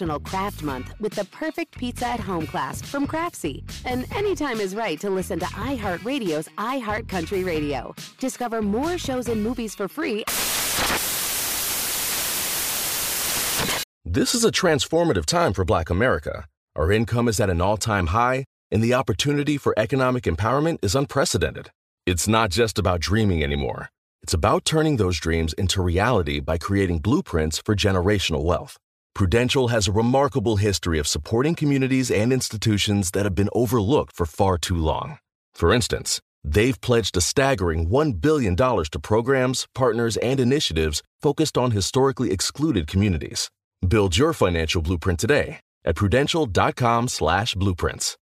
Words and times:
National 0.00 0.20
Craft 0.20 0.62
Month 0.62 0.94
with 0.98 1.12
the 1.12 1.26
perfect 1.26 1.76
pizza 1.76 2.06
at 2.06 2.20
home 2.20 2.46
class 2.46 2.80
from 2.80 3.06
Craftsy. 3.06 3.62
And 3.84 4.06
anytime 4.14 4.58
is 4.58 4.74
right 4.74 4.98
to 4.98 5.10
listen 5.10 5.38
to 5.40 5.44
iHeartRadio's 5.44 6.48
iHeart 6.56 7.06
Country 7.06 7.44
Radio. 7.44 7.94
Discover 8.18 8.62
more 8.62 8.96
shows 8.96 9.28
and 9.28 9.42
movies 9.42 9.74
for 9.74 9.88
free. 9.88 10.24
This 14.06 14.34
is 14.34 14.42
a 14.42 14.50
transformative 14.50 15.26
time 15.26 15.52
for 15.52 15.66
Black 15.66 15.90
America. 15.90 16.46
Our 16.76 16.90
income 16.90 17.28
is 17.28 17.38
at 17.38 17.50
an 17.50 17.60
all 17.60 17.76
time 17.76 18.06
high, 18.06 18.46
and 18.70 18.82
the 18.82 18.94
opportunity 18.94 19.58
for 19.58 19.74
economic 19.76 20.24
empowerment 20.24 20.78
is 20.80 20.94
unprecedented. 20.94 21.70
It's 22.06 22.26
not 22.26 22.48
just 22.48 22.78
about 22.78 23.00
dreaming 23.00 23.42
anymore. 23.42 23.90
It's 24.22 24.32
about 24.32 24.64
turning 24.64 24.96
those 24.96 25.20
dreams 25.20 25.52
into 25.52 25.82
reality 25.82 26.40
by 26.40 26.56
creating 26.56 27.00
blueprints 27.00 27.58
for 27.58 27.74
generational 27.76 28.44
wealth. 28.44 28.78
Prudential 29.14 29.68
has 29.68 29.86
a 29.86 29.92
remarkable 29.92 30.56
history 30.56 30.98
of 30.98 31.06
supporting 31.06 31.54
communities 31.54 32.10
and 32.10 32.32
institutions 32.32 33.10
that 33.10 33.24
have 33.24 33.34
been 33.34 33.50
overlooked 33.52 34.16
for 34.16 34.24
far 34.24 34.56
too 34.56 34.76
long. 34.76 35.18
For 35.52 35.74
instance, 35.74 36.22
they've 36.42 36.80
pledged 36.80 37.14
a 37.16 37.20
staggering 37.20 37.88
$1 37.88 38.20
billion 38.20 38.56
to 38.56 39.00
programs, 39.02 39.66
partners, 39.74 40.16
and 40.18 40.40
initiatives 40.40 41.02
focused 41.20 41.58
on 41.58 41.72
historically 41.72 42.32
excluded 42.32 42.86
communities. 42.86 43.50
Build 43.86 44.16
your 44.16 44.32
financial 44.32 44.80
blueprint 44.80 45.20
today 45.20 45.60
at 45.84 45.96
prudential.com/blueprints. 45.96 48.16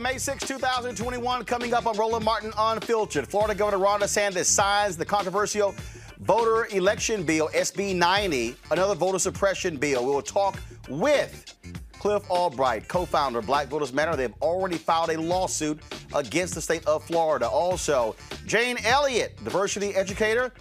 May 0.00 0.18
6, 0.18 0.46
2021. 0.46 1.44
Coming 1.44 1.74
up 1.74 1.86
on 1.86 1.96
Roland 1.96 2.24
Martin 2.24 2.52
Unfiltered. 2.56 3.26
Florida 3.26 3.54
Governor 3.54 3.82
Ron 3.82 4.00
DeSantis 4.00 4.44
signs 4.44 4.96
the 4.96 5.04
controversial 5.04 5.74
voter 6.20 6.66
election 6.74 7.22
bill, 7.24 7.48
SB 7.54 7.94
90, 7.94 8.54
another 8.70 8.94
voter 8.94 9.18
suppression 9.18 9.76
bill. 9.76 10.04
We 10.04 10.10
will 10.10 10.22
talk 10.22 10.58
with 10.88 11.54
Cliff 11.98 12.28
Albright, 12.30 12.86
co 12.86 13.04
founder 13.04 13.40
of 13.40 13.46
Black 13.46 13.68
Voters 13.68 13.92
Matter. 13.92 14.14
They've 14.14 14.34
already 14.40 14.76
filed 14.76 15.10
a 15.10 15.20
lawsuit 15.20 15.80
against 16.14 16.54
the 16.54 16.60
state 16.62 16.86
of 16.86 17.02
Florida. 17.04 17.48
Also, 17.48 18.14
Jane 18.46 18.76
Elliott, 18.84 19.42
diversity 19.42 19.94
educator, 19.94 20.52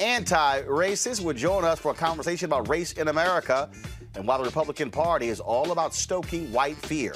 anti 0.00 0.62
racist, 0.62 1.22
will 1.22 1.34
join 1.34 1.64
us 1.64 1.78
for 1.78 1.90
a 1.92 1.94
conversation 1.94 2.46
about 2.46 2.68
race 2.68 2.92
in 2.92 3.08
America 3.08 3.70
and 4.14 4.26
why 4.26 4.38
the 4.38 4.44
Republican 4.44 4.90
Party 4.90 5.28
is 5.28 5.40
all 5.40 5.72
about 5.72 5.94
stoking 5.94 6.50
white 6.52 6.76
fear. 6.76 7.14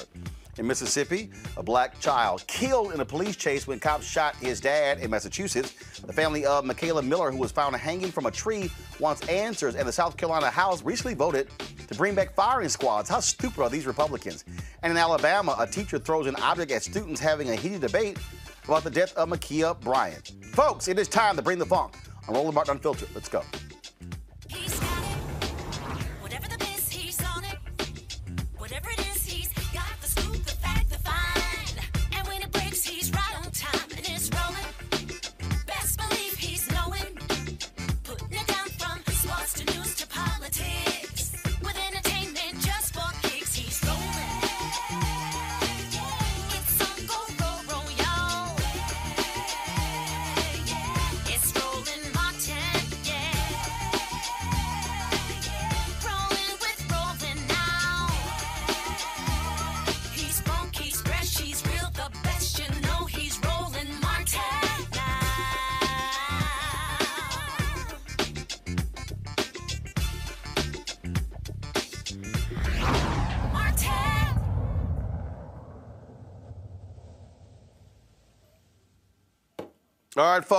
In 0.60 0.66
Mississippi, 0.66 1.30
a 1.56 1.62
black 1.62 1.98
child 2.00 2.46
killed 2.46 2.92
in 2.92 3.00
a 3.00 3.04
police 3.04 3.34
chase 3.34 3.66
when 3.66 3.80
cops 3.80 4.06
shot 4.06 4.36
his 4.36 4.60
dad 4.60 4.98
in 4.98 5.10
Massachusetts. 5.10 5.72
The 6.02 6.12
family 6.12 6.44
of 6.44 6.66
Michaela 6.66 7.00
Miller, 7.02 7.30
who 7.30 7.38
was 7.38 7.50
found 7.50 7.74
hanging 7.76 8.12
from 8.12 8.26
a 8.26 8.30
tree, 8.30 8.70
wants 8.98 9.26
answers, 9.26 9.74
and 9.74 9.88
the 9.88 9.92
South 9.92 10.18
Carolina 10.18 10.50
House 10.50 10.82
recently 10.82 11.14
voted 11.14 11.48
to 11.88 11.94
bring 11.94 12.14
back 12.14 12.34
firing 12.34 12.68
squads. 12.68 13.08
How 13.08 13.20
stupid 13.20 13.62
are 13.62 13.70
these 13.70 13.86
Republicans? 13.86 14.44
And 14.82 14.90
in 14.90 14.98
Alabama, 14.98 15.56
a 15.58 15.66
teacher 15.66 15.98
throws 15.98 16.26
an 16.26 16.36
object 16.36 16.70
at 16.72 16.82
students 16.82 17.22
having 17.22 17.48
a 17.48 17.56
heated 17.56 17.80
debate 17.80 18.18
about 18.66 18.84
the 18.84 18.90
death 18.90 19.16
of 19.16 19.30
Ma'Khia 19.30 19.80
Bryant. 19.80 20.32
Folks, 20.52 20.88
it 20.88 20.98
is 20.98 21.08
time 21.08 21.36
to 21.36 21.42
bring 21.42 21.58
the 21.58 21.64
funk 21.64 21.96
on 22.28 22.34
Roland 22.34 22.54
Martin 22.54 22.76
Unfiltered. 22.76 23.08
Let's 23.14 23.30
go. 23.30 23.42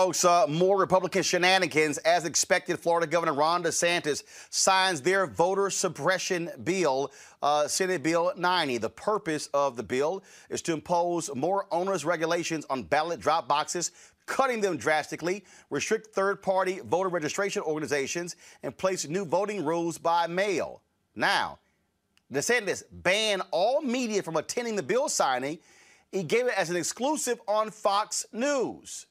Folks, 0.02 0.26
uh, 0.26 0.48
more 0.48 0.80
Republican 0.80 1.22
shenanigans. 1.22 2.00
As 2.00 2.26
expected, 2.26 2.80
Florida 2.80 3.06
Governor 3.06 3.36
Ron 3.36 3.62
DeSantis 3.62 4.24
signs 4.50 5.00
their 5.00 5.28
voter 5.28 5.70
suppression 5.70 6.50
bill, 6.64 7.12
uh, 7.44 7.68
Senate 7.68 8.02
Bill 8.02 8.34
90. 8.36 8.80
The 8.80 8.90
purpose 8.90 9.48
of 9.54 9.76
the 9.76 9.84
bill 9.84 10.24
is 10.50 10.64
to 10.64 10.74
impose 10.74 11.30
more 11.36 11.68
onerous 11.70 12.04
regulations 12.04 12.66
on 12.68 12.82
ballot 12.82 13.20
drop 13.20 13.48
boxes, 13.48 13.92
cutting 14.26 14.60
them 14.60 14.76
drastically, 14.76 15.46
restrict 15.70 16.16
third 16.16 16.42
party 16.42 16.80
voter 16.80 17.10
registration 17.10 17.62
organizations, 17.62 18.36
and 18.64 18.76
place 18.76 19.08
new 19.08 19.24
voting 19.24 19.64
rules 19.64 20.00
by 20.00 20.26
mail. 20.26 20.82
Now, 21.16 21.60
DeSantis 22.34 22.82
banned 22.92 23.44
all 23.52 23.84
media 23.84 24.24
from 24.24 24.36
attending 24.36 24.76
the 24.76 24.82
bill 24.82 25.10
signing. 25.10 25.60
He 26.12 26.24
gave 26.24 26.48
it 26.48 26.58
as 26.58 26.72
an 26.72 26.76
exclusive 26.76 27.40
on 27.48 27.70
Fox 27.70 28.26
News. 28.34 29.06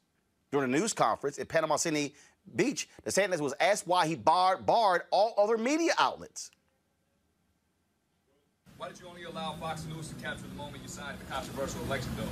During 0.52 0.74
a 0.74 0.78
news 0.78 0.92
conference 0.92 1.38
at 1.38 1.48
Panama 1.48 1.76
City 1.76 2.14
Beach, 2.56 2.88
DeSantis 3.04 3.40
was 3.40 3.54
asked 3.60 3.86
why 3.86 4.06
he 4.06 4.16
barred, 4.16 4.66
barred 4.66 5.02
all 5.10 5.34
other 5.38 5.56
media 5.56 5.92
outlets. 5.98 6.50
Why 8.76 8.88
did 8.88 8.98
you 8.98 9.06
only 9.06 9.24
allow 9.24 9.52
Fox 9.54 9.84
News 9.84 10.08
to 10.08 10.14
capture 10.16 10.46
the 10.48 10.54
moment 10.54 10.82
you 10.82 10.88
signed 10.88 11.18
the 11.20 11.30
controversial 11.30 11.82
election 11.82 12.10
bill? 12.16 12.28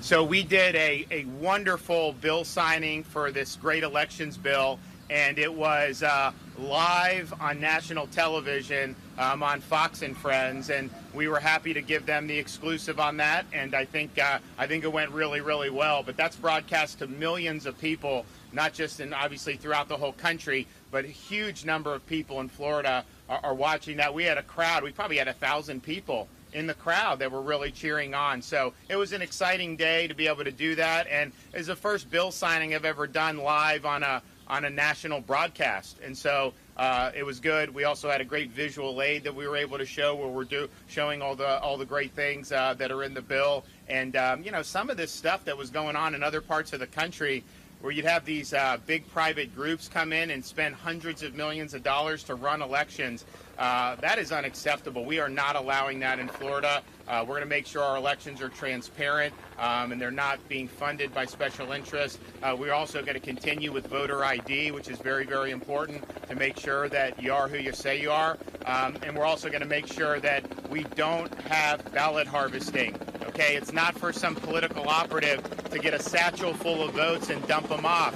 So 0.00 0.24
we 0.24 0.42
did 0.42 0.74
a, 0.74 1.06
a 1.10 1.24
wonderful 1.24 2.14
bill 2.14 2.44
signing 2.44 3.04
for 3.04 3.30
this 3.30 3.56
great 3.56 3.82
elections 3.82 4.36
bill, 4.36 4.78
and 5.10 5.38
it 5.38 5.52
was 5.52 6.02
uh, 6.02 6.32
live 6.58 7.32
on 7.40 7.60
national 7.60 8.06
television 8.08 8.96
um, 9.18 9.42
on 9.42 9.60
Fox 9.60 10.02
and 10.02 10.16
Friends, 10.16 10.70
and 10.70 10.90
we 11.14 11.28
were 11.28 11.38
happy 11.38 11.72
to 11.74 11.82
give 11.82 12.06
them 12.06 12.26
the 12.26 12.38
exclusive 12.38 12.98
on 12.98 13.16
that. 13.18 13.46
And 13.52 13.74
I 13.74 13.84
think 13.84 14.18
uh, 14.18 14.38
I 14.58 14.66
think 14.66 14.84
it 14.84 14.92
went 14.92 15.10
really, 15.10 15.40
really 15.40 15.70
well. 15.70 16.02
But 16.02 16.16
that's 16.16 16.36
broadcast 16.36 16.98
to 16.98 17.06
millions 17.06 17.66
of 17.66 17.78
people, 17.78 18.26
not 18.52 18.72
just 18.72 19.00
in 19.00 19.12
obviously 19.12 19.56
throughout 19.56 19.88
the 19.88 19.96
whole 19.96 20.12
country, 20.12 20.66
but 20.90 21.04
a 21.04 21.08
huge 21.08 21.64
number 21.64 21.94
of 21.94 22.06
people 22.06 22.40
in 22.40 22.48
Florida 22.48 23.04
are, 23.28 23.40
are 23.42 23.54
watching 23.54 23.96
that. 23.98 24.12
We 24.12 24.24
had 24.24 24.38
a 24.38 24.42
crowd. 24.42 24.82
We 24.82 24.92
probably 24.92 25.18
had 25.18 25.28
a 25.28 25.34
thousand 25.34 25.82
people 25.82 26.28
in 26.52 26.66
the 26.66 26.74
crowd 26.74 27.18
that 27.18 27.30
were 27.30 27.42
really 27.42 27.70
cheering 27.70 28.14
on. 28.14 28.40
So 28.40 28.72
it 28.88 28.96
was 28.96 29.12
an 29.12 29.20
exciting 29.20 29.76
day 29.76 30.06
to 30.06 30.14
be 30.14 30.26
able 30.26 30.44
to 30.44 30.52
do 30.52 30.74
that, 30.76 31.06
and 31.08 31.32
it's 31.52 31.66
the 31.66 31.76
first 31.76 32.10
bill 32.10 32.30
signing 32.30 32.74
I've 32.74 32.84
ever 32.84 33.06
done 33.06 33.38
live 33.38 33.84
on 33.84 34.02
a 34.02 34.22
on 34.48 34.64
a 34.64 34.70
national 34.70 35.20
broadcast. 35.20 35.98
And 36.04 36.16
so 36.16 36.52
uh, 36.76 37.10
it 37.16 37.24
was 37.24 37.40
good. 37.40 37.74
We 37.74 37.84
also 37.84 38.10
had 38.10 38.20
a 38.20 38.24
great 38.24 38.50
visual 38.50 39.00
aid 39.02 39.24
that 39.24 39.34
we 39.34 39.48
were 39.48 39.56
able 39.56 39.78
to 39.78 39.86
show 39.86 40.14
where 40.14 40.28
we're 40.28 40.44
do, 40.44 40.68
showing 40.88 41.22
all 41.22 41.34
the 41.34 41.58
all 41.60 41.76
the 41.78 41.86
great 41.86 42.12
things 42.12 42.52
uh, 42.52 42.74
that 42.74 42.90
are 42.90 43.02
in 43.02 43.14
the 43.14 43.22
bill. 43.22 43.64
And 43.88 44.14
um, 44.16 44.42
you 44.42 44.50
know 44.50 44.62
some 44.62 44.90
of 44.90 44.96
this 44.96 45.10
stuff 45.10 45.44
that 45.44 45.56
was 45.56 45.70
going 45.70 45.96
on 45.96 46.14
in 46.14 46.22
other 46.22 46.40
parts 46.40 46.72
of 46.72 46.80
the 46.80 46.86
country, 46.86 47.44
where 47.80 47.92
you'd 47.92 48.04
have 48.04 48.24
these 48.24 48.52
uh, 48.52 48.78
big 48.86 49.08
private 49.08 49.54
groups 49.54 49.88
come 49.88 50.12
in 50.12 50.30
and 50.30 50.44
spend 50.44 50.74
hundreds 50.74 51.22
of 51.22 51.34
millions 51.34 51.74
of 51.74 51.82
dollars 51.82 52.22
to 52.24 52.34
run 52.34 52.62
elections. 52.62 53.24
Uh, 53.58 53.96
that 53.96 54.18
is 54.18 54.32
unacceptable. 54.32 55.04
We 55.04 55.18
are 55.18 55.28
not 55.28 55.56
allowing 55.56 56.00
that 56.00 56.18
in 56.18 56.28
Florida. 56.28 56.82
Uh, 57.08 57.20
we're 57.22 57.36
going 57.36 57.42
to 57.42 57.48
make 57.48 57.66
sure 57.66 57.82
our 57.82 57.96
elections 57.96 58.42
are 58.42 58.48
transparent 58.48 59.32
um, 59.58 59.92
and 59.92 60.00
they're 60.00 60.10
not 60.10 60.46
being 60.48 60.68
funded 60.68 61.14
by 61.14 61.24
special 61.24 61.72
interests. 61.72 62.18
Uh, 62.42 62.54
we're 62.58 62.72
also 62.72 63.00
going 63.00 63.14
to 63.14 63.20
continue 63.20 63.72
with 63.72 63.86
voter 63.86 64.24
ID, 64.24 64.72
which 64.72 64.88
is 64.88 64.98
very, 64.98 65.24
very 65.24 65.52
important 65.52 66.04
to 66.28 66.34
make 66.34 66.58
sure 66.58 66.88
that 66.88 67.22
you 67.22 67.32
are 67.32 67.48
who 67.48 67.56
you 67.56 67.72
say 67.72 68.00
you 68.00 68.10
are. 68.10 68.36
Um, 68.66 68.96
and 69.02 69.16
we're 69.16 69.24
also 69.24 69.48
going 69.48 69.62
to 69.62 69.68
make 69.68 69.86
sure 69.86 70.20
that 70.20 70.68
we 70.68 70.82
don't 70.94 71.32
have 71.42 71.92
ballot 71.92 72.26
harvesting. 72.26 72.96
Okay, 73.28 73.56
it's 73.56 73.72
not 73.72 73.96
for 73.96 74.12
some 74.12 74.34
political 74.34 74.88
operative 74.88 75.42
to 75.70 75.78
get 75.78 75.94
a 75.94 76.02
satchel 76.02 76.52
full 76.52 76.82
of 76.82 76.94
votes 76.94 77.30
and 77.30 77.46
dump 77.46 77.68
them 77.68 77.86
off. 77.86 78.14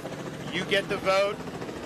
You 0.53 0.65
get 0.65 0.87
the 0.89 0.97
vote, 0.97 1.37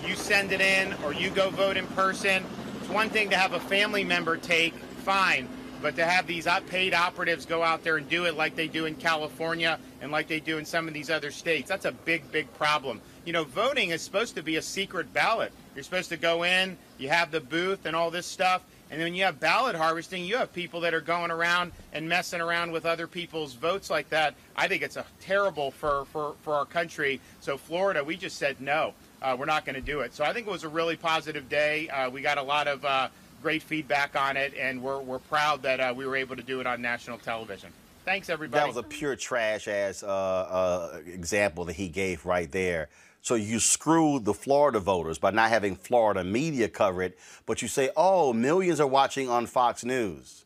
you 0.06 0.16
send 0.16 0.52
it 0.52 0.62
in, 0.62 0.94
or 1.04 1.14
you 1.14 1.30
go 1.30 1.50
vote 1.52 1.78
in 1.78 1.86
person 1.88 2.44
it's 2.86 2.94
one 2.94 3.10
thing 3.10 3.32
to 3.32 3.36
have 3.36 3.54
a 3.54 3.60
family 3.60 4.04
member 4.04 4.38
take, 4.38 4.76
fine, 4.76 5.48
but 5.82 5.96
to 5.96 6.06
have 6.06 6.28
these 6.28 6.48
paid 6.68 6.94
operatives 6.94 7.44
go 7.44 7.64
out 7.64 7.84
there 7.84 7.98
and 7.98 8.08
do 8.08 8.26
it 8.26 8.38
like 8.38 8.56
they 8.56 8.68
do 8.68 8.86
in 8.86 8.94
California 8.94 9.80
and 10.02 10.12
like 10.12 10.28
they 10.28 10.40
do 10.40 10.60
in 10.60 10.66
some 10.66 10.88
of 10.88 10.94
these 10.94 11.10
other 11.10 11.32
states, 11.32 11.68
that's 11.68 11.86
a 11.86 11.92
big, 11.92 12.32
big 12.32 12.54
problem. 12.54 13.02
You 13.26 13.34
know, 13.34 13.44
voting 13.44 13.90
is 13.90 14.04
supposed 14.04 14.36
to 14.36 14.44
be 14.44 14.58
a 14.58 14.62
secret 14.62 15.12
ballot. 15.14 15.52
You're 15.74 15.84
supposed 15.84 16.10
to 16.10 16.18
go 16.18 16.44
in, 16.44 16.78
you 17.00 17.10
have 17.10 17.32
the 17.32 17.42
booth 17.42 17.88
and 17.88 17.96
all 17.96 18.12
this 18.12 18.28
stuff, 18.28 18.62
and 18.92 19.02
then 19.02 19.16
you 19.16 19.24
have 19.24 19.40
ballot 19.40 19.76
harvesting, 19.76 20.24
you 20.24 20.38
have 20.38 20.54
people 20.54 20.82
that 20.82 20.94
are 20.94 21.02
going 21.02 21.32
around 21.32 21.72
and 21.92 22.08
messing 22.08 22.40
around 22.40 22.72
with 22.72 22.86
other 22.86 23.08
people's 23.08 23.54
votes 23.54 23.90
like 23.90 24.12
that. 24.12 24.36
I 24.56 24.68
think 24.68 24.84
it's 24.84 24.96
a 24.96 25.06
terrible 25.22 25.72
for, 25.72 26.06
for, 26.12 26.36
for 26.44 26.54
our 26.54 26.66
country. 26.66 27.20
So 27.42 27.58
Florida, 27.58 28.04
we 28.04 28.16
just 28.16 28.38
said 28.38 28.62
no 28.62 28.94
uh, 29.26 29.36
we're 29.38 29.46
not 29.46 29.66
going 29.66 29.76
to 29.76 29.82
do 29.82 30.02
it. 30.02 30.14
So 30.14 30.24
I 30.24 30.32
think 30.34 30.46
it 30.46 30.52
was 30.52 30.64
a 30.64 30.70
really 30.70 30.96
positive 30.96 31.50
day. 31.50 31.90
Uh, 31.90 32.10
we 32.12 32.22
got 32.22 32.38
a 32.38 32.44
lot 32.44 32.68
of 32.68 32.86
uh, 32.86 33.10
great 33.42 33.64
feedback 33.64 34.16
on 34.16 34.38
it, 34.38 34.54
and 34.54 34.82
we're, 34.82 35.00
we're 35.00 35.20
proud 35.20 35.64
that 35.64 35.80
uh, 35.80 35.94
we 35.96 36.06
were 36.06 36.16
able 36.16 36.36
to 36.36 36.44
do 36.44 36.60
it 36.60 36.68
on 36.68 36.82
national 36.82 37.18
television. 37.18 37.72
Thanks, 38.06 38.30
everybody. 38.30 38.62
That 38.62 38.68
was 38.68 38.78
a 38.78 38.84
pure 38.84 39.16
trash 39.16 39.68
ass 39.68 40.04
uh, 40.04 40.08
uh, 40.08 41.00
example 41.08 41.66
that 41.66 41.74
he 41.74 41.90
gave 41.90 42.24
right 42.24 42.52
there. 42.52 42.90
So 43.22 43.34
you 43.34 43.60
screwed 43.60 44.26
the 44.26 44.36
Florida 44.36 44.80
voters 44.80 45.18
by 45.18 45.32
not 45.32 45.50
having 45.50 45.76
Florida 45.76 46.24
media 46.24 46.70
cover 46.70 47.02
it, 47.02 47.18
but 47.48 47.64
you 47.64 47.68
say, 47.68 47.90
oh, 47.98 48.32
millions 48.32 48.80
are 48.80 48.86
watching 48.86 49.28
on 49.28 49.48
Fox 49.48 49.84
News. 49.84 50.46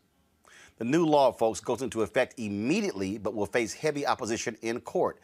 The 0.77 0.85
new 0.85 1.05
law, 1.05 1.33
folks, 1.33 1.59
goes 1.59 1.81
into 1.81 2.01
effect 2.01 2.35
immediately, 2.39 3.17
but 3.17 3.35
will 3.35 3.45
face 3.45 3.73
heavy 3.73 4.07
opposition 4.07 4.55
in 4.61 4.79
court. 4.79 5.19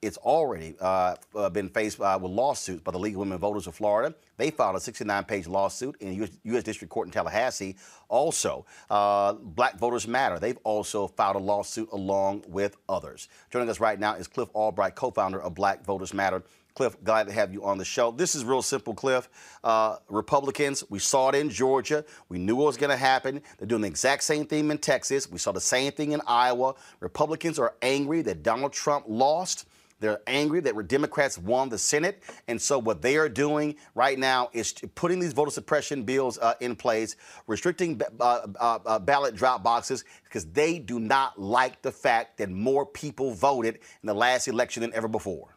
It's 0.00 0.16
already 0.18 0.76
uh, 0.80 1.16
uh, 1.34 1.50
been 1.50 1.68
faced 1.68 2.00
uh, 2.00 2.16
with 2.22 2.30
lawsuits 2.30 2.82
by 2.82 2.92
the 2.92 2.98
League 2.98 3.14
of 3.14 3.18
Women 3.18 3.38
Voters 3.38 3.66
of 3.66 3.74
Florida. 3.74 4.14
They 4.36 4.52
filed 4.52 4.76
a 4.76 4.78
69-page 4.78 5.48
lawsuit 5.48 5.96
in 6.00 6.14
U.S. 6.14 6.30
U.S. 6.44 6.62
District 6.62 6.92
Court 6.92 7.08
in 7.08 7.12
Tallahassee. 7.12 7.76
Also, 8.08 8.64
uh, 8.90 9.32
Black 9.32 9.76
Voters 9.76 10.06
Matter. 10.06 10.38
They've 10.38 10.58
also 10.62 11.08
filed 11.08 11.34
a 11.34 11.40
lawsuit 11.40 11.88
along 11.90 12.44
with 12.46 12.76
others. 12.88 13.28
Joining 13.50 13.68
us 13.68 13.80
right 13.80 13.98
now 13.98 14.14
is 14.14 14.28
Cliff 14.28 14.48
Albright, 14.54 14.94
co-founder 14.94 15.42
of 15.42 15.56
Black 15.56 15.84
Voters 15.84 16.14
Matter. 16.14 16.44
Cliff, 16.78 16.96
glad 17.02 17.26
to 17.26 17.32
have 17.32 17.52
you 17.52 17.64
on 17.64 17.76
the 17.76 17.84
show. 17.84 18.12
This 18.12 18.36
is 18.36 18.44
real 18.44 18.62
simple, 18.62 18.94
Cliff. 18.94 19.28
Uh, 19.64 19.96
Republicans, 20.08 20.84
we 20.88 21.00
saw 21.00 21.30
it 21.30 21.34
in 21.34 21.50
Georgia. 21.50 22.04
We 22.28 22.38
knew 22.38 22.62
it 22.62 22.66
was 22.66 22.76
going 22.76 22.90
to 22.90 22.96
happen. 22.96 23.42
They're 23.58 23.66
doing 23.66 23.82
the 23.82 23.88
exact 23.88 24.22
same 24.22 24.46
thing 24.46 24.70
in 24.70 24.78
Texas. 24.78 25.28
We 25.28 25.38
saw 25.38 25.50
the 25.50 25.60
same 25.60 25.90
thing 25.90 26.12
in 26.12 26.20
Iowa. 26.24 26.76
Republicans 27.00 27.58
are 27.58 27.74
angry 27.82 28.22
that 28.22 28.44
Donald 28.44 28.72
Trump 28.72 29.06
lost. 29.08 29.66
They're 30.00 30.20
angry 30.26 30.60
that 30.60 30.88
Democrats 30.88 31.38
won 31.38 31.68
the 31.68 31.78
Senate. 31.78 32.22
And 32.46 32.60
so 32.60 32.78
what 32.78 33.02
they 33.02 33.16
are 33.16 33.28
doing 33.28 33.76
right 33.94 34.18
now 34.18 34.48
is 34.52 34.72
putting 34.94 35.18
these 35.18 35.32
voter 35.32 35.50
suppression 35.50 36.04
bills 36.04 36.38
uh, 36.38 36.54
in 36.60 36.76
place, 36.76 37.16
restricting 37.46 38.00
uh, 38.20 38.46
uh, 38.60 38.78
uh, 38.86 38.98
ballot 38.98 39.34
drop 39.34 39.62
boxes 39.62 40.04
because 40.24 40.46
they 40.46 40.78
do 40.78 41.00
not 41.00 41.40
like 41.40 41.82
the 41.82 41.92
fact 41.92 42.38
that 42.38 42.50
more 42.50 42.86
people 42.86 43.32
voted 43.32 43.76
in 44.02 44.06
the 44.06 44.14
last 44.14 44.46
election 44.46 44.82
than 44.82 44.94
ever 44.94 45.08
before. 45.08 45.54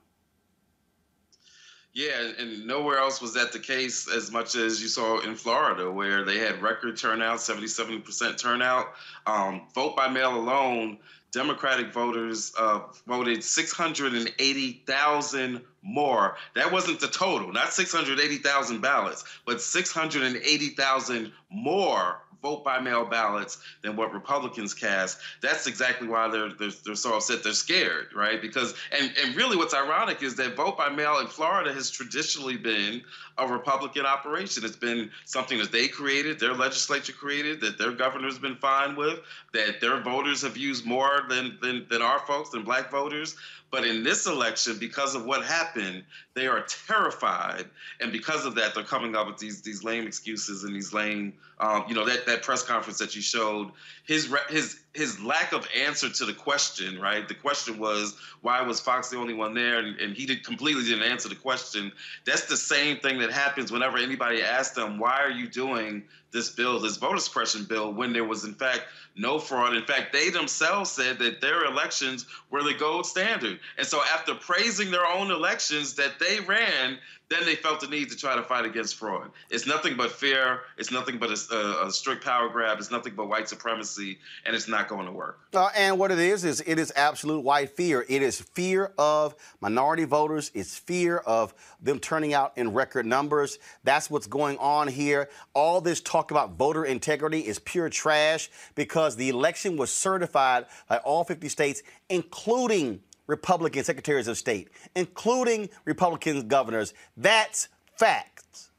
Yeah, 1.94 2.32
and 2.40 2.66
nowhere 2.66 3.00
else 3.00 3.22
was 3.22 3.34
that 3.34 3.52
the 3.52 3.60
case 3.60 4.10
as 4.10 4.32
much 4.32 4.56
as 4.56 4.82
you 4.82 4.88
saw 4.88 5.20
in 5.20 5.36
Florida, 5.36 5.92
where 5.92 6.24
they 6.24 6.38
had 6.38 6.62
record 6.62 6.96
turnout, 6.96 7.40
77% 7.40 8.38
turnout. 8.38 8.94
Um, 9.28 9.68
vote 9.76 9.98
by 9.98 10.08
mail 10.08 10.38
alone 10.38 11.00
Democratic 11.32 11.94
voters 11.94 12.52
uh, 12.60 12.82
voted 13.08 13.44
680,000 13.44 15.62
more. 15.82 16.36
That 16.56 16.72
wasn't 16.72 17.00
the 17.00 17.08
total, 17.08 17.52
not 17.52 17.74
680,000 17.74 18.82
ballots, 18.82 19.24
but 19.46 19.62
680,000 19.62 21.32
more 21.50 22.22
vote 22.42 22.64
by 22.64 22.80
mail 22.80 23.06
ballots 23.06 23.60
than 23.82 23.96
what 23.96 24.14
Republicans 24.14 24.74
cast. 24.74 25.20
That's 25.42 25.68
exactly 25.68 26.08
why 26.08 26.28
they're, 26.28 26.54
they're, 26.54 26.72
they're 26.86 26.96
so 26.96 27.16
upset. 27.16 27.44
They're 27.44 27.54
scared, 27.54 28.08
right? 28.16 28.42
Because 28.42 28.74
and 28.98 29.12
and 29.24 29.36
really, 29.36 29.58
what's 29.58 29.74
ironic 29.74 30.24
is 30.24 30.36
that 30.36 30.56
vote 30.56 30.78
by 30.78 30.90
mail 30.90 31.20
in 31.20 31.28
Florida 31.28 31.74
has 31.74 31.92
traditionally 31.92 32.58
been 32.58 33.02
a 33.38 33.48
Republican 33.48 34.06
operation. 34.06 34.66
It's 34.66 34.76
been 34.76 35.10
something 35.26 35.58
that 35.60 35.72
they 35.72 35.88
created, 35.88 36.40
their 36.40 36.54
legislature 36.54 37.14
created, 37.14 37.62
that 37.62 37.78
their 37.78 37.92
governor's 37.92 38.40
been 38.40 38.56
fine 38.58 38.96
with, 38.96 39.20
that 39.54 39.82
their 39.82 40.02
voters 40.02 40.42
have 40.42 40.58
used 40.58 40.86
more 40.86 41.24
than 41.30 41.58
than, 41.62 41.86
than 41.90 42.02
our 42.02 42.20
folks, 42.20 42.50
than 42.50 42.64
black 42.64 42.92
voters. 42.92 43.36
But 43.72 43.86
in 43.86 44.04
this 44.04 44.28
election, 44.28 44.78
because 44.78 45.16
of 45.16 45.26
what 45.26 45.46
happened, 45.46 46.04
they 46.34 46.48
are 46.48 46.66
terrified, 46.88 47.66
and 48.02 48.12
because 48.12 48.46
of 48.46 48.56
that, 48.56 48.76
they're 48.76 48.84
coming 48.84 49.16
up 49.16 49.28
with 49.28 49.38
these 49.38 49.62
these 49.62 49.84
lame 49.84 50.06
excuses 50.06 50.66
and 50.66 50.76
these 50.76 50.94
lame, 50.94 51.34
um, 51.60 51.86
you 51.88 51.96
know, 51.96 52.06
that 52.06 52.26
that 52.26 52.44
press 52.44 52.64
conference 52.64 53.00
that 53.00 53.16
you 53.16 53.22
showed. 53.22 53.72
His 54.06 54.34
his 54.50 54.82
his 54.94 55.22
lack 55.22 55.54
of 55.54 55.66
answer 55.76 56.10
to 56.10 56.26
the 56.26 56.34
question, 56.34 57.00
right? 57.00 57.28
The 57.28 57.34
question 57.34 57.80
was 57.80 58.16
why 58.42 58.62
was 58.62 58.80
Fox 58.80 59.10
the 59.10 59.18
only 59.18 59.34
one 59.34 59.54
there, 59.54 59.80
and, 59.80 59.98
and, 60.00 60.16
he 60.16 60.26
did 60.26 60.44
completely 60.44 60.84
didn't 60.84 61.04
answer 61.04 61.30
the 61.30 61.36
question. 61.36 61.92
That's 62.26 62.46
the 62.46 62.58
same 62.58 62.98
thing 62.98 63.20
that 63.20 63.32
happens 63.32 63.72
whenever 63.72 63.98
anybody 63.98 64.42
asks 64.42 64.76
them, 64.76 65.00
"Why 65.00 65.20
are 65.22 65.30
you 65.30 65.48
doing 65.48 66.04
this 66.32 66.50
bill, 66.50 66.80
this 66.80 66.98
voter 66.98 67.20
suppression 67.20 67.66
bill, 67.66 67.94
when 67.94 68.14
there 68.14 68.24
was 68.24 68.44
in 68.46 68.54
fact 68.54 68.84
no 69.16 69.40
fraud. 69.40 69.76
In 69.76 69.84
fact, 69.84 70.14
they 70.14 70.30
themselves 70.30 70.90
said 70.90 71.20
that 71.20 71.42
their 71.42 71.66
elections 71.66 72.26
were 72.50 72.64
the 72.64 72.74
gold 72.74 73.06
standard. 73.06 73.60
And 73.78 73.86
so 73.86 74.02
after 74.14 74.34
praising 74.36 74.92
their 74.92 75.06
own 75.06 75.32
elections 75.32 75.96
that 75.96 76.20
they 76.20 76.40
ran, 76.40 76.98
then 77.32 77.46
they 77.46 77.56
felt 77.56 77.80
the 77.80 77.88
need 77.88 78.10
to 78.10 78.18
try 78.18 78.36
to 78.36 78.44
fight 78.44 78.66
against 78.66 78.96
fraud. 78.96 79.32
It's 79.50 79.66
nothing 79.66 79.96
but 79.96 80.12
fear. 80.12 80.60
It's 80.78 80.92
nothing 80.92 81.18
but 81.18 81.30
a, 81.30 81.86
a, 81.86 81.92
strict 81.92 82.26
power 82.26 82.50
grab. 82.50 82.78
It's 82.78 82.92
nothing 82.92 83.14
but 83.16 83.30
white 83.30 83.48
supremacy, 83.48 84.20
and 84.46 84.54
it's 84.54 84.68
not 84.68 84.90
going 84.90 85.06
to 85.06 85.14
work. 85.14 85.40
Uh, 85.54 85.70
and 85.76 85.98
what 85.98 86.12
it 86.12 86.20
is 86.20 86.44
is 86.44 86.62
it 86.68 86.78
is 86.78 86.92
absolute 86.94 87.40
white 87.40 87.70
fear. 87.70 88.06
It 88.10 88.22
is 88.22 88.42
fear 88.42 88.92
of 88.98 89.34
minority 89.62 90.04
voters. 90.04 90.52
It's 90.54 90.78
fear 90.78 91.20
of 91.20 91.54
them 91.82 92.00
turning 92.00 92.34
out 92.34 92.52
in 92.58 92.74
record 92.74 93.06
numbers. 93.06 93.60
That's 93.86 94.10
what's 94.10 94.28
going 94.28 94.58
on 94.58 94.90
here. 94.90 95.30
All 95.54 95.80
this 95.80 96.02
talk 96.02 96.32
about 96.32 96.58
voter 96.58 96.84
integrity 96.84 97.40
is 97.40 97.60
pure 97.60 97.90
trash 97.90 98.50
because 98.76 99.16
the 99.16 99.30
election 99.30 99.78
was 99.78 99.90
certified 99.90 100.66
by 100.90 100.98
all 100.98 101.24
50 101.24 101.48
states, 101.48 101.82
including 102.10 103.00
Republican 103.32 103.82
secretaries 103.84 104.28
of 104.28 104.38
state, 104.38 104.68
including 104.94 105.70
Republican 105.86 106.50
governors. 106.50 106.94
That's 107.16 107.70
facts. 107.98 108.70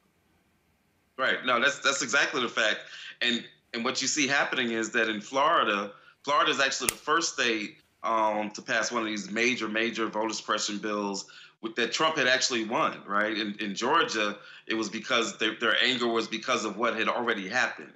Right. 1.17 1.43
No, 1.43 1.59
that's 1.59 1.79
that's 1.79 2.03
exactly 2.03 2.41
the 2.41 2.47
fact. 2.47 2.77
And 3.21 3.43
and 3.73 3.83
what 3.83 4.01
you 4.01 4.07
see 4.07 4.27
happening 4.27 4.71
is 4.71 4.91
that 4.91 5.09
in 5.09 5.21
Florida, 5.21 5.91
Florida 6.23 6.51
is 6.51 6.59
actually 6.59 6.89
the 6.89 6.95
first 6.95 7.33
state 7.33 7.77
um, 8.03 8.51
to 8.51 8.61
pass 8.61 8.91
one 8.91 9.01
of 9.01 9.07
these 9.07 9.31
major, 9.31 9.67
major 9.67 10.05
voter 10.07 10.33
suppression 10.33 10.77
bills 10.77 11.25
with, 11.61 11.75
that 11.75 11.91
Trump 11.91 12.17
had 12.17 12.27
actually 12.27 12.65
won. 12.65 12.99
Right. 13.07 13.35
In, 13.35 13.55
in 13.59 13.73
Georgia, 13.73 14.37
it 14.67 14.75
was 14.75 14.89
because 14.89 15.37
their, 15.39 15.55
their 15.59 15.75
anger 15.83 16.07
was 16.07 16.27
because 16.27 16.63
of 16.63 16.77
what 16.77 16.95
had 16.95 17.07
already 17.07 17.49
happened. 17.49 17.93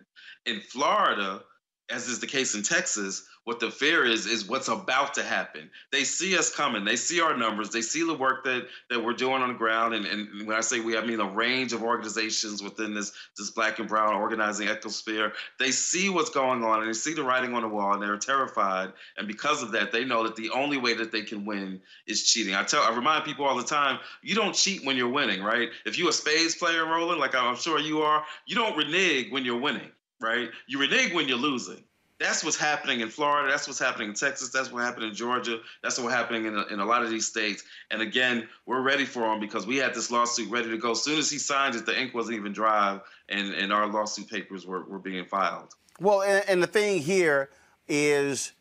In 0.48 0.60
Florida, 0.62 1.44
as 1.90 2.08
is 2.08 2.20
the 2.20 2.28
case 2.28 2.54
in 2.54 2.64
Texas, 2.64 3.28
what 3.46 3.62
the 3.62 3.72
fear 3.72 4.04
is 4.04 4.26
is 4.26 4.46
what's 4.46 4.68
about 4.68 5.14
to 5.14 5.24
happen. 5.24 5.70
They 5.94 6.04
see 6.04 6.38
us 6.38 6.54
coming. 6.54 6.84
They 6.84 6.98
see 6.98 7.22
our 7.22 7.38
numbers. 7.38 7.70
They 7.70 7.82
see 7.82 8.06
the 8.06 8.14
work 8.14 8.44
that 8.44 8.68
that 8.90 9.02
we're 9.02 9.14
doing 9.14 9.42
on 9.42 9.48
the 9.48 9.54
ground. 9.54 9.94
And, 9.94 10.06
and 10.06 10.46
when 10.46 10.58
I 10.58 10.60
say 10.60 10.82
we, 10.82 10.98
I 10.98 11.06
mean 11.06 11.22
a 11.22 11.26
range 11.26 11.72
of 11.72 11.82
organizations 11.82 12.62
within 12.62 12.94
this 12.94 13.14
this 13.38 13.50
black 13.52 13.80
and 13.80 13.88
brown 13.88 14.16
organizing 14.16 14.68
ecosphere. 14.68 15.32
They 15.60 15.72
see 15.72 16.10
what's 16.10 16.30
going 16.30 16.62
on 16.62 16.82
and 16.82 16.90
they 16.90 16.94
see 16.94 17.14
the 17.14 17.24
writing 17.24 17.54
on 17.54 17.62
the 17.62 17.70
wall 17.70 17.94
and 17.94 18.04
they're 18.04 18.18
terrified. 18.18 18.92
And 19.18 19.26
because 19.26 19.64
of 19.64 19.72
that, 19.72 19.94
they 19.94 20.04
know 20.04 20.24
that 20.24 20.36
the 20.36 20.50
only 20.50 20.78
way 20.78 20.94
that 20.96 21.14
they 21.14 21.22
can 21.22 21.46
win 21.46 21.80
is 22.06 22.24
cheating. 22.24 22.54
I 22.54 22.64
tell 22.64 22.84
I 22.84 22.94
remind 22.94 23.24
people 23.24 23.46
all 23.46 23.56
the 23.56 23.64
time, 23.64 24.00
you 24.22 24.36
don't 24.36 24.54
cheat 24.54 24.84
when 24.86 24.98
you're 24.98 25.08
winning, 25.08 25.42
right? 25.42 25.70
If 25.86 25.98
you're 25.98 26.10
a 26.10 26.14
spades 26.14 26.56
player, 26.56 26.86
Roland, 26.86 27.22
like 27.22 27.34
I'm 27.34 27.56
sure 27.56 27.80
you 27.80 28.02
are, 28.02 28.26
you 28.46 28.56
don't 28.56 28.76
renege 28.76 29.32
when 29.32 29.46
you're 29.46 29.60
winning 29.60 29.92
right? 30.20 30.50
You 30.68 30.80
renege 30.80 31.14
when 31.14 31.28
you're 31.28 31.38
losing. 31.38 31.84
That's 32.20 32.44
what's 32.44 32.58
happening 32.58 33.02
in 33.02 33.10
Florida. 33.10 33.52
That's 33.52 33.68
what's 33.68 33.80
happening 33.80 34.10
in 34.10 34.16
Texas. 34.16 34.50
That's 34.50 34.72
what 34.72 34.82
happened 34.82 35.06
in 35.06 35.14
Georgia. 35.14 35.60
That's 35.84 36.00
what's 36.00 36.16
happening 36.16 36.46
in 36.46 36.58
a, 36.58 36.66
in 36.74 36.80
a 36.80 36.86
lot 36.86 37.04
of 37.04 37.12
these 37.12 37.28
states. 37.28 37.64
And 37.92 38.02
again, 38.02 38.50
we're 38.66 38.82
ready 38.82 39.06
for 39.06 39.32
him 39.32 39.40
because 39.40 39.68
we 39.68 39.78
had 39.78 39.94
this 39.94 40.10
lawsuit 40.10 40.50
ready 40.50 40.70
to 40.72 40.78
go. 40.78 40.92
As 40.92 41.04
soon 41.04 41.20
as 41.20 41.30
he 41.30 41.38
signed 41.38 41.76
it, 41.76 41.86
the 41.86 42.00
ink 42.00 42.16
wasn't 42.16 42.38
even 42.38 42.54
dry, 42.54 43.00
and, 43.30 43.54
and 43.54 43.72
our 43.72 43.86
lawsuit 43.86 44.30
papers 44.30 44.66
were, 44.66 44.84
were 44.86 44.98
being 44.98 45.26
filed. 45.26 45.76
Well, 46.00 46.24
and, 46.24 46.44
and 46.50 46.64
the 46.64 46.68
thing 46.68 47.04
here 47.04 47.52
is 47.88 48.52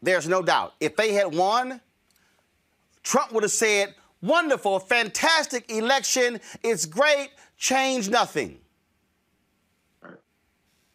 there's 0.00 0.28
no 0.28 0.40
doubt. 0.40 0.74
If 0.78 0.94
they 0.94 1.12
had 1.12 1.34
won, 1.34 1.80
Trump 3.02 3.32
would 3.32 3.42
have 3.42 3.50
said, 3.50 3.96
wonderful, 4.22 4.78
fantastic 4.78 5.68
election. 5.70 6.40
It's 6.62 6.86
great, 6.86 7.30
change 7.56 8.08
nothing. 8.08 8.60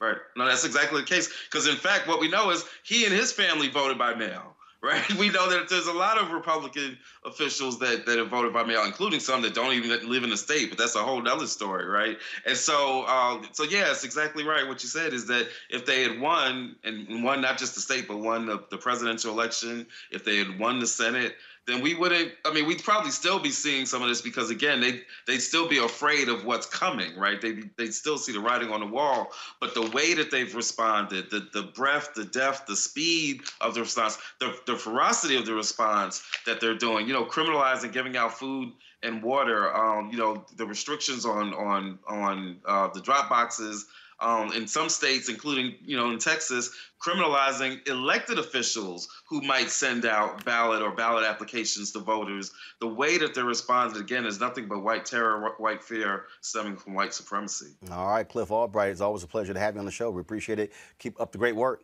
Right. 0.06 0.18
No, 0.38 0.46
that's 0.46 0.66
exactly 0.66 1.02
the 1.02 1.08
case. 1.08 1.30
Because 1.50 1.68
in 1.68 1.76
fact, 1.76 2.08
what 2.08 2.20
we 2.20 2.28
know 2.28 2.52
is 2.52 2.64
he 2.84 3.06
and 3.06 3.14
his 3.14 3.32
family 3.32 3.70
voted 3.70 3.98
by 3.98 4.14
mail. 4.14 4.52
Right. 4.86 5.14
We 5.16 5.30
know 5.30 5.50
that 5.50 5.68
there's 5.68 5.88
a 5.88 5.94
lot 5.94 6.20
of 6.20 6.30
Republican 6.30 6.96
officials 7.26 7.80
that, 7.80 8.06
that 8.06 8.20
have 8.20 8.28
voted 8.28 8.54
by 8.54 8.64
mail, 8.66 8.86
including 8.86 9.20
some 9.20 9.42
that 9.42 9.56
don't 9.56 9.74
even 9.74 10.08
live 10.08 10.24
in 10.24 10.30
the 10.30 10.38
state. 10.38 10.70
But 10.70 10.78
that's 10.78 10.94
a 10.96 11.00
whole 11.00 11.28
other 11.28 11.48
story, 11.48 11.86
right? 11.86 12.20
And 12.46 12.56
so, 12.56 13.04
uh, 13.08 13.42
so 13.52 13.64
yeah, 13.64 13.90
it's 13.90 14.04
exactly 14.04 14.44
right. 14.44 14.68
What 14.68 14.84
you 14.84 14.90
said 14.90 15.14
is 15.14 15.26
that 15.26 15.48
if 15.72 15.88
they 15.88 16.04
had 16.04 16.20
won 16.20 16.76
and 16.84 17.24
won 17.24 17.42
not 17.42 17.58
just 17.58 17.74
the 17.74 17.82
state, 17.82 18.08
but 18.08 18.18
won 18.18 18.46
the, 18.46 18.64
the 18.70 18.78
presidential 18.78 19.32
election, 19.32 19.88
if 20.12 20.24
they 20.24 20.38
had 20.38 20.60
won 20.60 20.78
the 20.78 20.86
Senate, 20.86 21.34
then 21.68 21.82
we 21.82 21.96
wouldn't. 21.96 22.32
I 22.46 22.54
mean, 22.54 22.68
we'd 22.68 22.84
probably 22.84 23.12
still 23.12 23.40
be 23.40 23.50
seeing 23.50 23.86
some 23.86 24.04
of 24.04 24.08
this 24.08 24.22
because 24.22 24.50
again, 24.50 24.82
they 24.82 25.02
they'd 25.26 25.40
still 25.40 25.68
be 25.68 25.80
afraid 25.80 26.30
of 26.30 26.46
what's 26.46 26.68
coming, 26.68 27.18
right? 27.18 27.42
They 27.42 27.64
they'd 27.78 27.94
still 27.94 28.18
see 28.18 28.34
the 28.34 28.40
writing 28.40 28.72
on 28.72 28.82
the 28.82 28.86
wall. 28.86 29.32
But 29.60 29.74
the 29.74 29.90
way 29.90 30.14
that 30.14 30.30
they've 30.30 30.54
responded, 30.54 31.32
the 31.32 31.48
the 31.54 31.64
breadth, 31.64 32.14
the 32.14 32.26
depth, 32.26 32.68
the 32.68 32.76
speed 32.76 33.42
of 33.62 33.74
the 33.74 33.82
response, 33.82 34.18
the 34.40 34.56
the 34.68 34.76
ferocity 34.76 35.38
of 35.38 35.46
the 35.46 35.54
response 35.54 36.24
that 36.46 36.62
they're 36.62 36.78
doing, 36.78 37.08
you 37.08 37.14
know, 37.14 37.26
criminalizing, 37.26 37.92
giving 37.92 38.16
out 38.16 38.38
food 38.38 38.72
and 39.02 39.24
water, 39.24 39.76
um, 39.76 40.10
you 40.12 40.18
know, 40.18 40.46
the 40.58 40.66
restrictions 40.66 41.26
on 41.26 41.54
on 41.56 41.98
on 42.08 42.60
uh, 42.66 42.90
the 42.90 43.02
drop 43.02 43.28
boxes 43.30 43.88
um, 44.20 44.54
in 44.54 44.68
some 44.68 44.90
states, 44.90 45.30
including 45.30 45.76
you 45.82 45.98
know 45.98 46.12
in 46.12 46.20
Texas, 46.20 46.72
criminalizing 47.02 47.88
elected 47.88 48.40
officials 48.40 49.08
who 49.30 49.42
might 49.42 49.70
send 49.70 50.06
out 50.06 50.44
ballot 50.46 50.82
or 50.82 50.92
ballot 50.92 51.26
applications 51.26 51.92
to 51.92 52.00
voters. 52.00 52.52
The 52.80 52.88
way 52.88 53.18
that 53.18 53.34
they're 53.34 53.44
responding 53.44 54.02
again 54.02 54.26
is 54.26 54.40
nothing 54.40 54.68
but 54.68 54.84
white 54.84 55.06
terror, 55.06 55.54
white 55.58 55.84
fear 55.84 56.26
stemming 56.42 56.78
from 56.78 56.94
white 56.94 57.14
supremacy. 57.14 57.76
All 57.92 58.08
right, 58.08 58.28
Cliff 58.28 58.52
Albright, 58.52 58.92
it's 58.92 59.02
always 59.02 59.24
a 59.24 59.28
pleasure 59.28 59.54
to 59.54 59.60
have 59.60 59.76
you 59.76 59.80
on 59.80 59.86
the 59.86 59.92
show. 59.92 60.10
We 60.10 60.22
appreciate 60.22 60.60
it. 60.60 60.72
Keep 61.00 61.20
up 61.20 61.32
the 61.32 61.38
great 61.38 61.56
work. 61.56 61.84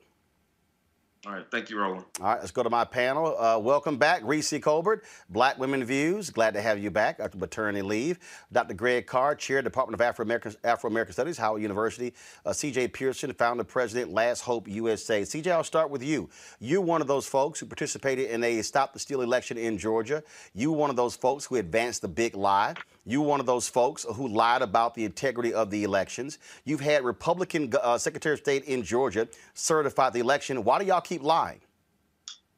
All 1.27 1.33
right, 1.33 1.45
thank 1.51 1.69
you, 1.69 1.79
Roland. 1.79 2.03
All 2.19 2.25
right, 2.25 2.39
let's 2.39 2.49
go 2.49 2.63
to 2.63 2.69
my 2.71 2.83
panel. 2.83 3.37
Uh, 3.37 3.59
welcome 3.59 3.95
back, 3.95 4.23
Reecie 4.23 4.59
Colbert, 4.59 5.03
Black 5.29 5.59
Women 5.59 5.83
Views. 5.83 6.31
Glad 6.31 6.55
to 6.55 6.61
have 6.63 6.79
you 6.79 6.89
back 6.89 7.19
after 7.19 7.37
maternity 7.37 7.83
leave. 7.83 8.17
Dr. 8.51 8.73
Greg 8.73 9.05
Carr, 9.05 9.35
Chair, 9.35 9.61
Department 9.61 9.93
of 9.93 10.01
Afro-American, 10.01 10.55
Afro-American 10.63 11.13
Studies, 11.13 11.37
Howard 11.37 11.61
University. 11.61 12.15
Uh, 12.43 12.53
C.J. 12.53 12.87
Pearson, 12.87 13.31
Founder, 13.33 13.63
President, 13.63 14.11
Last 14.11 14.41
Hope 14.41 14.67
USA. 14.67 15.23
C.J., 15.23 15.51
I'll 15.51 15.63
start 15.63 15.91
with 15.91 16.01
you. 16.01 16.27
You're 16.59 16.81
one 16.81 17.01
of 17.01 17.07
those 17.07 17.27
folks 17.27 17.59
who 17.59 17.67
participated 17.67 18.31
in 18.31 18.43
a 18.43 18.63
Stop 18.63 18.91
the 18.93 18.97
Steal 18.99 19.21
election 19.21 19.59
in 19.59 19.77
Georgia. 19.77 20.23
You 20.55 20.71
were 20.71 20.77
one 20.79 20.89
of 20.89 20.95
those 20.95 21.15
folks 21.15 21.45
who 21.45 21.57
advanced 21.57 22.01
the 22.01 22.07
big 22.07 22.35
lie. 22.35 22.73
You 23.03 23.21
one 23.21 23.39
of 23.39 23.45
those 23.45 23.67
folks 23.67 24.05
who 24.15 24.27
lied 24.27 24.61
about 24.61 24.93
the 24.93 25.05
integrity 25.05 25.53
of 25.53 25.71
the 25.71 25.83
elections. 25.83 26.37
You've 26.65 26.81
had 26.81 27.03
Republican 27.03 27.73
uh, 27.81 27.97
Secretary 27.97 28.33
of 28.33 28.39
State 28.39 28.65
in 28.65 28.83
Georgia 28.83 29.27
certify 29.55 30.11
the 30.11 30.19
election. 30.19 30.63
Why 30.63 30.79
do 30.79 30.85
y'all 30.85 31.01
keep 31.01 31.23
lying? 31.23 31.61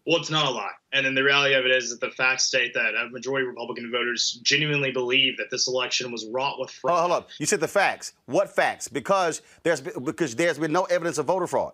Well, 0.06 0.18
it's 0.18 0.30
not 0.30 0.46
a 0.46 0.50
lie. 0.50 0.72
And 0.92 1.06
then 1.06 1.16
the 1.16 1.24
reality 1.24 1.56
of 1.56 1.66
it 1.66 1.72
is 1.72 1.90
that 1.90 2.02
the 2.02 2.12
facts 2.12 2.44
state 2.44 2.74
that 2.74 2.94
a 2.94 3.10
majority 3.10 3.46
of 3.46 3.52
Republican 3.52 3.90
voters 3.90 4.38
genuinely 4.44 4.92
believe 4.92 5.38
that 5.38 5.50
this 5.50 5.68
election 5.70 6.12
was 6.12 6.28
wrought 6.28 6.60
with 6.60 6.72
fraud. 6.72 6.98
Oh, 6.98 7.02
hold 7.02 7.12
up. 7.14 7.30
You 7.40 7.46
said 7.46 7.62
the 7.62 7.70
facts. 7.70 8.12
What 8.26 8.54
facts? 8.54 8.90
Because 8.90 9.42
there's 9.64 9.80
been, 9.80 10.04
because 10.04 10.36
there's 10.36 10.60
been 10.60 10.74
no 10.74 10.84
evidence 10.84 11.20
of 11.20 11.28
voter 11.28 11.48
fraud. 11.48 11.74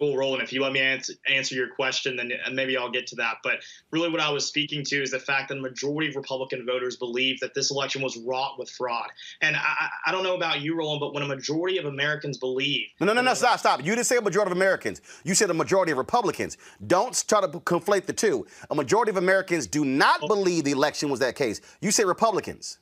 Well, 0.00 0.16
Roland, 0.16 0.42
if 0.42 0.52
you 0.52 0.62
let 0.62 0.72
me 0.72 0.80
answer, 0.80 1.14
answer 1.28 1.56
your 1.56 1.68
question, 1.68 2.14
then 2.14 2.30
uh, 2.46 2.50
maybe 2.50 2.76
I'll 2.76 2.90
get 2.90 3.08
to 3.08 3.16
that. 3.16 3.38
But 3.42 3.58
really, 3.90 4.08
what 4.08 4.20
I 4.20 4.30
was 4.30 4.46
speaking 4.46 4.84
to 4.84 5.02
is 5.02 5.10
the 5.10 5.18
fact 5.18 5.48
that 5.48 5.56
the 5.56 5.60
majority 5.60 6.08
of 6.08 6.14
Republican 6.14 6.64
voters 6.64 6.96
believe 6.96 7.40
that 7.40 7.52
this 7.54 7.72
election 7.72 8.00
was 8.02 8.16
wrought 8.16 8.58
with 8.58 8.70
fraud. 8.70 9.08
And 9.40 9.56
I, 9.56 9.88
I 10.06 10.12
don't 10.12 10.22
know 10.22 10.36
about 10.36 10.60
you, 10.60 10.76
Roland, 10.76 11.00
but 11.00 11.14
when 11.14 11.24
a 11.24 11.26
majority 11.26 11.78
of 11.78 11.86
Americans 11.86 12.38
believe. 12.38 12.86
No, 13.00 13.06
no, 13.06 13.12
no, 13.12 13.22
no, 13.22 13.34
stop, 13.34 13.58
stop. 13.58 13.80
You 13.80 13.94
didn't 13.94 14.06
say 14.06 14.18
a 14.18 14.22
majority 14.22 14.52
of 14.52 14.56
Americans. 14.56 15.00
You 15.24 15.34
said 15.34 15.50
a 15.50 15.54
majority 15.54 15.90
of 15.90 15.98
Republicans. 15.98 16.58
Don't 16.86 17.24
try 17.26 17.40
to 17.40 17.48
conflate 17.48 18.06
the 18.06 18.12
two. 18.12 18.46
A 18.70 18.74
majority 18.76 19.10
of 19.10 19.16
Americans 19.16 19.66
do 19.66 19.84
not 19.84 20.20
oh. 20.22 20.28
believe 20.28 20.62
the 20.62 20.72
election 20.72 21.10
was 21.10 21.18
that 21.20 21.34
case. 21.34 21.60
You 21.80 21.90
say 21.90 22.04
Republicans. 22.04 22.78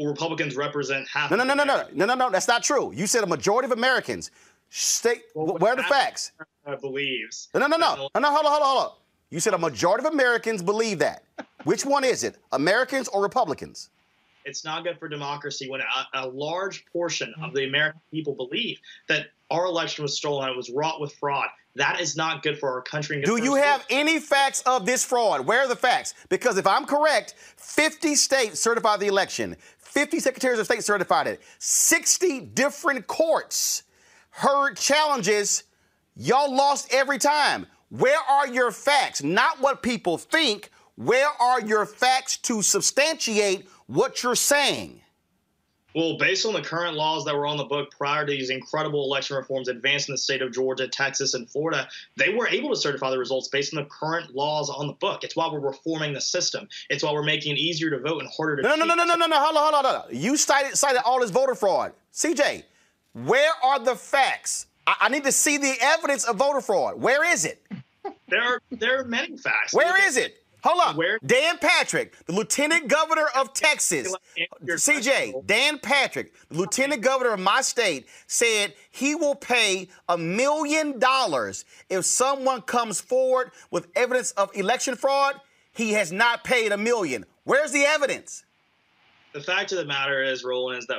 Well, 0.00 0.08
Republicans 0.08 0.56
represent 0.56 1.06
half. 1.12 1.30
No, 1.30 1.36
no, 1.36 1.44
no, 1.44 1.52
no, 1.52 1.64
no, 1.64 1.84
no, 1.92 2.06
no, 2.06 2.14
no. 2.14 2.30
That's 2.30 2.48
not 2.48 2.62
true. 2.62 2.90
You 2.94 3.06
said 3.06 3.22
a 3.22 3.26
majority 3.26 3.66
of 3.66 3.72
Americans. 3.72 4.30
State. 4.70 5.24
Well, 5.34 5.58
where 5.58 5.72
are 5.72 5.76
the 5.76 5.82
facts? 5.82 6.32
Believes. 6.80 7.48
No, 7.52 7.60
no, 7.60 7.66
no, 7.66 7.76
no, 7.76 7.94
no. 7.94 7.96
Hold 7.96 8.10
on, 8.14 8.22
hold 8.24 8.46
on, 8.46 8.62
hold 8.62 8.84
on. 8.84 8.92
You 9.30 9.40
said 9.40 9.54
a 9.54 9.58
majority 9.58 10.06
of 10.06 10.12
Americans 10.12 10.62
believe 10.62 11.00
that. 11.00 11.24
Which 11.64 11.84
one 11.84 12.04
is 12.04 12.24
it? 12.24 12.36
Americans 12.52 13.08
or 13.08 13.22
Republicans? 13.22 13.90
It's 14.44 14.64
not 14.64 14.84
good 14.84 14.98
for 14.98 15.08
democracy 15.08 15.68
when 15.68 15.80
a, 15.80 16.20
a 16.22 16.28
large 16.28 16.86
portion 16.86 17.34
of 17.42 17.50
hmm. 17.50 17.56
the 17.56 17.64
American 17.64 18.00
people 18.10 18.34
believe 18.34 18.78
that 19.08 19.26
our 19.50 19.66
election 19.66 20.02
was 20.02 20.16
stolen 20.16 20.44
and 20.44 20.54
it 20.54 20.56
was 20.56 20.70
wrought 20.70 21.00
with 21.00 21.12
fraud. 21.14 21.48
That 21.76 22.00
is 22.00 22.16
not 22.16 22.42
good 22.42 22.58
for 22.58 22.70
our 22.72 22.82
country. 22.82 23.22
Do 23.22 23.36
you 23.36 23.54
have 23.54 23.84
any 23.90 24.18
facts 24.18 24.62
of 24.66 24.86
this 24.86 25.04
fraud? 25.04 25.46
Where 25.46 25.60
are 25.60 25.68
the 25.68 25.76
facts? 25.76 26.14
Because 26.28 26.56
if 26.56 26.66
I'm 26.66 26.84
correct, 26.84 27.34
50 27.56 28.16
states 28.16 28.60
certified 28.60 28.98
the 28.98 29.06
election, 29.06 29.56
50 29.78 30.18
secretaries 30.18 30.58
of 30.58 30.66
state 30.66 30.82
certified 30.82 31.28
it, 31.28 31.40
60 31.58 32.40
different 32.40 33.06
courts 33.06 33.84
heard 34.30 34.76
challenges 34.76 35.64
Y'all 36.22 36.54
lost 36.54 36.92
every 36.92 37.16
time. 37.16 37.66
Where 37.88 38.18
are 38.28 38.46
your 38.46 38.72
facts? 38.72 39.22
Not 39.22 39.58
what 39.60 39.82
people 39.82 40.18
think. 40.18 40.70
Where 40.96 41.30
are 41.40 41.62
your 41.62 41.86
facts 41.86 42.36
to 42.38 42.60
substantiate 42.60 43.66
what 43.86 44.22
you're 44.22 44.34
saying? 44.34 45.00
Well, 45.94 46.18
based 46.18 46.44
on 46.44 46.52
the 46.52 46.60
current 46.60 46.94
laws 46.94 47.24
that 47.24 47.34
were 47.34 47.46
on 47.46 47.56
the 47.56 47.64
book 47.64 47.90
prior 47.90 48.26
to 48.26 48.30
these 48.30 48.50
incredible 48.50 49.02
election 49.04 49.34
reforms 49.36 49.68
advanced 49.68 50.10
in 50.10 50.12
the 50.12 50.18
state 50.18 50.42
of 50.42 50.52
Georgia, 50.52 50.86
Texas, 50.86 51.32
and 51.32 51.48
Florida, 51.48 51.88
they 52.16 52.34
were 52.34 52.46
able 52.46 52.68
to 52.68 52.76
certify 52.76 53.10
the 53.10 53.18
results 53.18 53.48
based 53.48 53.74
on 53.74 53.82
the 53.82 53.88
current 53.88 54.36
laws 54.36 54.68
on 54.68 54.88
the 54.88 54.92
book. 54.92 55.24
It's 55.24 55.34
why 55.34 55.50
we're 55.50 55.58
reforming 55.58 56.12
the 56.12 56.20
system. 56.20 56.68
It's 56.90 57.02
why 57.02 57.12
we're 57.12 57.22
making 57.22 57.56
it 57.56 57.58
easier 57.58 57.88
to 57.90 57.98
vote 57.98 58.20
and 58.20 58.30
harder 58.30 58.56
to. 58.56 58.62
No, 58.62 58.76
no, 58.76 58.84
no, 58.84 58.94
no, 58.94 59.04
no, 59.04 59.14
no, 59.14 59.26
no. 59.26 59.36
Hold 59.40 59.56
on, 59.56 59.62
hold 59.62 59.74
on, 59.74 59.84
hold 59.84 60.04
on. 60.04 60.16
You 60.16 60.36
cited 60.36 60.76
cited 60.76 61.00
all 61.04 61.18
this 61.18 61.30
voter 61.30 61.54
fraud. 61.54 61.92
CJ, 62.12 62.62
where 63.12 63.52
are 63.62 63.78
the 63.78 63.96
facts? 63.96 64.66
I, 64.86 64.94
I 65.02 65.08
need 65.08 65.24
to 65.24 65.32
see 65.32 65.56
the 65.56 65.74
evidence 65.80 66.24
of 66.24 66.36
voter 66.36 66.60
fraud. 66.60 67.00
Where 67.00 67.24
is 67.30 67.44
it? 67.44 67.62
There 68.28 68.42
are 68.42 68.62
there 68.70 69.00
are 69.00 69.04
many 69.04 69.36
facts. 69.36 69.74
Where 69.74 70.06
is 70.06 70.16
it? 70.16 70.36
Hold 70.62 70.80
on. 70.84 70.96
Where? 70.96 71.18
Dan 71.24 71.58
Patrick, 71.58 72.14
the 72.26 72.32
Lieutenant 72.32 72.88
Governor 72.88 73.26
of 73.36 73.54
Texas. 73.54 74.14
Uh, 74.14 74.46
CJ, 74.62 75.46
Dan 75.46 75.78
Patrick, 75.78 76.32
the 76.50 76.58
Lieutenant 76.58 77.00
Governor 77.02 77.32
of 77.32 77.40
my 77.40 77.62
state, 77.62 78.06
said 78.26 78.74
he 78.90 79.14
will 79.14 79.34
pay 79.34 79.88
a 80.08 80.18
million 80.18 80.98
dollars 80.98 81.64
if 81.88 82.04
someone 82.04 82.60
comes 82.62 83.00
forward 83.00 83.52
with 83.70 83.88
evidence 83.96 84.32
of 84.32 84.54
election 84.54 84.96
fraud. 84.96 85.40
He 85.72 85.92
has 85.92 86.12
not 86.12 86.44
paid 86.44 86.72
a 86.72 86.76
million. 86.76 87.24
Where's 87.44 87.72
the 87.72 87.84
evidence? 87.84 88.44
The 89.32 89.40
fact 89.40 89.72
of 89.72 89.78
the 89.78 89.84
matter 89.84 90.22
is, 90.22 90.44
Roland, 90.44 90.80
is 90.80 90.86
that 90.88 90.98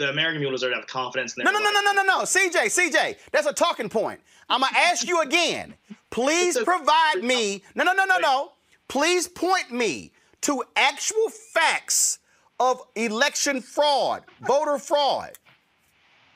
the 0.00 0.10
American 0.10 0.40
people 0.40 0.52
deserve 0.52 0.72
to 0.72 0.76
have 0.76 0.86
confidence 0.86 1.36
in 1.36 1.44
their 1.44 1.52
No, 1.52 1.58
no, 1.58 1.70
no, 1.70 1.80
no, 1.80 1.92
no, 1.92 2.02
no, 2.02 2.02
no. 2.02 2.18
CJ, 2.22 2.66
CJ, 2.66 3.16
that's 3.30 3.46
a 3.46 3.52
talking 3.52 3.88
point. 3.88 4.20
I'm 4.48 4.60
to 4.60 4.68
ask 4.72 5.06
you 5.06 5.20
again. 5.22 5.74
Please 6.10 6.58
provide 6.58 7.22
me. 7.22 7.62
No, 7.74 7.84
no, 7.84 7.92
no, 7.92 8.04
no, 8.04 8.18
no. 8.18 8.52
Please 8.88 9.28
point 9.28 9.70
me 9.70 10.12
to 10.40 10.64
actual 10.74 11.28
facts 11.28 12.18
of 12.58 12.82
election 12.96 13.60
fraud, 13.60 14.24
voter 14.40 14.78
fraud. 14.78 15.32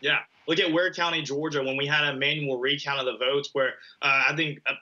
Yeah. 0.01 0.19
Look 0.47 0.61
at 0.61 0.73
Ware 0.73 0.93
County, 0.93 1.23
Georgia, 1.23 1.63
when 1.63 1.77
we 1.77 1.87
had 1.87 2.05
a 2.05 2.17
manual 2.17 2.59
recount 2.59 3.01
of 3.01 3.07
the 3.07 3.17
votes 3.19 3.51
where 3.53 3.71
uh, 4.03 4.25
I 4.29 4.37
think 4.37 4.61
a 4.67 4.75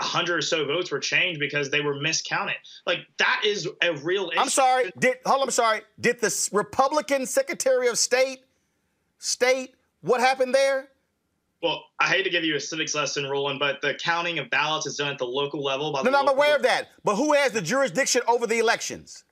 hundred 0.00 0.38
or 0.38 0.42
so 0.42 0.64
votes 0.64 0.90
were 0.90 1.00
changed 1.00 1.40
because 1.40 1.70
they 1.70 1.80
were 1.80 1.94
miscounted. 1.94 2.56
Like 2.86 3.00
that 3.18 3.42
is 3.44 3.68
a 3.82 3.94
real 3.94 4.30
issue. 4.30 4.40
I'm 4.40 4.48
sorry. 4.48 4.92
Did 4.98 5.16
hold 5.26 5.42
on, 5.42 5.48
I'm 5.48 5.50
sorry. 5.50 5.80
Did 6.00 6.20
the 6.20 6.48
Republican 6.52 7.26
Secretary 7.26 7.88
of 7.88 7.98
State 7.98 8.44
state 9.18 9.74
what 10.00 10.20
happened 10.20 10.54
there? 10.54 10.88
Well, 11.60 11.82
I 11.98 12.06
hate 12.06 12.22
to 12.22 12.30
give 12.30 12.44
you 12.44 12.54
a 12.54 12.60
civics 12.60 12.94
lesson, 12.94 13.26
Roland, 13.26 13.58
but 13.58 13.80
the 13.82 13.94
counting 13.94 14.38
of 14.38 14.48
ballots 14.48 14.86
is 14.86 14.96
done 14.96 15.10
at 15.10 15.18
the 15.18 15.26
local 15.26 15.62
level. 15.62 15.92
By 15.92 16.02
no, 16.02 16.10
no, 16.10 16.20
I'm 16.20 16.28
aware 16.28 16.50
board. 16.50 16.60
of 16.60 16.62
that. 16.62 16.88
But 17.02 17.16
who 17.16 17.32
has 17.32 17.50
the 17.50 17.60
jurisdiction 17.60 18.22
over 18.28 18.46
the 18.46 18.60
elections? 18.60 19.24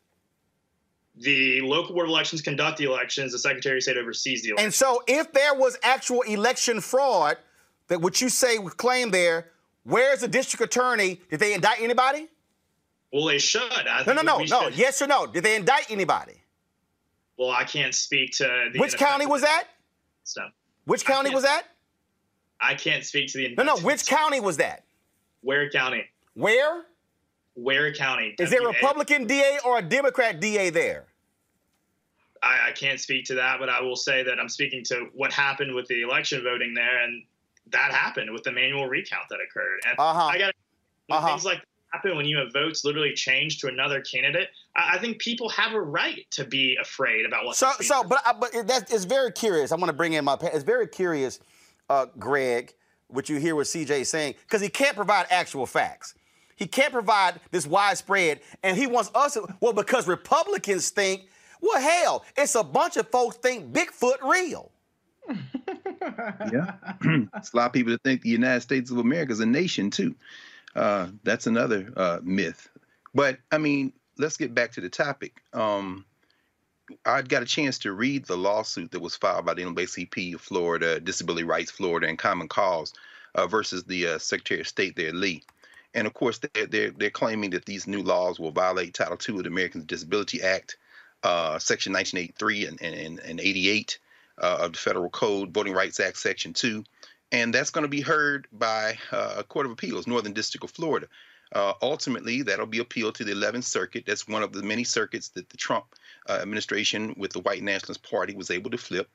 The 1.19 1.61
local 1.61 1.95
board 1.95 2.07
of 2.07 2.11
elections 2.11 2.43
conduct 2.43 2.79
the 2.79 2.85
elections. 2.85 3.31
The 3.31 3.39
Secretary 3.39 3.77
of 3.77 3.85
State 3.85 3.97
oversees 3.97 4.43
the 4.43 4.51
elections. 4.51 4.65
And 4.65 4.75
so, 4.75 5.03
if 5.07 5.33
there 5.33 5.55
was 5.55 5.79
actual 5.85 6.23
election 6.23 6.81
fraud, 6.81 7.37
that 7.89 8.01
what 8.01 8.21
you 8.21 8.29
say 8.29 8.59
was 8.59 8.75
claimed 8.75 9.15
there, 9.15 9.53
where's 9.87 10.21
the 10.21 10.29
district 10.29 10.63
attorney? 10.63 11.21
Did 11.31 11.41
they 11.41 11.55
indict 11.55 11.81
anybody? 11.81 12.29
Well, 13.13 13.27
they 13.27 13.39
should. 13.39 13.63
I 13.73 14.03
no, 14.07 14.13
no, 14.13 14.23
no, 14.23 14.39
no. 14.39 14.45
Should. 14.45 14.77
Yes 14.77 15.01
or 15.01 15.07
no? 15.07 15.27
Did 15.27 15.45
they 15.45 15.57
indict 15.57 15.91
anybody? 15.91 16.43
Well, 17.39 17.51
I 17.51 17.65
can't 17.65 17.95
speak 17.95 18.33
to. 18.37 18.71
Which 18.77 18.97
county 18.97 19.27
was 19.27 19.43
that? 19.43 19.65
So. 20.25 20.43
Which 20.85 21.05
county 21.05 21.31
was 21.31 21.45
that? 21.45 21.65
I 22.61 22.75
can't 22.75 23.05
speak 23.05 23.31
to 23.33 23.39
the. 23.39 23.55
No, 23.55 23.63
no. 23.63 23.77
Which 23.79 24.07
county 24.07 24.41
was 24.41 24.57
that? 24.57 24.85
Ware 25.43 25.71
County. 25.71 26.05
Where? 26.35 26.87
Ware 27.55 27.93
County. 27.95 28.35
Is 28.39 28.51
there 28.51 28.63
a 28.63 28.67
Republican 28.67 29.27
DA 29.27 29.59
or 29.65 29.79
a 29.79 29.83
Democrat 29.83 30.41
DA 30.41 30.71
there? 30.71 31.05
I, 32.43 32.69
I, 32.69 32.73
can't 32.73 33.01
speak 33.01 33.25
to 33.27 33.35
that, 33.35 33.59
but 33.59 33.69
I 33.69 33.81
will 33.81 33.97
say 33.97 34.23
that 34.23 34.39
I'm 34.39 34.49
speaking 34.49 34.85
to 34.85 35.07
what 35.15 35.33
happened 35.33 35.75
with 35.75 35.87
the 35.89 36.03
election 36.03 36.43
voting 36.43 36.75
there, 36.75 37.03
and 37.03 37.23
that 37.73 37.93
happened 37.93 38.33
with 38.33 38.43
the 38.43 38.53
manual 38.53 38.87
recount 38.87 39.25
that 39.31 39.39
occurred. 39.41 39.81
And 39.89 39.99
uh-huh. 39.99 40.25
I 40.27 40.39
got 40.39 40.55
uh-huh. 41.11 41.29
things 41.29 41.45
like 41.45 41.63
happen 41.93 42.17
when 42.17 42.27
you 42.27 42.39
have 42.39 42.53
votes 42.53 42.85
literally 42.85 43.13
change 43.15 43.59
to 43.61 43.69
another 43.69 44.01
candidate. 44.01 44.49
I, 44.75 44.97
I 44.97 44.99
think 44.99 45.19
people 45.19 45.49
have 45.51 45.73
a 45.73 45.81
right 45.81 46.27
to 46.33 46.45
be 46.45 46.77
afraid 46.81 47.27
about 47.27 47.45
what. 47.45 47.57
So, 47.57 47.71
so, 47.81 48.05
but 48.05 48.21
but 48.41 48.53
that 48.67 48.93
is 48.93 49.05
very 49.05 49.33
curious. 49.33 49.73
I 49.73 49.77
want 49.77 49.89
to 49.89 49.97
bring 49.97 50.13
in 50.13 50.25
my. 50.25 50.37
It's 50.43 50.65
very 50.65 50.87
curious 50.89 51.41
uh, 51.89 52.07
Greg, 52.19 52.75
what 53.09 53.29
you 53.29 53.37
hear 53.37 53.55
what 53.55 53.67
CJ 53.67 54.07
saying, 54.07 54.35
because 54.43 54.61
he 54.61 54.69
can't 54.69 54.97
provide 54.97 55.27
actual 55.31 55.67
facts. 55.67 56.15
He 56.57 56.67
can't 56.67 56.93
provide 56.93 57.41
this 57.51 57.67
widespread, 57.67 58.41
and 58.63 58.77
he 58.77 58.87
wants 58.87 59.11
us. 59.15 59.35
To, 59.35 59.47
well, 59.61 59.75
because 59.75 60.09
Republicans 60.09 60.91
think, 60.91 61.29
well, 61.61 61.81
hell, 61.81 62.25
it's 62.37 62.55
a 62.55 62.65
bunch 62.65 62.97
of 62.97 63.09
folks 63.11 63.37
think 63.37 63.73
Bigfoot 63.73 64.23
real. 64.23 64.73
yeah, 66.03 66.75
it's 67.37 67.53
a 67.53 67.57
lot 67.57 67.67
of 67.67 67.73
people 67.73 67.93
that 67.93 68.03
think 68.03 68.23
the 68.23 68.29
United 68.29 68.61
States 68.61 68.91
of 68.91 68.99
America 68.99 69.33
is 69.33 69.41
a 69.41 69.47
nation 69.47 69.91
too. 69.91 70.15
Uh, 70.75 71.09
that's 71.25 71.47
another 71.47 71.93
uh, 71.97 72.19
myth. 72.23 72.69
But 73.15 73.39
I 73.51 73.59
mean, 73.59 73.93
let's 74.19 74.37
get 74.37 74.55
back 74.55 74.73
to 74.73 74.81
the 74.81 74.91
topic. 74.91 75.43
Um, 75.53 76.05
I 77.05 77.23
got 77.23 77.43
a 77.43 77.47
chance 77.47 77.79
to 77.81 77.93
read 77.93 78.27
the 78.27 78.37
lawsuit 78.37 78.93
that 78.93 79.01
was 79.01 79.17
filed 79.17 79.47
by 79.47 79.55
the 79.55 79.63
NAACP 79.63 80.35
of 80.35 80.41
Florida, 80.41 81.01
Disability 81.01 81.45
Rights 81.45 81.71
Florida, 81.71 82.07
and 82.07 82.19
Common 82.19 82.49
Cause 82.49 82.93
uh, 83.35 83.47
versus 83.47 83.85
the 83.85 84.07
uh, 84.07 84.19
Secretary 84.19 84.61
of 84.61 84.69
State 84.69 84.97
there, 84.97 85.13
Lee. 85.13 85.43
And 85.95 86.07
of 86.07 86.15
course, 86.15 86.39
they're, 86.39 86.67
they're, 86.67 86.91
they're, 86.91 87.11
claiming 87.11 87.51
that 87.51 87.65
these 87.65 87.87
new 87.87 88.03
laws 88.03 88.39
will 88.39 88.53
violate 88.53 88.95
Title 88.95 89.19
II 89.29 89.39
of 89.39 89.45
the 89.45 89.49
Americans 89.49 89.83
with 89.83 89.89
Disability 89.89 90.43
Act, 90.43 90.77
uh, 91.23 91.59
Section 91.59 91.93
1983 91.95 92.67
and, 92.67 92.83
and, 92.83 93.19
and 93.21 93.41
88 93.41 93.99
uh, 94.41 94.59
of 94.61 94.73
the 94.73 94.79
Federal 94.79 95.11
Code, 95.11 95.53
Voting 95.53 95.73
Rights 95.73 96.01
Act, 96.01 96.19
Section 96.19 96.53
2. 96.53 96.85
And 97.33 97.53
that's 97.53 97.71
going 97.71 97.83
to 97.83 97.89
be 97.89 98.01
heard 98.01 98.47
by 98.53 98.99
uh, 99.11 99.37
a 99.39 99.45
Court 99.45 99.67
of 99.67 99.73
Appeals, 99.73 100.07
Northern 100.07 100.33
District 100.33 100.65
of 100.65 100.71
Florida. 100.71 101.09
Uh, 101.53 101.73
ultimately, 101.83 102.43
that'll 102.43 102.67
be 102.67 102.79
appealed 102.79 103.15
to 103.17 103.25
the 103.25 103.33
11th 103.33 103.65
Circuit. 103.65 104.05
That's 104.07 104.29
one 104.29 104.43
of 104.43 104.53
the 104.53 104.63
many 104.63 104.85
circuits 104.85 105.29
that 105.31 105.49
the 105.49 105.57
Trump 105.57 105.87
uh, 106.29 106.39
administration 106.43 107.15
with 107.17 107.33
the 107.33 107.41
White 107.41 107.63
Nationalist 107.63 108.03
Party 108.09 108.35
was 108.35 108.51
able 108.51 108.71
to 108.71 108.79
flip. 108.79 109.09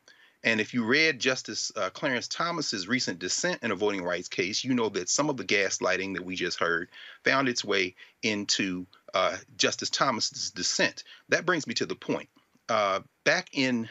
And 0.44 0.60
if 0.60 0.74
you 0.74 0.84
read 0.84 1.20
Justice 1.20 1.72
uh, 1.76 1.92
Clarence 1.92 2.28
Thomas's 2.28 2.88
recent 2.88 3.20
dissent 3.20 3.60
in 3.62 3.72
a 3.72 3.76
voting 3.76 4.04
rights 4.04 4.28
case, 4.28 4.64
you 4.64 4.74
know 4.74 4.90
that 4.90 5.08
some 5.08 5.30
of 5.30 5.38
the 5.38 5.44
gaslighting 5.44 6.16
that 6.16 6.26
we 6.26 6.36
just 6.36 6.60
heard 6.60 6.90
found 7.24 7.48
its 7.48 7.64
way 7.64 7.96
into 8.24 8.88
uh, 9.14 9.38
Justice 9.58 9.92
Thomas's 9.92 10.50
dissent. 10.50 11.04
That 11.30 11.46
brings 11.46 11.68
me 11.68 11.76
to 11.76 11.86
the 11.86 11.96
point. 11.96 12.30
Uh, 12.70 13.02
back 13.24 13.50
in 13.54 13.90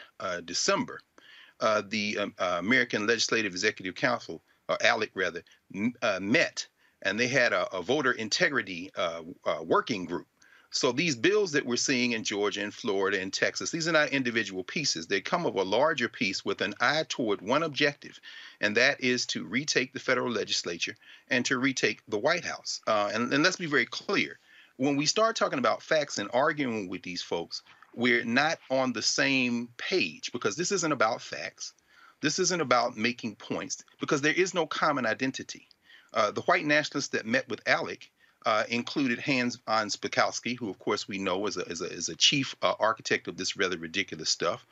uh, 1.61 1.81
the 1.87 2.17
um, 2.17 2.33
American 2.39 3.07
Legislative 3.07 3.53
Executive 3.53 3.95
Council, 3.95 4.41
or 4.67 4.77
ALEC 4.77 5.11
rather, 5.13 5.43
m- 5.73 5.93
met 6.21 6.67
and 7.01 7.19
they 7.19 7.27
had 7.27 7.53
a, 7.53 7.73
a 7.75 7.81
voter 7.81 8.11
integrity 8.11 8.91
uh, 8.95 9.21
uh, 9.45 9.63
working 9.63 10.05
group. 10.05 10.27
So 10.73 10.93
these 10.93 11.17
bills 11.17 11.51
that 11.51 11.65
we're 11.65 11.75
seeing 11.75 12.13
in 12.13 12.23
Georgia 12.23 12.63
and 12.63 12.73
Florida 12.73 13.19
and 13.19 13.33
Texas, 13.33 13.71
these 13.71 13.89
are 13.89 13.91
not 13.91 14.09
individual 14.09 14.63
pieces. 14.63 15.05
They 15.05 15.19
come 15.19 15.45
of 15.45 15.55
a 15.55 15.63
larger 15.63 16.07
piece 16.07 16.45
with 16.45 16.61
an 16.61 16.75
eye 16.79 17.03
toward 17.09 17.41
one 17.41 17.63
objective, 17.63 18.17
and 18.61 18.77
that 18.77 19.01
is 19.01 19.25
to 19.27 19.43
retake 19.43 19.91
the 19.91 19.99
federal 19.99 20.31
legislature 20.31 20.95
and 21.29 21.43
to 21.45 21.57
retake 21.57 22.01
the 22.07 22.17
White 22.17 22.45
House. 22.45 22.79
Uh, 22.87 23.11
and, 23.13 23.33
and 23.33 23.43
let's 23.43 23.57
be 23.57 23.65
very 23.65 23.85
clear. 23.85 24.39
When 24.77 24.95
we 24.95 25.05
start 25.05 25.35
talking 25.35 25.59
about 25.59 25.83
facts 25.83 26.19
and 26.19 26.29
arguing 26.33 26.87
with 26.87 27.03
these 27.03 27.21
folks, 27.21 27.63
we're 27.95 28.23
not 28.23 28.59
on 28.69 28.93
the 28.93 29.01
same 29.01 29.69
page 29.77 30.31
because 30.31 30.55
this 30.55 30.71
isn't 30.71 30.91
about 30.91 31.21
facts. 31.21 31.73
This 32.21 32.39
isn't 32.39 32.61
about 32.61 32.97
making 32.97 33.35
points 33.35 33.83
because 33.99 34.21
there 34.21 34.33
is 34.33 34.53
no 34.53 34.65
common 34.65 35.05
identity. 35.05 35.67
Uh, 36.13 36.31
the 36.31 36.41
white 36.41 36.65
nationalists 36.65 37.09
that 37.09 37.25
met 37.25 37.49
with 37.49 37.63
ALEC 37.65 38.09
uh, 38.45 38.63
included 38.69 39.19
Hans 39.19 39.57
von 39.67 39.89
Spakovsky, 39.89 40.57
who, 40.57 40.69
of 40.69 40.79
course, 40.79 41.07
we 41.07 41.17
know 41.17 41.45
is 41.47 41.57
a, 41.57 41.61
is 41.61 41.81
a, 41.81 41.85
is 41.91 42.09
a 42.09 42.15
chief 42.15 42.55
uh, 42.61 42.73
architect 42.79 43.27
of 43.27 43.37
this 43.37 43.55
rather 43.57 43.77
ridiculous 43.77 44.29
stuff 44.29 44.65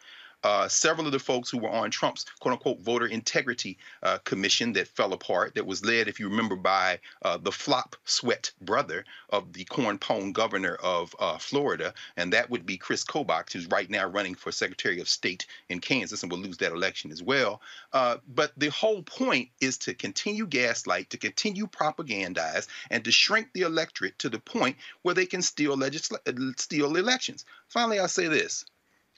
uh, 0.43 0.67
several 0.67 1.06
of 1.06 1.12
the 1.12 1.19
folks 1.19 1.49
who 1.49 1.58
were 1.58 1.69
on 1.69 1.91
Trump's 1.91 2.25
quote 2.39 2.54
unquote 2.54 2.80
voter 2.80 3.08
integrity 3.08 3.78
uh, 4.04 4.17
commission 4.19 4.73
that 4.73 4.88
fell 4.88 5.13
apart, 5.13 5.56
that 5.56 5.65
was 5.65 5.84
led, 5.84 6.08
if 6.08 6.19
you 6.19 6.30
remember, 6.30 6.56
by 6.56 6.99
uh, 7.23 7.38
the 7.38 7.52
flop 7.52 7.95
sweat 8.06 8.52
brother 8.62 9.06
of 9.30 9.54
the 9.54 9.65
corn 9.65 9.97
pone 9.97 10.32
governor 10.32 10.75
of 10.75 11.15
uh, 11.19 11.38
Florida, 11.38 11.93
and 12.17 12.34
that 12.34 12.49
would 12.49 12.65
be 12.65 12.78
Chris 12.78 13.04
Kobach, 13.04 13.52
who's 13.52 13.67
right 13.67 13.89
now 13.89 14.08
running 14.08 14.36
for 14.36 14.52
Secretary 14.52 14.99
of 14.99 15.10
State 15.10 15.45
in 15.69 15.80
Kansas 15.80 16.23
and 16.23 16.32
will 16.32 16.39
lose 16.39 16.58
that 16.58 16.71
election 16.71 17.12
as 17.12 17.21
well. 17.21 17.62
Uh, 17.93 18.17
but 18.28 18.52
the 18.58 18.69
whole 18.69 19.04
point 19.04 19.49
is 19.60 19.78
to 19.80 19.93
continue 19.93 20.45
gaslight, 20.45 21.10
to 21.10 21.17
continue 21.17 21.67
propagandize, 21.67 22.67
and 22.89 23.04
to 23.04 23.12
shrink 23.12 23.49
the 23.54 23.62
electorate 23.62 24.17
to 24.19 24.30
the 24.30 24.39
point 24.39 24.78
where 25.02 25.15
they 25.15 25.25
can 25.25 25.41
steal, 25.41 25.75
legisl- 25.75 26.60
steal 26.60 26.95
elections. 26.95 27.45
Finally, 27.67 27.99
I'll 27.99 28.08
say 28.08 28.28
this. 28.28 28.65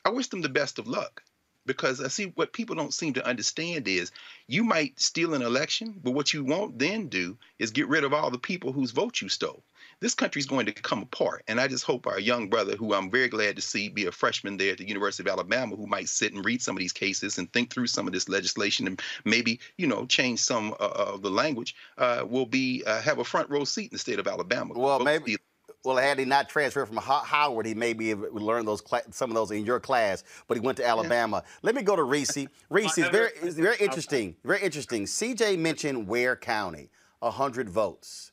I 0.06 0.10
wish 0.10 0.28
them 0.28 0.42
the 0.42 0.50
best 0.50 0.80
of 0.80 0.88
luck. 0.88 1.24
because 1.66 2.02
I 2.02 2.08
see 2.08 2.26
what 2.36 2.54
people 2.54 2.76
don't 2.76 2.94
seem 2.94 3.14
to 3.14 3.26
understand 3.26 3.88
is 3.88 4.12
you 4.48 4.64
might 4.64 5.00
steal 5.00 5.34
an 5.34 5.42
election, 5.42 6.00
but 6.04 6.12
what 6.12 6.34
you 6.34 6.44
won't 6.44 6.80
then 6.80 7.08
do 7.08 7.38
is 7.60 7.72
get 7.72 7.88
rid 7.88 8.04
of 8.04 8.14
all 8.14 8.32
the 8.32 8.40
people 8.40 8.74
whose 8.74 8.92
vote 8.92 9.22
you 9.22 9.30
stole. 9.30 9.64
This 10.00 10.16
country's 10.16 10.48
going 10.48 10.66
to 10.66 10.74
come 10.74 11.04
apart. 11.04 11.44
And 11.48 11.60
I 11.60 11.68
just 11.68 11.84
hope 11.84 12.08
our 12.08 12.20
young 12.20 12.50
brother, 12.50 12.76
who 12.76 12.94
I'm 12.94 13.12
very 13.12 13.28
glad 13.28 13.56
to 13.58 13.62
see 13.62 13.90
be 13.90 14.08
a 14.08 14.12
freshman 14.12 14.58
there 14.58 14.72
at 14.72 14.80
the 14.80 14.88
University 14.88 15.24
of 15.24 15.32
Alabama, 15.32 15.76
who 15.76 15.86
might 15.86 16.10
sit 16.10 16.34
and 16.34 16.44
read 16.44 16.62
some 16.62 16.76
of 16.76 16.80
these 16.80 16.94
cases 16.94 17.38
and 17.38 17.52
think 17.54 17.72
through 17.72 17.88
some 17.88 18.08
of 18.08 18.14
this 18.14 18.28
legislation 18.28 18.88
and 18.88 19.02
maybe, 19.26 19.60
you 19.78 19.86
know, 19.86 20.06
change 20.08 20.40
some 20.40 20.74
uh, 20.80 20.94
of 21.14 21.22
the 21.22 21.30
language, 21.30 21.76
uh, 22.00 22.26
will 22.28 22.48
be 22.48 22.84
uh, 22.86 23.02
have 23.02 23.20
a 23.20 23.24
front 23.24 23.50
row 23.50 23.64
seat 23.64 23.92
in 23.92 23.96
the 23.96 24.00
state 24.00 24.20
of 24.20 24.28
Alabama. 24.28 24.74
Well, 24.76 25.00
maybe 25.00 25.38
well, 25.84 25.98
had 25.98 26.20
he 26.20 26.26
not 26.26 26.48
transferred 26.48 26.86
from 26.86 26.98
Howard, 26.98 27.65
he 27.65 27.74
maybe 27.74 28.13
learned 28.13 28.67
those 28.67 28.84
some 29.12 29.32
of 29.32 29.36
those 29.36 29.52
in 29.52 29.65
your 29.65 29.80
class. 29.80 30.24
But 30.48 30.58
he 30.58 30.62
went 30.62 30.78
to 30.78 30.86
Alabama. 30.86 31.44
Yeah. 31.44 31.52
Let 31.63 31.76
me 31.76 31.82
go 31.82 31.96
to 31.96 32.04
Reese. 32.04 32.38
Reese 32.70 32.98
is 32.98 33.08
very, 33.08 33.32
very 33.41 33.78
interesting. 33.78 34.36
Very 34.44 34.62
interesting. 34.62 35.06
CJ 35.06 35.58
mentioned 35.58 36.08
Ware 36.08 36.36
County, 36.36 36.89
hundred 37.22 37.70
votes. 37.70 38.32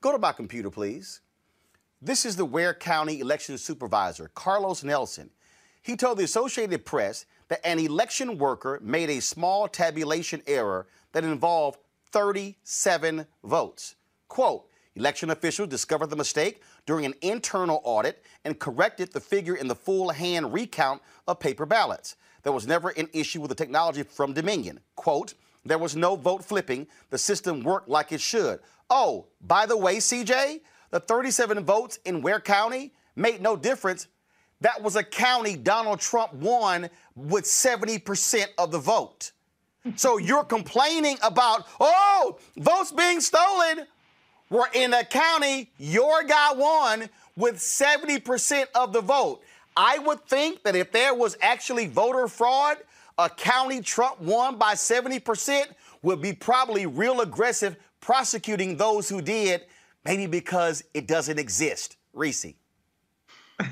Go 0.00 0.10
to 0.10 0.18
my 0.18 0.32
computer, 0.32 0.70
please. 0.70 1.20
This 2.00 2.26
is 2.26 2.34
the 2.34 2.44
Ware 2.44 2.74
County 2.74 3.20
election 3.20 3.56
supervisor, 3.58 4.28
Carlos 4.34 4.82
Nelson. 4.82 5.30
He 5.82 5.94
told 5.96 6.18
the 6.18 6.24
Associated 6.24 6.84
Press 6.84 7.26
that 7.46 7.64
an 7.64 7.78
election 7.78 8.38
worker 8.38 8.80
made 8.82 9.08
a 9.08 9.20
small 9.20 9.68
tabulation 9.68 10.42
error 10.48 10.88
that 11.12 11.22
involved 11.22 11.78
37 12.10 13.26
votes. 13.44 13.94
Quote, 14.26 14.66
Election 14.94 15.30
officials 15.30 15.68
discovered 15.68 16.10
the 16.10 16.16
mistake 16.16 16.62
during 16.86 17.04
an 17.04 17.14
internal 17.20 17.80
audit 17.84 18.24
and 18.44 18.58
corrected 18.58 19.12
the 19.12 19.20
figure 19.20 19.56
in 19.56 19.68
the 19.68 19.74
full 19.74 20.10
hand 20.10 20.52
recount 20.52 21.00
of 21.28 21.40
paper 21.40 21.66
ballots. 21.66 22.16
There 22.42 22.52
was 22.52 22.66
never 22.66 22.90
an 22.90 23.08
issue 23.12 23.40
with 23.40 23.50
the 23.50 23.54
technology 23.54 24.02
from 24.02 24.32
Dominion. 24.32 24.80
Quote, 24.96 25.34
there 25.64 25.78
was 25.78 25.94
no 25.94 26.16
vote 26.16 26.44
flipping. 26.44 26.88
The 27.10 27.18
system 27.18 27.62
worked 27.62 27.88
like 27.88 28.10
it 28.10 28.20
should. 28.20 28.60
Oh, 28.90 29.26
by 29.40 29.66
the 29.66 29.76
way, 29.76 29.96
CJ, 29.96 30.60
the 30.90 31.00
37 31.00 31.64
votes 31.64 31.98
in 32.04 32.20
Ware 32.20 32.40
County 32.40 32.92
made 33.14 33.40
no 33.40 33.56
difference. 33.56 34.08
That 34.60 34.82
was 34.82 34.96
a 34.96 35.02
county 35.02 35.56
Donald 35.56 36.00
Trump 36.00 36.34
won 36.34 36.88
with 37.14 37.44
70% 37.44 38.46
of 38.58 38.72
the 38.72 38.78
vote. 38.78 39.32
So 39.96 40.18
you're 40.18 40.44
complaining 40.44 41.18
about, 41.22 41.66
oh, 41.80 42.38
votes 42.56 42.92
being 42.92 43.20
stolen 43.20 43.86
were 44.52 44.68
in 44.74 44.92
a 44.92 45.02
county 45.02 45.70
your 45.78 46.22
guy 46.24 46.52
won 46.52 47.08
with 47.36 47.56
70% 47.56 48.66
of 48.74 48.92
the 48.92 49.00
vote. 49.00 49.40
I 49.74 49.98
would 49.98 50.22
think 50.28 50.62
that 50.64 50.76
if 50.76 50.92
there 50.92 51.14
was 51.14 51.38
actually 51.40 51.86
voter 51.86 52.28
fraud, 52.28 52.76
a 53.16 53.30
county 53.30 53.80
Trump 53.80 54.20
won 54.20 54.58
by 54.58 54.74
70% 54.74 55.64
would 56.02 56.20
be 56.20 56.34
probably 56.34 56.84
real 56.84 57.22
aggressive 57.22 57.76
prosecuting 58.00 58.76
those 58.76 59.08
who 59.08 59.22
did, 59.22 59.62
maybe 60.04 60.26
because 60.26 60.84
it 60.92 61.06
doesn't 61.06 61.38
exist. 61.38 61.96
Reese. 62.12 62.44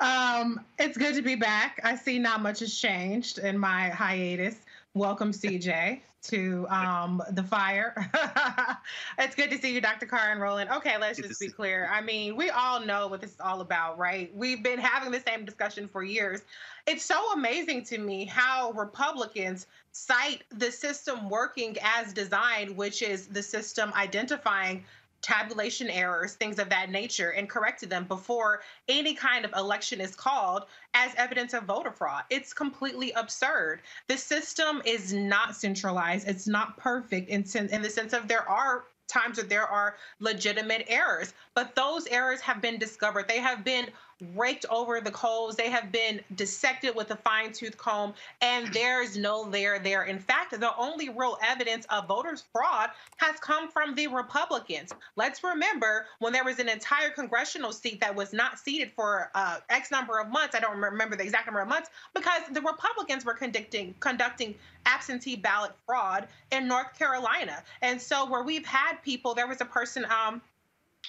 um, 0.00 0.60
it's 0.78 0.96
good 0.96 1.16
to 1.16 1.22
be 1.22 1.34
back. 1.34 1.80
I 1.82 1.96
see 1.96 2.20
not 2.20 2.40
much 2.40 2.60
has 2.60 2.72
changed 2.78 3.38
in 3.38 3.58
my 3.58 3.88
hiatus. 3.88 4.60
Welcome, 4.94 5.32
CJ 5.32 6.02
to 6.22 6.66
um, 6.68 7.22
the 7.30 7.42
fire. 7.42 7.94
it's 9.18 9.34
good 9.34 9.50
to 9.50 9.58
see 9.58 9.72
you, 9.72 9.80
Dr. 9.80 10.06
Carr 10.06 10.32
and 10.32 10.40
Roland. 10.40 10.70
Okay, 10.70 10.98
let's 10.98 11.18
good 11.18 11.28
just 11.28 11.40
be 11.40 11.48
clear. 11.48 11.88
I 11.90 12.00
mean, 12.00 12.36
we 12.36 12.50
all 12.50 12.80
know 12.80 13.06
what 13.06 13.20
this 13.20 13.30
is 13.30 13.40
all 13.40 13.60
about, 13.60 13.98
right? 13.98 14.30
We've 14.34 14.62
been 14.62 14.78
having 14.78 15.10
the 15.12 15.20
same 15.20 15.44
discussion 15.44 15.88
for 15.88 16.02
years. 16.02 16.42
It's 16.86 17.04
so 17.04 17.32
amazing 17.32 17.84
to 17.84 17.98
me 17.98 18.24
how 18.24 18.72
Republicans 18.72 19.66
cite 19.92 20.44
the 20.50 20.70
system 20.70 21.28
working 21.28 21.76
as 21.82 22.12
designed, 22.12 22.76
which 22.76 23.02
is 23.02 23.26
the 23.26 23.42
system 23.42 23.92
identifying 23.94 24.84
tabulation 25.22 25.88
errors, 25.88 26.34
things 26.34 26.58
of 26.58 26.68
that 26.70 26.90
nature, 26.90 27.30
and 27.30 27.48
corrected 27.48 27.90
them 27.90 28.04
before 28.04 28.62
any 28.88 29.14
kind 29.14 29.44
of 29.44 29.52
election 29.54 30.00
is 30.00 30.14
called 30.14 30.64
as 30.94 31.14
evidence 31.16 31.54
of 31.54 31.64
voter 31.64 31.90
fraud. 31.90 32.24
It's 32.30 32.52
completely 32.52 33.12
absurd. 33.12 33.80
The 34.08 34.16
system 34.16 34.82
is 34.84 35.12
not 35.12 35.56
centralized, 35.56 36.28
it's 36.28 36.46
not 36.46 36.76
perfect 36.76 37.28
in, 37.28 37.44
in 37.70 37.82
the 37.82 37.90
sense 37.90 38.12
of 38.12 38.28
there 38.28 38.48
are 38.48 38.84
times 39.08 39.36
that 39.36 39.48
there 39.48 39.66
are 39.66 39.96
legitimate 40.20 40.84
errors, 40.88 41.34
but 41.54 41.74
those 41.74 42.06
errors 42.06 42.40
have 42.40 42.62
been 42.62 42.78
discovered. 42.78 43.28
They 43.28 43.38
have 43.40 43.64
been 43.64 43.88
raked 44.34 44.66
over 44.70 45.00
the 45.00 45.10
coals. 45.10 45.56
They 45.56 45.70
have 45.70 45.92
been 45.92 46.20
dissected 46.34 46.94
with 46.94 47.10
a 47.10 47.16
fine 47.16 47.52
tooth 47.52 47.76
comb, 47.76 48.14
and 48.40 48.72
there's 48.72 49.16
no 49.16 49.48
there 49.48 49.78
there. 49.78 50.04
In 50.04 50.18
fact, 50.18 50.58
the 50.58 50.76
only 50.76 51.08
real 51.08 51.38
evidence 51.42 51.86
of 51.90 52.06
voters' 52.06 52.44
fraud 52.52 52.90
has 53.16 53.38
come 53.40 53.70
from 53.70 53.94
the 53.94 54.06
Republicans. 54.06 54.92
Let's 55.16 55.42
remember 55.42 56.06
when 56.18 56.32
there 56.32 56.44
was 56.44 56.58
an 56.58 56.68
entire 56.68 57.10
congressional 57.10 57.72
seat 57.72 58.00
that 58.00 58.14
was 58.14 58.32
not 58.32 58.58
seated 58.58 58.92
for 58.94 59.30
uh, 59.34 59.58
X 59.68 59.90
number 59.90 60.18
of 60.18 60.28
months. 60.30 60.54
I 60.54 60.60
don't 60.60 60.78
remember 60.78 61.16
the 61.16 61.24
exact 61.24 61.46
number 61.46 61.60
of 61.60 61.68
months 61.68 61.90
because 62.14 62.42
the 62.52 62.60
Republicans 62.60 63.24
were 63.24 63.34
conducting 63.34 63.94
conducting 64.00 64.54
absentee 64.86 65.36
ballot 65.36 65.72
fraud 65.86 66.26
in 66.50 66.66
North 66.66 66.98
Carolina. 66.98 67.62
And 67.82 68.00
so 68.00 68.28
where 68.28 68.42
we've 68.42 68.66
had 68.66 68.94
people, 69.02 69.34
there 69.34 69.46
was 69.46 69.60
a 69.60 69.64
person 69.64 70.06
um, 70.06 70.40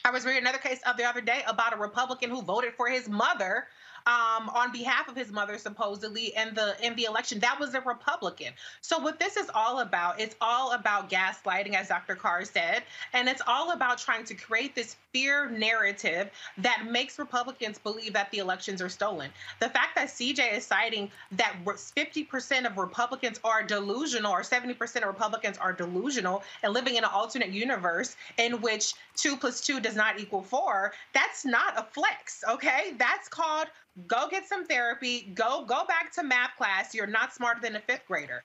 I 0.03 0.11
was 0.11 0.25
reading 0.25 0.41
another 0.41 0.57
case 0.57 0.79
of 0.85 0.97
the 0.97 1.03
other 1.05 1.21
day 1.21 1.43
about 1.47 1.73
a 1.73 1.77
Republican 1.77 2.29
who 2.29 2.41
voted 2.41 2.73
for 2.75 2.89
his 2.89 3.07
mother 3.07 3.67
um, 4.05 4.49
on 4.49 4.71
behalf 4.71 5.07
of 5.07 5.15
his 5.15 5.31
mother, 5.31 5.57
supposedly 5.57 6.33
in 6.35 6.53
the 6.53 6.75
in 6.85 6.95
the 6.95 7.05
election. 7.05 7.39
That 7.39 7.59
was 7.59 7.73
a 7.73 7.81
Republican. 7.81 8.53
So 8.81 8.99
what 8.99 9.19
this 9.19 9.37
is 9.37 9.49
all 9.53 9.79
about, 9.79 10.19
it's 10.19 10.35
all 10.41 10.73
about 10.73 11.09
gaslighting, 11.09 11.75
as 11.75 11.87
Dr. 11.87 12.15
Carr 12.15 12.45
said, 12.45 12.83
and 13.13 13.27
it's 13.27 13.41
all 13.47 13.71
about 13.71 13.97
trying 13.97 14.25
to 14.25 14.33
create 14.33 14.75
this 14.75 14.95
fear 15.13 15.49
narrative 15.49 16.29
that 16.57 16.87
makes 16.89 17.19
Republicans 17.19 17.77
believe 17.77 18.13
that 18.13 18.31
the 18.31 18.37
elections 18.37 18.81
are 18.81 18.89
stolen. 18.89 19.29
The 19.59 19.69
fact 19.69 19.95
that 19.95 20.07
CJ 20.07 20.57
is 20.57 20.65
citing 20.65 21.11
that 21.33 21.55
50% 21.65 22.65
of 22.65 22.77
Republicans 22.77 23.39
are 23.43 23.63
delusional 23.63 24.31
or 24.31 24.41
70% 24.41 24.97
of 24.97 25.07
Republicans 25.07 25.57
are 25.57 25.73
delusional 25.73 26.43
and 26.63 26.73
living 26.73 26.95
in 26.95 27.03
an 27.03 27.09
alternate 27.13 27.49
universe 27.49 28.15
in 28.37 28.61
which 28.61 28.93
two 29.15 29.37
plus 29.37 29.61
two 29.61 29.79
does 29.79 29.95
not 29.95 30.19
equal 30.19 30.41
four, 30.41 30.93
that's 31.13 31.45
not 31.45 31.77
a 31.77 31.83
flex, 31.91 32.43
okay? 32.49 32.93
That's 32.97 33.27
called 33.27 33.67
go 34.07 34.27
get 34.29 34.47
some 34.47 34.65
therapy, 34.65 35.31
go 35.33 35.65
go 35.65 35.85
back 35.85 36.13
to 36.13 36.23
math 36.23 36.55
class. 36.57 36.93
You're 36.93 37.07
not 37.07 37.33
smarter 37.33 37.61
than 37.61 37.75
a 37.75 37.79
fifth 37.79 38.05
grader. 38.07 38.43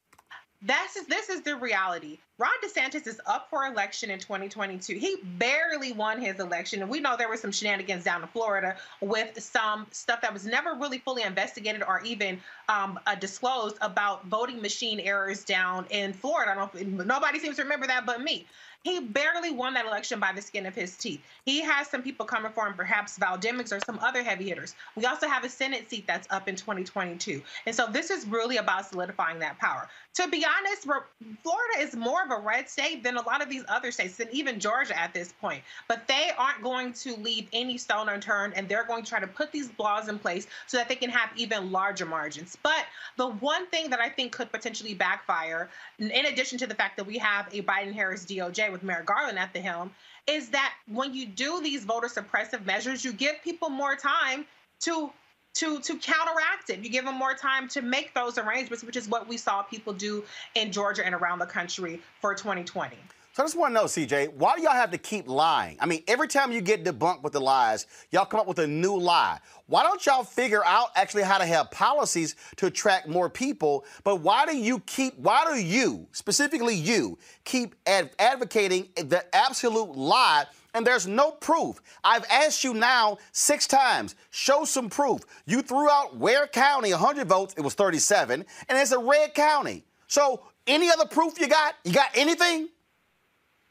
This 0.62 0.96
is 0.96 1.06
this 1.06 1.28
is 1.28 1.42
the 1.42 1.54
reality. 1.54 2.18
Ron 2.38 2.50
DeSantis 2.62 3.06
is 3.06 3.20
up 3.26 3.48
for 3.48 3.64
election 3.66 4.10
in 4.10 4.18
2022. 4.18 4.94
He 4.94 5.16
barely 5.38 5.92
won 5.92 6.20
his 6.20 6.40
election, 6.40 6.82
and 6.82 6.90
we 6.90 7.00
know 7.00 7.16
there 7.16 7.28
were 7.28 7.36
some 7.36 7.52
shenanigans 7.52 8.04
down 8.04 8.22
in 8.22 8.28
Florida 8.28 8.76
with 9.00 9.40
some 9.40 9.86
stuff 9.90 10.20
that 10.22 10.32
was 10.32 10.44
never 10.44 10.74
really 10.74 10.98
fully 10.98 11.22
investigated 11.22 11.82
or 11.82 12.02
even 12.02 12.40
um, 12.68 12.98
uh, 13.06 13.14
disclosed 13.14 13.76
about 13.80 14.26
voting 14.26 14.60
machine 14.60 15.00
errors 15.00 15.44
down 15.44 15.86
in 15.90 16.12
Florida. 16.12 16.52
I 16.52 16.54
don't 16.54 17.06
nobody 17.06 17.38
seems 17.38 17.56
to 17.56 17.62
remember 17.62 17.86
that 17.86 18.04
but 18.04 18.20
me. 18.20 18.46
He 18.82 19.00
barely 19.00 19.50
won 19.50 19.74
that 19.74 19.86
election 19.86 20.20
by 20.20 20.32
the 20.32 20.42
skin 20.42 20.66
of 20.66 20.74
his 20.74 20.96
teeth. 20.96 21.20
He 21.44 21.60
has 21.62 21.88
some 21.88 22.02
people 22.02 22.26
coming 22.26 22.52
for 22.52 22.66
him, 22.66 22.74
perhaps 22.74 23.18
Val 23.18 23.38
Demings 23.38 23.72
or 23.72 23.80
some 23.84 23.98
other 24.00 24.22
heavy 24.22 24.48
hitters. 24.48 24.74
We 24.94 25.06
also 25.06 25.28
have 25.28 25.44
a 25.44 25.48
Senate 25.48 25.90
seat 25.90 26.06
that's 26.06 26.26
up 26.30 26.48
in 26.48 26.56
2022. 26.56 27.42
And 27.66 27.74
so 27.74 27.86
this 27.86 28.10
is 28.10 28.26
really 28.26 28.56
about 28.58 28.86
solidifying 28.86 29.38
that 29.40 29.58
power. 29.58 29.88
To 30.16 30.26
be 30.28 30.46
honest, 30.46 30.84
Florida 30.84 31.78
is 31.78 31.94
more 31.94 32.22
of 32.22 32.30
a 32.30 32.38
red 32.38 32.70
state 32.70 33.02
than 33.02 33.18
a 33.18 33.22
lot 33.22 33.42
of 33.42 33.50
these 33.50 33.64
other 33.68 33.90
states, 33.90 34.18
and 34.18 34.30
even 34.30 34.58
Georgia 34.58 34.98
at 34.98 35.12
this 35.12 35.34
point. 35.40 35.62
But 35.88 36.08
they 36.08 36.30
aren't 36.38 36.62
going 36.62 36.94
to 36.94 37.16
leave 37.16 37.48
any 37.52 37.76
stone 37.76 38.08
unturned, 38.08 38.54
and 38.56 38.66
they're 38.66 38.86
going 38.86 39.04
to 39.04 39.10
try 39.10 39.20
to 39.20 39.26
put 39.26 39.52
these 39.52 39.68
laws 39.78 40.08
in 40.08 40.18
place 40.18 40.46
so 40.66 40.78
that 40.78 40.88
they 40.88 40.94
can 40.94 41.10
have 41.10 41.28
even 41.36 41.70
larger 41.70 42.06
margins. 42.06 42.56
But 42.62 42.86
the 43.18 43.28
one 43.28 43.66
thing 43.66 43.90
that 43.90 44.00
I 44.00 44.08
think 44.08 44.32
could 44.32 44.50
potentially 44.50 44.94
backfire, 44.94 45.68
in 45.98 46.24
addition 46.24 46.56
to 46.60 46.66
the 46.66 46.74
fact 46.74 46.96
that 46.96 47.04
we 47.04 47.18
have 47.18 47.52
a 47.52 47.60
Biden 47.60 47.92
Harris 47.92 48.24
DOJ 48.24 48.72
with 48.72 48.82
Merrick 48.82 49.04
Garland 49.04 49.38
at 49.38 49.52
the 49.52 49.60
helm, 49.60 49.90
is 50.26 50.48
that 50.48 50.72
when 50.90 51.12
you 51.12 51.26
do 51.26 51.60
these 51.62 51.84
voter 51.84 52.08
suppressive 52.08 52.64
measures, 52.64 53.04
you 53.04 53.12
give 53.12 53.34
people 53.44 53.68
more 53.68 53.96
time 53.96 54.46
to 54.80 55.12
to 55.56 55.80
to 55.80 55.96
counteract 55.96 56.70
it. 56.70 56.80
You 56.80 56.90
give 56.90 57.04
them 57.04 57.16
more 57.16 57.34
time 57.34 57.68
to 57.68 57.82
make 57.82 58.14
those 58.14 58.38
arrangements, 58.38 58.84
which 58.84 58.96
is 58.96 59.08
what 59.08 59.28
we 59.28 59.36
saw 59.36 59.62
people 59.62 59.92
do 59.92 60.24
in 60.54 60.72
Georgia 60.72 61.04
and 61.04 61.14
around 61.14 61.38
the 61.38 61.46
country 61.46 62.00
for 62.20 62.34
2020. 62.34 62.96
So 63.36 63.42
I 63.42 63.44
just 63.44 63.58
want 63.58 63.72
to 63.72 63.74
know, 63.74 63.84
CJ, 63.84 64.32
why 64.32 64.56
do 64.56 64.62
y'all 64.62 64.72
have 64.72 64.90
to 64.92 64.96
keep 64.96 65.28
lying? 65.28 65.76
I 65.78 65.84
mean, 65.84 66.02
every 66.08 66.26
time 66.26 66.52
you 66.52 66.62
get 66.62 66.84
debunked 66.84 67.22
with 67.22 67.34
the 67.34 67.40
lies, 67.40 67.86
y'all 68.10 68.24
come 68.24 68.40
up 68.40 68.46
with 68.46 68.60
a 68.60 68.66
new 68.66 68.96
lie. 68.96 69.40
Why 69.66 69.82
don't 69.82 70.06
y'all 70.06 70.24
figure 70.24 70.64
out 70.64 70.88
actually 70.96 71.24
how 71.24 71.36
to 71.36 71.44
have 71.44 71.70
policies 71.70 72.34
to 72.56 72.64
attract 72.64 73.08
more 73.08 73.28
people? 73.28 73.84
But 74.04 74.22
why 74.22 74.46
do 74.46 74.56
you 74.56 74.78
keep, 74.86 75.18
why 75.18 75.44
do 75.52 75.60
you, 75.60 76.06
specifically 76.12 76.74
you, 76.74 77.18
keep 77.44 77.74
ad- 77.86 78.12
advocating 78.18 78.88
the 78.96 79.22
absolute 79.36 79.94
lie 79.94 80.46
and 80.76 80.86
there's 80.86 81.06
no 81.06 81.30
proof. 81.30 81.80
I've 82.04 82.26
asked 82.30 82.62
you 82.62 82.74
now 82.74 83.16
six 83.32 83.66
times, 83.66 84.14
show 84.30 84.66
some 84.66 84.90
proof. 84.90 85.22
You 85.46 85.62
threw 85.62 85.88
out 85.88 86.16
Ware 86.18 86.46
County 86.46 86.90
100 86.90 87.26
votes, 87.26 87.54
it 87.56 87.62
was 87.62 87.72
37, 87.72 88.44
and 88.68 88.78
it's 88.78 88.92
a 88.92 88.98
red 88.98 89.32
county. 89.34 89.84
So, 90.06 90.42
any 90.66 90.90
other 90.90 91.06
proof 91.06 91.40
you 91.40 91.48
got? 91.48 91.74
You 91.84 91.92
got 91.92 92.10
anything? 92.14 92.68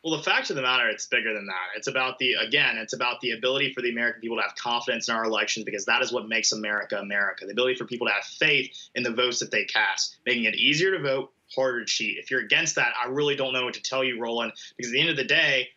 Well, 0.03 0.17
the 0.17 0.23
fact 0.23 0.49
of 0.49 0.55
the 0.55 0.61
matter, 0.61 0.89
it's 0.89 1.05
bigger 1.05 1.33
than 1.33 1.45
that. 1.45 1.77
It's 1.77 1.87
about 1.87 2.17
the, 2.19 2.33
again, 2.33 2.77
it's 2.77 2.93
about 2.93 3.21
the 3.21 3.31
ability 3.31 3.73
for 3.73 3.81
the 3.81 3.91
American 3.91 4.21
people 4.21 4.37
to 4.37 4.43
have 4.43 4.55
confidence 4.55 5.07
in 5.07 5.15
our 5.15 5.25
elections 5.25 5.63
because 5.65 5.85
that 5.85 6.01
is 6.01 6.11
what 6.11 6.27
makes 6.27 6.51
America 6.51 6.97
America. 6.97 7.45
The 7.45 7.51
ability 7.51 7.75
for 7.75 7.85
people 7.85 8.07
to 8.07 8.13
have 8.13 8.23
faith 8.23 8.71
in 8.95 9.03
the 9.03 9.11
votes 9.11 9.39
that 9.39 9.51
they 9.51 9.65
cast, 9.65 10.17
making 10.25 10.45
it 10.45 10.55
easier 10.55 10.95
to 10.95 11.03
vote, 11.03 11.33
harder 11.53 11.81
to 11.81 11.85
cheat. 11.85 12.17
If 12.17 12.31
you're 12.31 12.41
against 12.41 12.75
that, 12.75 12.93
I 12.99 13.09
really 13.09 13.35
don't 13.35 13.53
know 13.53 13.65
what 13.65 13.73
to 13.75 13.81
tell 13.81 14.03
you, 14.03 14.19
Roland, 14.19 14.53
because 14.77 14.91
at 14.91 14.93
the 14.93 15.01
end 15.01 15.09
of 15.09 15.17
the 15.17 15.23
day, 15.23 15.69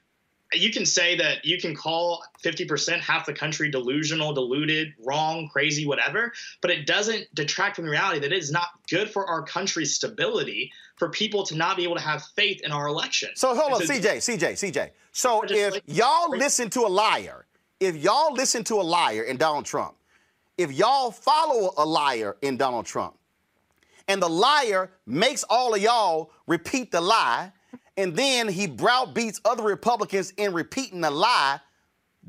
you 0.52 0.72
can 0.72 0.86
say 0.86 1.16
that 1.16 1.44
you 1.44 1.58
can 1.58 1.74
call 1.74 2.22
50% 2.42 3.00
half 3.00 3.26
the 3.26 3.32
country 3.32 3.70
delusional, 3.70 4.32
deluded, 4.32 4.94
wrong, 5.04 5.48
crazy, 5.52 5.86
whatever, 5.86 6.32
but 6.62 6.70
it 6.70 6.86
doesn't 6.86 7.26
detract 7.34 7.76
from 7.76 7.84
the 7.84 7.90
reality 7.90 8.20
that 8.20 8.32
it 8.32 8.38
is 8.38 8.50
not 8.50 8.68
good 8.88 9.10
for 9.10 9.26
our 9.26 9.42
country's 9.42 9.94
stability 9.94 10.72
for 10.96 11.10
people 11.10 11.44
to 11.44 11.54
not 11.54 11.76
be 11.76 11.84
able 11.84 11.96
to 11.96 12.02
have 12.02 12.24
faith 12.36 12.60
in 12.64 12.72
our 12.72 12.86
election. 12.86 13.30
So 13.34 13.54
hold 13.54 13.74
on, 13.74 13.80
CJ, 13.80 14.16
CJ, 14.16 14.52
CJ. 14.52 14.90
So 15.12 15.42
if 15.48 15.80
y'all 15.86 16.30
listen 16.30 16.70
to 16.70 16.80
a 16.80 16.88
liar, 16.88 17.46
if 17.80 17.96
y'all 17.96 18.32
listen 18.32 18.64
to 18.64 18.76
a 18.76 18.82
liar 18.82 19.22
in 19.22 19.36
Donald 19.36 19.66
Trump, 19.66 19.96
if 20.56 20.72
y'all 20.72 21.10
follow 21.10 21.72
a 21.76 21.84
liar 21.84 22.36
in 22.42 22.56
Donald 22.56 22.86
Trump, 22.86 23.16
and 24.08 24.22
the 24.22 24.28
liar 24.28 24.90
makes 25.06 25.44
all 25.44 25.74
of 25.74 25.80
y'all 25.80 26.32
repeat 26.46 26.90
the 26.90 27.00
lie, 27.00 27.52
and 27.98 28.14
then 28.14 28.46
he 28.48 28.68
browbeats 28.68 29.40
other 29.44 29.64
Republicans 29.64 30.32
in 30.36 30.52
repeating 30.52 31.00
the 31.00 31.10
lie, 31.10 31.60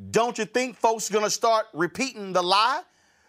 don't 0.09 0.37
you 0.39 0.45
think 0.45 0.75
folks 0.75 1.09
are 1.09 1.13
going 1.13 1.23
to 1.23 1.31
start 1.31 1.67
repeating 1.73 2.33
the 2.33 2.41
lie? 2.41 2.81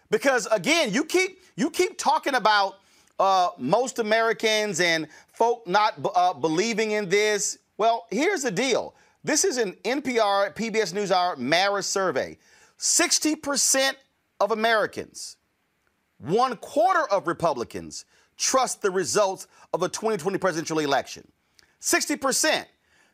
Because 0.09 0.47
again, 0.47 0.91
you 0.91 1.05
keep 1.05 1.39
you 1.55 1.69
keep 1.69 1.99
talking 1.99 2.33
about 2.33 2.79
uh, 3.19 3.49
most 3.59 3.99
Americans 3.99 4.79
and 4.79 5.07
folk 5.31 5.67
not 5.67 5.93
uh, 6.15 6.33
believing 6.33 6.91
in 6.91 7.07
this. 7.07 7.59
Well, 7.77 8.07
here's 8.09 8.41
the 8.41 8.51
deal. 8.51 8.95
This 9.23 9.45
is 9.45 9.57
an 9.57 9.73
NPR 9.83 10.55
PBS 10.55 10.93
NewsHour 10.93 11.37
Marist 11.37 11.85
survey. 11.85 12.39
60% 12.79 13.93
of 14.39 14.49
Americans, 14.49 15.37
one 16.17 16.57
quarter 16.57 17.07
of 17.11 17.27
Republicans 17.27 18.05
trust 18.35 18.81
the 18.81 18.89
results 18.89 19.45
of 19.73 19.79
the 19.79 19.89
2020 19.89 20.39
presidential 20.39 20.79
election. 20.79 21.31
60%. 21.81 22.65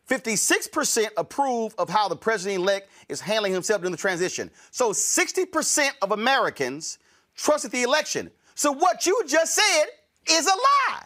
56% 0.09 1.07
approve 1.17 1.75
of 1.77 1.89
how 1.89 2.07
the 2.07 2.15
president 2.15 2.61
elect 2.61 2.89
is 3.09 3.19
handling 3.19 3.51
himself 3.51 3.81
during 3.81 3.91
the 3.91 3.97
transition. 3.97 4.49
So 4.71 4.91
60% 4.91 5.89
of 6.01 6.11
Americans 6.11 6.97
trusted 7.35 7.71
the 7.71 7.83
election. 7.83 8.31
So 8.55 8.71
what 8.71 9.05
you 9.05 9.21
just 9.27 9.53
said 9.55 9.85
is 10.29 10.45
a 10.45 10.49
lie. 10.49 11.03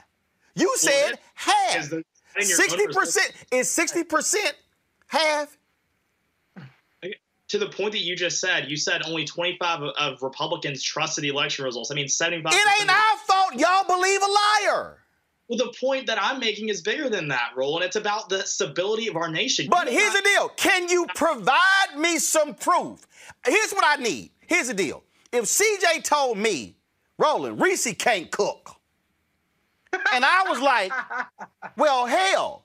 You 0.56 0.72
said 0.78 1.18
half. 1.34 1.90
60% 2.40 3.32
is 3.52 3.68
60% 3.68 4.38
half. 5.08 5.58
To 7.50 7.58
the 7.58 7.68
point 7.68 7.92
that 7.92 8.00
you 8.00 8.16
just 8.16 8.40
said, 8.40 8.70
you 8.70 8.78
said 8.78 9.02
only 9.06 9.26
25 9.26 9.82
of 10.00 10.22
Republicans 10.22 10.82
trusted 10.82 11.24
the 11.24 11.28
election 11.28 11.66
results. 11.66 11.92
I 11.92 11.96
mean, 11.96 12.08
75. 12.08 12.54
It 12.54 12.82
ain't 12.82 12.90
our 12.90 13.18
fault. 13.28 13.56
Y'all 13.56 13.84
believe 13.84 14.22
a 14.22 14.70
liar. 14.70 15.01
Well, 15.52 15.58
the 15.58 15.78
point 15.78 16.08
that 16.08 16.18
I'm 16.22 16.40
making 16.40 16.70
is 16.70 16.82
bigger 16.82 17.10
than 17.10 17.28
that, 17.28 17.52
Roland. 17.58 17.84
It's 17.84 17.98
about 17.98 18.30
the 18.30 18.46
stability 18.46 19.10
of 19.10 19.18
our 19.18 19.30
nation. 19.30 19.68
But 19.70 19.92
you 19.92 20.00
here's 20.00 20.14
the 20.14 20.22
deal. 20.22 20.48
Can 20.56 20.88
you 20.88 21.06
provide 21.14 21.98
me 21.98 22.20
some 22.20 22.54
proof? 22.54 23.06
Here's 23.46 23.74
what 23.74 23.84
I 23.86 24.02
need. 24.02 24.32
Here's 24.48 24.70
the 24.70 24.74
deal. 24.74 25.04
If 25.34 25.44
CJ 25.44 26.06
told 26.06 26.38
me, 26.38 26.78
Roland, 27.18 27.60
Reese 27.62 27.94
can't 27.96 28.32
cook, 28.32 28.78
and 30.14 30.24
I 30.24 30.46
was 30.48 30.62
like, 30.62 30.94
well, 31.76 32.06
hell, 32.06 32.64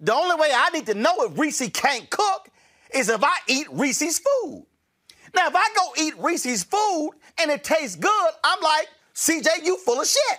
the 0.00 0.12
only 0.12 0.34
way 0.34 0.50
I 0.52 0.70
need 0.70 0.86
to 0.86 0.94
know 0.94 1.14
if 1.20 1.38
Reese 1.38 1.70
can't 1.70 2.10
cook 2.10 2.48
is 2.92 3.10
if 3.10 3.22
I 3.22 3.36
eat 3.46 3.68
Reese's 3.70 4.18
food. 4.18 4.66
Now, 5.36 5.46
if 5.46 5.54
I 5.54 5.68
go 5.76 6.02
eat 6.02 6.14
Reese's 6.18 6.64
food 6.64 7.12
and 7.38 7.52
it 7.52 7.62
tastes 7.62 7.94
good, 7.94 8.30
I'm 8.42 8.60
like, 8.60 8.88
CJ, 9.14 9.64
you 9.64 9.78
full 9.78 10.00
of 10.00 10.08
shit. 10.08 10.38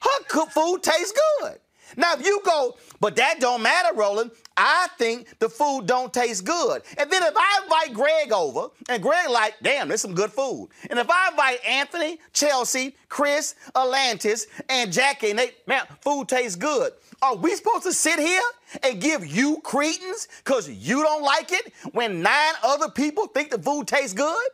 Her 0.00 0.46
food 0.46 0.82
tastes 0.82 1.12
good. 1.40 1.58
Now, 1.96 2.14
if 2.14 2.24
you 2.24 2.40
go, 2.44 2.76
but 3.00 3.16
that 3.16 3.40
don't 3.40 3.62
matter, 3.62 3.94
Roland. 3.94 4.30
I 4.56 4.88
think 4.98 5.38
the 5.38 5.48
food 5.48 5.86
don't 5.86 6.12
taste 6.12 6.44
good. 6.44 6.82
And 6.98 7.10
then 7.10 7.22
if 7.22 7.34
I 7.36 7.60
invite 7.62 7.94
Greg 7.94 8.32
over, 8.32 8.68
and 8.88 9.02
Greg 9.02 9.30
like, 9.30 9.54
damn, 9.62 9.88
there's 9.88 10.00
some 10.00 10.14
good 10.14 10.32
food. 10.32 10.68
And 10.90 10.98
if 10.98 11.08
I 11.08 11.30
invite 11.30 11.64
Anthony, 11.64 12.18
Chelsea, 12.32 12.96
Chris, 13.08 13.54
Atlantis, 13.74 14.46
and 14.68 14.92
Jackie, 14.92 15.30
and 15.30 15.38
they, 15.38 15.52
man, 15.66 15.82
food 16.02 16.28
tastes 16.28 16.56
good. 16.56 16.92
Are 17.22 17.36
we 17.36 17.54
supposed 17.54 17.84
to 17.84 17.92
sit 17.92 18.18
here 18.18 18.42
and 18.82 19.00
give 19.00 19.26
you 19.26 19.60
credence 19.62 20.28
because 20.44 20.68
you 20.68 21.02
don't 21.02 21.22
like 21.22 21.52
it 21.52 21.72
when 21.92 22.20
nine 22.22 22.54
other 22.62 22.90
people 22.90 23.26
think 23.28 23.50
the 23.50 23.58
food 23.58 23.86
tastes 23.86 24.14
good? 24.14 24.46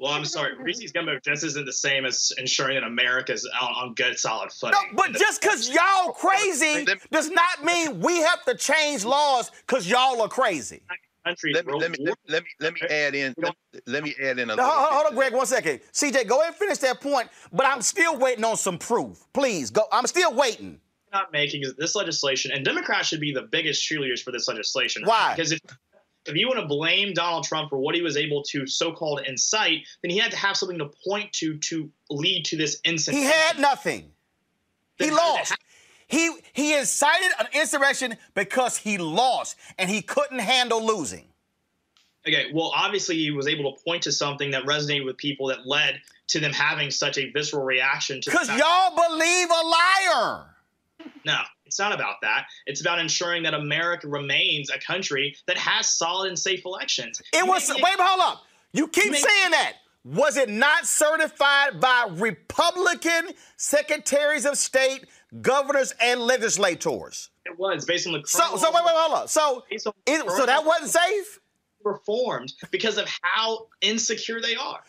Well, 0.00 0.12
I'm 0.12 0.24
sorry. 0.24 0.56
Reese's 0.56 0.92
gumbo 0.92 1.18
just 1.24 1.44
isn't 1.44 1.64
the 1.64 1.72
same 1.72 2.04
as 2.04 2.32
ensuring 2.38 2.74
that 2.74 2.84
America's 2.84 3.48
on, 3.60 3.70
on 3.72 3.94
good, 3.94 4.18
solid 4.18 4.52
footing. 4.52 4.78
No, 4.92 4.96
but 4.96 5.12
just 5.14 5.40
because 5.40 5.68
y'all 5.68 6.12
crazy 6.12 6.86
does 7.10 7.30
not 7.30 7.64
mean 7.64 8.00
we 8.00 8.18
have 8.18 8.44
to 8.44 8.54
change 8.54 9.04
laws 9.04 9.50
because 9.66 9.88
y'all 9.88 10.20
are 10.22 10.28
crazy. 10.28 10.82
Country 11.24 11.52
let, 11.52 11.66
me, 11.66 11.72
let, 11.74 11.90
me, 11.90 11.98
let, 12.28 12.42
me, 12.42 12.48
let 12.60 12.74
me 12.74 12.80
add 12.88 13.14
in 13.14 13.34
let, 13.36 13.54
let 13.86 14.02
me 14.04 14.14
add 14.22 14.38
in 14.38 14.48
a 14.50 14.56
no, 14.56 14.62
hold, 14.62 14.92
hold 14.92 15.06
on, 15.08 15.14
Greg, 15.14 15.34
one 15.34 15.46
second. 15.46 15.80
CJ, 15.92 16.26
go 16.26 16.40
ahead 16.40 16.52
and 16.52 16.56
finish 16.56 16.78
that 16.78 17.00
point, 17.00 17.28
but 17.52 17.66
I'm 17.66 17.82
still 17.82 18.16
waiting 18.16 18.44
on 18.44 18.56
some 18.56 18.78
proof. 18.78 19.26
Please 19.34 19.70
go. 19.70 19.82
I'm 19.92 20.06
still 20.06 20.32
waiting. 20.32 20.80
Not 21.12 21.32
making 21.32 21.64
this 21.76 21.94
legislation, 21.94 22.52
and 22.52 22.64
Democrats 22.64 23.08
should 23.08 23.20
be 23.20 23.32
the 23.32 23.42
biggest 23.42 23.82
cheerleaders 23.82 24.22
for 24.22 24.30
this 24.30 24.46
legislation. 24.46 25.02
Why? 25.04 25.34
Because 25.34 25.52
if 25.52 25.60
if 26.28 26.36
you 26.36 26.46
want 26.46 26.60
to 26.60 26.66
blame 26.66 27.12
Donald 27.12 27.44
Trump 27.44 27.70
for 27.70 27.78
what 27.78 27.94
he 27.94 28.02
was 28.02 28.16
able 28.16 28.42
to 28.44 28.66
so-called 28.66 29.20
incite, 29.26 29.86
then 30.02 30.10
he 30.10 30.18
had 30.18 30.30
to 30.30 30.36
have 30.36 30.56
something 30.56 30.78
to 30.78 30.90
point 31.06 31.32
to 31.34 31.58
to 31.58 31.90
lead 32.10 32.44
to 32.46 32.56
this 32.56 32.80
incident. 32.84 33.22
He 33.22 33.28
had 33.28 33.58
nothing. 33.58 34.10
Then 34.98 35.10
he 35.10 35.14
lost. 35.14 35.54
He 36.06 36.30
he 36.52 36.76
incited 36.76 37.30
an 37.38 37.46
insurrection 37.52 38.16
because 38.34 38.76
he 38.76 38.98
lost 38.98 39.56
and 39.78 39.90
he 39.90 40.02
couldn't 40.02 40.40
handle 40.40 40.84
losing. 40.84 41.26
Okay, 42.26 42.50
well, 42.52 42.72
obviously 42.74 43.16
he 43.16 43.30
was 43.30 43.46
able 43.46 43.72
to 43.72 43.82
point 43.84 44.02
to 44.02 44.12
something 44.12 44.50
that 44.50 44.64
resonated 44.64 45.04
with 45.04 45.16
people 45.16 45.46
that 45.48 45.66
led 45.66 46.00
to 46.28 46.40
them 46.40 46.52
having 46.52 46.90
such 46.90 47.16
a 47.16 47.30
visceral 47.30 47.64
reaction 47.64 48.20
to. 48.20 48.30
Because 48.30 48.48
y'all 48.48 48.94
believe 48.94 49.48
a 49.48 49.66
liar. 49.66 50.44
No, 51.24 51.40
it's 51.68 51.78
not 51.78 51.92
about 51.92 52.16
that. 52.22 52.46
It's 52.66 52.80
about 52.80 52.98
ensuring 52.98 53.42
that 53.42 53.54
America 53.54 54.08
remains 54.08 54.70
a 54.70 54.78
country 54.80 55.36
that 55.46 55.58
has 55.58 55.86
solid 55.86 56.28
and 56.28 56.38
safe 56.38 56.64
elections. 56.64 57.20
It 57.32 57.44
you 57.44 57.46
was. 57.46 57.68
Wait, 57.68 57.82
hold 57.84 58.20
up. 58.20 58.42
You 58.72 58.88
keep 58.88 59.04
you 59.04 59.14
saying 59.14 59.50
that. 59.50 59.74
Was 60.04 60.38
it 60.38 60.48
not 60.48 60.86
certified 60.86 61.80
by 61.80 62.08
Republican 62.12 63.34
secretaries 63.58 64.46
of 64.46 64.56
state, 64.56 65.04
governors, 65.42 65.92
and 66.00 66.20
legislators? 66.20 67.28
It 67.44 67.58
was 67.58 67.84
based 67.84 68.06
on 68.06 68.14
the. 68.14 68.22
So, 68.24 68.56
so 68.56 68.70
wait, 68.70 68.84
wait, 68.86 68.94
hold 68.96 69.18
up. 69.18 69.28
So, 69.28 69.64
it, 69.70 69.80
so 69.82 70.46
that 70.46 70.64
wasn't 70.64 70.90
safe. 70.90 71.40
Reformed 71.84 72.54
because 72.70 72.96
of 72.96 73.06
how 73.20 73.66
insecure 73.82 74.40
they 74.40 74.56
are. 74.56 74.80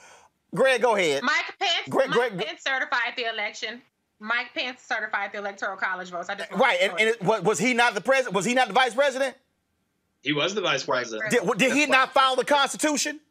Greg, 0.56 0.82
go 0.82 0.96
ahead. 0.96 1.24
Mike 1.24 1.54
Pence. 1.60 1.89
Greg, 1.89 2.10
Mike 2.10 2.18
Greg, 2.18 2.48
Pence 2.48 2.63
certified 2.63 3.13
the 3.18 3.26
election. 3.26 3.82
Mike 4.19 4.53
Pence 4.53 4.82
certified 4.82 5.32
the 5.32 5.38
electoral 5.38 5.77
college 5.77 6.10
votes. 6.10 6.29
I 6.29 6.36
just 6.36 6.51
right, 6.51 6.77
and, 6.82 6.91
and 6.99 7.10
it, 7.10 7.23
was 7.43 7.58
he 7.58 7.73
not 7.73 7.95
the 7.95 8.01
president? 8.01 8.36
Was 8.36 8.45
he 8.45 8.53
not 8.53 8.67
the 8.67 8.73
vice 8.73 8.93
president? 8.93 9.36
He 10.21 10.34
was 10.34 10.53
the 10.53 10.62
vice 10.62 10.84
president. 10.84 11.32
Did, 11.32 11.58
did 11.58 11.71
he 11.73 11.86
not 11.86 12.13
follow 12.13 12.36
the 12.36 12.45
Constitution? 12.45 13.21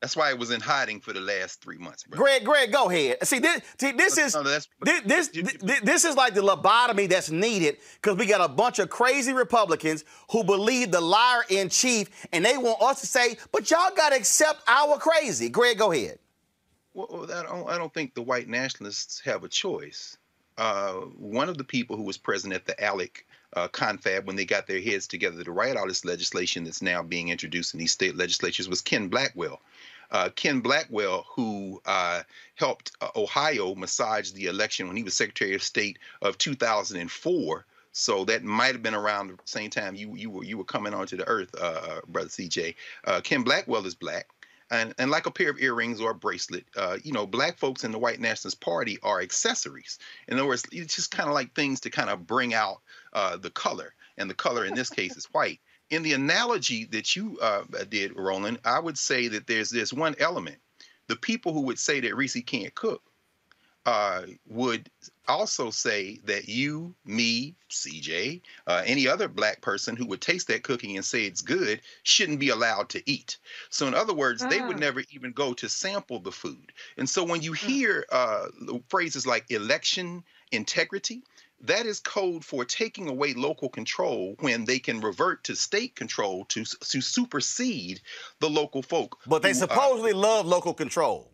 That's 0.00 0.16
why 0.16 0.30
it 0.30 0.38
was 0.38 0.50
in 0.50 0.60
hiding 0.60 0.98
for 0.98 1.12
the 1.12 1.20
last 1.20 1.62
three 1.62 1.78
months. 1.78 2.02
Bro. 2.02 2.18
Greg, 2.18 2.44
Greg, 2.44 2.72
go 2.72 2.90
ahead. 2.90 3.24
See, 3.24 3.38
this, 3.38 3.62
see, 3.78 3.92
this 3.92 4.18
is 4.18 4.34
no, 4.34 4.42
this, 4.42 4.68
this, 5.04 5.28
this, 5.28 5.80
this 5.80 6.04
is 6.04 6.16
like 6.16 6.34
the 6.34 6.40
lobotomy 6.40 7.08
that's 7.08 7.30
needed 7.30 7.76
because 8.00 8.18
we 8.18 8.26
got 8.26 8.40
a 8.40 8.52
bunch 8.52 8.80
of 8.80 8.90
crazy 8.90 9.32
Republicans 9.32 10.04
who 10.32 10.42
believe 10.42 10.90
the 10.90 11.00
liar 11.00 11.44
in 11.50 11.68
chief, 11.68 12.26
and 12.32 12.44
they 12.44 12.56
want 12.56 12.82
us 12.82 13.00
to 13.02 13.06
say, 13.06 13.36
"But 13.52 13.70
y'all 13.70 13.94
got 13.94 14.08
to 14.08 14.16
accept 14.16 14.62
our 14.66 14.98
crazy." 14.98 15.48
Greg, 15.48 15.78
go 15.78 15.92
ahead. 15.92 16.18
Well, 16.94 17.28
I 17.32 17.44
don't, 17.44 17.70
I 17.70 17.78
don't 17.78 17.94
think 17.94 18.16
the 18.16 18.22
white 18.22 18.48
nationalists 18.48 19.20
have 19.20 19.44
a 19.44 19.48
choice 19.48 20.18
uh, 20.58 20.92
one 20.92 21.48
of 21.48 21.58
the 21.58 21.64
people 21.64 21.96
who 21.96 22.02
was 22.02 22.18
present 22.18 22.52
at 22.52 22.66
the 22.66 22.74
ALEC 22.74 23.24
uh, 23.54 23.68
confab 23.68 24.26
when 24.26 24.36
they 24.36 24.44
got 24.44 24.66
their 24.66 24.80
heads 24.80 25.06
together 25.06 25.44
to 25.44 25.52
write 25.52 25.76
all 25.76 25.86
this 25.86 26.04
legislation 26.04 26.64
that's 26.64 26.82
now 26.82 27.02
being 27.02 27.28
introduced 27.28 27.74
in 27.74 27.80
these 27.80 27.92
state 27.92 28.16
legislatures 28.16 28.68
was 28.68 28.80
Ken 28.80 29.08
Blackwell. 29.08 29.60
Uh, 30.10 30.28
Ken 30.36 30.60
Blackwell, 30.60 31.26
who 31.34 31.80
uh, 31.86 32.22
helped 32.54 32.92
uh, 33.00 33.08
Ohio 33.16 33.74
massage 33.74 34.30
the 34.32 34.46
election 34.46 34.86
when 34.86 34.96
he 34.96 35.02
was 35.02 35.14
Secretary 35.14 35.54
of 35.54 35.62
State 35.62 35.98
of 36.20 36.36
2004 36.36 37.64
So 37.92 38.24
that 38.26 38.44
might 38.44 38.72
have 38.72 38.82
been 38.82 38.94
around 38.94 39.30
the 39.30 39.38
same 39.44 39.70
time 39.70 39.94
you 39.94 40.14
you 40.14 40.30
were 40.30 40.44
you 40.44 40.58
were 40.58 40.64
coming 40.64 40.94
onto 40.94 41.16
the 41.16 41.28
earth, 41.28 41.52
brother 42.08 42.28
CJ. 42.28 42.74
Uh, 43.04 43.20
Ken 43.22 43.42
Blackwell 43.42 43.86
is 43.86 43.94
black. 43.94 44.28
And, 44.72 44.94
and 44.98 45.10
like 45.10 45.26
a 45.26 45.30
pair 45.30 45.50
of 45.50 45.60
earrings 45.60 46.00
or 46.00 46.12
a 46.12 46.14
bracelet, 46.14 46.64
uh, 46.76 46.96
you 47.04 47.12
know, 47.12 47.26
black 47.26 47.58
folks 47.58 47.84
in 47.84 47.92
the 47.92 47.98
white 47.98 48.20
nationalist 48.20 48.60
party 48.60 48.98
are 49.02 49.20
accessories. 49.20 49.98
In 50.28 50.38
other 50.38 50.48
words, 50.48 50.64
it's 50.72 50.96
just 50.96 51.10
kind 51.10 51.28
of 51.28 51.34
like 51.34 51.54
things 51.54 51.78
to 51.80 51.90
kind 51.90 52.08
of 52.08 52.26
bring 52.26 52.54
out 52.54 52.80
uh, 53.12 53.36
the 53.36 53.50
color, 53.50 53.94
and 54.16 54.30
the 54.30 54.34
color 54.34 54.64
in 54.64 54.74
this 54.74 54.88
case 54.88 55.14
is 55.14 55.26
white. 55.26 55.60
In 55.90 56.02
the 56.02 56.14
analogy 56.14 56.86
that 56.86 57.14
you 57.14 57.38
uh, 57.42 57.64
did, 57.90 58.16
Roland, 58.16 58.60
I 58.64 58.78
would 58.78 58.96
say 58.96 59.28
that 59.28 59.46
there's 59.46 59.68
this 59.68 59.92
one 59.92 60.16
element. 60.18 60.56
The 61.06 61.16
people 61.16 61.52
who 61.52 61.60
would 61.62 61.78
say 61.78 62.00
that 62.00 62.16
Reese 62.16 62.42
can't 62.46 62.74
cook 62.74 63.02
uh, 63.84 64.22
would 64.48 64.88
also 65.28 65.70
say 65.70 66.20
that 66.24 66.48
you, 66.48 66.94
me, 67.04 67.54
CJ, 67.70 68.40
uh, 68.66 68.82
any 68.84 69.08
other 69.08 69.28
black 69.28 69.60
person 69.60 69.96
who 69.96 70.06
would 70.06 70.20
taste 70.20 70.48
that 70.48 70.62
cooking 70.62 70.96
and 70.96 71.04
say 71.04 71.24
it's 71.24 71.40
good 71.40 71.80
shouldn't 72.02 72.38
be 72.38 72.50
allowed 72.50 72.88
to 72.90 73.02
eat. 73.10 73.38
So, 73.70 73.86
in 73.86 73.94
other 73.94 74.14
words, 74.14 74.44
they 74.46 74.60
would 74.60 74.76
ah. 74.76 74.80
never 74.80 75.02
even 75.10 75.32
go 75.32 75.54
to 75.54 75.68
sample 75.68 76.20
the 76.20 76.32
food. 76.32 76.72
And 76.96 77.08
so, 77.08 77.24
when 77.24 77.42
you 77.42 77.52
mm. 77.52 77.56
hear 77.56 78.06
uh, 78.10 78.46
phrases 78.88 79.26
like 79.26 79.50
election 79.50 80.22
integrity, 80.52 81.22
that 81.62 81.86
is 81.86 82.00
code 82.00 82.44
for 82.44 82.64
taking 82.64 83.08
away 83.08 83.34
local 83.34 83.68
control 83.68 84.34
when 84.40 84.64
they 84.64 84.78
can 84.78 85.00
revert 85.00 85.44
to 85.44 85.54
state 85.54 85.94
control 85.94 86.44
to, 86.46 86.64
to 86.64 87.00
supersede 87.00 88.00
the 88.40 88.50
local 88.50 88.82
folk. 88.82 89.18
But 89.26 89.42
they 89.42 89.50
who, 89.50 89.54
supposedly 89.54 90.12
uh, 90.12 90.16
love 90.16 90.46
local 90.46 90.74
control. 90.74 91.31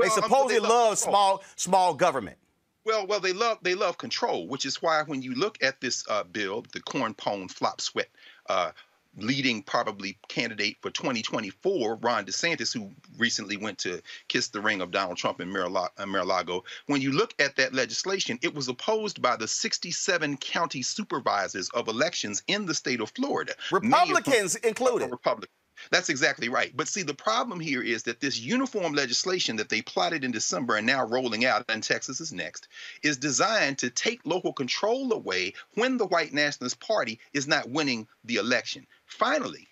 Well, 0.00 0.08
they 0.08 0.22
supposedly 0.22 0.56
um, 0.56 0.62
they 0.62 0.68
love, 0.68 0.88
love 0.88 0.98
small 0.98 1.42
small 1.56 1.94
government. 1.94 2.38
Well, 2.84 3.06
well, 3.06 3.20
they 3.20 3.32
love 3.32 3.58
they 3.62 3.74
love 3.74 3.98
control, 3.98 4.48
which 4.48 4.64
is 4.64 4.80
why 4.82 5.02
when 5.02 5.22
you 5.22 5.34
look 5.34 5.62
at 5.62 5.80
this 5.80 6.04
uh, 6.08 6.24
bill, 6.24 6.64
the 6.72 6.80
corn 6.80 7.14
pone 7.14 7.48
flop 7.48 7.80
sweat 7.80 8.08
uh, 8.48 8.72
leading 9.16 9.62
probably 9.62 10.18
candidate 10.28 10.76
for 10.80 10.90
2024, 10.90 11.96
Ron 11.96 12.24
DeSantis, 12.24 12.72
who 12.72 12.90
recently 13.18 13.56
went 13.56 13.78
to 13.78 14.00
kiss 14.28 14.48
the 14.48 14.60
ring 14.60 14.80
of 14.80 14.90
Donald 14.90 15.18
Trump 15.18 15.40
in 15.40 15.50
Mar-a-Lago. 15.50 16.64
When 16.86 17.00
you 17.00 17.12
look 17.12 17.34
at 17.38 17.56
that 17.56 17.74
legislation, 17.74 18.38
it 18.42 18.54
was 18.54 18.68
opposed 18.68 19.20
by 19.20 19.36
the 19.36 19.48
67 19.48 20.36
county 20.38 20.82
supervisors 20.82 21.68
of 21.70 21.88
elections 21.88 22.42
in 22.46 22.66
the 22.66 22.74
state 22.74 23.00
of 23.00 23.10
Florida. 23.10 23.52
Republicans 23.72 24.54
included. 24.56 25.10
Republicans. 25.10 25.54
That's 25.90 26.08
exactly 26.08 26.48
right. 26.48 26.76
But 26.76 26.88
see, 26.88 27.02
the 27.02 27.14
problem 27.14 27.60
here 27.60 27.82
is 27.82 28.02
that 28.04 28.20
this 28.20 28.38
uniform 28.38 28.92
legislation 28.92 29.56
that 29.56 29.68
they 29.68 29.82
plotted 29.82 30.24
in 30.24 30.30
December 30.30 30.76
and 30.76 30.86
now 30.86 31.06
rolling 31.06 31.44
out, 31.44 31.64
and 31.68 31.82
Texas 31.82 32.20
is 32.20 32.32
next, 32.32 32.68
is 33.02 33.16
designed 33.16 33.78
to 33.78 33.90
take 33.90 34.20
local 34.24 34.52
control 34.52 35.12
away 35.12 35.54
when 35.74 35.96
the 35.96 36.06
white 36.06 36.32
nationalist 36.32 36.80
party 36.80 37.18
is 37.32 37.48
not 37.48 37.70
winning 37.70 38.06
the 38.24 38.36
election. 38.36 38.86
Finally, 39.06 39.68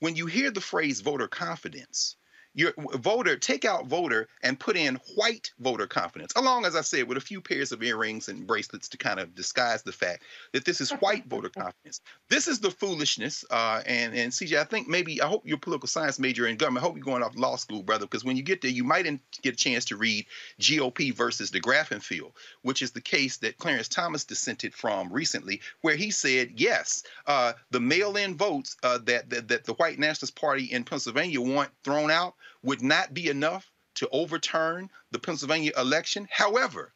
when 0.00 0.14
you 0.14 0.26
hear 0.26 0.50
the 0.50 0.60
phrase 0.60 1.00
voter 1.00 1.28
confidence, 1.28 2.16
your 2.58 2.72
voter 2.76 3.36
take 3.36 3.64
out 3.64 3.86
voter 3.86 4.28
and 4.42 4.58
put 4.58 4.76
in 4.76 4.96
white 5.14 5.52
voter 5.60 5.86
confidence 5.86 6.32
along 6.34 6.64
as 6.64 6.74
i 6.74 6.80
said 6.80 7.06
with 7.06 7.16
a 7.16 7.20
few 7.20 7.40
pairs 7.40 7.70
of 7.70 7.84
earrings 7.84 8.28
and 8.28 8.48
bracelets 8.48 8.88
to 8.88 8.98
kind 8.98 9.20
of 9.20 9.32
disguise 9.36 9.84
the 9.84 9.92
fact 9.92 10.24
that 10.52 10.64
this 10.64 10.80
is 10.80 10.90
white 10.92 11.26
voter 11.28 11.48
confidence. 11.48 12.00
This 12.28 12.48
is 12.48 12.58
the 12.58 12.70
foolishness 12.70 13.44
uh, 13.50 13.82
and 13.86 14.12
and 14.12 14.32
cj 14.32 14.58
i 14.58 14.64
think 14.64 14.88
maybe 14.88 15.22
i 15.22 15.26
hope 15.26 15.42
you're 15.46 15.56
a 15.56 15.60
political 15.60 15.86
science 15.86 16.18
major 16.18 16.48
in 16.48 16.56
government. 16.56 16.84
I 16.84 16.88
hope 16.88 16.96
you're 16.96 17.04
going 17.04 17.22
off 17.22 17.36
law 17.36 17.54
school 17.56 17.82
brother 17.82 18.06
because 18.06 18.24
when 18.24 18.36
you 18.36 18.42
get 18.42 18.60
there 18.60 18.70
you 18.70 18.82
might 18.82 19.06
get 19.42 19.54
a 19.54 19.56
chance 19.56 19.84
to 19.86 19.96
read 19.96 20.26
gop 20.60 21.14
versus 21.14 21.52
DeGraffenfeld 21.52 22.02
field 22.02 22.32
which 22.62 22.82
is 22.82 22.90
the 22.90 23.00
case 23.00 23.36
that 23.38 23.58
clarence 23.58 23.88
thomas 23.88 24.24
dissented 24.24 24.74
from 24.74 25.12
recently 25.12 25.60
where 25.82 25.96
he 25.96 26.10
said 26.10 26.50
yes 26.56 27.04
uh, 27.26 27.52
the 27.70 27.80
mail-in 27.80 28.36
votes 28.36 28.76
uh, 28.82 28.98
that, 29.04 29.30
that 29.30 29.46
that 29.46 29.64
the 29.64 29.74
white 29.74 29.98
nationalist 29.98 30.34
party 30.34 30.64
in 30.64 30.82
pennsylvania 30.82 31.40
want 31.40 31.70
thrown 31.84 32.10
out 32.10 32.34
would 32.62 32.82
not 32.82 33.14
be 33.14 33.28
enough 33.28 33.70
to 33.94 34.08
overturn 34.10 34.90
the 35.10 35.18
Pennsylvania 35.18 35.72
election. 35.76 36.28
However, 36.30 36.92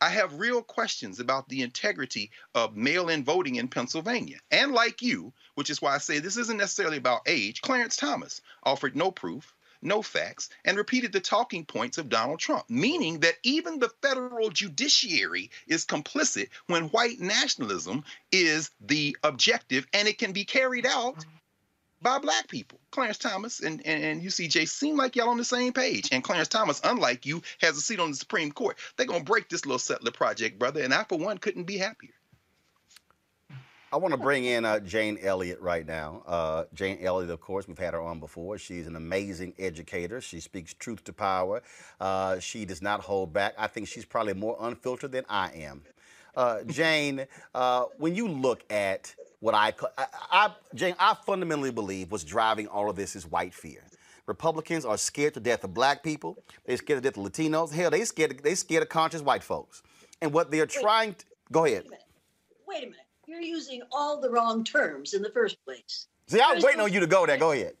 I 0.00 0.10
have 0.10 0.40
real 0.40 0.62
questions 0.62 1.20
about 1.20 1.48
the 1.48 1.62
integrity 1.62 2.30
of 2.54 2.76
mail 2.76 3.08
in 3.08 3.24
voting 3.24 3.56
in 3.56 3.68
Pennsylvania. 3.68 4.40
And 4.50 4.72
like 4.72 5.00
you, 5.00 5.32
which 5.54 5.70
is 5.70 5.80
why 5.80 5.94
I 5.94 5.98
say 5.98 6.18
this 6.18 6.36
isn't 6.36 6.58
necessarily 6.58 6.98
about 6.98 7.22
age, 7.26 7.62
Clarence 7.62 7.96
Thomas 7.96 8.42
offered 8.62 8.94
no 8.94 9.10
proof, 9.10 9.54
no 9.80 10.02
facts, 10.02 10.50
and 10.64 10.76
repeated 10.76 11.12
the 11.12 11.20
talking 11.20 11.64
points 11.64 11.98
of 11.98 12.08
Donald 12.08 12.40
Trump, 12.40 12.68
meaning 12.68 13.20
that 13.20 13.38
even 13.42 13.78
the 13.78 13.92
federal 14.02 14.50
judiciary 14.50 15.50
is 15.66 15.86
complicit 15.86 16.48
when 16.66 16.88
white 16.88 17.20
nationalism 17.20 18.04
is 18.32 18.70
the 18.80 19.16
objective 19.22 19.86
and 19.92 20.08
it 20.08 20.18
can 20.18 20.32
be 20.32 20.44
carried 20.44 20.86
out 20.86 21.24
by 22.02 22.18
black 22.18 22.48
people. 22.48 22.80
Clarence 22.90 23.18
Thomas 23.18 23.60
and, 23.60 23.84
and, 23.86 24.02
and 24.02 24.22
UCJ 24.22 24.68
seem 24.68 24.96
like 24.96 25.16
y'all 25.16 25.28
on 25.28 25.38
the 25.38 25.44
same 25.44 25.72
page. 25.72 26.08
And 26.12 26.22
Clarence 26.22 26.48
Thomas, 26.48 26.80
unlike 26.84 27.26
you, 27.26 27.42
has 27.60 27.76
a 27.76 27.80
seat 27.80 28.00
on 28.00 28.10
the 28.10 28.16
Supreme 28.16 28.52
Court. 28.52 28.78
They're 28.96 29.06
going 29.06 29.20
to 29.20 29.24
break 29.24 29.48
this 29.48 29.66
little 29.66 29.78
settler 29.78 30.10
project, 30.10 30.58
brother. 30.58 30.82
And 30.82 30.92
I, 30.92 31.04
for 31.04 31.18
one, 31.18 31.38
couldn't 31.38 31.64
be 31.64 31.78
happier. 31.78 32.12
I 33.92 33.98
want 33.98 34.12
to 34.12 34.18
bring 34.18 34.44
in 34.44 34.64
uh, 34.64 34.80
Jane 34.80 35.16
Elliott 35.22 35.60
right 35.60 35.86
now. 35.86 36.22
Uh, 36.26 36.64
Jane 36.74 36.98
Elliott, 37.00 37.30
of 37.30 37.40
course, 37.40 37.68
we've 37.68 37.78
had 37.78 37.94
her 37.94 38.00
on 38.00 38.18
before. 38.18 38.58
She's 38.58 38.86
an 38.86 38.96
amazing 38.96 39.54
educator. 39.58 40.20
She 40.20 40.40
speaks 40.40 40.74
truth 40.74 41.04
to 41.04 41.12
power. 41.12 41.62
Uh, 42.00 42.40
she 42.40 42.64
does 42.64 42.82
not 42.82 43.00
hold 43.00 43.32
back. 43.32 43.54
I 43.56 43.68
think 43.68 43.86
she's 43.86 44.04
probably 44.04 44.34
more 44.34 44.56
unfiltered 44.60 45.12
than 45.12 45.24
I 45.28 45.50
am. 45.52 45.82
Uh, 46.34 46.64
Jane, 46.64 47.26
uh, 47.54 47.84
when 47.96 48.14
you 48.14 48.28
look 48.28 48.70
at 48.70 49.14
what 49.46 49.54
I, 49.54 49.72
I, 49.96 50.06
I, 50.32 50.50
Jane, 50.74 50.96
I 50.98 51.14
fundamentally 51.24 51.70
believe 51.70 52.10
what's 52.10 52.24
driving 52.24 52.66
all 52.66 52.90
of 52.90 52.96
this 52.96 53.14
is 53.14 53.28
white 53.28 53.54
fear. 53.54 53.84
Republicans 54.26 54.84
are 54.84 54.98
scared 54.98 55.34
to 55.34 55.40
death 55.40 55.62
of 55.62 55.72
black 55.72 56.02
people. 56.02 56.36
They're 56.66 56.76
scared 56.76 57.00
to 57.00 57.08
death 57.08 57.16
of 57.16 57.30
Latinos. 57.30 57.70
Hell, 57.70 57.90
they 57.90 58.04
scared. 58.04 58.40
They 58.42 58.56
scared 58.56 58.82
of 58.82 58.88
conscious 58.88 59.22
white 59.22 59.44
folks. 59.44 59.84
And 60.20 60.32
what 60.32 60.50
they're 60.50 60.62
Wait, 60.62 60.70
trying 60.70 61.14
to 61.14 61.24
go 61.52 61.64
ahead. 61.64 61.84
Wait 61.88 61.92
a, 61.92 62.02
Wait 62.66 62.78
a 62.78 62.86
minute. 62.86 63.06
You're 63.28 63.40
using 63.40 63.82
all 63.92 64.20
the 64.20 64.28
wrong 64.28 64.64
terms 64.64 65.14
in 65.14 65.22
the 65.22 65.30
first 65.30 65.64
place. 65.64 66.08
See, 66.26 66.40
I 66.40 66.52
was 66.52 66.64
waiting 66.64 66.78
no, 66.78 66.86
on 66.86 66.92
you 66.92 66.98
to 66.98 67.06
go 67.06 67.24
there. 67.24 67.38
Go 67.38 67.52
ahead. 67.52 67.74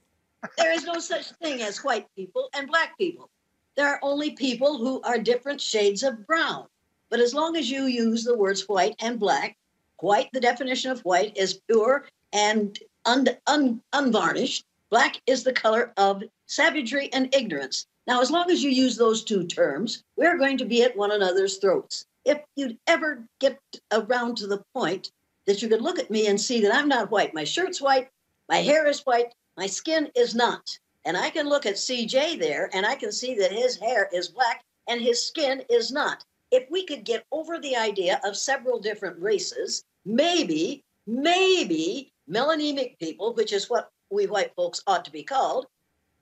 There 0.56 0.72
is 0.72 0.84
no 0.84 1.00
such 1.00 1.32
thing 1.42 1.62
as 1.62 1.78
white 1.78 2.06
people 2.14 2.48
and 2.54 2.68
black 2.68 2.96
people. 2.96 3.28
There 3.76 3.88
are 3.88 3.98
only 4.02 4.30
people 4.30 4.78
who 4.78 5.02
are 5.02 5.18
different 5.18 5.60
shades 5.60 6.04
of 6.04 6.28
brown. 6.28 6.66
But 7.10 7.18
as 7.18 7.34
long 7.34 7.56
as 7.56 7.68
you 7.68 7.86
use 7.86 8.22
the 8.22 8.38
words 8.38 8.68
white 8.68 8.94
and 9.00 9.18
black, 9.18 9.56
White, 10.00 10.28
the 10.32 10.40
definition 10.40 10.90
of 10.90 11.00
white 11.00 11.36
is 11.36 11.60
pure 11.66 12.06
and 12.32 12.78
un, 13.06 13.26
un, 13.46 13.80
unvarnished. 13.92 14.64
Black 14.90 15.20
is 15.26 15.42
the 15.42 15.52
color 15.52 15.92
of 15.96 16.22
savagery 16.46 17.12
and 17.12 17.34
ignorance. 17.34 17.86
Now, 18.06 18.20
as 18.20 18.30
long 18.30 18.50
as 18.50 18.62
you 18.62 18.70
use 18.70 18.96
those 18.96 19.24
two 19.24 19.44
terms, 19.46 20.04
we're 20.16 20.38
going 20.38 20.58
to 20.58 20.64
be 20.64 20.82
at 20.82 20.96
one 20.96 21.12
another's 21.12 21.56
throats. 21.56 22.06
If 22.24 22.40
you'd 22.54 22.78
ever 22.86 23.24
get 23.40 23.58
around 23.90 24.36
to 24.36 24.46
the 24.46 24.62
point 24.74 25.10
that 25.46 25.62
you 25.62 25.68
could 25.68 25.82
look 25.82 25.98
at 25.98 26.10
me 26.10 26.26
and 26.26 26.40
see 26.40 26.60
that 26.60 26.74
I'm 26.74 26.88
not 26.88 27.10
white, 27.10 27.34
my 27.34 27.44
shirt's 27.44 27.80
white, 27.80 28.08
my 28.48 28.58
hair 28.58 28.86
is 28.86 29.00
white, 29.00 29.34
my 29.56 29.66
skin 29.66 30.10
is 30.14 30.34
not. 30.34 30.78
And 31.04 31.16
I 31.16 31.30
can 31.30 31.48
look 31.48 31.66
at 31.66 31.76
CJ 31.76 32.38
there 32.38 32.68
and 32.72 32.84
I 32.84 32.96
can 32.96 33.12
see 33.12 33.34
that 33.36 33.52
his 33.52 33.76
hair 33.76 34.08
is 34.12 34.28
black 34.28 34.64
and 34.88 35.00
his 35.00 35.26
skin 35.26 35.62
is 35.68 35.90
not 35.90 36.24
if 36.50 36.70
we 36.70 36.84
could 36.84 37.04
get 37.04 37.24
over 37.32 37.58
the 37.58 37.76
idea 37.76 38.20
of 38.24 38.36
several 38.36 38.78
different 38.78 39.20
races, 39.20 39.84
maybe, 40.04 40.84
maybe 41.06 42.12
melanemic 42.30 42.98
people, 42.98 43.34
which 43.34 43.52
is 43.52 43.70
what 43.70 43.90
we 44.10 44.26
white 44.26 44.54
folks 44.54 44.82
ought 44.86 45.04
to 45.04 45.10
be 45.10 45.22
called, 45.22 45.66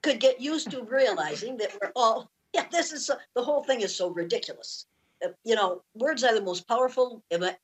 could 0.03 0.21
get 0.21 0.41
used 0.41 0.71
to 0.71 0.83
realizing 0.83 1.57
that 1.57 1.77
we're 1.81 1.93
all, 1.97 2.31
yeah, 2.53 2.67
this 2.71 2.93
is 2.93 3.07
so, 3.07 3.17
the 3.35 3.43
whole 3.43 3.63
thing 3.65 3.81
is 3.81 3.95
so 3.95 4.09
ridiculous. 4.09 4.87
Uh, 5.25 5.29
you 5.45 5.55
know, 5.55 5.83
words 5.95 6.25
are 6.25 6.35
the 6.35 6.43
most 6.43 6.67
powerful 6.69 7.23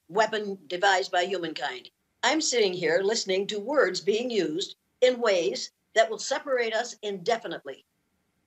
weapon 0.08 0.58
devised 0.66 1.10
by 1.10 1.22
humankind. 1.24 1.90
I'm 2.22 2.40
sitting 2.40 2.72
here 2.72 3.00
listening 3.02 3.46
to 3.48 3.58
words 3.58 4.00
being 4.00 4.30
used 4.30 4.76
in 5.00 5.20
ways 5.20 5.70
that 5.94 6.10
will 6.10 6.18
separate 6.18 6.74
us 6.74 6.96
indefinitely. 7.02 7.84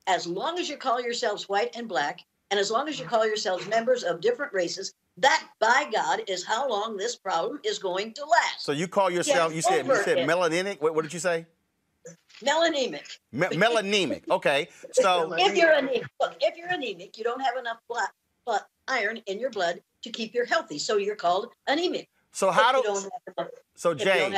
As 0.06 0.26
long 0.26 0.58
as 0.58 0.68
you 0.68 0.76
call 0.76 1.00
yourselves 1.00 1.48
white 1.48 1.74
and 1.76 1.88
black, 1.88 2.20
and 2.54 2.60
as 2.60 2.70
long 2.70 2.88
as 2.88 3.00
you 3.00 3.04
call 3.04 3.26
yourselves 3.26 3.66
members 3.66 4.04
of 4.04 4.20
different 4.20 4.52
races, 4.52 4.94
that 5.16 5.44
by 5.58 5.88
God 5.92 6.22
is 6.28 6.44
how 6.44 6.68
long 6.68 6.96
this 6.96 7.16
problem 7.16 7.58
is 7.64 7.80
going 7.80 8.12
to 8.12 8.24
last. 8.24 8.64
So 8.64 8.70
you 8.70 8.86
call 8.86 9.10
yourself, 9.10 9.52
you 9.52 9.60
said 9.60 9.84
you 9.84 9.96
said 9.96 10.18
melanemic. 10.18 10.80
What, 10.80 10.94
what, 10.94 11.02
did 11.02 11.12
you 11.12 11.18
say? 11.18 11.46
Melanemic. 12.44 13.18
Me- 13.32 13.48
melanemic. 13.48 14.22
Okay. 14.30 14.68
So 14.92 15.34
if 15.36 15.56
you're 15.56 15.72
anemic, 15.72 16.04
look, 16.20 16.36
if 16.40 16.56
you're 16.56 16.68
anemic, 16.68 17.18
you 17.18 17.24
don't 17.24 17.40
have 17.40 17.56
enough 17.56 17.78
blood, 17.88 18.06
blood 18.46 18.60
iron 18.86 19.16
in 19.26 19.40
your 19.40 19.50
blood 19.50 19.80
to 20.02 20.10
keep 20.10 20.32
you 20.32 20.44
healthy. 20.44 20.78
So 20.78 20.96
you're 20.96 21.16
called 21.16 21.48
anemic. 21.66 22.08
So 22.30 22.52
how 22.52 22.80
do 22.80 22.88
enough, 22.88 23.48
so 23.74 23.94
James? 23.94 24.36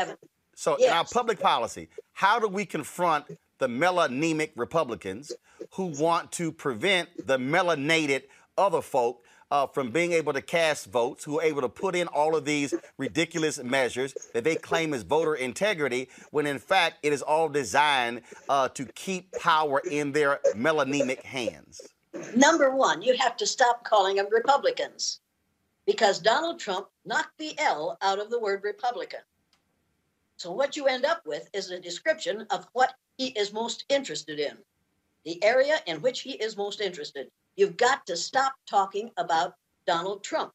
So 0.54 0.78
yes. 0.78 0.88
in 0.88 0.96
our 0.96 1.04
public 1.04 1.38
policy, 1.38 1.90
how 2.14 2.38
do 2.38 2.48
we 2.48 2.64
confront 2.64 3.26
the 3.58 3.68
melanemic 3.68 4.50
Republicans 4.56 5.32
who 5.72 5.86
want 5.86 6.32
to 6.32 6.52
prevent 6.52 7.08
the 7.26 7.38
melanated 7.38 8.22
other 8.56 8.82
folk 8.82 9.22
uh, 9.50 9.66
from 9.66 9.90
being 9.90 10.12
able 10.12 10.32
to 10.32 10.42
cast 10.42 10.86
votes, 10.86 11.24
who 11.24 11.38
are 11.38 11.44
able 11.44 11.60
to 11.60 11.68
put 11.68 11.94
in 11.94 12.08
all 12.08 12.34
of 12.34 12.44
these 12.44 12.74
ridiculous 12.98 13.62
measures 13.62 14.12
that 14.34 14.44
they 14.44 14.56
claim 14.56 14.92
is 14.92 15.02
voter 15.02 15.34
integrity, 15.34 16.08
when 16.30 16.46
in 16.46 16.58
fact 16.58 16.96
it 17.02 17.12
is 17.12 17.22
all 17.22 17.48
designed 17.48 18.22
uh, 18.48 18.68
to 18.68 18.84
keep 18.86 19.30
power 19.32 19.80
in 19.90 20.12
their 20.12 20.40
melanemic 20.54 21.22
hands? 21.22 21.80
Number 22.34 22.74
one, 22.74 23.02
you 23.02 23.16
have 23.18 23.36
to 23.36 23.46
stop 23.46 23.84
calling 23.84 24.16
them 24.16 24.26
Republicans 24.32 25.20
because 25.86 26.18
Donald 26.18 26.58
Trump 26.58 26.88
knocked 27.04 27.38
the 27.38 27.54
L 27.58 27.96
out 28.02 28.18
of 28.18 28.30
the 28.30 28.40
word 28.40 28.62
Republican. 28.64 29.20
So 30.36 30.52
what 30.52 30.76
you 30.76 30.86
end 30.86 31.04
up 31.04 31.22
with 31.24 31.48
is 31.52 31.70
a 31.70 31.80
description 31.80 32.46
of 32.50 32.66
what 32.72 32.94
he 33.16 33.28
is 33.28 33.52
most 33.52 33.84
interested 33.88 34.38
in, 34.38 34.58
the 35.24 35.42
area 35.42 35.78
in 35.86 36.02
which 36.02 36.20
he 36.20 36.32
is 36.32 36.56
most 36.56 36.80
interested. 36.80 37.28
You've 37.56 37.76
got 37.76 38.06
to 38.06 38.16
stop 38.16 38.54
talking 38.68 39.10
about 39.16 39.54
Donald 39.86 40.22
Trump. 40.22 40.52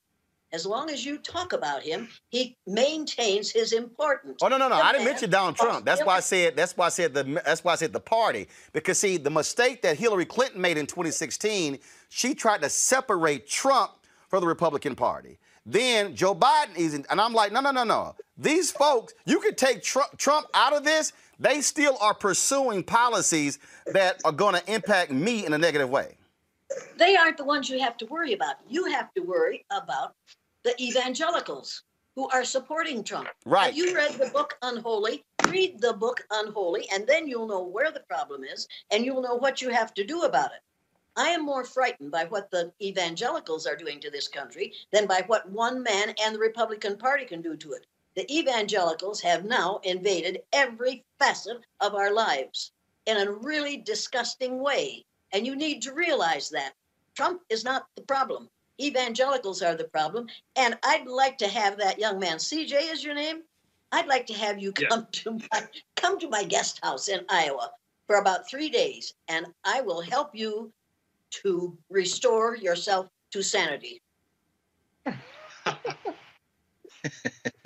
As 0.53 0.65
long 0.65 0.89
as 0.89 1.05
you 1.05 1.17
talk 1.17 1.53
about 1.53 1.81
him, 1.81 2.09
he 2.29 2.57
maintains 2.67 3.49
his 3.49 3.71
importance. 3.71 4.39
Oh 4.43 4.49
no, 4.49 4.57
no, 4.57 4.67
no! 4.67 4.75
The 4.75 4.83
I 4.83 4.91
didn't 4.91 5.05
mention 5.05 5.29
Donald 5.29 5.55
oh, 5.61 5.65
Trump. 5.65 5.85
That's 5.85 6.03
why 6.03 6.17
I 6.17 6.19
said. 6.19 6.57
That's 6.57 6.75
why 6.75 6.87
I 6.87 6.89
said 6.89 7.13
the. 7.13 7.23
That's 7.45 7.63
why 7.63 7.71
I 7.71 7.75
said 7.75 7.93
the 7.93 8.01
party. 8.01 8.49
Because 8.73 8.97
see, 8.97 9.15
the 9.15 9.29
mistake 9.29 9.81
that 9.83 9.97
Hillary 9.97 10.25
Clinton 10.25 10.59
made 10.59 10.77
in 10.77 10.87
2016, 10.87 11.79
she 12.09 12.35
tried 12.35 12.61
to 12.63 12.69
separate 12.69 13.47
Trump 13.47 13.93
from 14.27 14.41
the 14.41 14.47
Republican 14.47 14.93
Party. 14.93 15.39
Then 15.65 16.15
Joe 16.15 16.33
Biden 16.33 16.75
is, 16.75 16.93
in, 16.93 17.05
and 17.09 17.21
I'm 17.21 17.33
like, 17.33 17.51
no, 17.51 17.61
no, 17.61 17.71
no, 17.71 17.83
no. 17.83 18.15
These 18.37 18.71
folks, 18.71 19.13
you 19.25 19.39
could 19.39 19.57
take 19.57 19.83
Trump, 19.83 20.17
Trump 20.17 20.47
out 20.53 20.73
of 20.73 20.83
this. 20.83 21.13
They 21.39 21.61
still 21.61 21.97
are 22.01 22.13
pursuing 22.13 22.83
policies 22.83 23.59
that 23.93 24.21
are 24.25 24.31
going 24.31 24.55
to 24.55 24.71
impact 24.73 25.11
me 25.11 25.45
in 25.45 25.53
a 25.53 25.57
negative 25.57 25.89
way. 25.89 26.17
They 26.97 27.15
aren't 27.15 27.37
the 27.37 27.43
ones 27.43 27.69
you 27.69 27.79
have 27.79 27.97
to 27.97 28.05
worry 28.05 28.33
about. 28.33 28.55
You 28.69 28.85
have 28.85 29.13
to 29.15 29.21
worry 29.21 29.65
about 29.71 30.15
the 30.63 30.73
evangelicals 30.81 31.83
who 32.15 32.29
are 32.29 32.43
supporting 32.43 33.03
Trump. 33.03 33.29
Right. 33.45 33.65
Have 33.65 33.75
you 33.75 33.95
read 33.95 34.13
the 34.13 34.29
book 34.29 34.57
Unholy? 34.61 35.23
Read 35.47 35.79
the 35.79 35.93
book 35.93 36.23
Unholy, 36.31 36.87
and 36.93 37.07
then 37.07 37.27
you'll 37.27 37.47
know 37.47 37.63
where 37.63 37.91
the 37.91 38.01
problem 38.01 38.43
is, 38.43 38.67
and 38.91 39.05
you'll 39.05 39.21
know 39.21 39.35
what 39.35 39.61
you 39.61 39.69
have 39.69 39.93
to 39.95 40.05
do 40.05 40.23
about 40.23 40.51
it. 40.51 40.61
I 41.15 41.29
am 41.29 41.43
more 41.43 41.65
frightened 41.65 42.11
by 42.11 42.25
what 42.25 42.49
the 42.51 42.71
evangelicals 42.81 43.67
are 43.67 43.75
doing 43.75 43.99
to 43.99 44.09
this 44.09 44.29
country 44.29 44.73
than 44.91 45.07
by 45.07 45.23
what 45.27 45.49
one 45.49 45.83
man 45.83 46.15
and 46.23 46.35
the 46.35 46.39
Republican 46.39 46.97
Party 46.97 47.25
can 47.25 47.41
do 47.41 47.57
to 47.57 47.73
it. 47.73 47.85
The 48.15 48.31
evangelicals 48.33 49.21
have 49.21 49.43
now 49.43 49.79
invaded 49.83 50.43
every 50.53 51.03
facet 51.19 51.65
of 51.79 51.95
our 51.95 52.13
lives 52.13 52.71
in 53.05 53.17
a 53.17 53.31
really 53.31 53.77
disgusting 53.77 54.59
way. 54.59 55.05
And 55.33 55.45
you 55.45 55.55
need 55.55 55.81
to 55.83 55.93
realize 55.93 56.49
that. 56.49 56.73
Trump 57.15 57.41
is 57.49 57.63
not 57.65 57.87
the 57.95 58.03
problem. 58.03 58.49
Evangelicals 58.79 59.61
are 59.61 59.75
the 59.75 59.85
problem. 59.85 60.27
And 60.55 60.77
I'd 60.83 61.07
like 61.07 61.37
to 61.39 61.47
have 61.47 61.77
that 61.77 61.99
young 61.99 62.19
man, 62.19 62.37
CJ 62.37 62.91
is 62.91 63.03
your 63.03 63.15
name? 63.15 63.43
I'd 63.91 64.07
like 64.07 64.25
to 64.27 64.33
have 64.33 64.59
you 64.59 64.71
come 64.71 65.07
to 65.11 65.31
my 65.31 65.67
come 65.97 66.17
to 66.19 66.29
my 66.29 66.43
guest 66.45 66.79
house 66.81 67.09
in 67.09 67.25
Iowa 67.29 67.71
for 68.07 68.15
about 68.15 68.49
three 68.49 68.69
days, 68.69 69.13
and 69.27 69.45
I 69.65 69.81
will 69.81 70.01
help 70.01 70.33
you 70.33 70.71
to 71.31 71.77
restore 71.89 72.55
yourself 72.55 73.07
to 73.31 73.41
sanity. 73.41 74.01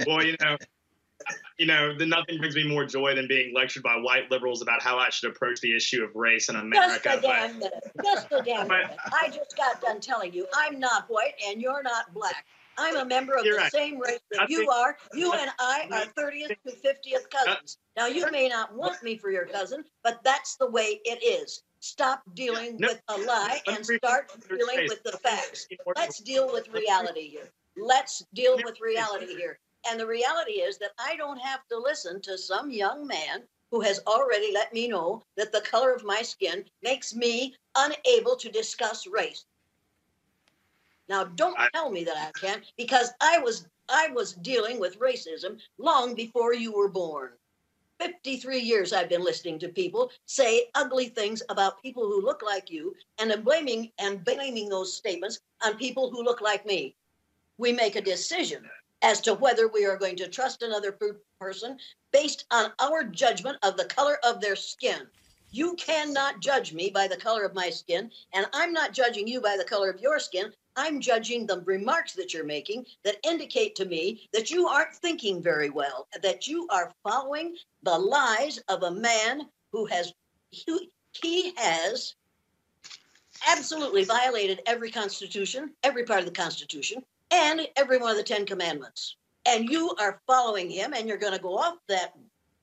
well, 0.08 0.24
you 0.24 0.36
know, 0.42 0.58
you 1.58 1.66
know, 1.66 1.98
the, 1.98 2.06
nothing 2.06 2.38
brings 2.38 2.56
me 2.56 2.68
more 2.68 2.86
joy 2.86 3.16
than 3.16 3.28
being 3.28 3.54
lectured 3.54 3.84
by 3.84 3.96
white 3.96 4.30
liberals 4.30 4.62
about 4.62 4.82
how 4.82 4.98
I 4.98 5.10
should 5.10 5.32
approach 5.32 5.62
the 5.62 5.76
issue 5.76 6.04
of 6.04 6.16
race 6.16 6.50
in 6.50 6.56
America. 6.56 7.02
Just 7.04 7.18
a 7.18 7.22
damn 7.22 7.60
minute. 7.60 7.84
Just 8.04 8.28
a 8.32 8.42
damn 8.42 8.68
minute. 8.68 8.98
I 9.12 9.30
just 9.30 9.56
got 9.58 9.82
done 9.82 10.00
telling 10.00 10.34
you 10.34 10.46
I'm 10.54 10.80
not 10.80 11.06
white 11.08 11.34
and 11.48 11.62
you're 11.62 11.84
not 11.84 12.14
black. 12.14 12.46
I'm 12.78 12.98
a 12.98 13.06
member 13.06 13.36
of 13.36 13.46
You're 13.46 13.56
the 13.56 13.62
right. 13.62 13.72
same 13.72 14.00
race 14.00 14.20
that 14.32 14.42
I 14.42 14.46
you 14.50 14.60
think- 14.60 14.72
are. 14.72 14.98
You 15.14 15.32
and 15.32 15.50
I 15.60 15.88
are 15.92 16.22
30th 16.22 16.58
to 16.68 16.72
50th 16.72 17.30
cousins. 17.30 17.78
Uh, 17.98 18.02
now, 18.02 18.08
you 18.08 18.30
may 18.32 18.50
not 18.50 18.76
want 18.76 19.02
me 19.02 19.18
for 19.18 19.32
your 19.32 19.46
cousin, 19.46 19.86
but 20.04 20.22
that's 20.24 20.58
the 20.58 20.70
way 20.70 21.00
it 21.06 21.24
is. 21.24 21.64
Stop 21.86 22.24
dealing 22.34 22.78
No. 22.78 22.88
with 22.88 23.02
a 23.10 23.18
lie 23.20 23.62
and 23.68 23.86
start 23.86 24.32
dealing 24.50 24.88
with 24.90 25.04
the 25.04 25.20
facts. 25.20 25.68
Let's 25.96 26.20
deal 26.20 26.52
with 26.52 26.68
reality 26.70 27.30
here. 27.30 27.52
Let's 27.78 28.26
deal 28.34 28.58
with 28.64 28.82
reality 28.82 29.36
here. 29.36 29.60
And 29.88 30.00
the 30.00 30.08
reality 30.08 30.54
is 30.54 30.80
that 30.80 30.94
I 30.98 31.16
don't 31.16 31.38
have 31.38 31.60
to 31.68 31.78
listen 31.78 32.22
to 32.22 32.40
some 32.40 32.72
young 32.72 33.06
man 33.06 33.44
who 33.70 33.82
has 33.82 34.02
already 34.08 34.52
let 34.52 34.74
me 34.74 34.88
know 34.88 35.22
that 35.38 35.52
the 35.52 35.62
color 35.62 35.94
of 35.94 36.04
my 36.04 36.24
skin 36.24 36.66
makes 36.82 37.14
me 37.14 37.56
unable 37.76 38.36
to 38.38 38.50
discuss 38.50 39.06
race. 39.06 39.46
Now, 41.08 41.26
don't 41.26 41.56
tell 41.72 41.92
me 41.92 42.04
that 42.04 42.18
I 42.18 42.32
can't, 42.32 42.64
because 42.78 43.12
I 43.22 43.38
was 43.38 43.68
I 43.90 44.10
was 44.10 44.34
dealing 44.34 44.80
with 44.80 44.98
racism 45.00 45.62
long 45.78 46.16
before 46.16 46.56
you 46.56 46.74
were 46.74 46.90
born. 46.90 47.34
53 48.00 48.60
years 48.60 48.94
I've 48.94 49.10
been 49.10 49.24
listening 49.24 49.60
to 49.60 49.70
people 49.70 50.12
say 50.26 50.68
ugly 50.76 51.08
things 51.08 51.42
about 51.50 51.82
people 51.82 52.04
who 52.04 52.22
look 52.22 52.42
like 52.42 52.70
you 52.70 52.94
and 53.20 53.32
I'm 53.32 53.44
blaming 53.44 53.92
and 54.00 54.24
blaming 54.24 54.70
those 54.70 54.96
statements 54.96 55.40
on 55.64 55.78
people 55.78 56.10
who 56.12 56.24
look 56.24 56.42
like 56.42 56.66
me. 56.66 56.96
We 57.58 57.72
make 57.72 57.96
a 57.96 58.02
decision 58.02 58.70
as 59.02 59.22
to 59.22 59.34
whether 59.34 59.68
we 59.68 59.86
are 59.86 59.98
going 59.98 60.16
to 60.18 60.28
trust 60.28 60.62
another 60.62 60.98
person 61.40 61.78
based 62.12 62.46
on 62.52 62.72
our 62.80 63.04
judgment 63.04 63.58
of 63.64 63.78
the 63.78 63.86
color 63.86 64.18
of 64.24 64.42
their 64.42 64.56
skin. 64.56 65.08
You 65.52 65.76
cannot 65.76 66.42
judge 66.42 66.74
me 66.74 66.90
by 66.90 67.08
the 67.08 67.16
color 67.16 67.44
of 67.44 67.54
my 67.54 67.70
skin, 67.70 68.12
and 68.34 68.48
I'm 68.52 68.74
not 68.74 68.94
judging 68.94 69.28
you 69.28 69.40
by 69.40 69.56
the 69.58 69.64
color 69.64 69.90
of 69.90 70.02
your 70.02 70.20
skin. 70.20 70.52
I'm 70.76 71.00
judging 71.00 71.46
the 71.46 71.62
remarks 71.62 72.14
that 72.14 72.34
you're 72.34 72.46
making 72.46 72.86
that 73.04 73.18
indicate 73.24 73.76
to 73.76 73.86
me 73.86 74.28
that 74.34 74.52
you 74.52 74.68
aren't 74.68 74.94
thinking 74.96 75.42
very 75.42 75.70
well, 75.70 76.08
that 76.22 76.48
you 76.48 76.68
are 76.70 76.92
following 77.04 77.56
the 77.84 77.98
lies 77.98 78.60
of 78.68 78.84
a 78.84 78.92
man 78.92 79.48
who 79.72 79.86
has 79.86 80.14
he, 80.52 81.54
has 81.58 82.16
absolutely 83.50 84.04
violated 84.04 84.62
every 84.66 84.92
constitution, 84.92 85.72
every 85.84 86.04
part 86.04 86.20
of 86.20 86.26
the 86.26 86.32
constitution, 86.32 87.04
and 87.32 87.68
every 87.76 87.98
one 87.98 88.12
of 88.12 88.18
the 88.18 88.24
10 88.24 88.46
commandments. 88.46 89.18
And 89.46 89.70
you 89.70 89.94
are 90.00 90.22
following 90.28 90.70
him 90.70 90.94
and 90.94 91.08
you're 91.08 91.18
going 91.18 91.34
to 91.34 91.42
go 91.42 91.58
off 91.58 91.78
that 91.88 92.14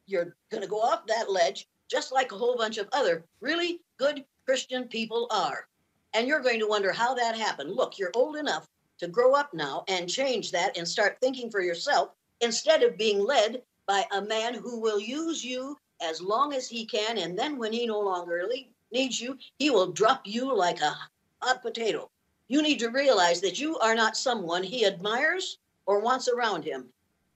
you're 0.06 0.34
going 0.50 0.62
to 0.62 0.68
go 0.68 0.80
off 0.80 1.06
that 1.06 1.30
ledge 1.30 1.66
just 1.90 2.12
like 2.12 2.32
a 2.32 2.36
whole 2.36 2.56
bunch 2.56 2.78
of 2.78 2.88
other 2.92 3.24
really 3.40 3.80
good 3.98 4.24
Christian 4.46 4.88
people 4.88 5.28
are. 5.30 5.66
And 6.14 6.26
you're 6.26 6.40
going 6.40 6.60
to 6.60 6.68
wonder 6.68 6.92
how 6.92 7.14
that 7.14 7.36
happened. 7.36 7.74
Look, 7.74 7.98
you're 7.98 8.12
old 8.14 8.36
enough 8.36 8.68
to 8.98 9.08
grow 9.08 9.34
up 9.34 9.52
now 9.54 9.84
and 9.88 10.08
change 10.08 10.52
that 10.52 10.76
and 10.76 10.86
start 10.86 11.18
thinking 11.20 11.50
for 11.50 11.60
yourself 11.60 12.10
instead 12.40 12.82
of 12.82 12.98
being 12.98 13.24
led 13.24 13.62
by 13.86 14.04
a 14.12 14.22
man 14.22 14.54
who 14.54 14.78
will 14.78 15.00
use 15.00 15.44
you 15.44 15.76
as 16.00 16.20
long 16.20 16.52
as 16.52 16.68
he 16.68 16.84
can. 16.84 17.18
And 17.18 17.38
then 17.38 17.58
when 17.58 17.72
he 17.72 17.86
no 17.86 18.00
longer 18.00 18.48
needs 18.92 19.20
you, 19.20 19.38
he 19.58 19.70
will 19.70 19.92
drop 19.92 20.22
you 20.24 20.54
like 20.54 20.80
a 20.80 20.94
hot 21.40 21.62
potato. 21.62 22.10
You 22.48 22.62
need 22.62 22.78
to 22.80 22.90
realize 22.90 23.40
that 23.40 23.58
you 23.58 23.78
are 23.78 23.94
not 23.94 24.16
someone 24.16 24.62
he 24.62 24.84
admires 24.84 25.58
or 25.86 26.00
wants 26.00 26.28
around 26.28 26.64
him. 26.64 26.86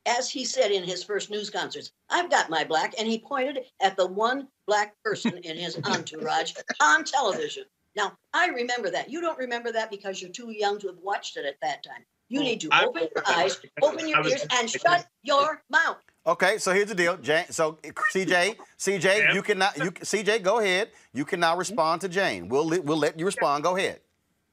As 0.05 0.31
he 0.31 0.45
said 0.45 0.70
in 0.70 0.85
his 0.85 1.03
first 1.03 1.31
news 1.31 1.51
concerts, 1.51 1.91
I've 2.11 2.31
got 2.31 2.51
my 2.51 2.62
black, 2.62 2.95
and 2.97 3.09
he 3.09 3.18
pointed 3.18 3.64
at 3.81 3.97
the 3.97 4.07
one 4.07 4.47
black 4.66 4.95
person 5.03 5.39
in 5.39 5.57
his 5.57 5.79
entourage 5.85 6.55
on 6.81 7.03
television. 7.03 7.64
Now, 7.97 8.12
I 8.34 8.49
remember 8.49 8.90
that. 8.90 9.11
You 9.11 9.20
don't 9.20 9.38
remember 9.38 9.72
that 9.72 9.90
because 9.90 10.20
you're 10.20 10.30
too 10.30 10.51
young 10.51 10.78
to 10.80 10.88
have 10.88 10.99
watched 11.03 11.36
it 11.36 11.47
at 11.47 11.57
that 11.62 11.82
time. 11.82 12.05
You 12.28 12.42
need 12.42 12.61
to 12.61 12.68
open 12.82 13.09
your 13.14 13.24
eyes, 13.26 13.59
open 13.82 14.09
your 14.09 14.26
ears, 14.26 14.47
and 14.53 14.68
shut 14.68 15.07
your 15.22 15.62
mouth. 15.70 15.99
Okay, 16.26 16.59
so 16.59 16.72
here's 16.72 16.88
the 16.88 16.94
deal, 16.94 17.16
Jane. 17.16 17.47
So 17.51 17.78
CJ, 17.84 18.57
CJ, 18.78 19.32
you 19.32 19.42
cannot. 19.42 19.76
You 19.76 19.92
CJ, 19.92 20.42
go 20.42 20.59
ahead. 20.59 20.90
You 21.14 21.24
can 21.24 21.38
now 21.38 21.57
respond 21.57 22.01
to 22.01 22.09
Jane. 22.09 22.49
We'll 22.49 22.68
we'll 22.68 22.99
let 22.99 23.18
you 23.18 23.26
respond. 23.26 23.62
Go 23.62 23.76
ahead. 23.76 24.01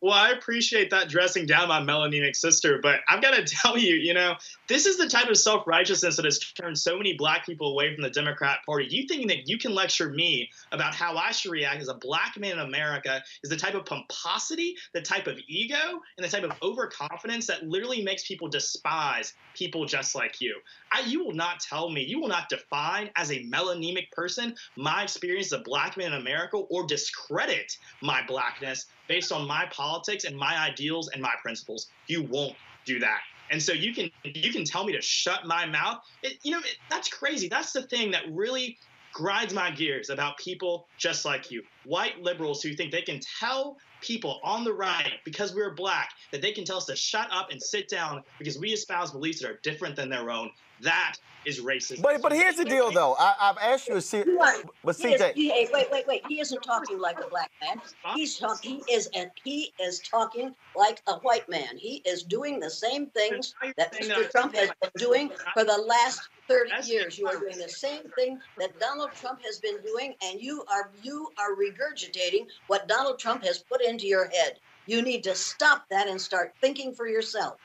Well, 0.04 0.12
I 0.12 0.32
appreciate 0.32 0.90
that 0.90 1.08
dressing 1.08 1.46
down 1.46 1.70
my 1.70 1.80
melanemic 1.80 2.36
sister, 2.36 2.78
but 2.84 3.00
I've 3.08 3.22
got 3.22 3.36
to 3.36 3.44
tell 3.62 3.78
you, 3.78 3.96
you 3.96 4.14
know, 4.14 4.36
this 4.68 4.86
is 4.86 4.98
the 4.98 5.08
type 5.08 5.30
of 5.30 5.38
self 5.38 5.66
righteousness 5.66 6.18
that 6.18 6.26
has 6.26 6.40
turned 6.40 6.78
so 6.78 6.98
many 6.98 7.14
black 7.14 7.46
people 7.46 7.72
away 7.72 7.96
from 7.96 8.04
the 8.04 8.10
Democrat 8.10 8.60
Party. 8.66 8.86
You 8.90 9.08
thinking 9.08 9.30
that 9.30 9.48
you 9.48 9.58
can 9.58 9.74
lecture 9.74 10.10
me 10.10 10.50
about 10.74 10.94
how 10.94 11.16
I 11.16 11.32
should 11.32 11.52
react 11.52 11.82
as 11.82 11.88
a 11.88 11.94
black 11.94 12.38
man 12.38 12.52
in 12.52 12.60
America 12.60 13.24
is 13.46 13.50
the 13.50 13.56
type 13.56 13.76
of 13.76 13.86
pomposity, 13.86 14.76
the 14.94 15.02
type 15.02 15.28
of 15.28 15.40
ego, 15.48 16.02
and 16.18 16.26
the 16.26 16.28
type 16.28 16.44
of 16.44 16.52
overconfidence 16.62 17.48
that 17.48 17.64
literally 17.64 18.04
makes 18.04 18.28
people 18.28 18.50
despise 18.50 19.34
people 19.56 19.86
just 19.86 20.16
like 20.16 20.42
you. 20.42 20.58
I, 20.92 21.04
you 21.08 21.24
will 21.24 21.34
not 21.34 21.62
tell 21.62 21.90
me, 21.90 22.04
you 22.04 22.20
will 22.20 22.28
not 22.28 22.50
define 22.50 23.10
as 23.16 23.32
a 23.32 23.46
melanemic 23.46 24.12
person 24.12 24.54
my 24.76 25.04
experience 25.04 25.54
as 25.54 25.62
a 25.62 25.64
black 25.64 25.96
man 25.96 26.08
in 26.08 26.20
America 26.20 26.58
or 26.58 26.86
discredit 26.86 27.78
my 28.02 28.22
blackness 28.28 28.88
based 29.08 29.32
on 29.32 29.48
my 29.48 29.66
politics 29.72 30.24
and 30.24 30.38
my 30.38 30.58
ideals 30.58 31.10
and 31.10 31.22
my 31.22 31.34
principles. 31.42 31.88
You 32.08 32.24
won't 32.24 32.56
do 32.86 33.00
that. 33.00 33.22
And 33.50 33.62
so 33.62 33.74
you 33.74 33.94
can 33.94 34.10
you 34.24 34.52
can 34.52 34.64
tell 34.64 34.86
me 34.86 34.94
to 34.94 35.02
shut 35.02 35.46
my 35.46 35.66
mouth. 35.66 36.04
It, 36.24 36.38
you 36.44 36.52
know 36.52 36.60
it, 36.60 36.78
that's 36.90 37.08
crazy. 37.08 37.48
That's 37.48 37.72
the 37.72 37.84
thing 37.84 38.12
that 38.12 38.24
really 38.32 38.78
grinds 39.14 39.54
my 39.54 39.70
gears 39.70 40.10
about 40.10 40.38
people 40.38 40.88
just 40.98 41.24
like 41.24 41.52
you. 41.52 41.62
white 41.86 42.20
liberals 42.22 42.64
who 42.64 42.74
think 42.74 42.92
they 42.92 43.02
can 43.02 43.20
tell 43.40 43.78
people 44.04 44.40
on 44.44 44.64
the 44.64 44.74
right, 44.74 45.14
because 45.24 45.56
we're 45.56 45.74
black, 45.74 46.12
that 46.32 46.42
they 46.42 46.52
can 46.52 46.66
tell 46.66 46.78
us 46.78 46.86
to 46.86 46.96
shut 46.96 47.28
up 47.32 47.52
and 47.52 47.62
sit 47.62 47.88
down 47.88 48.24
because 48.38 48.58
we 48.58 48.70
espouse 48.70 49.12
beliefs 49.12 49.42
that 49.42 49.50
are 49.50 49.60
different 49.64 49.96
than 49.96 50.10
their 50.10 50.30
own. 50.30 50.52
That 50.82 51.16
is 51.46 51.62
racist. 51.62 52.02
But 52.02 52.22
but 52.22 52.32
here's 52.32 52.56
the 52.56 52.66
deal, 52.66 52.92
though. 52.92 53.16
I, 53.20 53.34
have 53.40 53.58
asked 53.62 53.88
you 53.88 53.96
a 53.96 54.02
serious. 54.02 54.38
But 54.84 54.96
he 54.96 55.04
CJ, 55.04 55.30
is, 55.30 55.36
he, 55.36 55.68
wait, 55.74 55.88
wait, 55.92 56.08
wait. 56.08 56.22
He 56.28 56.40
isn't 56.40 56.62
talking 56.62 57.00
like 57.00 57.20
a 57.20 57.28
black 57.28 57.52
man. 57.62 57.82
He's 58.16 58.38
talking. 58.38 58.82
He 58.86 58.94
is, 58.94 59.10
and 59.16 59.30
he 59.44 59.74
is 59.80 60.00
talking 60.00 60.56
like 60.76 61.02
a 61.08 61.16
white 61.20 61.48
man. 61.50 61.78
He 61.78 62.02
is 62.06 62.24
doing 62.24 62.60
the 62.60 62.70
same 62.70 63.08
things 63.08 63.56
that 63.78 63.94
Mr. 63.94 64.30
Trump 64.32 64.56
has 64.56 64.70
been 64.82 64.92
doing 64.98 65.32
for 65.54 65.64
the 65.64 65.78
last 65.78 66.30
30 66.48 66.88
years. 66.88 67.18
You 67.18 67.28
are 67.28 67.40
doing 67.40 67.58
the 67.58 67.70
same 67.70 68.04
thing 68.16 68.40
that 68.58 68.80
Donald 68.80 69.12
Trump 69.14 69.42
has 69.46 69.60
been 69.60 69.78
doing, 69.82 70.16
and 70.24 70.42
you 70.42 70.64
are 70.70 70.92
you 71.02 71.30
are 71.38 71.56
regurgitating 71.56 72.48
what 72.68 72.88
Donald 72.88 73.20
Trump 73.20 73.44
has 73.44 73.60
put 73.60 73.82
into 73.94 74.08
your 74.08 74.28
head. 74.30 74.60
You 74.86 75.02
need 75.02 75.24
to 75.24 75.36
stop 75.36 75.86
that 75.90 76.08
and 76.08 76.20
start 76.20 76.54
thinking 76.60 76.94
for 76.94 77.08
yourself 77.08 77.58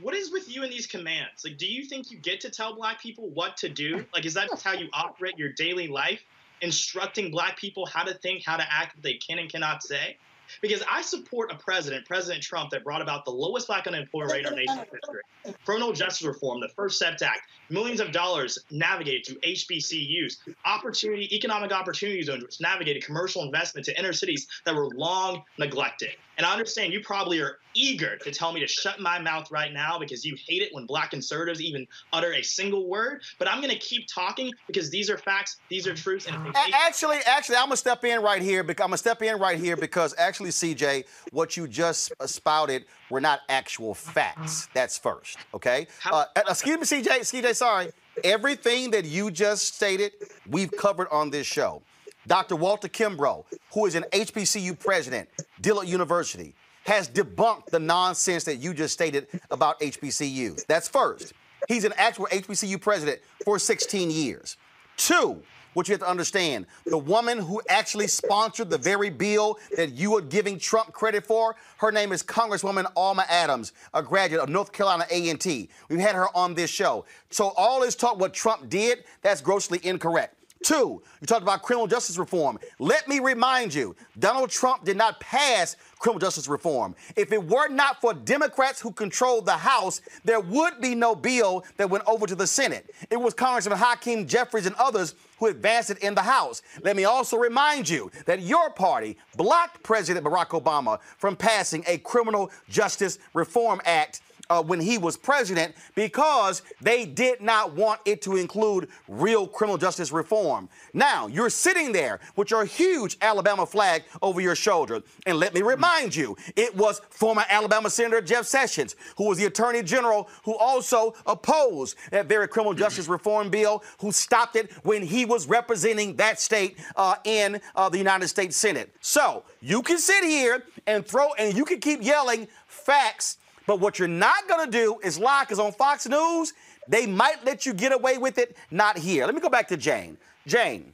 what 0.00 0.14
is 0.14 0.32
with 0.32 0.54
you 0.54 0.62
and 0.62 0.72
these 0.72 0.86
commands? 0.86 1.44
Like, 1.44 1.58
do 1.58 1.66
you 1.66 1.84
think 1.84 2.10
you 2.10 2.18
get 2.18 2.40
to 2.40 2.50
tell 2.50 2.74
black 2.74 3.00
people 3.00 3.28
what 3.30 3.56
to 3.58 3.68
do? 3.68 4.04
Like, 4.14 4.24
is 4.24 4.34
that 4.34 4.48
just 4.48 4.62
how 4.62 4.72
you 4.72 4.88
operate 4.92 5.36
your 5.36 5.52
daily 5.52 5.88
life, 5.88 6.20
instructing 6.60 7.30
black 7.30 7.56
people 7.58 7.86
how 7.86 8.04
to 8.04 8.14
think, 8.14 8.44
how 8.44 8.56
to 8.56 8.64
act, 8.70 8.96
what 8.96 9.02
they 9.02 9.14
can 9.14 9.38
and 9.38 9.50
cannot 9.50 9.82
say? 9.82 10.16
Because 10.60 10.82
I 10.90 11.02
support 11.02 11.50
a 11.52 11.56
president, 11.56 12.06
President 12.06 12.42
Trump, 12.42 12.70
that 12.70 12.84
brought 12.84 13.02
about 13.02 13.24
the 13.24 13.30
lowest 13.30 13.66
black 13.66 13.86
unemployment 13.86 14.32
rate 14.32 14.46
in 14.46 14.52
our 14.52 14.56
nation's 14.56 14.78
history. 14.78 15.54
Criminal 15.64 15.92
justice 15.92 16.26
reform, 16.26 16.60
the 16.60 16.68
First 16.68 16.96
Steps 16.96 17.22
Act, 17.22 17.40
millions 17.70 18.00
of 18.00 18.12
dollars 18.12 18.58
navigated 18.70 19.24
to 19.24 19.34
HBCUs, 19.48 20.36
opportunity, 20.64 21.34
economic 21.34 21.72
opportunity 21.72 22.22
zones, 22.22 22.42
which 22.42 22.60
navigated 22.60 23.04
commercial 23.04 23.42
investment 23.42 23.84
to 23.86 23.98
inner 23.98 24.12
cities 24.12 24.46
that 24.64 24.74
were 24.74 24.88
long 24.90 25.42
neglected. 25.58 26.10
And 26.36 26.46
I 26.46 26.52
understand 26.52 26.92
you 26.92 27.00
probably 27.00 27.40
are 27.40 27.58
eager 27.74 28.16
to 28.18 28.30
tell 28.30 28.52
me 28.52 28.60
to 28.60 28.66
shut 28.66 29.00
my 29.00 29.18
mouth 29.18 29.50
right 29.50 29.72
now 29.72 29.98
because 29.98 30.24
you 30.24 30.36
hate 30.46 30.62
it 30.62 30.68
when 30.72 30.86
black 30.86 31.10
conservatives 31.10 31.60
even 31.60 31.86
utter 32.12 32.34
a 32.34 32.42
single 32.42 32.88
word. 32.88 33.22
But 33.38 33.48
I'm 33.48 33.60
going 33.60 33.72
to 33.72 33.78
keep 33.78 34.06
talking 34.12 34.52
because 34.66 34.90
these 34.90 35.10
are 35.10 35.18
facts, 35.18 35.58
these 35.68 35.86
are 35.86 35.94
truths. 35.94 36.26
And 36.26 36.36
actually, 36.74 37.18
actually, 37.26 37.56
I'm 37.56 37.66
gonna 37.66 37.76
step 37.76 38.04
in 38.04 38.20
right 38.22 38.42
here. 38.42 38.62
Because 38.62 38.84
I'm 38.84 38.90
gonna 38.90 38.98
step 38.98 39.22
in 39.22 39.38
right 39.38 39.58
here 39.58 39.76
because 39.76 40.14
actually, 40.18 40.50
CJ, 40.50 41.04
what 41.30 41.56
you 41.56 41.66
just 41.66 42.12
spouted 42.26 42.84
were 43.10 43.20
not 43.20 43.40
actual 43.48 43.94
facts. 43.94 44.68
That's 44.74 44.98
first, 44.98 45.38
okay? 45.54 45.86
Uh, 46.10 46.24
excuse 46.48 46.78
me, 46.78 47.02
CJ. 47.02 47.20
CJ, 47.20 47.54
sorry. 47.54 47.90
Everything 48.24 48.90
that 48.90 49.04
you 49.04 49.30
just 49.30 49.74
stated, 49.74 50.12
we've 50.48 50.70
covered 50.76 51.08
on 51.10 51.30
this 51.30 51.46
show. 51.46 51.82
Dr. 52.26 52.56
Walter 52.56 52.88
Kimbrough, 52.88 53.44
who 53.72 53.86
is 53.86 53.94
an 53.94 54.04
HBCU 54.12 54.78
president, 54.78 55.28
Dillard 55.60 55.88
University, 55.88 56.54
has 56.84 57.08
debunked 57.08 57.66
the 57.66 57.78
nonsense 57.78 58.44
that 58.44 58.56
you 58.56 58.74
just 58.74 58.92
stated 58.92 59.26
about 59.50 59.80
HBCUs. 59.80 60.66
That's 60.66 60.88
first. 60.88 61.32
He's 61.68 61.84
an 61.84 61.92
actual 61.96 62.26
HBCU 62.26 62.80
president 62.80 63.20
for 63.44 63.58
16 63.58 64.10
years. 64.10 64.56
Two, 64.96 65.42
what 65.74 65.88
you 65.88 65.92
have 65.92 66.00
to 66.00 66.08
understand 66.08 66.66
the 66.84 66.98
woman 66.98 67.38
who 67.38 67.62
actually 67.68 68.06
sponsored 68.06 68.68
the 68.68 68.78
very 68.78 69.10
bill 69.10 69.58
that 69.76 69.92
you 69.92 70.16
are 70.16 70.20
giving 70.20 70.58
Trump 70.58 70.92
credit 70.92 71.26
for, 71.26 71.56
her 71.78 71.90
name 71.90 72.12
is 72.12 72.22
Congresswoman 72.22 72.90
Alma 72.96 73.24
Adams, 73.28 73.72
a 73.94 74.02
graduate 74.02 74.42
of 74.42 74.48
North 74.48 74.72
Carolina 74.72 75.06
A&T. 75.10 75.68
We've 75.88 75.98
had 75.98 76.14
her 76.14 76.26
on 76.36 76.54
this 76.54 76.70
show. 76.70 77.04
So 77.30 77.52
all 77.56 77.80
this 77.80 77.94
talk 77.94 78.18
what 78.18 78.34
Trump 78.34 78.68
did, 78.68 79.04
that's 79.22 79.40
grossly 79.40 79.80
incorrect. 79.82 80.36
Two, 80.62 81.02
you 81.20 81.26
talked 81.26 81.42
about 81.42 81.62
criminal 81.62 81.86
justice 81.86 82.16
reform. 82.18 82.58
Let 82.78 83.08
me 83.08 83.18
remind 83.18 83.74
you, 83.74 83.96
Donald 84.18 84.50
Trump 84.50 84.84
did 84.84 84.96
not 84.96 85.18
pass 85.18 85.76
criminal 85.98 86.20
justice 86.20 86.46
reform. 86.46 86.94
If 87.16 87.32
it 87.32 87.44
were 87.44 87.68
not 87.68 88.00
for 88.00 88.14
Democrats 88.14 88.80
who 88.80 88.92
controlled 88.92 89.46
the 89.46 89.56
House, 89.56 90.00
there 90.24 90.40
would 90.40 90.80
be 90.80 90.94
no 90.94 91.14
bill 91.14 91.64
that 91.78 91.90
went 91.90 92.04
over 92.06 92.26
to 92.26 92.34
the 92.34 92.46
Senate. 92.46 92.94
It 93.10 93.16
was 93.16 93.34
Congressman 93.34 93.78
Hakeem 93.78 94.26
Jeffries 94.26 94.66
and 94.66 94.76
others 94.76 95.14
who 95.38 95.46
advanced 95.46 95.90
it 95.90 95.98
in 95.98 96.14
the 96.14 96.22
House. 96.22 96.62
Let 96.82 96.94
me 96.96 97.04
also 97.04 97.36
remind 97.36 97.88
you 97.88 98.10
that 98.26 98.42
your 98.42 98.70
party 98.70 99.16
blocked 99.36 99.82
President 99.82 100.24
Barack 100.24 100.48
Obama 100.48 101.00
from 101.18 101.34
passing 101.34 101.82
a 101.88 101.98
criminal 101.98 102.52
justice 102.68 103.18
reform 103.34 103.80
act 103.84 104.20
uh, 104.50 104.62
when 104.62 104.80
he 104.80 104.98
was 104.98 105.16
president 105.16 105.74
because 105.94 106.62
they 106.80 107.04
did 107.06 107.40
not 107.40 107.74
want 107.74 108.00
it 108.04 108.22
to 108.22 108.36
include 108.36 108.88
real 109.08 109.46
criminal 109.46 109.78
justice 109.78 110.12
reform. 110.12 110.68
Now, 110.92 111.26
you're 111.26 111.50
sitting 111.50 111.92
there 111.92 112.20
with 112.36 112.50
your 112.50 112.64
huge 112.64 113.16
Alabama 113.20 113.66
flag 113.66 114.04
over 114.20 114.40
your 114.40 114.54
shoulder. 114.54 115.02
And 115.26 115.38
let 115.38 115.54
me 115.54 115.62
remind 115.62 116.14
you, 116.14 116.36
it 116.56 116.76
was 116.76 117.00
former 117.10 117.44
Alabama 117.48 117.90
Senator 117.90 118.20
Jeff 118.20 118.46
Sessions, 118.46 118.96
who 119.16 119.28
was 119.28 119.38
the 119.38 119.46
Attorney 119.46 119.82
General, 119.82 120.28
who 120.44 120.56
also 120.56 121.14
opposed 121.26 121.96
that 122.10 122.26
very 122.26 122.48
criminal 122.48 122.74
justice 122.74 123.08
reform 123.08 123.50
bill, 123.50 123.82
who 124.00 124.12
stopped 124.12 124.56
it 124.56 124.72
when 124.82 125.02
he 125.02 125.24
was 125.24 125.46
representing 125.46 126.16
that 126.16 126.40
state 126.40 126.78
uh, 126.96 127.14
in 127.24 127.60
uh, 127.74 127.88
the 127.88 127.98
United 127.98 128.28
States 128.28 128.56
Senate. 128.56 128.94
So 129.00 129.44
you 129.60 129.82
can 129.82 129.98
sit 129.98 130.24
here 130.24 130.64
and 130.86 131.06
throw, 131.06 131.32
and 131.34 131.56
you 131.56 131.64
can 131.64 131.80
keep 131.80 132.02
yelling 132.02 132.48
facts 132.66 133.38
but 133.66 133.80
what 133.80 133.98
you're 133.98 134.08
not 134.08 134.48
going 134.48 134.64
to 134.64 134.70
do 134.70 134.98
is 135.02 135.18
lie, 135.18 135.44
because 135.44 135.58
on 135.58 135.72
Fox 135.72 136.06
News, 136.06 136.52
they 136.88 137.06
might 137.06 137.44
let 137.44 137.64
you 137.64 137.74
get 137.74 137.92
away 137.92 138.18
with 138.18 138.38
it, 138.38 138.56
not 138.70 138.98
here. 138.98 139.24
Let 139.26 139.34
me 139.34 139.40
go 139.40 139.48
back 139.48 139.68
to 139.68 139.76
Jane. 139.76 140.18
Jane, 140.46 140.92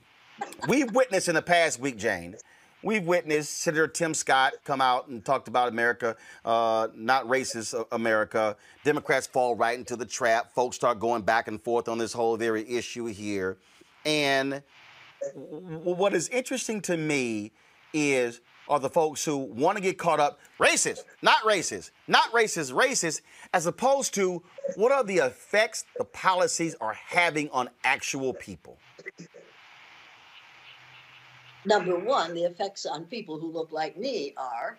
we've 0.68 0.92
witnessed 0.92 1.28
in 1.28 1.34
the 1.34 1.42
past 1.42 1.80
week, 1.80 1.96
Jane, 1.96 2.36
we've 2.82 3.04
witnessed 3.04 3.62
Senator 3.62 3.88
Tim 3.88 4.14
Scott 4.14 4.52
come 4.64 4.80
out 4.80 5.08
and 5.08 5.24
talked 5.24 5.48
about 5.48 5.68
America, 5.68 6.16
uh, 6.44 6.88
not 6.94 7.26
racist 7.26 7.86
America. 7.90 8.56
Democrats 8.84 9.26
fall 9.26 9.56
right 9.56 9.78
into 9.78 9.96
the 9.96 10.06
trap. 10.06 10.52
Folks 10.54 10.76
start 10.76 11.00
going 11.00 11.22
back 11.22 11.48
and 11.48 11.62
forth 11.62 11.88
on 11.88 11.98
this 11.98 12.12
whole 12.12 12.36
very 12.36 12.68
issue 12.68 13.06
here. 13.06 13.56
And 14.04 14.62
what 15.24 16.14
is 16.14 16.28
interesting 16.28 16.80
to 16.82 16.96
me 16.96 17.50
is 17.92 18.40
are 18.68 18.78
the 18.78 18.90
folks 18.90 19.24
who 19.24 19.36
want 19.36 19.76
to 19.76 19.82
get 19.82 19.98
caught 19.98 20.20
up 20.20 20.38
racist, 20.60 21.00
not 21.22 21.42
racist, 21.42 21.90
not 22.06 22.30
racist, 22.32 22.72
racist, 22.72 23.22
as 23.52 23.66
opposed 23.66 24.14
to 24.14 24.42
what 24.76 24.92
are 24.92 25.04
the 25.04 25.16
effects 25.18 25.84
the 25.96 26.04
policies 26.04 26.74
are 26.80 26.92
having 26.92 27.48
on 27.50 27.70
actual 27.84 28.34
people? 28.34 28.78
Number 31.64 31.98
one, 31.98 32.34
the 32.34 32.44
effects 32.44 32.86
on 32.86 33.04
people 33.04 33.38
who 33.38 33.50
look 33.50 33.72
like 33.72 33.96
me 33.96 34.32
are 34.36 34.78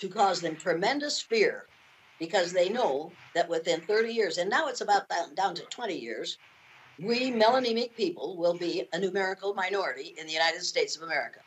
to 0.00 0.08
cause 0.08 0.40
them 0.40 0.56
tremendous 0.56 1.20
fear 1.20 1.66
because 2.18 2.52
they 2.52 2.68
know 2.68 3.12
that 3.34 3.48
within 3.48 3.80
30 3.80 4.12
years, 4.12 4.38
and 4.38 4.50
now 4.50 4.68
it's 4.68 4.80
about 4.80 5.08
down, 5.34 5.54
to 5.54 5.62
20 5.62 5.98
years, 5.98 6.38
we 6.98 7.30
melanemic 7.30 7.94
people 7.94 8.36
will 8.36 8.54
be 8.54 8.88
a 8.92 8.98
numerical 8.98 9.54
minority 9.54 10.14
in 10.18 10.26
the 10.26 10.32
United 10.32 10.62
States 10.62 10.96
of 10.96 11.02
America. 11.02 11.40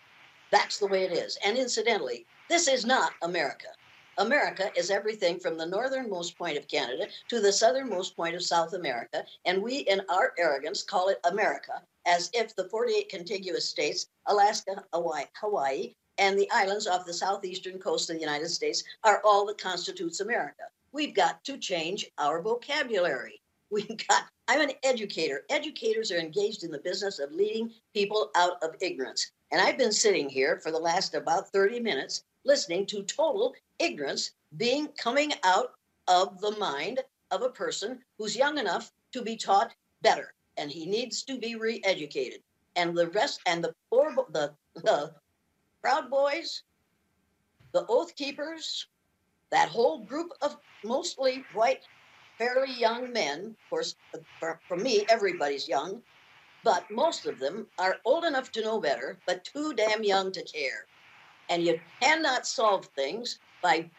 That's 0.52 0.80
the 0.80 0.88
way 0.88 1.04
it 1.04 1.12
is. 1.12 1.38
And 1.46 1.58
incidentally, 1.58 2.26
this 2.50 2.68
is 2.68 2.86
not 2.86 3.14
America. 3.22 3.68
America 4.18 4.70
is 4.76 4.92
everything 4.92 5.40
from 5.40 5.58
the 5.58 5.66
northernmost 5.66 6.38
point 6.38 6.58
of 6.58 6.68
Canada 6.68 7.08
to 7.30 7.40
the 7.40 7.54
southernmost 7.54 8.18
point 8.18 8.36
of 8.36 8.44
South 8.44 8.74
America, 8.74 9.24
and 9.46 9.64
we, 9.64 9.78
in 9.78 10.02
our 10.10 10.34
arrogance, 10.38 10.84
call 10.84 11.08
it 11.08 11.20
America, 11.24 11.82
as 12.06 12.30
if 12.34 12.54
the 12.56 12.68
48 12.68 13.08
contiguous 13.08 13.70
states, 13.70 14.08
Alaska, 14.26 14.84
Hawaii, 14.94 15.94
and 16.18 16.38
the 16.38 16.52
islands 16.52 16.86
off 16.86 17.06
the 17.06 17.14
southeastern 17.14 17.80
coast 17.80 18.10
of 18.10 18.18
the 18.18 18.22
United 18.22 18.50
States 18.50 18.84
are 19.06 19.22
all 19.24 19.46
that 19.46 19.58
constitutes 19.58 20.20
America. 20.20 20.64
We've 20.92 21.16
got 21.16 21.42
to 21.46 21.58
change 21.58 22.12
our 22.18 22.42
vocabulary. 22.42 23.42
We've 23.72 24.06
got, 24.08 24.26
I'm 24.48 24.62
an 24.62 24.72
educator. 24.84 25.46
Educators 25.50 26.12
are 26.12 26.18
engaged 26.18 26.64
in 26.64 26.72
the 26.72 26.80
business 26.80 27.20
of 27.20 27.32
leading 27.32 27.72
people 27.94 28.32
out 28.36 28.62
of 28.64 28.76
ignorance. 28.82 29.32
And 29.52 29.62
I've 29.62 29.78
been 29.78 29.92
sitting 29.92 30.30
here 30.30 30.60
for 30.60 30.72
the 30.72 30.80
last 30.80 31.16
about 31.16 31.52
30 31.52 31.80
minutes 31.80 32.24
listening 32.46 32.86
to 32.88 33.04
total 33.04 33.56
ignorance 33.80 34.32
being 34.58 34.90
coming 34.90 35.34
out 35.44 35.74
of 36.08 36.40
the 36.40 36.52
mind 36.58 37.00
of 37.32 37.42
a 37.42 37.50
person 37.50 38.00
who's 38.18 38.36
young 38.36 38.58
enough 38.58 38.92
to 39.14 39.22
be 39.22 39.36
taught 39.36 39.74
better 40.02 40.34
and 40.58 40.72
he 40.72 40.86
needs 40.86 41.24
to 41.24 41.38
be 41.38 41.56
re-educated. 41.56 42.42
And 42.76 42.96
the 42.96 43.10
rest 43.10 43.42
and 43.46 43.64
the 43.64 43.74
poor 43.90 44.14
the 44.30 44.54
the 44.76 45.14
proud 45.82 46.10
boys 46.10 46.64
the 47.72 47.86
oath 47.88 48.16
keepers 48.16 48.88
that 49.52 49.70
whole 49.70 50.04
group 50.06 50.32
of 50.42 50.58
mostly 50.84 51.44
white 51.54 51.84
fairly 52.38 52.74
young 52.74 53.12
men 53.12 53.56
of 53.64 53.70
course 53.70 53.96
uh, 54.14 54.20
for, 54.40 54.60
for 54.68 54.78
me 54.78 55.06
everybody's 55.10 55.68
young 55.68 56.02
but 56.64 56.90
most 56.92 57.26
of 57.26 57.40
them 57.40 57.68
are 57.78 57.98
old 58.06 58.26
enough 58.26 58.52
to 58.52 58.62
know 58.62 58.80
better, 58.80 59.18
but 59.26 59.44
too 59.44 59.74
damn 59.74 60.04
young 60.04 60.32
to 60.32 60.44
care. 60.44 60.86
And 61.50 61.64
you 61.64 61.80
cannot 62.02 62.46
solve 62.46 62.86
things 62.96 63.40
by 63.62 63.90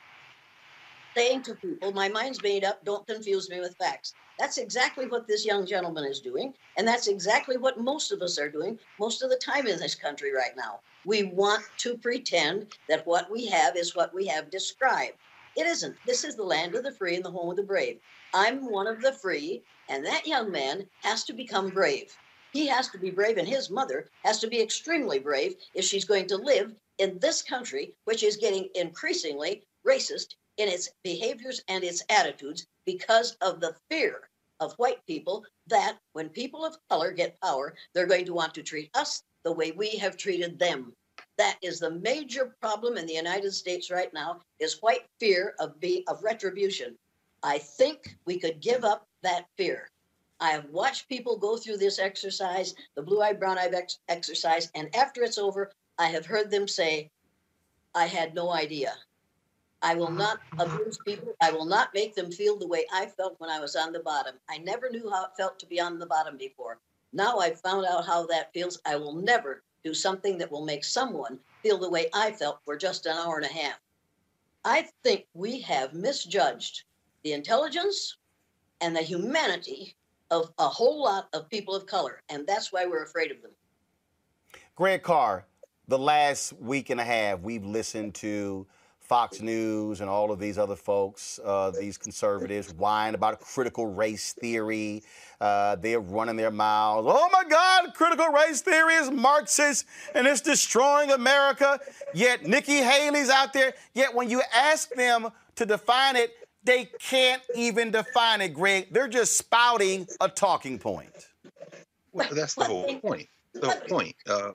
saying 1.17 1.43
to 1.43 1.55
people, 1.55 1.93
my 1.93 2.09
mind's 2.09 2.43
made 2.43 2.65
up, 2.65 2.85
don't 2.85 3.07
confuse 3.07 3.51
me 3.51 3.61
with 3.61 3.77
facts. 3.77 4.15
That's 4.39 4.59
exactly 4.59 5.07
what 5.07 5.27
this 5.27 5.45
young 5.45 5.67
gentleman 5.67 6.05
is 6.05 6.21
doing. 6.21 6.55
And 6.79 6.87
that's 6.87 7.09
exactly 7.09 7.57
what 7.57 7.81
most 7.81 8.13
of 8.13 8.23
us 8.23 8.39
are 8.39 8.49
doing 8.49 8.79
most 8.99 9.23
of 9.23 9.31
the 9.31 9.37
time 9.37 9.67
in 9.67 9.79
this 9.79 9.95
country 9.95 10.33
right 10.33 10.57
now. 10.57 10.81
We 11.05 11.25
want 11.25 11.63
to 11.79 11.97
pretend 11.99 12.73
that 12.89 13.07
what 13.07 13.31
we 13.31 13.47
have 13.47 13.77
is 13.77 13.97
what 13.97 14.15
we 14.15 14.27
have 14.29 14.51
described. 14.51 15.17
It 15.57 15.67
isn't. 15.67 15.97
This 16.07 16.25
is 16.25 16.37
the 16.37 16.43
land 16.43 16.75
of 16.75 16.85
the 16.85 16.93
free 16.93 17.17
and 17.17 17.25
the 17.25 17.31
home 17.31 17.51
of 17.51 17.57
the 17.57 17.63
brave. 17.63 17.99
I'm 18.33 18.71
one 18.71 18.87
of 18.87 19.03
the 19.03 19.13
free, 19.13 19.63
and 19.89 20.05
that 20.07 20.27
young 20.27 20.53
man 20.53 20.87
has 21.03 21.25
to 21.25 21.33
become 21.33 21.69
brave. 21.69 22.17
He 22.53 22.67
has 22.67 22.89
to 22.89 22.99
be 22.99 23.11
brave, 23.11 23.39
and 23.39 23.47
his 23.47 23.71
mother 23.71 24.09
has 24.25 24.41
to 24.41 24.49
be 24.49 24.61
extremely 24.61 25.19
brave 25.19 25.57
if 25.75 25.85
she's 25.85 26.05
going 26.05 26.27
to 26.29 26.37
live 26.37 26.75
in 26.99 27.19
this 27.19 27.43
country, 27.43 27.95
which 28.05 28.23
is 28.23 28.37
getting 28.37 28.69
increasingly 28.75 29.63
racist 29.87 30.35
in 30.57 30.69
its 30.69 30.91
behaviors 31.03 31.63
and 31.69 31.85
its 31.85 32.03
attitudes 32.09 32.67
because 32.85 33.37
of 33.41 33.61
the 33.61 33.75
fear 33.89 34.29
of 34.59 34.75
white 34.75 35.05
people 35.07 35.45
that 35.69 35.97
when 36.13 36.29
people 36.29 36.65
of 36.65 36.77
color 36.91 37.13
get 37.13 37.41
power, 37.41 37.75
they're 37.95 38.07
going 38.07 38.27
to 38.27 38.35
want 38.35 38.53
to 38.55 38.63
treat 38.63 38.91
us 38.95 39.23
the 39.45 39.53
way 39.53 39.71
we 39.73 39.97
have 39.97 40.17
treated 40.17 40.59
them. 40.59 40.93
That 41.39 41.57
is 41.63 41.79
the 41.79 41.93
major 41.93 42.55
problem 42.61 42.99
in 42.99 43.07
the 43.07 43.15
United 43.15 43.53
States 43.53 43.91
right 43.91 44.13
now 44.13 44.41
is 44.59 44.83
white 44.83 45.07
fear 45.19 45.55
of 45.59 45.81
be 45.81 46.05
of 46.09 46.23
retribution. 46.23 46.97
I 47.43 47.59
think 47.59 48.19
we 48.27 48.39
could 48.39 48.61
give 48.61 48.85
up 48.85 49.07
that 49.23 49.47
fear. 49.57 49.89
I 50.41 50.51
have 50.51 50.70
watched 50.70 51.09
people 51.09 51.36
go 51.36 51.57
through 51.57 51.76
this 51.76 51.99
exercise, 51.99 52.74
the 52.95 53.03
blue 53.03 53.20
eye, 53.20 53.34
brown 53.34 53.59
eye 53.59 53.70
ex- 53.72 53.99
exercise, 54.09 54.70
and 54.74 54.95
after 54.97 55.22
it's 55.22 55.36
over, 55.36 55.70
I 55.99 56.07
have 56.07 56.24
heard 56.24 56.51
them 56.51 56.66
say, 56.66 57.11
I 57.95 58.07
had 58.07 58.34
no 58.34 58.51
idea. 58.51 58.95
I 59.82 59.95
will 59.95 60.11
not 60.11 60.41
abuse 60.59 60.99
people. 61.05 61.34
I 61.41 61.51
will 61.53 61.64
not 61.64 61.95
make 61.95 62.14
them 62.14 62.30
feel 62.30 62.57
the 62.57 62.66
way 62.66 62.86
I 62.93 63.07
felt 63.07 63.38
when 63.38 63.51
I 63.51 63.61
was 63.61 63.76
on 63.76 63.93
the 63.93 64.01
bottom. 64.01 64.36
I 64.49 64.59
never 64.59 64.91
knew 64.91 65.11
how 65.11 65.24
it 65.24 65.36
felt 65.36 65.59
to 65.59 65.66
be 65.66 65.80
on 65.80 65.99
the 65.99 66.07
bottom 66.07 66.36
before. 66.36 66.78
Now 67.12 67.38
I've 67.38 67.61
found 67.61 67.86
out 67.86 68.07
how 68.07 68.26
that 68.26 68.53
feels. 68.53 68.78
I 68.86 68.97
will 68.97 69.14
never 69.14 69.62
do 69.84 69.95
something 69.95 70.38
that 70.38 70.51
will 70.51 70.64
make 70.64 70.84
someone 70.84 71.38
feel 71.62 71.78
the 71.78 71.91
way 71.91 72.09
I 72.12 72.30
felt 72.32 72.61
for 72.64 72.76
just 72.76 73.07
an 73.07 73.16
hour 73.16 73.36
and 73.36 73.47
a 73.47 73.53
half. 73.53 73.80
I 74.64 74.88
think 75.03 75.26
we 75.32 75.61
have 75.62 75.95
misjudged 75.95 76.84
the 77.24 77.32
intelligence 77.32 78.16
and 78.80 78.95
the 78.95 79.03
humanity 79.03 79.97
of 80.31 80.53
a 80.59 80.68
whole 80.68 81.03
lot 81.03 81.28
of 81.33 81.49
people 81.49 81.74
of 81.74 81.87
color, 81.87 82.20
and 82.28 82.47
that's 82.47 82.72
why 82.72 82.87
we're 82.87 83.03
afraid 83.03 83.31
of 83.31 83.43
them. 83.43 83.51
Greg 84.76 85.03
Carr, 85.03 85.45
the 85.89 85.99
last 85.99 86.53
week 86.55 86.91
and 86.91 87.01
a 87.01 87.05
half, 87.05 87.41
we've 87.41 87.64
listened 87.64 88.14
to 88.16 88.66
Fox 89.11 89.41
News 89.41 90.01
and 90.01 90.09
all 90.09 90.31
of 90.31 90.39
these 90.39 90.57
other 90.57 90.76
folks, 90.76 91.41
uh, 91.45 91.72
these 91.72 91.99
conservatives, 91.99 92.72
whine 92.74 93.16
about 93.16 93.41
critical 93.41 93.87
race 93.87 94.35
theory. 94.35 95.03
Uh, 95.41 95.74
they're 95.74 95.99
running 95.99 96.37
their 96.37 96.53
mouths. 96.53 97.09
Oh 97.11 97.28
my 97.33 97.43
God, 97.43 97.93
critical 97.95 98.28
race 98.28 98.61
theory 98.61 98.95
is 98.95 99.11
Marxist 99.11 99.85
and 100.14 100.28
it's 100.28 100.41
destroying 100.41 101.11
America. 101.11 101.81
Yet 102.14 102.47
Nikki 102.47 102.76
Haley's 102.76 103.31
out 103.31 103.53
there. 103.53 103.74
Yet 103.95 104.14
when 104.14 104.31
you 104.31 104.43
ask 104.55 104.91
them 104.91 105.31
to 105.57 105.66
define 105.66 106.14
it, 106.14 106.33
they 106.65 106.91
can't 106.99 107.43
even 107.55 107.91
define 107.91 108.41
it, 108.41 108.55
Greg. 108.55 108.89
They're 108.91 109.09
just 109.09 109.37
spouting 109.37 110.07
a 110.21 110.29
talking 110.29 110.79
point. 110.79 111.11
Well, 112.13 112.29
that's 112.33 112.55
the 112.55 112.65
whole 112.65 112.99
point. 113.01 113.29
The 113.55 113.83
point. 113.89 114.15
Uh, 114.29 114.53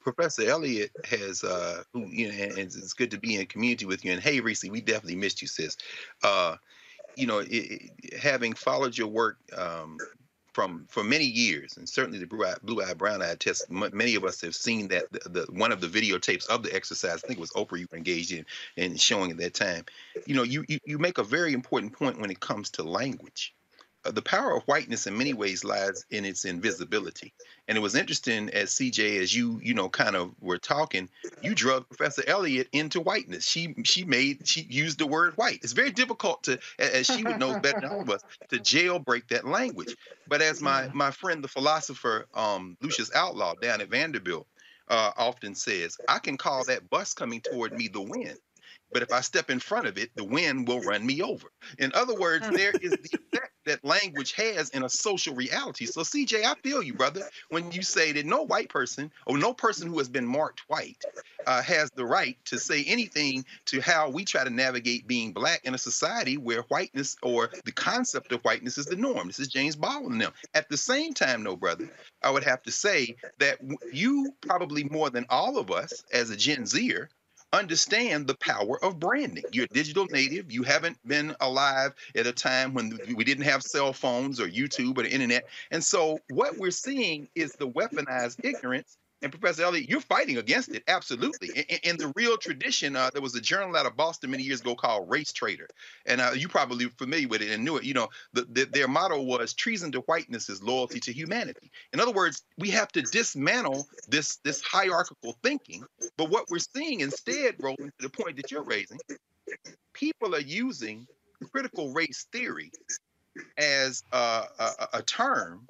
Professor 0.00 0.48
Elliott 0.48 0.90
has, 1.04 1.44
uh, 1.44 1.82
who 1.92 2.06
you 2.06 2.28
know, 2.28 2.44
and 2.44 2.58
it's 2.58 2.92
good 2.92 3.10
to 3.10 3.18
be 3.18 3.36
in 3.36 3.46
community 3.46 3.84
with 3.84 4.04
you. 4.04 4.12
And 4.12 4.22
hey, 4.22 4.40
Reese, 4.40 4.64
we 4.64 4.80
definitely 4.80 5.16
missed 5.16 5.42
you, 5.42 5.48
sis. 5.48 5.76
Uh, 6.22 6.56
you 7.16 7.26
know, 7.26 7.38
it, 7.38 7.48
it, 7.50 8.18
having 8.18 8.54
followed 8.54 8.96
your 8.96 9.08
work 9.08 9.38
um, 9.56 9.98
from 10.58 10.84
for 10.88 11.04
many 11.04 11.24
years, 11.24 11.76
and 11.76 11.88
certainly 11.88 12.18
the 12.18 12.26
blue 12.26 12.82
eye, 12.82 12.92
brown 12.94 13.22
eye 13.22 13.36
test. 13.36 13.70
many 13.70 14.16
of 14.16 14.24
us 14.24 14.40
have 14.40 14.56
seen 14.56 14.88
that 14.88 15.04
the, 15.12 15.20
the, 15.28 15.46
one 15.52 15.70
of 15.70 15.80
the 15.80 15.86
videotapes 15.86 16.48
of 16.48 16.64
the 16.64 16.74
exercise. 16.74 17.22
I 17.22 17.28
think 17.28 17.38
it 17.38 17.40
was 17.40 17.52
Oprah 17.52 17.78
you 17.78 17.86
were 17.92 17.96
engaged 17.96 18.32
in 18.32 18.44
and 18.76 19.00
showing 19.00 19.30
at 19.30 19.36
that 19.36 19.54
time. 19.54 19.84
You 20.26 20.34
know, 20.34 20.42
you, 20.42 20.64
you 20.66 20.80
you 20.84 20.98
make 20.98 21.18
a 21.18 21.22
very 21.22 21.52
important 21.52 21.92
point 21.92 22.20
when 22.20 22.32
it 22.32 22.40
comes 22.40 22.70
to 22.70 22.82
language. 22.82 23.54
The 24.10 24.22
power 24.22 24.56
of 24.56 24.62
whiteness 24.64 25.06
in 25.06 25.16
many 25.16 25.34
ways 25.34 25.64
lies 25.64 26.04
in 26.10 26.24
its 26.24 26.44
invisibility. 26.44 27.32
And 27.66 27.76
it 27.76 27.80
was 27.80 27.94
interesting 27.94 28.48
as 28.50 28.70
CJ, 28.70 29.20
as 29.20 29.34
you 29.34 29.60
you 29.62 29.74
know 29.74 29.88
kind 29.88 30.16
of 30.16 30.34
were 30.40 30.58
talking, 30.58 31.08
you 31.42 31.54
drug 31.54 31.88
Professor 31.88 32.22
Elliott 32.26 32.68
into 32.72 33.00
whiteness. 33.00 33.46
She 33.46 33.74
she 33.84 34.04
made 34.04 34.48
she 34.48 34.62
used 34.62 34.98
the 34.98 35.06
word 35.06 35.36
white. 35.36 35.60
It's 35.62 35.72
very 35.72 35.90
difficult 35.90 36.44
to, 36.44 36.58
as 36.78 37.06
she 37.06 37.24
would 37.24 37.38
know 37.38 37.58
better 37.60 37.80
than 37.80 37.90
all 37.90 38.00
of 38.00 38.10
us, 38.10 38.22
to 38.50 38.58
jailbreak 38.58 39.28
that 39.28 39.46
language. 39.46 39.96
But 40.26 40.42
as 40.42 40.62
my 40.62 40.88
my 40.92 41.10
friend 41.10 41.44
the 41.44 41.48
philosopher 41.48 42.26
um, 42.34 42.76
Lucius 42.80 43.14
Outlaw 43.14 43.54
down 43.54 43.80
at 43.80 43.88
Vanderbilt 43.88 44.46
uh, 44.88 45.12
often 45.16 45.54
says, 45.54 45.98
I 46.08 46.18
can 46.18 46.36
call 46.36 46.64
that 46.64 46.88
bus 46.90 47.14
coming 47.14 47.40
toward 47.40 47.72
me 47.72 47.88
the 47.88 48.00
wind. 48.00 48.38
But 48.92 49.02
if 49.02 49.12
I 49.12 49.20
step 49.20 49.50
in 49.50 49.60
front 49.60 49.86
of 49.86 49.98
it, 49.98 50.10
the 50.14 50.24
wind 50.24 50.66
will 50.66 50.80
run 50.80 51.04
me 51.04 51.22
over. 51.22 51.48
In 51.78 51.92
other 51.94 52.14
words, 52.14 52.48
there 52.50 52.72
is 52.80 52.92
the 52.92 53.18
effect 53.18 53.52
that 53.66 53.84
language 53.84 54.32
has 54.32 54.70
in 54.70 54.82
a 54.82 54.88
social 54.88 55.34
reality. 55.34 55.84
So, 55.84 56.00
CJ, 56.00 56.44
I 56.44 56.54
feel 56.62 56.82
you, 56.82 56.94
brother, 56.94 57.28
when 57.50 57.70
you 57.70 57.82
say 57.82 58.12
that 58.12 58.24
no 58.24 58.42
white 58.42 58.70
person 58.70 59.12
or 59.26 59.36
no 59.36 59.52
person 59.52 59.88
who 59.88 59.98
has 59.98 60.08
been 60.08 60.26
marked 60.26 60.62
white 60.68 61.04
uh, 61.46 61.62
has 61.62 61.90
the 61.90 62.04
right 62.04 62.38
to 62.46 62.58
say 62.58 62.82
anything 62.84 63.44
to 63.66 63.80
how 63.80 64.08
we 64.08 64.24
try 64.24 64.42
to 64.42 64.50
navigate 64.50 65.06
being 65.06 65.32
black 65.32 65.60
in 65.64 65.74
a 65.74 65.78
society 65.78 66.38
where 66.38 66.62
whiteness 66.62 67.16
or 67.22 67.50
the 67.64 67.72
concept 67.72 68.32
of 68.32 68.40
whiteness 68.42 68.78
is 68.78 68.86
the 68.86 68.96
norm. 68.96 69.26
This 69.26 69.38
is 69.38 69.48
James 69.48 69.76
Baldwin 69.76 70.12
and 70.12 70.20
them. 70.20 70.32
At 70.54 70.68
the 70.68 70.76
same 70.76 71.12
time, 71.12 71.42
no, 71.42 71.56
brother, 71.56 71.90
I 72.22 72.30
would 72.30 72.44
have 72.44 72.62
to 72.62 72.72
say 72.72 73.16
that 73.38 73.58
you 73.92 74.34
probably 74.40 74.84
more 74.84 75.10
than 75.10 75.26
all 75.28 75.58
of 75.58 75.70
us 75.70 76.04
as 76.12 76.30
a 76.30 76.36
Gen 76.36 76.66
Zer 76.66 77.10
understand 77.52 78.26
the 78.26 78.36
power 78.36 78.82
of 78.84 78.98
branding. 78.98 79.44
You're 79.52 79.64
a 79.64 79.74
digital 79.74 80.06
native. 80.10 80.52
You 80.52 80.62
haven't 80.62 80.96
been 81.06 81.34
alive 81.40 81.92
at 82.14 82.26
a 82.26 82.32
time 82.32 82.74
when 82.74 82.98
we 83.14 83.24
didn't 83.24 83.44
have 83.44 83.62
cell 83.62 83.92
phones 83.92 84.40
or 84.40 84.48
YouTube 84.48 84.98
or 84.98 85.02
the 85.02 85.10
internet. 85.10 85.48
And 85.70 85.82
so 85.82 86.18
what 86.30 86.56
we're 86.58 86.70
seeing 86.70 87.28
is 87.34 87.52
the 87.52 87.68
weaponized 87.68 88.44
ignorance 88.44 88.98
and 89.22 89.32
Professor 89.32 89.62
Elliott, 89.64 89.88
you're 89.88 90.00
fighting 90.00 90.38
against 90.38 90.68
it, 90.68 90.84
absolutely. 90.86 91.48
In, 91.48 91.78
in 91.82 91.96
the 91.96 92.12
real 92.14 92.36
tradition, 92.36 92.94
uh, 92.94 93.10
there 93.12 93.22
was 93.22 93.34
a 93.34 93.40
journal 93.40 93.76
out 93.76 93.86
of 93.86 93.96
Boston 93.96 94.30
many 94.30 94.42
years 94.42 94.60
ago 94.60 94.74
called 94.74 95.10
Race 95.10 95.32
Traitor, 95.32 95.68
and 96.06 96.20
uh, 96.20 96.30
you 96.34 96.48
probably 96.48 96.86
familiar 96.98 97.28
with 97.28 97.42
it 97.42 97.50
and 97.50 97.64
knew 97.64 97.76
it. 97.76 97.84
You 97.84 97.94
know, 97.94 98.08
the, 98.32 98.46
the, 98.50 98.64
their 98.64 98.88
motto 98.88 99.20
was 99.20 99.54
"Treason 99.54 99.90
to 99.92 100.00
whiteness 100.00 100.48
is 100.48 100.62
loyalty 100.62 101.00
to 101.00 101.12
humanity." 101.12 101.70
In 101.92 102.00
other 102.00 102.12
words, 102.12 102.42
we 102.58 102.70
have 102.70 102.88
to 102.92 103.02
dismantle 103.02 103.88
this 104.08 104.36
this 104.44 104.62
hierarchical 104.62 105.36
thinking. 105.42 105.84
But 106.16 106.30
what 106.30 106.46
we're 106.50 106.58
seeing 106.58 107.00
instead, 107.00 107.56
Roland, 107.58 107.92
to 107.98 108.08
the 108.08 108.10
point 108.10 108.36
that 108.36 108.50
you're 108.50 108.62
raising, 108.62 108.98
people 109.92 110.34
are 110.34 110.40
using 110.40 111.06
critical 111.52 111.92
race 111.92 112.26
theory 112.32 112.70
as 113.56 114.02
a, 114.12 114.44
a, 114.58 114.88
a 114.94 115.02
term 115.02 115.66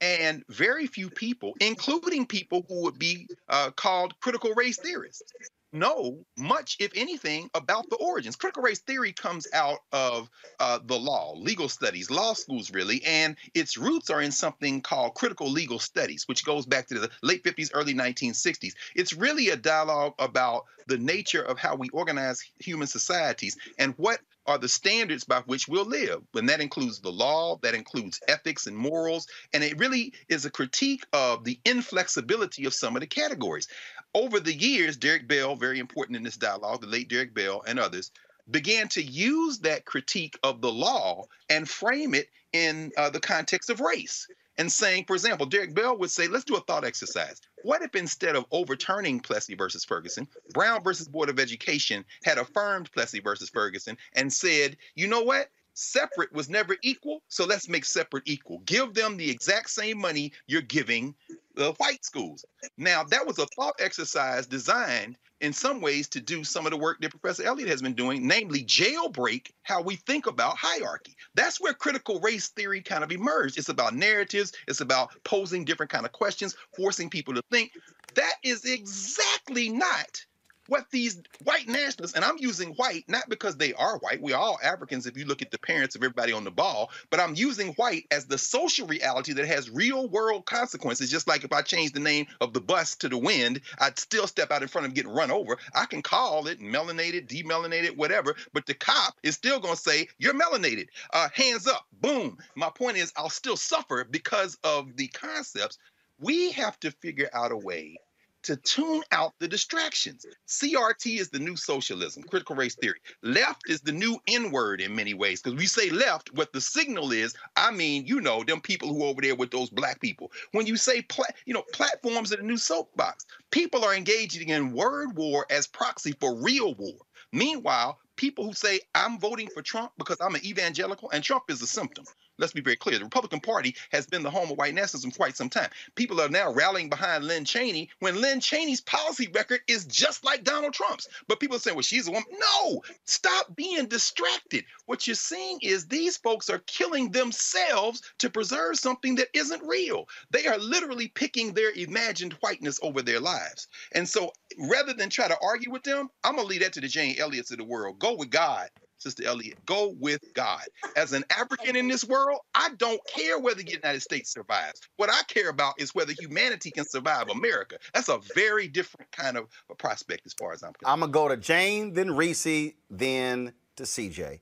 and 0.00 0.44
very 0.48 0.86
few 0.86 1.10
people, 1.10 1.54
including 1.60 2.26
people 2.26 2.64
who 2.68 2.82
would 2.82 2.98
be 2.98 3.26
uh, 3.48 3.70
called 3.70 4.18
critical 4.20 4.54
race 4.54 4.78
theorists, 4.78 5.32
know 5.72 6.24
much, 6.36 6.76
if 6.80 6.90
anything, 6.94 7.48
about 7.54 7.88
the 7.90 7.96
origins. 7.96 8.36
Critical 8.36 8.62
race 8.62 8.80
theory 8.80 9.12
comes 9.12 9.46
out 9.52 9.80
of 9.92 10.28
uh, 10.58 10.78
the 10.84 10.98
law, 10.98 11.34
legal 11.36 11.68
studies, 11.68 12.10
law 12.10 12.32
schools, 12.32 12.72
really, 12.72 13.02
and 13.04 13.36
its 13.54 13.76
roots 13.76 14.10
are 14.10 14.20
in 14.20 14.32
something 14.32 14.80
called 14.80 15.14
critical 15.14 15.48
legal 15.48 15.78
studies, 15.78 16.26
which 16.26 16.44
goes 16.44 16.66
back 16.66 16.88
to 16.88 16.98
the 16.98 17.10
late 17.22 17.44
50s, 17.44 17.70
early 17.74 17.94
1960s. 17.94 18.72
It's 18.96 19.12
really 19.12 19.50
a 19.50 19.56
dialogue 19.56 20.14
about 20.18 20.64
the 20.86 20.98
nature 20.98 21.42
of 21.42 21.58
how 21.58 21.76
we 21.76 21.88
organize 21.90 22.42
human 22.58 22.88
societies 22.88 23.56
and 23.78 23.94
what 23.96 24.20
are 24.46 24.58
the 24.58 24.68
standards 24.68 25.24
by 25.24 25.40
which 25.46 25.68
we'll 25.68 25.84
live. 25.84 26.22
And 26.34 26.48
that 26.48 26.60
includes 26.60 27.00
the 27.00 27.12
law, 27.12 27.58
that 27.62 27.74
includes 27.74 28.20
ethics 28.28 28.66
and 28.66 28.76
morals. 28.76 29.26
And 29.52 29.62
it 29.62 29.78
really 29.78 30.12
is 30.28 30.44
a 30.44 30.50
critique 30.50 31.04
of 31.12 31.44
the 31.44 31.60
inflexibility 31.64 32.64
of 32.64 32.74
some 32.74 32.96
of 32.96 33.00
the 33.00 33.06
categories. 33.06 33.68
Over 34.14 34.40
the 34.40 34.54
years, 34.54 34.96
Derek 34.96 35.28
Bell, 35.28 35.54
very 35.54 35.78
important 35.78 36.16
in 36.16 36.22
this 36.22 36.36
dialogue, 36.36 36.80
the 36.80 36.86
late 36.86 37.08
Derek 37.08 37.34
Bell 37.34 37.62
and 37.66 37.78
others, 37.78 38.10
began 38.50 38.88
to 38.88 39.02
use 39.02 39.60
that 39.60 39.84
critique 39.84 40.36
of 40.42 40.60
the 40.60 40.72
law 40.72 41.24
and 41.48 41.68
frame 41.68 42.14
it 42.14 42.28
in 42.52 42.90
uh, 42.96 43.10
the 43.10 43.20
context 43.20 43.70
of 43.70 43.80
race 43.80 44.26
and 44.60 44.70
saying, 44.70 45.06
for 45.06 45.16
example, 45.16 45.46
Derek 45.46 45.74
Bell 45.74 45.96
would 45.96 46.10
say, 46.10 46.28
let's 46.28 46.44
do 46.44 46.54
a 46.54 46.60
thought 46.60 46.84
exercise. 46.84 47.40
What 47.62 47.80
if 47.80 47.94
instead 47.96 48.36
of 48.36 48.44
overturning 48.50 49.20
Plessy 49.20 49.54
versus 49.54 49.86
Ferguson, 49.86 50.28
Brown 50.52 50.84
versus 50.84 51.08
Board 51.08 51.30
of 51.30 51.40
Education 51.40 52.04
had 52.24 52.36
affirmed 52.36 52.92
Plessy 52.92 53.20
versus 53.20 53.48
Ferguson 53.48 53.96
and 54.12 54.30
said, 54.30 54.76
you 54.94 55.08
know 55.08 55.22
what? 55.22 55.48
Separate 55.72 56.30
was 56.34 56.50
never 56.50 56.76
equal, 56.82 57.22
so 57.28 57.46
let's 57.46 57.70
make 57.70 57.86
separate 57.86 58.24
equal. 58.26 58.58
Give 58.66 58.92
them 58.92 59.16
the 59.16 59.30
exact 59.30 59.70
same 59.70 59.98
money 59.98 60.32
you're 60.46 60.60
giving 60.60 61.14
the 61.60 61.72
white 61.72 62.02
schools. 62.02 62.42
Now, 62.78 63.04
that 63.04 63.26
was 63.26 63.38
a 63.38 63.44
thought 63.54 63.74
exercise 63.80 64.46
designed 64.46 65.18
in 65.42 65.52
some 65.52 65.82
ways 65.82 66.08
to 66.08 66.20
do 66.20 66.42
some 66.42 66.64
of 66.64 66.70
the 66.70 66.78
work 66.78 67.02
that 67.02 67.10
Professor 67.10 67.44
Elliott 67.44 67.68
has 67.68 67.82
been 67.82 67.92
doing, 67.92 68.26
namely 68.26 68.64
jailbreak 68.64 69.50
how 69.62 69.82
we 69.82 69.96
think 69.96 70.26
about 70.26 70.56
hierarchy. 70.56 71.14
That's 71.34 71.60
where 71.60 71.74
critical 71.74 72.18
race 72.20 72.48
theory 72.48 72.80
kind 72.80 73.04
of 73.04 73.12
emerged. 73.12 73.58
It's 73.58 73.68
about 73.68 73.94
narratives, 73.94 74.52
it's 74.68 74.80
about 74.80 75.10
posing 75.24 75.66
different 75.66 75.92
kind 75.92 76.06
of 76.06 76.12
questions, 76.12 76.56
forcing 76.74 77.10
people 77.10 77.34
to 77.34 77.42
think. 77.50 77.72
That 78.14 78.34
is 78.42 78.64
exactly 78.64 79.68
not 79.68 80.24
what 80.70 80.88
these 80.90 81.20
white 81.42 81.66
nationalists, 81.66 82.14
and 82.14 82.24
I'm 82.24 82.38
using 82.38 82.70
white 82.74 83.04
not 83.08 83.28
because 83.28 83.56
they 83.56 83.74
are 83.74 83.98
white, 83.98 84.22
we're 84.22 84.36
all 84.36 84.58
Africans 84.62 85.06
if 85.06 85.16
you 85.16 85.24
look 85.24 85.42
at 85.42 85.50
the 85.50 85.58
parents 85.58 85.96
of 85.96 86.02
everybody 86.02 86.32
on 86.32 86.44
the 86.44 86.50
ball, 86.52 86.90
but 87.10 87.18
I'm 87.18 87.34
using 87.34 87.72
white 87.72 88.06
as 88.12 88.26
the 88.26 88.38
social 88.38 88.86
reality 88.86 89.32
that 89.32 89.46
has 89.46 89.68
real 89.68 90.08
world 90.08 90.46
consequences. 90.46 91.10
Just 91.10 91.26
like 91.26 91.42
if 91.42 91.52
I 91.52 91.62
change 91.62 91.92
the 91.92 92.00
name 92.00 92.28
of 92.40 92.52
the 92.52 92.60
bus 92.60 92.94
to 92.96 93.08
the 93.08 93.18
wind, 93.18 93.60
I'd 93.78 93.98
still 93.98 94.28
step 94.28 94.52
out 94.52 94.62
in 94.62 94.68
front 94.68 94.86
of 94.86 94.94
getting 94.94 95.12
run 95.12 95.32
over. 95.32 95.58
I 95.74 95.86
can 95.86 96.02
call 96.02 96.46
it 96.46 96.60
melanated, 96.60 97.26
demelanated, 97.26 97.96
whatever, 97.96 98.36
but 98.52 98.66
the 98.66 98.74
cop 98.74 99.18
is 99.24 99.34
still 99.34 99.58
going 99.58 99.74
to 99.74 99.80
say, 99.80 100.06
You're 100.18 100.34
melanated. 100.34 100.86
Uh, 101.12 101.28
hands 101.34 101.66
up, 101.66 101.84
boom. 102.00 102.38
My 102.54 102.70
point 102.70 102.96
is, 102.96 103.12
I'll 103.16 103.28
still 103.28 103.56
suffer 103.56 104.04
because 104.08 104.56
of 104.62 104.96
the 104.96 105.08
concepts. 105.08 105.78
We 106.20 106.52
have 106.52 106.78
to 106.80 106.92
figure 106.92 107.30
out 107.32 107.50
a 107.50 107.56
way 107.56 107.96
to 108.44 108.56
tune 108.56 109.02
out 109.12 109.34
the 109.38 109.48
distractions. 109.48 110.24
CRT 110.48 111.18
is 111.18 111.30
the 111.30 111.38
new 111.38 111.56
socialism, 111.56 112.22
critical 112.22 112.56
race 112.56 112.74
theory. 112.74 113.00
Left 113.22 113.68
is 113.68 113.80
the 113.80 113.92
new 113.92 114.18
N 114.26 114.50
word 114.50 114.80
in 114.80 114.94
many 114.94 115.14
ways, 115.14 115.42
because 115.42 115.58
we 115.58 115.66
say 115.66 115.90
left, 115.90 116.32
what 116.34 116.52
the 116.52 116.60
signal 116.60 117.12
is, 117.12 117.34
I 117.56 117.70
mean, 117.70 118.06
you 118.06 118.20
know, 118.20 118.44
them 118.44 118.60
people 118.60 118.88
who 118.88 119.04
over 119.04 119.20
there 119.20 119.34
with 119.34 119.50
those 119.50 119.70
black 119.70 120.00
people. 120.00 120.32
When 120.52 120.66
you 120.66 120.76
say, 120.76 121.02
pla- 121.02 121.24
you 121.46 121.54
know, 121.54 121.64
platforms 121.72 122.32
are 122.32 122.36
the 122.36 122.42
new 122.42 122.58
soapbox, 122.58 123.26
people 123.50 123.84
are 123.84 123.94
engaging 123.94 124.48
in 124.48 124.72
word 124.72 125.16
war 125.16 125.46
as 125.50 125.66
proxy 125.66 126.12
for 126.20 126.36
real 126.36 126.74
war. 126.74 126.96
Meanwhile, 127.32 127.98
people 128.16 128.44
who 128.44 128.52
say, 128.52 128.80
I'm 128.94 129.18
voting 129.18 129.48
for 129.48 129.62
Trump 129.62 129.92
because 129.98 130.18
I'm 130.20 130.34
an 130.34 130.44
evangelical, 130.44 131.10
and 131.10 131.22
Trump 131.22 131.44
is 131.48 131.62
a 131.62 131.66
symptom 131.66 132.04
let's 132.40 132.52
be 132.52 132.60
very 132.60 132.76
clear. 132.76 132.98
The 132.98 133.04
Republican 133.04 133.40
Party 133.40 133.76
has 133.92 134.06
been 134.06 134.22
the 134.22 134.30
home 134.30 134.50
of 134.50 134.58
white 134.58 134.74
nationalism 134.74 135.10
for 135.10 135.18
quite 135.18 135.36
some 135.36 135.50
time. 135.50 135.70
People 135.94 136.20
are 136.20 136.28
now 136.28 136.52
rallying 136.52 136.88
behind 136.88 137.24
Lynn 137.24 137.44
Cheney 137.44 137.90
when 138.00 138.20
Lynn 138.20 138.40
Cheney's 138.40 138.80
policy 138.80 139.28
record 139.34 139.60
is 139.68 139.84
just 139.84 140.24
like 140.24 140.42
Donald 140.42 140.72
Trump's. 140.72 141.08
But 141.28 141.40
people 141.40 141.56
are 141.56 141.60
saying, 141.60 141.76
well, 141.76 141.82
she's 141.82 142.08
a 142.08 142.10
woman. 142.10 142.28
No, 142.38 142.82
stop 143.04 143.54
being 143.54 143.86
distracted. 143.86 144.64
What 144.86 145.06
you're 145.06 145.14
seeing 145.14 145.58
is 145.62 145.86
these 145.86 146.16
folks 146.16 146.48
are 146.50 146.62
killing 146.66 147.10
themselves 147.10 148.02
to 148.18 148.30
preserve 148.30 148.78
something 148.78 149.16
that 149.16 149.28
isn't 149.34 149.62
real. 149.66 150.08
They 150.30 150.46
are 150.46 150.58
literally 150.58 151.08
picking 151.08 151.52
their 151.52 151.70
imagined 151.72 152.32
whiteness 152.40 152.80
over 152.82 153.02
their 153.02 153.20
lives. 153.20 153.68
And 153.92 154.08
so 154.08 154.32
rather 154.58 154.94
than 154.94 155.10
try 155.10 155.28
to 155.28 155.36
argue 155.42 155.70
with 155.70 155.82
them, 155.82 156.10
I'm 156.24 156.36
going 156.36 156.46
to 156.46 156.50
leave 156.50 156.62
that 156.62 156.72
to 156.74 156.80
the 156.80 156.88
Jane 156.88 157.16
Elliott's 157.18 157.50
of 157.50 157.58
the 157.58 157.64
world. 157.64 157.98
Go 157.98 158.14
with 158.14 158.30
God 158.30 158.70
Sister 159.00 159.24
Elliott, 159.26 159.64
go 159.64 159.94
with 159.98 160.20
God. 160.34 160.62
As 160.94 161.12
an 161.12 161.24
African 161.36 161.74
in 161.74 161.88
this 161.88 162.04
world, 162.04 162.40
I 162.54 162.70
don't 162.76 163.00
care 163.06 163.38
whether 163.38 163.62
the 163.62 163.70
United 163.70 164.00
States 164.00 164.30
survives. 164.30 164.80
What 164.96 165.10
I 165.10 165.22
care 165.26 165.48
about 165.48 165.74
is 165.78 165.94
whether 165.94 166.12
humanity 166.12 166.70
can 166.70 166.86
survive 166.86 167.30
America. 167.30 167.78
That's 167.94 168.08
a 168.08 168.18
very 168.34 168.68
different 168.68 169.10
kind 169.10 169.36
of 169.36 169.48
a 169.70 169.74
prospect 169.74 170.26
as 170.26 170.34
far 170.34 170.52
as 170.52 170.62
I'm 170.62 170.74
concerned. 170.74 170.92
I'm 170.92 171.00
going 171.00 171.10
to 171.10 171.12
go 171.12 171.28
to 171.28 171.36
Jane, 171.36 171.94
then 171.94 172.14
Reese, 172.14 172.74
then 172.90 173.54
to 173.76 173.84
CJ. 173.84 174.40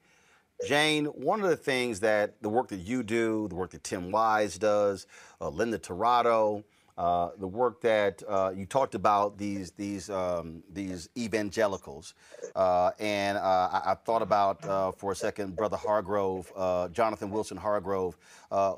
Jane, 0.66 1.04
one 1.06 1.40
of 1.40 1.48
the 1.48 1.56
things 1.56 2.00
that 2.00 2.42
the 2.42 2.48
work 2.48 2.68
that 2.68 2.80
you 2.80 3.04
do, 3.04 3.46
the 3.48 3.54
work 3.54 3.70
that 3.70 3.84
Tim 3.84 4.10
Wise 4.10 4.58
does, 4.58 5.06
uh, 5.40 5.48
Linda 5.48 5.78
Tirado, 5.78 6.64
uh, 6.98 7.30
the 7.38 7.46
work 7.46 7.80
that 7.80 8.24
uh, 8.28 8.50
you 8.54 8.66
talked 8.66 8.96
about 8.96 9.38
these 9.38 9.70
these 9.70 10.10
um, 10.10 10.64
these 10.72 11.08
evangelicals, 11.16 12.14
uh, 12.56 12.90
and 12.98 13.38
uh, 13.38 13.40
I, 13.40 13.92
I, 13.92 13.94
thought 13.94 14.20
about 14.20 14.64
uh, 14.64 14.90
for 14.90 15.12
a 15.12 15.14
second 15.14 15.54
Brother 15.54 15.76
Hartgrove, 15.76 16.92
Jonathan 16.92 17.30
Wilson 17.30 17.56
Hartgrove, 17.56 18.14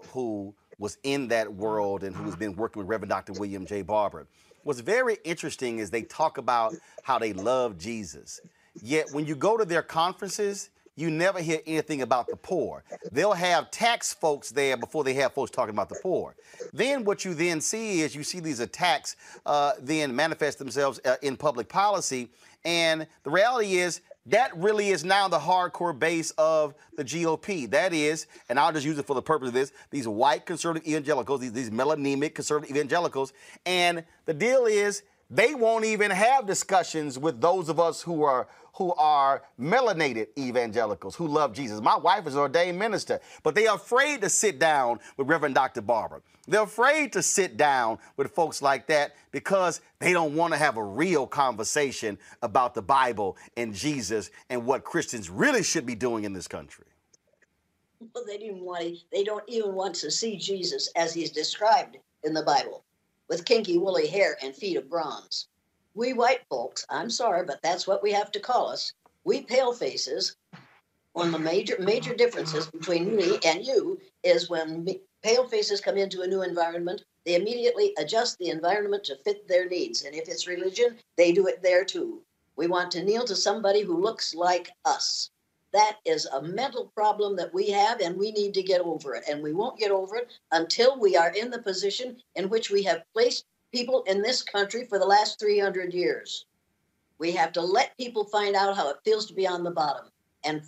who 0.08 0.54
was 0.78 0.98
in 1.02 1.28
that 1.28 1.50
world 1.50 2.04
and 2.04 2.14
who 2.14 2.24
has 2.24 2.36
been 2.36 2.54
working 2.56 2.80
with 2.80 2.88
Reverend 2.90 3.08
Dr. 3.08 3.32
William 3.34 3.64
J. 3.64 3.80
Barber. 3.80 4.26
What's 4.64 4.80
very 4.80 5.16
interesting 5.24 5.78
is 5.78 5.88
they 5.88 6.02
talk 6.02 6.36
about 6.36 6.74
how 7.02 7.18
they 7.18 7.32
love 7.32 7.78
Jesus, 7.78 8.38
yet 8.82 9.10
when 9.12 9.24
you 9.24 9.34
go 9.34 9.56
to 9.56 9.64
their 9.64 9.82
conferences 9.82 10.68
you 11.00 11.10
never 11.10 11.40
hear 11.40 11.60
anything 11.66 12.02
about 12.02 12.26
the 12.26 12.36
poor. 12.36 12.84
They'll 13.10 13.32
have 13.32 13.70
tax 13.70 14.12
folks 14.12 14.50
there 14.50 14.76
before 14.76 15.04
they 15.04 15.14
have 15.14 15.32
folks 15.32 15.50
talking 15.50 15.74
about 15.74 15.88
the 15.88 15.98
poor. 16.02 16.34
Then 16.72 17.04
what 17.04 17.24
you 17.24 17.34
then 17.34 17.60
see 17.60 18.02
is 18.02 18.14
you 18.14 18.22
see 18.22 18.40
these 18.40 18.60
attacks 18.60 19.16
uh, 19.46 19.72
then 19.80 20.14
manifest 20.14 20.58
themselves 20.58 21.00
uh, 21.04 21.16
in 21.22 21.36
public 21.36 21.68
policy. 21.68 22.28
And 22.64 23.06
the 23.22 23.30
reality 23.30 23.76
is 23.76 24.02
that 24.26 24.54
really 24.56 24.90
is 24.90 25.04
now 25.04 25.28
the 25.28 25.38
hardcore 25.38 25.98
base 25.98 26.30
of 26.32 26.74
the 26.96 27.04
GOP. 27.04 27.70
That 27.70 27.94
is, 27.94 28.26
and 28.48 28.58
I'll 28.58 28.72
just 28.72 28.84
use 28.84 28.98
it 28.98 29.06
for 29.06 29.14
the 29.14 29.22
purpose 29.22 29.48
of 29.48 29.54
this, 29.54 29.72
these 29.90 30.06
white 30.06 30.44
conservative 30.44 30.86
evangelicals, 30.86 31.40
these, 31.40 31.52
these 31.52 31.70
melanemic 31.70 32.34
conservative 32.34 32.76
evangelicals. 32.76 33.32
And 33.64 34.04
the 34.26 34.34
deal 34.34 34.66
is 34.66 35.02
they 35.30 35.54
won't 35.54 35.84
even 35.84 36.10
have 36.10 36.46
discussions 36.46 37.18
with 37.18 37.40
those 37.40 37.68
of 37.68 37.78
us 37.78 38.02
who 38.02 38.24
are 38.24 38.48
who 38.74 38.94
are 38.94 39.42
melanated 39.60 40.28
evangelicals 40.38 41.14
who 41.14 41.26
love 41.26 41.52
Jesus. 41.52 41.80
My 41.80 41.96
wife 41.96 42.26
is 42.26 42.34
an 42.34 42.40
ordained 42.40 42.78
minister, 42.78 43.20
but 43.42 43.54
they 43.54 43.66
are 43.66 43.76
afraid 43.76 44.22
to 44.22 44.30
sit 44.30 44.58
down 44.58 45.00
with 45.16 45.28
Reverend 45.28 45.54
Dr. 45.54 45.82
Barber. 45.82 46.22
They're 46.48 46.62
afraid 46.62 47.12
to 47.12 47.22
sit 47.22 47.56
down 47.56 47.98
with 48.16 48.32
folks 48.32 48.62
like 48.62 48.86
that 48.86 49.16
because 49.32 49.82
they 49.98 50.12
don't 50.12 50.34
want 50.34 50.54
to 50.54 50.58
have 50.58 50.78
a 50.78 50.82
real 50.82 51.26
conversation 51.26 52.18
about 52.42 52.74
the 52.74 52.82
Bible 52.82 53.36
and 53.56 53.74
Jesus 53.74 54.30
and 54.48 54.64
what 54.64 54.82
Christians 54.82 55.28
really 55.28 55.62
should 55.62 55.84
be 55.84 55.94
doing 55.94 56.24
in 56.24 56.32
this 56.32 56.48
country. 56.48 56.86
Well, 58.14 58.24
they 58.26 58.38
didn't 58.38 58.62
want. 58.62 58.96
They 59.12 59.24
don't 59.24 59.44
even 59.46 59.74
want 59.74 59.94
to 59.96 60.10
see 60.10 60.36
Jesus 60.36 60.90
as 60.96 61.12
he's 61.12 61.30
described 61.30 61.98
in 62.24 62.32
the 62.32 62.42
Bible, 62.42 62.82
with 63.30 63.46
kinky 63.46 63.78
woolly 63.78 64.08
hair 64.08 64.36
and 64.42 64.54
feet 64.54 64.76
of 64.76 64.90
bronze 64.90 65.48
we 65.94 66.12
white 66.12 66.40
folks, 66.48 66.86
I'm 66.88 67.10
sorry, 67.10 67.44
but 67.44 67.62
that's 67.62 67.86
what 67.86 68.02
we 68.02 68.12
have 68.12 68.30
to 68.32 68.40
call 68.40 68.68
us. 68.68 68.92
We 69.24 69.42
pale 69.42 69.72
faces, 69.72 70.36
one 71.12 71.26
of 71.26 71.32
the 71.32 71.38
major 71.40 71.76
major 71.80 72.14
differences 72.14 72.68
between 72.68 73.16
me 73.16 73.38
and 73.44 73.66
you 73.66 74.00
is 74.22 74.48
when 74.48 74.86
pale 75.22 75.48
faces 75.48 75.80
come 75.80 75.96
into 75.96 76.22
a 76.22 76.26
new 76.26 76.42
environment, 76.42 77.04
they 77.26 77.34
immediately 77.34 77.92
adjust 77.98 78.38
the 78.38 78.48
environment 78.48 79.04
to 79.04 79.16
fit 79.16 79.46
their 79.48 79.68
needs. 79.68 80.04
And 80.04 80.14
if 80.14 80.28
it's 80.28 80.46
religion, 80.46 80.96
they 81.16 81.32
do 81.32 81.48
it 81.48 81.62
there 81.62 81.84
too. 81.84 82.22
We 82.56 82.68
want 82.68 82.92
to 82.92 83.02
kneel 83.02 83.24
to 83.24 83.36
somebody 83.36 83.82
who 83.82 84.00
looks 84.00 84.34
like 84.34 84.70
us. 84.84 85.30
That 85.72 85.98
is 86.04 86.26
a 86.26 86.42
mental 86.42 86.86
problem 86.94 87.36
that 87.36 87.54
we 87.54 87.70
have, 87.70 88.00
and 88.00 88.16
we 88.16 88.32
need 88.32 88.54
to 88.54 88.62
get 88.62 88.80
over 88.80 89.14
it. 89.14 89.24
And 89.28 89.42
we 89.42 89.52
won't 89.52 89.78
get 89.78 89.90
over 89.90 90.16
it 90.16 90.32
until 90.50 90.98
we 90.98 91.16
are 91.16 91.30
in 91.30 91.50
the 91.50 91.62
position 91.62 92.16
in 92.34 92.48
which 92.48 92.70
we 92.70 92.82
have 92.84 93.04
placed 93.12 93.44
people 93.72 94.02
in 94.04 94.20
this 94.20 94.42
country 94.42 94.86
for 94.86 94.98
the 94.98 95.06
last 95.06 95.38
300 95.38 95.94
years. 95.94 96.46
We 97.18 97.32
have 97.32 97.52
to 97.52 97.60
let 97.60 97.96
people 97.96 98.24
find 98.24 98.56
out 98.56 98.76
how 98.76 98.88
it 98.88 98.96
feels 99.04 99.26
to 99.26 99.34
be 99.34 99.46
on 99.46 99.62
the 99.62 99.70
bottom. 99.70 100.06
And 100.42 100.62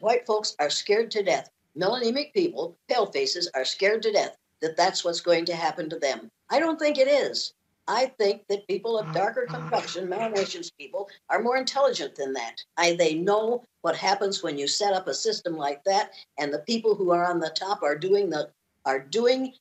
white 0.00 0.26
folks 0.26 0.56
are 0.58 0.68
scared 0.68 1.10
to 1.12 1.22
death. 1.22 1.48
Melanemic 1.78 2.34
people, 2.34 2.76
pale 2.88 3.06
faces, 3.06 3.48
are 3.54 3.64
scared 3.64 4.02
to 4.02 4.12
death 4.12 4.36
that 4.60 4.76
that's 4.76 5.04
what's 5.04 5.20
going 5.20 5.44
to 5.46 5.56
happen 5.56 5.88
to 5.90 5.98
them. 5.98 6.30
I 6.50 6.60
don't 6.60 6.78
think 6.78 6.98
it 6.98 7.08
is. 7.08 7.54
I 7.88 8.06
think 8.18 8.46
that 8.48 8.66
people 8.68 8.98
of 8.98 9.12
darker 9.12 9.46
complexion, 9.50 10.06
melanations 10.06 10.70
people, 10.78 11.08
are 11.28 11.42
more 11.42 11.56
intelligent 11.56 12.14
than 12.14 12.32
that. 12.34 12.56
I, 12.76 12.94
they 12.94 13.14
know 13.14 13.64
what 13.80 13.96
happens 13.96 14.42
when 14.42 14.56
you 14.56 14.68
set 14.68 14.94
up 14.94 15.08
a 15.08 15.14
system 15.14 15.56
like 15.56 15.82
that, 15.84 16.12
and 16.38 16.52
the 16.52 16.60
people 16.60 16.94
who 16.94 17.10
are 17.10 17.28
on 17.28 17.40
the 17.40 17.50
top 17.50 17.82
are 17.82 17.98
doing 17.98 18.30
the 18.30 18.50
are 18.84 19.00
doing 19.00 19.54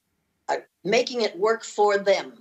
are 0.49 0.67
making 0.83 1.21
it 1.21 1.37
work 1.37 1.63
for 1.63 1.97
them. 1.97 2.33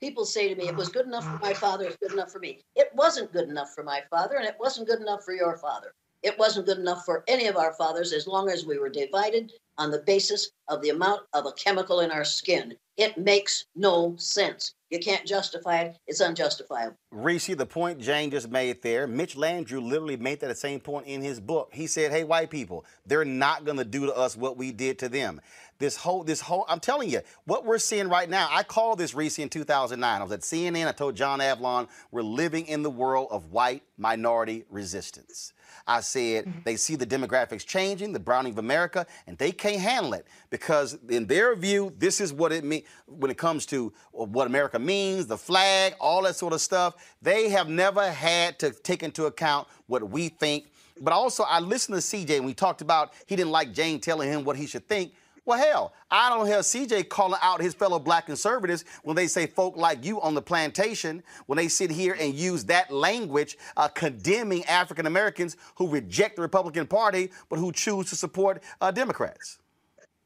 People 0.00 0.24
say 0.24 0.48
to 0.48 0.54
me, 0.54 0.66
it 0.66 0.76
was 0.76 0.88
good 0.88 1.06
enough 1.06 1.24
for 1.24 1.38
my 1.38 1.52
father, 1.52 1.84
it's 1.84 1.96
good 1.96 2.12
enough 2.12 2.32
for 2.32 2.38
me. 2.38 2.60
It 2.74 2.90
wasn't 2.94 3.32
good 3.32 3.48
enough 3.48 3.74
for 3.74 3.84
my 3.84 4.02
father, 4.10 4.36
and 4.36 4.46
it 4.46 4.56
wasn't 4.58 4.88
good 4.88 5.00
enough 5.00 5.24
for 5.24 5.34
your 5.34 5.58
father. 5.58 5.92
It 6.22 6.38
wasn't 6.38 6.66
good 6.66 6.78
enough 6.78 7.04
for 7.04 7.24
any 7.28 7.46
of 7.46 7.56
our 7.56 7.72
fathers 7.72 8.12
as 8.12 8.26
long 8.26 8.50
as 8.50 8.66
we 8.66 8.78
were 8.78 8.90
divided 8.90 9.52
on 9.78 9.90
the 9.90 10.00
basis 10.00 10.50
of 10.68 10.82
the 10.82 10.90
amount 10.90 11.22
of 11.32 11.46
a 11.46 11.52
chemical 11.52 12.00
in 12.00 12.10
our 12.10 12.24
skin. 12.24 12.76
It 12.98 13.16
makes 13.16 13.64
no 13.74 14.14
sense. 14.18 14.74
You 14.90 14.98
can't 14.98 15.26
justify 15.26 15.82
it. 15.82 15.96
It's 16.06 16.20
unjustifiable. 16.20 16.96
Reese, 17.10 17.46
the 17.46 17.64
point 17.64 18.00
Jane 18.00 18.30
just 18.30 18.50
made 18.50 18.82
there, 18.82 19.06
Mitch 19.06 19.36
Landrieu 19.36 19.80
literally 19.80 20.18
made 20.18 20.40
that 20.40 20.58
same 20.58 20.80
point 20.80 21.06
in 21.06 21.22
his 21.22 21.40
book. 21.40 21.70
He 21.72 21.86
said, 21.86 22.10
hey, 22.10 22.24
white 22.24 22.50
people, 22.50 22.84
they're 23.06 23.24
not 23.24 23.64
going 23.64 23.78
to 23.78 23.84
do 23.84 24.04
to 24.04 24.14
us 24.14 24.36
what 24.36 24.58
we 24.58 24.72
did 24.72 24.98
to 24.98 25.08
them. 25.08 25.40
This 25.78 25.96
whole, 25.96 26.24
this 26.24 26.42
whole, 26.42 26.66
I'm 26.68 26.80
telling 26.80 27.08
you, 27.08 27.22
what 27.44 27.64
we're 27.64 27.78
seeing 27.78 28.08
right 28.08 28.28
now, 28.28 28.48
I 28.50 28.64
called 28.64 28.98
this 28.98 29.14
Reese 29.14 29.38
in 29.38 29.48
2009. 29.48 30.20
I 30.20 30.22
was 30.22 30.32
at 30.32 30.40
CNN. 30.40 30.86
I 30.86 30.92
told 30.92 31.16
John 31.16 31.38
Avlon, 31.38 31.88
we're 32.10 32.20
living 32.20 32.66
in 32.66 32.82
the 32.82 32.90
world 32.90 33.28
of 33.30 33.52
white 33.52 33.84
minority 33.96 34.64
resistance. 34.68 35.54
I 35.86 36.00
said 36.00 36.46
mm-hmm. 36.46 36.60
they 36.64 36.76
see 36.76 36.96
the 36.96 37.06
demographics 37.06 37.64
changing, 37.66 38.12
the 38.12 38.20
browning 38.20 38.52
of 38.52 38.58
America, 38.58 39.06
and 39.26 39.36
they 39.38 39.52
can't 39.52 39.80
handle 39.80 40.14
it 40.14 40.26
because, 40.50 40.98
in 41.08 41.26
their 41.26 41.54
view, 41.54 41.92
this 41.98 42.20
is 42.20 42.32
what 42.32 42.52
it 42.52 42.64
means 42.64 42.84
when 43.06 43.30
it 43.30 43.38
comes 43.38 43.66
to 43.66 43.92
what 44.12 44.46
America 44.46 44.78
means, 44.78 45.26
the 45.26 45.38
flag, 45.38 45.94
all 46.00 46.22
that 46.22 46.36
sort 46.36 46.52
of 46.52 46.60
stuff. 46.60 46.94
They 47.22 47.48
have 47.48 47.68
never 47.68 48.10
had 48.10 48.58
to 48.60 48.70
take 48.70 49.02
into 49.02 49.26
account 49.26 49.68
what 49.86 50.08
we 50.08 50.28
think. 50.28 50.66
But 51.00 51.12
also, 51.12 51.44
I 51.44 51.60
listened 51.60 52.00
to 52.00 52.02
CJ 52.02 52.36
and 52.36 52.44
we 52.44 52.54
talked 52.54 52.82
about 52.82 53.14
he 53.26 53.34
didn't 53.34 53.52
like 53.52 53.72
Jane 53.72 54.00
telling 54.00 54.30
him 54.30 54.44
what 54.44 54.56
he 54.56 54.66
should 54.66 54.86
think. 54.86 55.12
Well, 55.44 55.58
hell, 55.58 55.92
I 56.10 56.28
don't 56.28 56.46
hear 56.46 56.58
CJ 56.58 57.08
calling 57.08 57.38
out 57.42 57.60
his 57.60 57.74
fellow 57.74 57.98
black 57.98 58.26
conservatives 58.26 58.84
when 59.02 59.16
they 59.16 59.26
say 59.26 59.46
folk 59.46 59.76
like 59.76 60.04
you 60.04 60.20
on 60.20 60.34
the 60.34 60.42
plantation, 60.42 61.22
when 61.46 61.56
they 61.56 61.68
sit 61.68 61.90
here 61.90 62.16
and 62.18 62.34
use 62.34 62.64
that 62.66 62.90
language 62.90 63.56
uh, 63.76 63.88
condemning 63.88 64.64
African 64.66 65.06
Americans 65.06 65.56
who 65.76 65.88
reject 65.88 66.36
the 66.36 66.42
Republican 66.42 66.86
Party 66.86 67.30
but 67.48 67.58
who 67.58 67.72
choose 67.72 68.10
to 68.10 68.16
support 68.16 68.62
uh, 68.80 68.90
Democrats. 68.90 69.58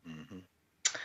Mm-hmm. 0.09 0.39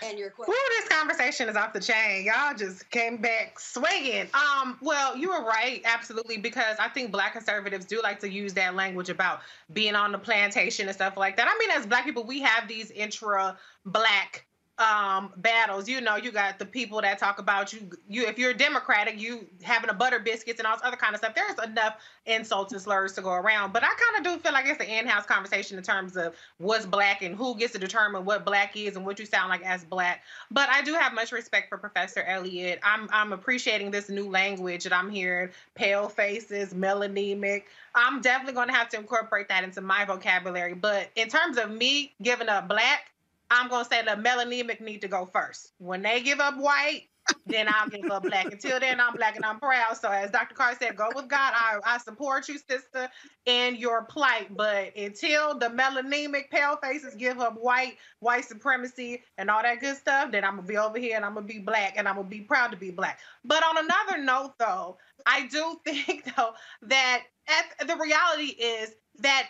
And 0.03 0.17
your 0.17 0.29
question. 0.29 0.53
Ooh, 0.53 0.69
this 0.79 0.87
conversation 0.89 1.49
is 1.49 1.55
off 1.55 1.73
the 1.73 1.79
chain. 1.79 2.25
Y'all 2.25 2.55
just 2.55 2.89
came 2.89 3.17
back 3.17 3.59
swinging. 3.59 4.27
Um, 4.33 4.77
well, 4.81 5.17
you 5.17 5.29
were 5.29 5.43
right, 5.43 5.81
absolutely, 5.85 6.37
because 6.37 6.77
I 6.79 6.89
think 6.89 7.11
black 7.11 7.33
conservatives 7.33 7.85
do 7.85 8.01
like 8.01 8.19
to 8.21 8.29
use 8.29 8.53
that 8.53 8.75
language 8.75 9.09
about 9.09 9.41
being 9.73 9.95
on 9.95 10.11
the 10.11 10.19
plantation 10.19 10.87
and 10.87 10.95
stuff 10.95 11.17
like 11.17 11.37
that. 11.37 11.47
I 11.47 11.57
mean, 11.59 11.71
as 11.71 11.85
black 11.85 12.05
people, 12.05 12.23
we 12.23 12.41
have 12.41 12.67
these 12.67 12.91
intra 12.91 13.57
black 13.85 14.45
um, 14.80 15.34
battles. 15.38 15.89
You 15.89 15.99
know, 15.99 16.15
you 16.15 16.32
got 16.32 16.57
the 16.57 16.65
people 16.65 17.01
that 17.01 17.19
talk 17.19 17.38
about 17.38 17.73
you. 17.73 17.89
You, 18.07 18.25
if 18.25 18.39
you're 18.39 18.51
a 18.51 18.57
Democratic, 18.57 19.19
you 19.19 19.45
having 19.61 19.89
a 19.89 19.93
butter 19.93 20.19
biscuits 20.19 20.59
and 20.59 20.65
all 20.65 20.75
this 20.75 20.86
other 20.86 20.95
kind 20.95 21.13
of 21.13 21.19
stuff. 21.19 21.36
There's 21.36 21.59
enough 21.69 21.97
insults 22.25 22.71
and 22.71 22.82
slurs 22.82 23.13
to 23.13 23.21
go 23.21 23.34
around. 23.34 23.73
But 23.73 23.84
I 23.84 23.88
kind 23.88 24.25
of 24.25 24.34
do 24.34 24.39
feel 24.41 24.53
like 24.53 24.65
it's 24.65 24.80
an 24.80 24.88
in-house 24.88 25.25
conversation 25.25 25.77
in 25.77 25.84
terms 25.84 26.15
of 26.15 26.34
what's 26.57 26.86
black 26.86 27.21
and 27.21 27.36
who 27.36 27.55
gets 27.57 27.73
to 27.73 27.80
determine 27.80 28.23
what 28.23 28.45
black 28.45 28.77
is 28.77 28.95
and 28.95 29.05
what 29.05 29.19
you 29.19 29.25
sound 29.25 29.49
like 29.49 29.63
as 29.65 29.84
black. 29.84 30.23
But 30.49 30.69
I 30.69 30.82
do 30.82 30.93
have 30.93 31.13
much 31.13 31.34
respect 31.34 31.67
for 31.67 31.77
Professor 31.77 32.21
Elliott. 32.21 32.80
I'm 32.82 33.09
I'm 33.11 33.34
appreciating 33.34 33.91
this 33.91 34.09
new 34.09 34.30
language 34.30 34.86
that 34.86 34.93
I'm 34.93 35.09
hearing: 35.09 35.49
pale 35.75 36.07
faces, 36.07 36.73
melanemic. 36.73 37.63
I'm 37.95 38.21
definitely 38.21 38.53
going 38.53 38.69
to 38.69 38.73
have 38.73 38.88
to 38.89 38.97
incorporate 38.97 39.49
that 39.49 39.65
into 39.65 39.82
my 39.82 40.05
vocabulary. 40.05 40.73
But 40.73 41.09
in 41.17 41.27
terms 41.27 41.57
of 41.57 41.69
me 41.69 42.13
giving 42.21 42.47
up 42.47 42.69
black 42.69 43.11
I'm 43.51 43.69
gonna 43.69 43.85
say 43.85 44.03
the 44.03 44.11
melanemic 44.11 44.81
need 44.81 45.01
to 45.01 45.07
go 45.07 45.25
first. 45.25 45.73
When 45.79 46.01
they 46.01 46.21
give 46.21 46.39
up 46.39 46.57
white, 46.57 47.09
then 47.45 47.67
I'll 47.69 47.89
give 47.89 48.09
up 48.11 48.25
black. 48.25 48.51
Until 48.51 48.79
then, 48.79 48.99
I'm 48.99 49.15
black 49.15 49.35
and 49.35 49.45
I'm 49.45 49.59
proud. 49.59 49.97
So 49.97 50.09
as 50.11 50.31
Dr. 50.31 50.55
Carr 50.55 50.75
said, 50.75 50.95
go 50.95 51.11
with 51.15 51.29
God. 51.29 51.53
I, 51.55 51.79
I 51.83 51.97
support 51.97 52.47
you, 52.49 52.59
sister, 52.59 53.09
in 53.45 53.75
your 53.75 54.05
plight. 54.05 54.55
But 54.55 54.95
until 54.97 55.57
the 55.57 55.67
melanemic 55.67 56.51
pale 56.51 56.77
faces 56.77 57.15
give 57.15 57.39
up 57.39 57.55
white, 57.59 57.97
white 58.19 58.45
supremacy, 58.45 59.23
and 59.37 59.49
all 59.49 59.63
that 59.63 59.79
good 59.79 59.97
stuff, 59.97 60.31
then 60.31 60.43
I'm 60.43 60.57
gonna 60.57 60.67
be 60.67 60.77
over 60.77 60.99
here 60.99 61.15
and 61.15 61.25
I'm 61.25 61.33
gonna 61.35 61.47
be 61.47 61.59
black 61.59 61.97
and 61.97 62.07
I'm 62.07 62.15
gonna 62.17 62.27
be 62.27 62.41
proud 62.41 62.71
to 62.71 62.77
be 62.77 62.91
black. 62.91 63.19
But 63.45 63.63
on 63.63 63.77
another 63.83 64.19
note, 64.23 64.55
though, 64.59 64.99
I 65.25 65.47
do 65.47 65.79
think 65.85 66.35
though 66.35 66.53
that 66.83 67.23
at, 67.47 67.87
the 67.87 67.95
reality 67.97 68.47
is 68.47 68.93
that 69.19 69.49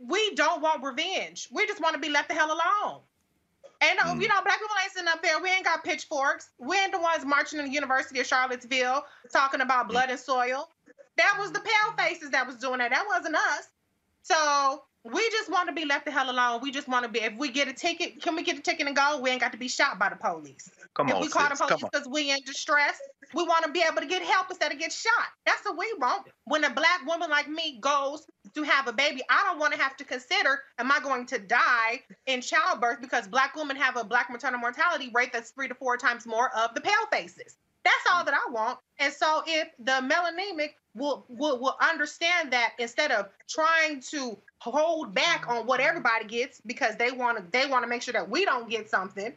we 0.00 0.34
don't 0.34 0.62
want 0.62 0.82
revenge. 0.84 1.48
We 1.52 1.66
just 1.66 1.80
want 1.82 1.94
to 1.94 2.00
be 2.00 2.08
left 2.08 2.28
the 2.28 2.34
hell 2.34 2.52
alone. 2.52 3.02
And 3.82 3.98
mm. 3.98 4.22
you 4.22 4.28
know, 4.28 4.42
black 4.42 4.58
people 4.58 4.76
ain't 4.82 4.92
sitting 4.92 5.08
up 5.08 5.22
there. 5.22 5.40
We 5.40 5.50
ain't 5.50 5.64
got 5.64 5.84
pitchforks. 5.84 6.50
We 6.58 6.76
ain't 6.78 6.92
the 6.92 7.00
ones 7.00 7.24
marching 7.24 7.58
in 7.58 7.66
the 7.66 7.72
University 7.72 8.20
of 8.20 8.26
Charlottesville 8.26 9.04
talking 9.32 9.60
about 9.60 9.88
blood 9.88 10.10
and 10.10 10.18
soil. 10.18 10.68
That 11.16 11.36
was 11.38 11.52
the 11.52 11.60
pale 11.60 11.96
faces 11.96 12.30
that 12.30 12.46
was 12.46 12.56
doing 12.56 12.78
that. 12.78 12.90
That 12.90 13.04
wasn't 13.06 13.36
us. 13.36 13.68
So 14.22 14.82
we 15.04 15.30
just 15.30 15.50
want 15.50 15.68
to 15.68 15.74
be 15.74 15.86
left 15.86 16.04
the 16.04 16.10
hell 16.10 16.30
alone. 16.30 16.60
We 16.62 16.70
just 16.70 16.86
want 16.86 17.04
to 17.04 17.10
be. 17.10 17.20
If 17.20 17.36
we 17.38 17.50
get 17.50 17.68
a 17.68 17.72
ticket, 17.72 18.20
can 18.20 18.36
we 18.36 18.42
get 18.42 18.58
a 18.58 18.60
ticket 18.60 18.86
and 18.86 18.94
go? 18.94 19.18
We 19.20 19.30
ain't 19.30 19.40
got 19.40 19.52
to 19.52 19.58
be 19.58 19.68
shot 19.68 19.98
by 19.98 20.10
the 20.10 20.16
police. 20.16 20.70
Come 20.94 21.08
if 21.08 21.14
on, 21.14 21.22
we 21.22 21.28
call 21.28 21.48
sis, 21.48 21.58
the 21.58 21.66
police 21.66 21.84
because 21.84 22.06
we 22.06 22.30
in 22.30 22.38
distress, 22.44 22.98
we 23.32 23.42
want 23.44 23.64
to 23.64 23.72
be 23.72 23.82
able 23.88 24.02
to 24.02 24.06
get 24.06 24.22
help 24.22 24.48
instead 24.50 24.72
of 24.72 24.78
get 24.78 24.92
shot. 24.92 25.28
That's 25.46 25.64
what 25.64 25.78
we 25.78 25.90
want. 25.98 26.26
When 26.44 26.64
a 26.64 26.70
black 26.70 27.06
woman 27.06 27.30
like 27.30 27.48
me 27.48 27.78
goes 27.80 28.26
to 28.54 28.62
have 28.62 28.88
a 28.88 28.92
baby, 28.92 29.22
I 29.30 29.42
don't 29.44 29.58
want 29.58 29.72
to 29.72 29.80
have 29.80 29.96
to 29.96 30.04
consider: 30.04 30.60
Am 30.78 30.92
I 30.92 31.00
going 31.00 31.24
to 31.26 31.38
die 31.38 32.02
in 32.26 32.42
childbirth 32.42 33.00
because 33.00 33.26
black 33.26 33.56
women 33.56 33.76
have 33.76 33.96
a 33.96 34.04
black 34.04 34.28
maternal 34.30 34.60
mortality 34.60 35.10
rate 35.14 35.32
that's 35.32 35.50
three 35.50 35.68
to 35.68 35.74
four 35.74 35.96
times 35.96 36.26
more 36.26 36.54
of 36.54 36.74
the 36.74 36.80
pale 36.82 37.06
faces? 37.10 37.56
That's 37.84 38.12
all 38.12 38.24
that 38.24 38.34
I 38.34 38.50
want. 38.50 38.78
And 38.98 39.12
so 39.12 39.42
if 39.46 39.68
the 39.78 39.92
melanemic 39.92 40.72
will, 40.94 41.24
will 41.28 41.58
will 41.58 41.76
understand 41.80 42.52
that 42.52 42.72
instead 42.78 43.10
of 43.10 43.28
trying 43.48 44.00
to 44.00 44.36
hold 44.58 45.14
back 45.14 45.48
on 45.48 45.66
what 45.66 45.80
everybody 45.80 46.24
gets 46.24 46.60
because 46.66 46.96
they 46.96 47.10
want 47.12 47.38
to 47.38 47.44
they 47.52 47.66
want 47.66 47.82
to 47.82 47.88
make 47.88 48.02
sure 48.02 48.12
that 48.12 48.28
we 48.28 48.44
don't 48.44 48.68
get 48.68 48.90
something 48.90 49.32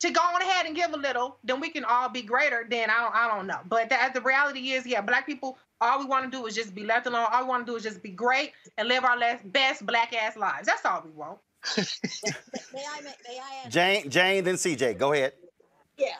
to 0.00 0.10
go 0.10 0.20
on 0.20 0.40
ahead 0.42 0.66
and 0.66 0.74
give 0.74 0.92
a 0.92 0.96
little 0.96 1.36
then 1.44 1.60
we 1.60 1.70
can 1.70 1.84
all 1.84 2.08
be 2.08 2.22
greater 2.22 2.66
then 2.70 2.90
i 2.90 3.00
don't, 3.00 3.14
I 3.14 3.28
don't 3.28 3.46
know. 3.46 3.60
But 3.68 3.88
the, 3.90 3.96
the 4.14 4.20
reality 4.20 4.72
is 4.72 4.86
yeah 4.86 5.00
black 5.00 5.26
people 5.26 5.58
all 5.80 5.98
we 5.98 6.06
want 6.06 6.24
to 6.24 6.30
do 6.30 6.46
is 6.46 6.54
just 6.54 6.74
be 6.74 6.84
left 6.84 7.06
alone. 7.06 7.26
All 7.32 7.42
we 7.42 7.48
want 7.48 7.66
to 7.66 7.72
do 7.72 7.76
is 7.76 7.82
just 7.82 8.02
be 8.02 8.10
great 8.10 8.52
and 8.76 8.88
live 8.88 9.04
our 9.04 9.16
last, 9.16 9.50
best 9.52 9.86
black 9.86 10.14
ass 10.14 10.36
lives. 10.36 10.66
That's 10.66 10.84
all 10.84 11.02
we 11.04 11.10
want. 11.12 11.38
May, 11.76 11.84
I, 12.84 13.00
may, 13.00 13.12
may 13.28 13.38
I 13.38 13.64
ask? 13.64 13.70
Jane 13.70 14.08
jane 14.08 14.44
then 14.44 14.54
cj 14.54 14.96
go 14.96 15.12
ahead. 15.12 15.32
Yeah. 15.96 16.14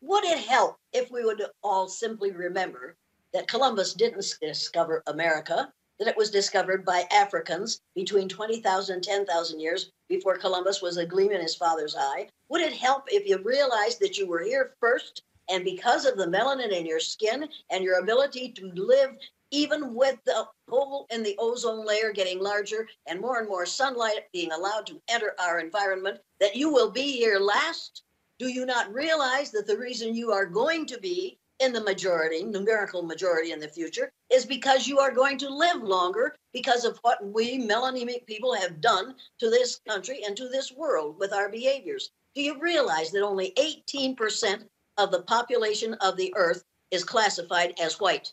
Would 0.00 0.24
it 0.24 0.38
help 0.38 0.78
if 0.92 1.10
we 1.10 1.24
would 1.24 1.42
all 1.62 1.88
simply 1.88 2.32
remember 2.32 2.96
that 3.32 3.48
columbus 3.48 3.94
didn't 3.94 4.24
discover 4.40 5.02
america 5.06 5.72
that 5.98 6.08
it 6.08 6.16
was 6.16 6.32
discovered 6.32 6.84
by 6.84 7.06
Africans 7.12 7.80
between 7.94 8.28
20,000 8.28 8.94
and 8.94 9.04
10,000 9.04 9.60
years 9.60 9.92
before 10.08 10.36
Columbus 10.36 10.82
was 10.82 10.96
a 10.96 11.06
gleam 11.06 11.30
in 11.30 11.40
his 11.40 11.54
father's 11.54 11.94
eye? 11.96 12.28
Would 12.48 12.60
it 12.60 12.72
help 12.72 13.04
if 13.06 13.28
you 13.28 13.38
realized 13.38 14.00
that 14.00 14.18
you 14.18 14.26
were 14.26 14.42
here 14.42 14.74
first 14.80 15.22
and 15.48 15.64
because 15.64 16.04
of 16.04 16.16
the 16.16 16.26
melanin 16.26 16.72
in 16.72 16.86
your 16.86 16.98
skin 16.98 17.48
and 17.70 17.84
your 17.84 18.00
ability 18.00 18.50
to 18.52 18.72
live 18.74 19.16
even 19.52 19.94
with 19.94 20.18
the 20.24 20.48
hole 20.68 21.06
in 21.10 21.22
the 21.22 21.36
ozone 21.38 21.86
layer 21.86 22.10
getting 22.10 22.40
larger 22.40 22.88
and 23.06 23.20
more 23.20 23.38
and 23.38 23.48
more 23.48 23.66
sunlight 23.66 24.32
being 24.32 24.50
allowed 24.50 24.86
to 24.86 25.00
enter 25.08 25.34
our 25.38 25.60
environment, 25.60 26.18
that 26.40 26.56
you 26.56 26.72
will 26.72 26.90
be 26.90 27.12
here 27.12 27.38
last? 27.38 28.02
Do 28.38 28.48
you 28.48 28.66
not 28.66 28.92
realize 28.92 29.52
that 29.52 29.66
the 29.66 29.78
reason 29.78 30.16
you 30.16 30.32
are 30.32 30.46
going 30.46 30.86
to 30.86 30.98
be 30.98 31.38
in 31.62 31.72
the 31.72 31.80
majority, 31.80 32.42
numerical 32.42 33.02
majority 33.02 33.52
in 33.52 33.60
the 33.60 33.68
future, 33.68 34.10
is 34.30 34.44
because 34.44 34.88
you 34.88 34.98
are 34.98 35.12
going 35.12 35.38
to 35.38 35.48
live 35.48 35.80
longer 35.82 36.34
because 36.52 36.84
of 36.84 36.98
what 37.02 37.24
we 37.24 37.56
melanemic 37.56 38.26
people 38.26 38.52
have 38.52 38.80
done 38.80 39.14
to 39.38 39.48
this 39.48 39.80
country 39.88 40.22
and 40.26 40.36
to 40.36 40.48
this 40.48 40.72
world 40.72 41.16
with 41.20 41.32
our 41.32 41.48
behaviors. 41.48 42.10
Do 42.34 42.42
you 42.42 42.58
realize 42.58 43.12
that 43.12 43.22
only 43.22 43.52
18% 43.56 44.64
of 44.98 45.12
the 45.12 45.22
population 45.22 45.94
of 45.94 46.16
the 46.16 46.32
earth 46.36 46.64
is 46.90 47.04
classified 47.04 47.74
as 47.80 48.00
white? 48.00 48.32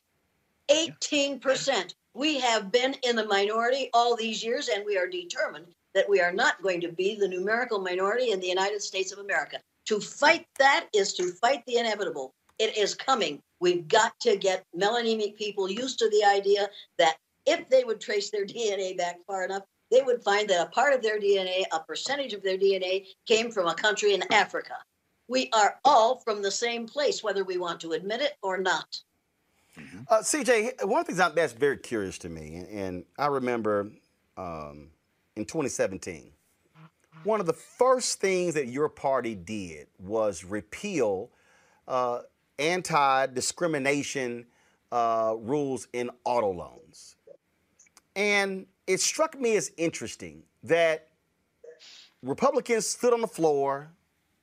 18%. 0.70 1.94
We 2.16 2.40
have 2.40 2.72
been 2.72 2.96
in 3.04 3.16
the 3.16 3.26
minority 3.26 3.92
all 3.94 4.16
these 4.16 4.44
years, 4.44 4.70
and 4.70 4.84
we 4.86 4.98
are 4.98 5.08
determined 5.08 5.68
that 5.94 6.10
we 6.10 6.20
are 6.20 6.34
not 6.34 6.62
going 6.64 6.82
to 6.82 6.92
be 6.92 7.16
the 7.16 7.28
numerical 7.28 7.80
minority 7.80 8.32
in 8.32 8.40
the 8.40 8.48
United 8.48 8.82
States 8.82 9.12
of 9.12 9.20
America. 9.20 9.60
To 9.86 10.00
fight 10.00 10.48
that 10.58 10.88
is 10.94 11.14
to 11.14 11.32
fight 11.34 11.64
the 11.66 11.78
inevitable. 11.78 12.34
It 12.60 12.78
is 12.78 12.94
coming. 12.94 13.42
We've 13.60 13.88
got 13.88 14.18
to 14.22 14.38
get 14.38 14.66
melanemic 14.78 15.36
people 15.38 15.70
used 15.70 16.00
to 16.00 16.10
the 16.10 16.24
idea 16.26 16.70
that 16.98 17.18
if 17.46 17.68
they 17.70 17.84
would 17.84 18.00
trace 18.00 18.30
their 18.30 18.46
DNA 18.46 18.98
back 18.98 19.18
far 19.26 19.44
enough, 19.44 19.64
they 19.92 20.02
would 20.02 20.24
find 20.24 20.48
that 20.50 20.68
a 20.68 20.70
part 20.70 20.94
of 20.94 21.02
their 21.02 21.20
DNA, 21.20 21.64
a 21.72 21.80
percentage 21.80 22.34
of 22.34 22.44
their 22.44 22.58
DNA, 22.58 23.08
came 23.28 23.52
from 23.52 23.68
a 23.68 23.74
country 23.74 24.14
in 24.14 24.24
Africa. 24.32 24.76
We 25.28 25.50
are 25.54 25.80
all 25.84 26.20
from 26.20 26.42
the 26.42 26.52
same 26.52 26.88
place, 26.88 27.24
whether 27.24 27.44
we 27.44 27.58
want 27.58 27.80
to 27.82 27.94
admit 27.94 28.22
it 28.22 28.34
or 28.44 28.58
not. 28.58 29.00
Mm-hmm. 29.78 30.00
Uh, 30.08 30.20
CJ, 30.20 30.86
one 30.86 31.06
thing 31.06 31.16
that's 31.16 31.54
very 31.54 31.78
curious 31.78 32.18
to 32.20 32.30
me, 32.30 32.66
and 32.72 33.06
I 33.18 33.28
remember 33.28 33.92
um, 34.38 34.90
in 35.36 35.46
2017, 35.46 36.32
one 37.24 37.40
of 37.40 37.46
the 37.46 37.54
first 37.54 38.20
things 38.20 38.54
that 38.54 38.68
your 38.68 38.90
party 38.90 39.36
did 39.36 39.88
was 39.98 40.44
repeal 40.44 41.32
uh, 41.88 42.20
anti 42.60 43.28
discrimination 43.28 44.46
uh, 44.92 45.36
rules 45.40 45.88
in 45.94 46.10
auto 46.26 46.52
loans. 46.52 47.16
And 48.16 48.66
it 48.88 49.00
struck 49.00 49.40
me 49.40 49.56
as 49.56 49.72
interesting 49.78 50.44
that 50.64 51.08
Republicans 52.22 52.86
stood 52.86 53.14
on 53.14 53.22
the 53.22 53.28
floor 53.28 53.92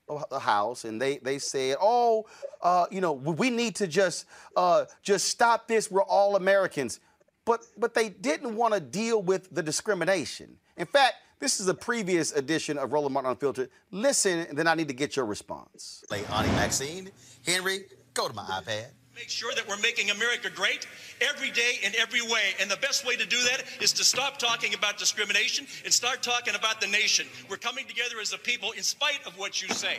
of 0.08 0.24
the 0.30 0.38
House 0.38 0.84
and 0.84 1.00
they, 1.00 1.18
they 1.18 1.38
said, 1.38 1.76
oh, 1.80 2.26
uh, 2.62 2.86
you 2.90 3.00
know, 3.00 3.12
we 3.12 3.50
need 3.50 3.74
to 3.76 3.86
just, 3.86 4.26
uh, 4.56 4.84
just 5.02 5.28
stop 5.28 5.68
this. 5.68 5.90
We're 5.90 6.02
all 6.02 6.36
Americans. 6.36 7.00
But, 7.44 7.66
but 7.76 7.94
they 7.94 8.08
didn't 8.08 8.56
want 8.56 8.74
to 8.74 8.80
deal 8.80 9.22
with 9.22 9.54
the 9.54 9.62
discrimination. 9.62 10.56
In 10.76 10.86
fact, 10.86 11.14
this 11.38 11.60
is 11.60 11.68
a 11.68 11.74
previous 11.74 12.32
edition 12.32 12.78
of 12.78 12.92
Roland 12.92 13.12
Martin 13.12 13.30
Unfiltered. 13.32 13.68
Listen, 13.90 14.46
and 14.48 14.56
then 14.56 14.66
I 14.66 14.74
need 14.74 14.88
to 14.88 14.94
get 14.94 15.16
your 15.16 15.26
response. 15.26 16.02
Auntie 16.10 16.50
Maxine, 16.52 17.10
Henry, 17.44 17.84
Go 18.16 18.28
to 18.28 18.34
my 18.34 18.44
iPad. 18.44 18.86
Make 19.14 19.28
sure 19.28 19.54
that 19.54 19.68
we're 19.68 19.76
making 19.76 20.10
America 20.10 20.48
great 20.48 20.86
every 21.20 21.50
day 21.50 21.74
in 21.82 21.92
every 21.96 22.22
way. 22.22 22.54
And 22.58 22.70
the 22.70 22.78
best 22.78 23.06
way 23.06 23.14
to 23.14 23.26
do 23.26 23.36
that 23.42 23.64
is 23.78 23.92
to 23.92 24.04
stop 24.04 24.38
talking 24.38 24.72
about 24.72 24.96
discrimination 24.96 25.66
and 25.84 25.92
start 25.92 26.22
talking 26.22 26.54
about 26.54 26.80
the 26.80 26.86
nation. 26.86 27.26
We're 27.50 27.58
coming 27.58 27.86
together 27.86 28.16
as 28.20 28.32
a 28.32 28.38
people 28.38 28.72
in 28.72 28.82
spite 28.82 29.20
of 29.26 29.36
what 29.38 29.60
you 29.60 29.68
say. 29.68 29.98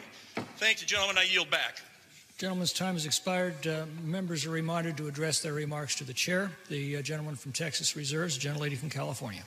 Thank 0.57 0.81
you, 0.81 0.87
gentlemen. 0.87 1.19
I 1.19 1.23
yield 1.23 1.51
back. 1.51 1.79
Gentleman's 2.39 2.73
time 2.73 2.95
has 2.95 3.05
expired. 3.05 3.67
Uh, 3.67 3.85
members 4.03 4.47
are 4.47 4.51
reminded 4.51 4.97
to 4.97 5.07
address 5.07 5.41
their 5.41 5.53
remarks 5.53 5.93
to 5.95 6.03
the 6.03 6.13
chair. 6.13 6.49
The 6.69 6.97
uh, 6.97 7.01
gentleman 7.03 7.35
from 7.35 7.51
Texas 7.51 7.95
reserves, 7.95 8.37
the 8.37 8.49
gentlelady 8.49 8.77
from 8.77 8.89
California. 8.89 9.43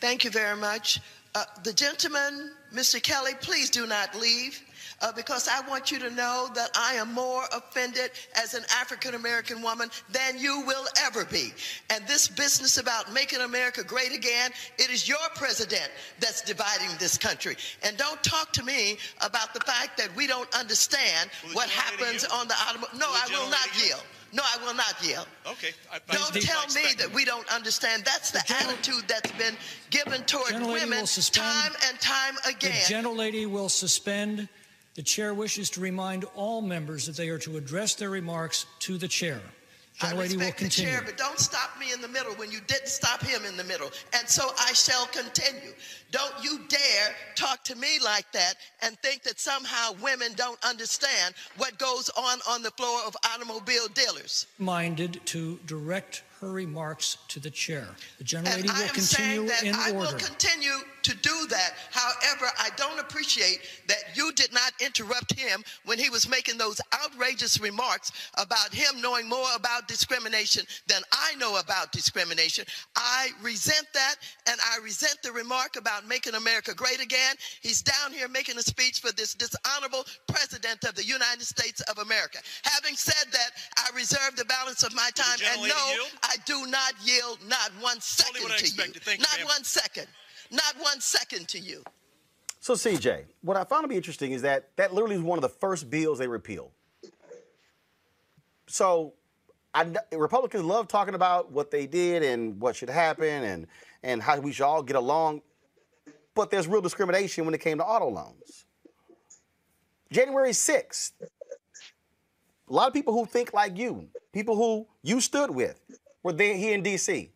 Thank 0.00 0.24
you 0.24 0.30
very 0.30 0.56
much. 0.56 1.00
Uh, 1.36 1.44
the 1.62 1.72
gentleman, 1.72 2.52
Mr. 2.74 3.00
Kelly, 3.00 3.32
please 3.40 3.70
do 3.70 3.86
not 3.86 4.14
leave 4.18 4.60
uh, 5.00 5.12
because 5.12 5.48
I 5.48 5.60
want 5.68 5.90
you 5.90 5.98
to 6.00 6.10
know 6.10 6.48
that 6.54 6.70
I 6.76 6.94
am 6.94 7.12
more 7.12 7.44
offended 7.52 8.10
as 8.34 8.54
an 8.54 8.64
African 8.80 9.14
American 9.14 9.62
woman 9.62 9.90
than 10.10 10.38
you 10.38 10.62
will 10.66 10.86
ever 11.04 11.24
be. 11.24 11.52
And 11.90 12.06
this 12.06 12.28
business 12.28 12.78
about 12.78 13.12
making 13.12 13.40
America 13.40 13.84
great 13.84 14.14
again, 14.14 14.50
it 14.78 14.90
is 14.90 15.08
your 15.08 15.18
president 15.34 15.90
that's 16.20 16.42
dividing 16.42 16.88
this 16.98 17.16
country. 17.16 17.56
And 17.82 17.96
don't 17.96 18.22
talk 18.22 18.52
to 18.54 18.64
me 18.64 18.98
about 19.20 19.54
the 19.54 19.60
fact 19.60 19.96
that 19.98 20.14
we 20.16 20.26
don't 20.26 20.52
understand 20.54 21.30
what 21.52 21.68
happens 21.68 22.24
on 22.24 22.48
the 22.48 22.54
automobile. 22.68 22.98
No, 22.98 23.06
I 23.08 23.28
will 23.30 23.50
not 23.50 23.68
yield. 23.82 24.02
No, 24.32 24.42
I 24.42 24.62
will 24.62 24.74
not 24.74 24.94
yell. 25.02 25.26
Okay. 25.46 25.70
I, 25.90 25.98
don't 26.12 26.42
tell 26.42 26.66
me 26.74 26.92
that 26.98 27.10
we 27.14 27.24
don't 27.24 27.50
understand. 27.50 28.04
That's 28.04 28.30
the, 28.30 28.44
the 28.46 28.54
attitude 28.56 29.04
that's 29.08 29.32
been 29.32 29.54
given 29.88 30.22
toward 30.24 30.52
women 30.52 31.06
time 31.06 31.72
and 31.88 31.98
time 31.98 32.34
again. 32.46 32.72
The 32.86 32.94
gentlelady 32.94 33.50
will 33.50 33.70
suspend 33.70 34.48
the 34.98 35.04
chair 35.04 35.32
wishes 35.32 35.70
to 35.70 35.80
remind 35.80 36.24
all 36.34 36.60
members 36.60 37.06
that 37.06 37.16
they 37.16 37.28
are 37.28 37.38
to 37.38 37.56
address 37.56 37.94
their 37.94 38.10
remarks 38.10 38.66
to 38.80 38.98
the 38.98 39.06
chair. 39.06 39.40
I 40.02 40.12
respect 40.12 40.58
the 40.58 40.68
chair, 40.68 41.02
but 41.06 41.16
don't 41.16 41.38
stop 41.38 41.78
me 41.78 41.92
in 41.92 42.00
the 42.00 42.08
middle 42.08 42.32
when 42.32 42.50
you 42.50 42.58
didn't 42.66 42.88
stop 42.88 43.22
him 43.22 43.44
in 43.44 43.56
the 43.56 43.62
middle. 43.62 43.92
And 44.12 44.28
so 44.28 44.50
I 44.58 44.72
shall 44.72 45.06
continue. 45.06 45.72
Don't 46.10 46.34
you 46.42 46.62
dare 46.68 47.14
talk 47.36 47.62
to 47.62 47.76
me 47.76 48.00
like 48.04 48.26
that 48.32 48.54
and 48.82 48.98
think 48.98 49.22
that 49.22 49.38
somehow 49.38 49.92
women 50.02 50.32
don't 50.34 50.58
understand 50.64 51.32
what 51.58 51.78
goes 51.78 52.10
on 52.16 52.40
on 52.50 52.62
the 52.62 52.72
floor 52.72 52.98
of 53.06 53.16
automobile 53.32 53.86
dealers. 53.94 54.48
Minded 54.58 55.20
to 55.26 55.60
direct 55.66 56.24
her 56.40 56.50
remarks 56.50 57.18
to 57.28 57.40
the 57.40 57.50
chair. 57.50 57.86
The 58.18 58.24
gentlelady 58.24 58.66
will 58.66 58.88
continue 58.88 59.50
in 59.64 59.74
I 59.74 59.90
order. 59.90 60.08
I 60.08 60.12
will 60.12 60.18
continue 60.18 60.78
to 61.02 61.16
do 61.16 61.46
that. 61.48 61.74
However, 61.90 62.52
I 62.58 62.68
don't 62.76 63.00
appreciate 63.00 63.60
that 63.86 64.14
you 64.14 64.32
did 64.32 64.52
not 64.52 64.72
interrupt 64.80 65.38
him 65.38 65.64
when 65.84 65.98
he 65.98 66.10
was 66.10 66.28
making 66.28 66.58
those 66.58 66.80
outrageous 67.02 67.60
remarks 67.60 68.12
about 68.36 68.74
him 68.74 69.00
knowing 69.00 69.28
more 69.28 69.48
about 69.56 69.88
discrimination 69.88 70.64
than 70.86 71.02
I 71.12 71.34
know 71.36 71.58
about 71.58 71.92
discrimination. 71.92 72.64
I 72.94 73.30
resent 73.42 73.86
that, 73.94 74.16
and 74.48 74.60
I 74.60 74.84
resent 74.84 75.16
the 75.22 75.32
remark 75.32 75.76
about 75.76 76.06
making 76.06 76.34
America 76.34 76.74
great 76.74 77.00
again. 77.00 77.36
He's 77.62 77.82
down 77.82 78.12
here 78.12 78.28
making 78.28 78.58
a 78.58 78.62
speech 78.62 79.00
for 79.00 79.12
this 79.12 79.34
dishonorable 79.34 80.04
president 80.26 80.84
of 80.84 80.94
the 80.94 81.04
United 81.04 81.44
States 81.44 81.80
of 81.82 81.98
America. 81.98 82.38
Having 82.64 82.96
said 82.96 83.32
that, 83.32 83.50
I 83.78 83.96
reserve 83.96 84.36
the 84.36 84.44
balance 84.44 84.82
of 84.82 84.94
my 84.94 85.10
time, 85.14 85.38
and 85.52 85.62
no, 85.62 85.92
yield? 85.92 86.08
I 86.28 86.36
do 86.44 86.66
not 86.66 86.92
yield 87.02 87.38
not 87.48 87.70
one 87.80 88.00
second 88.00 88.42
to 88.42 88.64
you. 88.64 88.92
Thank 89.00 89.20
not 89.20 89.38
you, 89.38 89.46
one 89.46 89.64
second. 89.64 90.06
Not 90.50 90.74
one 90.78 91.00
second 91.00 91.48
to 91.48 91.58
you. 91.58 91.82
So, 92.60 92.74
CJ, 92.74 93.24
what 93.42 93.56
I 93.56 93.64
found 93.64 93.84
to 93.84 93.88
be 93.88 93.96
interesting 93.96 94.32
is 94.32 94.42
that 94.42 94.76
that 94.76 94.92
literally 94.92 95.16
is 95.16 95.22
one 95.22 95.38
of 95.38 95.42
the 95.42 95.48
first 95.48 95.88
bills 95.88 96.18
they 96.18 96.26
repealed. 96.28 96.70
So, 98.66 99.14
I, 99.72 99.86
Republicans 100.12 100.64
love 100.64 100.88
talking 100.88 101.14
about 101.14 101.52
what 101.52 101.70
they 101.70 101.86
did 101.86 102.22
and 102.22 102.60
what 102.60 102.76
should 102.76 102.90
happen 102.90 103.44
and, 103.44 103.66
and 104.02 104.22
how 104.22 104.38
we 104.40 104.52
should 104.52 104.64
all 104.64 104.82
get 104.82 104.96
along. 104.96 105.42
But 106.34 106.50
there's 106.50 106.66
real 106.66 106.80
discrimination 106.80 107.44
when 107.44 107.54
it 107.54 107.60
came 107.60 107.78
to 107.78 107.84
auto 107.84 108.08
loans. 108.08 108.66
January 110.10 110.50
6th, 110.50 111.12
a 111.20 112.72
lot 112.72 112.88
of 112.88 112.94
people 112.94 113.12
who 113.12 113.26
think 113.26 113.52
like 113.52 113.76
you, 113.76 114.08
people 114.32 114.56
who 114.56 114.86
you 115.02 115.20
stood 115.20 115.50
with, 115.50 115.80
were 116.22 116.32
there 116.32 116.56
here 116.56 116.74
in 116.74 116.82
D.C. 116.82 117.30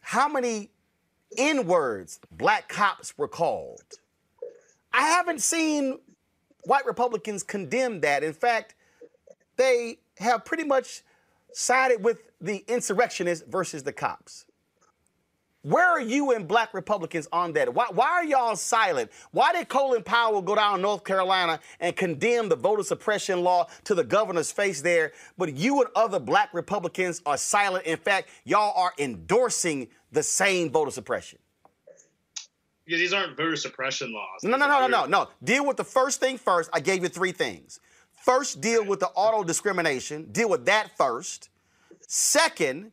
How 0.00 0.28
many 0.28 0.70
N 1.36 1.66
words 1.66 2.20
black 2.30 2.68
cops 2.68 3.16
were 3.18 3.28
called? 3.28 3.82
I 4.92 5.02
haven't 5.02 5.42
seen 5.42 5.98
white 6.64 6.86
Republicans 6.86 7.42
condemn 7.42 8.00
that. 8.00 8.24
In 8.24 8.32
fact, 8.32 8.74
they 9.56 9.98
have 10.18 10.44
pretty 10.44 10.64
much 10.64 11.02
sided 11.52 12.02
with 12.02 12.30
the 12.40 12.64
insurrectionists 12.68 13.44
versus 13.48 13.82
the 13.82 13.92
cops. 13.92 14.45
Where 15.66 15.88
are 15.88 16.00
you 16.00 16.30
and 16.30 16.46
black 16.46 16.72
Republicans 16.74 17.26
on 17.32 17.52
that? 17.54 17.74
Why, 17.74 17.86
why 17.90 18.06
are 18.06 18.24
y'all 18.24 18.54
silent? 18.54 19.10
Why 19.32 19.52
did 19.52 19.68
Colin 19.68 20.04
Powell 20.04 20.40
go 20.40 20.54
down 20.54 20.76
to 20.76 20.80
North 20.80 21.02
Carolina 21.02 21.58
and 21.80 21.96
condemn 21.96 22.48
the 22.48 22.54
voter 22.54 22.84
suppression 22.84 23.42
law 23.42 23.66
to 23.82 23.96
the 23.96 24.04
governor's 24.04 24.52
face 24.52 24.80
there? 24.80 25.10
But 25.36 25.56
you 25.56 25.80
and 25.80 25.90
other 25.96 26.20
black 26.20 26.54
Republicans 26.54 27.20
are 27.26 27.36
silent. 27.36 27.84
In 27.84 27.96
fact, 27.96 28.28
y'all 28.44 28.80
are 28.80 28.92
endorsing 28.96 29.88
the 30.12 30.22
same 30.22 30.70
voter 30.70 30.92
suppression. 30.92 31.40
Because 32.84 33.00
these 33.00 33.12
aren't 33.12 33.36
voter 33.36 33.56
suppression 33.56 34.12
laws. 34.12 34.44
No, 34.44 34.56
no, 34.56 34.68
no, 34.68 34.86
no, 34.86 34.86
no, 34.86 35.06
no. 35.06 35.28
Deal 35.42 35.66
with 35.66 35.78
the 35.78 35.84
first 35.84 36.20
thing 36.20 36.38
first. 36.38 36.70
I 36.72 36.78
gave 36.78 37.02
you 37.02 37.08
three 37.08 37.32
things. 37.32 37.80
First, 38.24 38.60
deal 38.60 38.84
with 38.84 39.00
the 39.00 39.08
auto 39.08 39.42
discrimination. 39.42 40.28
Deal 40.30 40.48
with 40.48 40.64
that 40.66 40.96
first. 40.96 41.48
Second, 42.06 42.92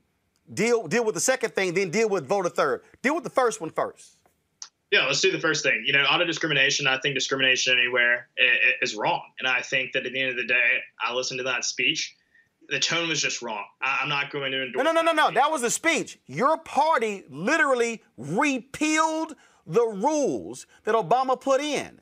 deal 0.52 0.88
deal 0.88 1.06
with 1.06 1.16
the 1.16 1.22
second 1.22 1.54
thing, 1.54 1.74
then 1.74 1.90
deal 1.90 2.10
with 2.10 2.28
voter 2.28 2.50
third. 2.50 2.82
Deal 3.02 3.16
with 3.16 3.24
the 3.24 3.30
first 3.30 3.62
one 3.62 3.70
first. 3.70 4.18
Yeah, 4.92 5.06
let's 5.08 5.22
do 5.22 5.32
the 5.32 5.40
first 5.40 5.64
thing. 5.64 5.84
You 5.86 5.94
know, 5.94 6.04
auto 6.04 6.24
discrimination. 6.24 6.86
I 6.86 7.00
think 7.00 7.16
discrimination 7.16 7.78
anywhere 7.78 8.28
is 8.82 8.96
wrong, 8.96 9.24
and 9.40 9.48
I 9.48 9.62
think 9.62 9.94
that 9.94 10.06
at 10.06 10.14
the 10.14 10.22
end 10.22 10.30
of 10.30 10.36
the 10.36 10.46
day, 10.46 10.82
I 11.04 11.14
listened 11.14 11.40
to 11.40 11.44
that 11.46 11.66
speech. 11.66 12.16
The 12.70 12.80
tone 12.80 13.10
was 13.10 13.20
just 13.20 13.42
wrong. 13.42 13.64
I, 13.82 14.00
am 14.04 14.10
not 14.10 14.32
going 14.32 14.52
to 14.52 14.64
endorse. 14.64 14.86
No, 14.86 14.92
no, 14.92 15.02
no, 15.02 15.12
no, 15.12 15.30
no. 15.30 15.34
That 15.34 15.52
was 15.52 15.64
a 15.64 15.72
speech. 15.72 16.20
Your 16.28 16.58
party 16.58 17.24
literally 17.30 18.04
repealed 18.18 19.36
the 19.66 19.86
rules 19.86 20.68
that 20.84 20.96
Obama 20.96 21.40
put 21.40 21.60
in. 21.60 22.00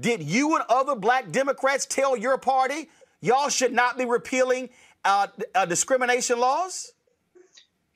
Did 0.00 0.22
you 0.22 0.56
and 0.56 0.64
other 0.68 0.96
black 0.96 1.30
Democrats 1.30 1.86
tell 1.86 2.16
your 2.16 2.36
party 2.36 2.88
y'all 3.20 3.48
should 3.48 3.72
not 3.72 3.96
be 3.96 4.04
repealing 4.04 4.70
uh, 5.04 5.28
uh, 5.54 5.66
discrimination 5.66 6.40
laws? 6.40 6.92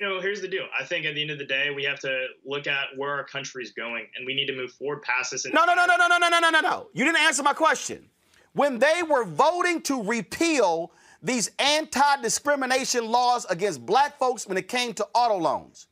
You 0.01 0.09
know, 0.09 0.20
here's 0.20 0.40
the 0.40 0.49
deal. 0.49 0.66
I 0.78 0.84
think 0.84 1.07
at 1.07 1.14
the 1.14 1.22
end 1.22 1.30
of 1.30 1.38
the 1.38 1.44
day, 1.44 1.70
we 1.74 1.84
have 1.84 1.99
to 2.01 2.26
look 2.44 2.66
at 2.66 2.96
where 2.96 3.12
our 3.12 3.24
country 3.24 3.64
is 3.64 3.72
going, 3.72 4.07
and 4.16 4.24
we 4.26 4.34
need 4.34 4.46
to 4.46 4.57
move 4.57 4.72
forward 4.72 5.03
past 5.03 5.32
this. 5.32 5.44
No, 5.46 5.64
no, 5.64 5.74
no, 5.74 5.86
no, 5.86 5.96
no, 5.96 6.07
no, 6.07 6.18
no, 6.18 6.28
no, 6.28 6.38
no, 6.38 6.51
no, 6.51 6.61
no. 6.61 6.88
You 6.92 7.05
didn't 7.05 7.20
answer 7.20 7.42
my 7.42 7.53
question. 7.53 8.09
When 8.53 8.78
they 8.78 9.03
were 9.09 9.24
voting 9.24 9.82
to 9.82 10.03
repeal 10.03 10.92
these 11.22 11.51
anti-discrimination 11.59 13.09
laws 13.09 13.44
against 13.46 13.84
black 13.84 14.18
folks 14.18 14.46
when 14.46 14.57
it 14.57 14.68
came 14.68 14.94
to 14.94 15.07
auto 15.14 15.36
loans, 15.36 15.88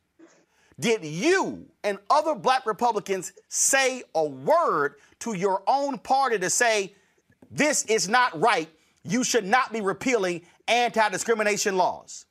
did 0.78 1.04
you 1.04 1.66
and 1.82 1.98
other 2.10 2.34
black 2.34 2.66
Republicans 2.66 3.32
say 3.48 4.02
a 4.14 4.24
word 4.24 4.96
to 5.20 5.32
your 5.34 5.62
own 5.66 5.98
party 5.98 6.38
to 6.38 6.50
say 6.50 6.94
this 7.50 7.84
is 7.86 8.08
not 8.08 8.38
right? 8.40 8.68
You 9.02 9.24
should 9.24 9.46
not 9.46 9.72
be 9.72 9.80
repealing 9.80 10.42
anti-discrimination 10.68 11.76
laws. 11.76 12.25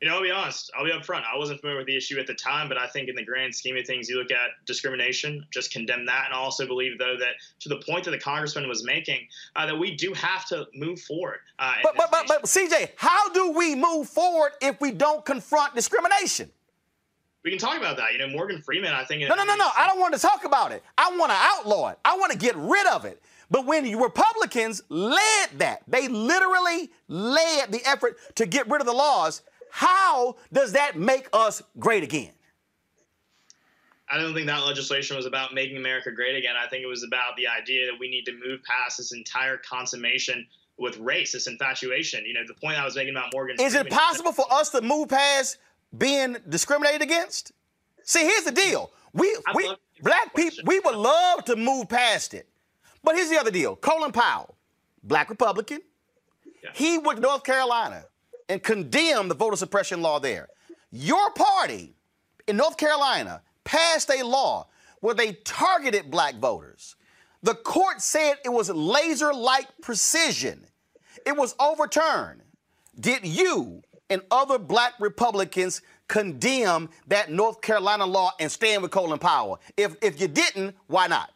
You 0.00 0.08
know, 0.08 0.16
I'll 0.16 0.22
be 0.22 0.30
honest. 0.30 0.70
I'll 0.76 0.84
be 0.84 0.92
upfront. 0.92 1.24
I 1.30 1.36
wasn't 1.36 1.60
familiar 1.60 1.78
with 1.78 1.86
the 1.86 1.96
issue 1.96 2.18
at 2.18 2.26
the 2.26 2.34
time, 2.34 2.68
but 2.68 2.78
I 2.78 2.86
think 2.86 3.10
in 3.10 3.14
the 3.14 3.24
grand 3.24 3.54
scheme 3.54 3.76
of 3.76 3.86
things, 3.86 4.08
you 4.08 4.16
look 4.18 4.30
at 4.30 4.50
discrimination, 4.64 5.46
just 5.52 5.70
condemn 5.70 6.06
that, 6.06 6.26
and 6.26 6.34
I 6.34 6.38
also 6.38 6.66
believe, 6.66 6.98
though, 6.98 7.16
that 7.18 7.34
to 7.60 7.68
the 7.68 7.76
point 7.86 8.04
that 8.04 8.12
the 8.12 8.18
congressman 8.18 8.66
was 8.66 8.82
making, 8.82 9.26
uh, 9.56 9.66
that 9.66 9.78
we 9.78 9.94
do 9.94 10.14
have 10.14 10.46
to 10.46 10.66
move 10.74 11.00
forward. 11.02 11.40
Uh, 11.58 11.74
but, 11.82 11.96
but, 11.96 12.10
but, 12.10 12.26
but, 12.26 12.44
CJ, 12.44 12.92
how 12.96 13.28
do 13.30 13.52
we 13.52 13.74
move 13.74 14.08
forward 14.08 14.52
if 14.62 14.80
we 14.80 14.90
don't 14.90 15.22
confront 15.24 15.74
discrimination? 15.74 16.50
We 17.44 17.50
can 17.50 17.58
talk 17.58 17.76
about 17.76 17.98
that. 17.98 18.12
You 18.12 18.18
know, 18.18 18.28
Morgan 18.28 18.60
Freeman, 18.62 18.92
I 18.92 19.04
think. 19.04 19.28
No, 19.28 19.34
no, 19.34 19.44
no, 19.44 19.54
no. 19.54 19.68
I 19.76 19.86
don't 19.86 20.00
want 20.00 20.14
to 20.14 20.20
talk 20.20 20.44
about 20.44 20.72
it. 20.72 20.82
I 20.96 21.14
want 21.16 21.30
to 21.30 21.38
outlaw 21.38 21.90
it. 21.90 21.98
I 22.04 22.16
want 22.16 22.32
to 22.32 22.38
get 22.38 22.54
rid 22.56 22.86
of 22.86 23.04
it. 23.04 23.22
But 23.50 23.66
when 23.66 23.84
Republicans 23.98 24.82
led 24.88 25.48
that, 25.56 25.82
they 25.88 26.06
literally 26.08 26.90
led 27.08 27.72
the 27.72 27.80
effort 27.84 28.16
to 28.36 28.46
get 28.46 28.68
rid 28.70 28.80
of 28.80 28.86
the 28.86 28.92
laws. 28.92 29.42
How 29.70 30.36
does 30.52 30.72
that 30.72 30.98
make 30.98 31.28
us 31.32 31.62
great 31.78 32.02
again? 32.02 32.32
I 34.08 34.18
don't 34.18 34.34
think 34.34 34.46
that 34.48 34.64
legislation 34.64 35.16
was 35.16 35.26
about 35.26 35.54
making 35.54 35.76
America 35.76 36.10
great 36.10 36.36
again. 36.36 36.54
I 36.60 36.68
think 36.68 36.82
it 36.82 36.88
was 36.88 37.04
about 37.04 37.36
the 37.36 37.46
idea 37.46 37.86
that 37.86 37.98
we 37.98 38.10
need 38.10 38.24
to 38.24 38.32
move 38.32 38.60
past 38.64 38.98
this 38.98 39.12
entire 39.12 39.56
consummation 39.58 40.46
with 40.78 40.98
race, 40.98 41.32
this 41.32 41.46
infatuation. 41.46 42.24
You 42.24 42.34
know, 42.34 42.40
the 42.46 42.54
point 42.54 42.76
I 42.76 42.84
was 42.84 42.96
making 42.96 43.14
about 43.14 43.32
Morgan. 43.32 43.56
Is 43.60 43.74
Freeman, 43.74 43.86
it 43.86 43.92
possible 43.92 44.32
for 44.32 44.46
us 44.50 44.70
to 44.70 44.80
move 44.80 45.08
past 45.08 45.58
being 45.96 46.36
discriminated 46.48 47.02
against? 47.02 47.52
See, 48.02 48.24
here's 48.24 48.44
the 48.44 48.52
deal. 48.52 48.90
We, 49.12 49.36
we 49.54 49.74
black 50.02 50.34
people, 50.34 50.64
we 50.66 50.80
would 50.80 50.96
love 50.96 51.44
to 51.44 51.54
move 51.54 51.88
past 51.88 52.34
it. 52.34 52.48
But 53.04 53.14
here's 53.14 53.30
the 53.30 53.38
other 53.38 53.50
deal. 53.50 53.76
Colin 53.76 54.12
Powell, 54.12 54.56
black 55.04 55.30
Republican, 55.30 55.80
Yeah. 56.62 56.70
He 56.74 56.98
went 56.98 57.18
to 57.18 57.22
North 57.22 57.44
Carolina 57.44 58.04
and 58.50 58.62
condemned 58.64 59.30
the 59.30 59.34
voter 59.34 59.56
suppression 59.56 60.02
law 60.02 60.18
there. 60.18 60.48
Your 60.90 61.30
party 61.30 61.94
in 62.48 62.56
North 62.56 62.76
Carolina 62.76 63.42
passed 63.62 64.10
a 64.10 64.24
law 64.24 64.66
where 65.00 65.14
they 65.14 65.34
targeted 65.44 66.10
black 66.10 66.34
voters. 66.34 66.96
The 67.44 67.54
court 67.54 68.02
said 68.02 68.34
it 68.44 68.48
was 68.52 68.68
laser 68.68 69.32
like 69.32 69.68
precision. 69.80 70.66
It 71.24 71.36
was 71.36 71.54
overturned. 71.60 72.42
Did 72.98 73.24
you 73.24 73.82
and 74.10 74.20
other 74.32 74.58
black 74.58 74.94
Republicans 74.98 75.80
condemn 76.08 76.90
that 77.06 77.30
North 77.30 77.60
Carolina 77.60 78.04
law 78.04 78.32
and 78.40 78.50
stand 78.50 78.82
with 78.82 78.90
Colin 78.90 79.20
Powell? 79.20 79.60
If, 79.76 79.94
if 80.02 80.20
you 80.20 80.26
didn't, 80.26 80.74
why 80.88 81.06
not? 81.06 81.30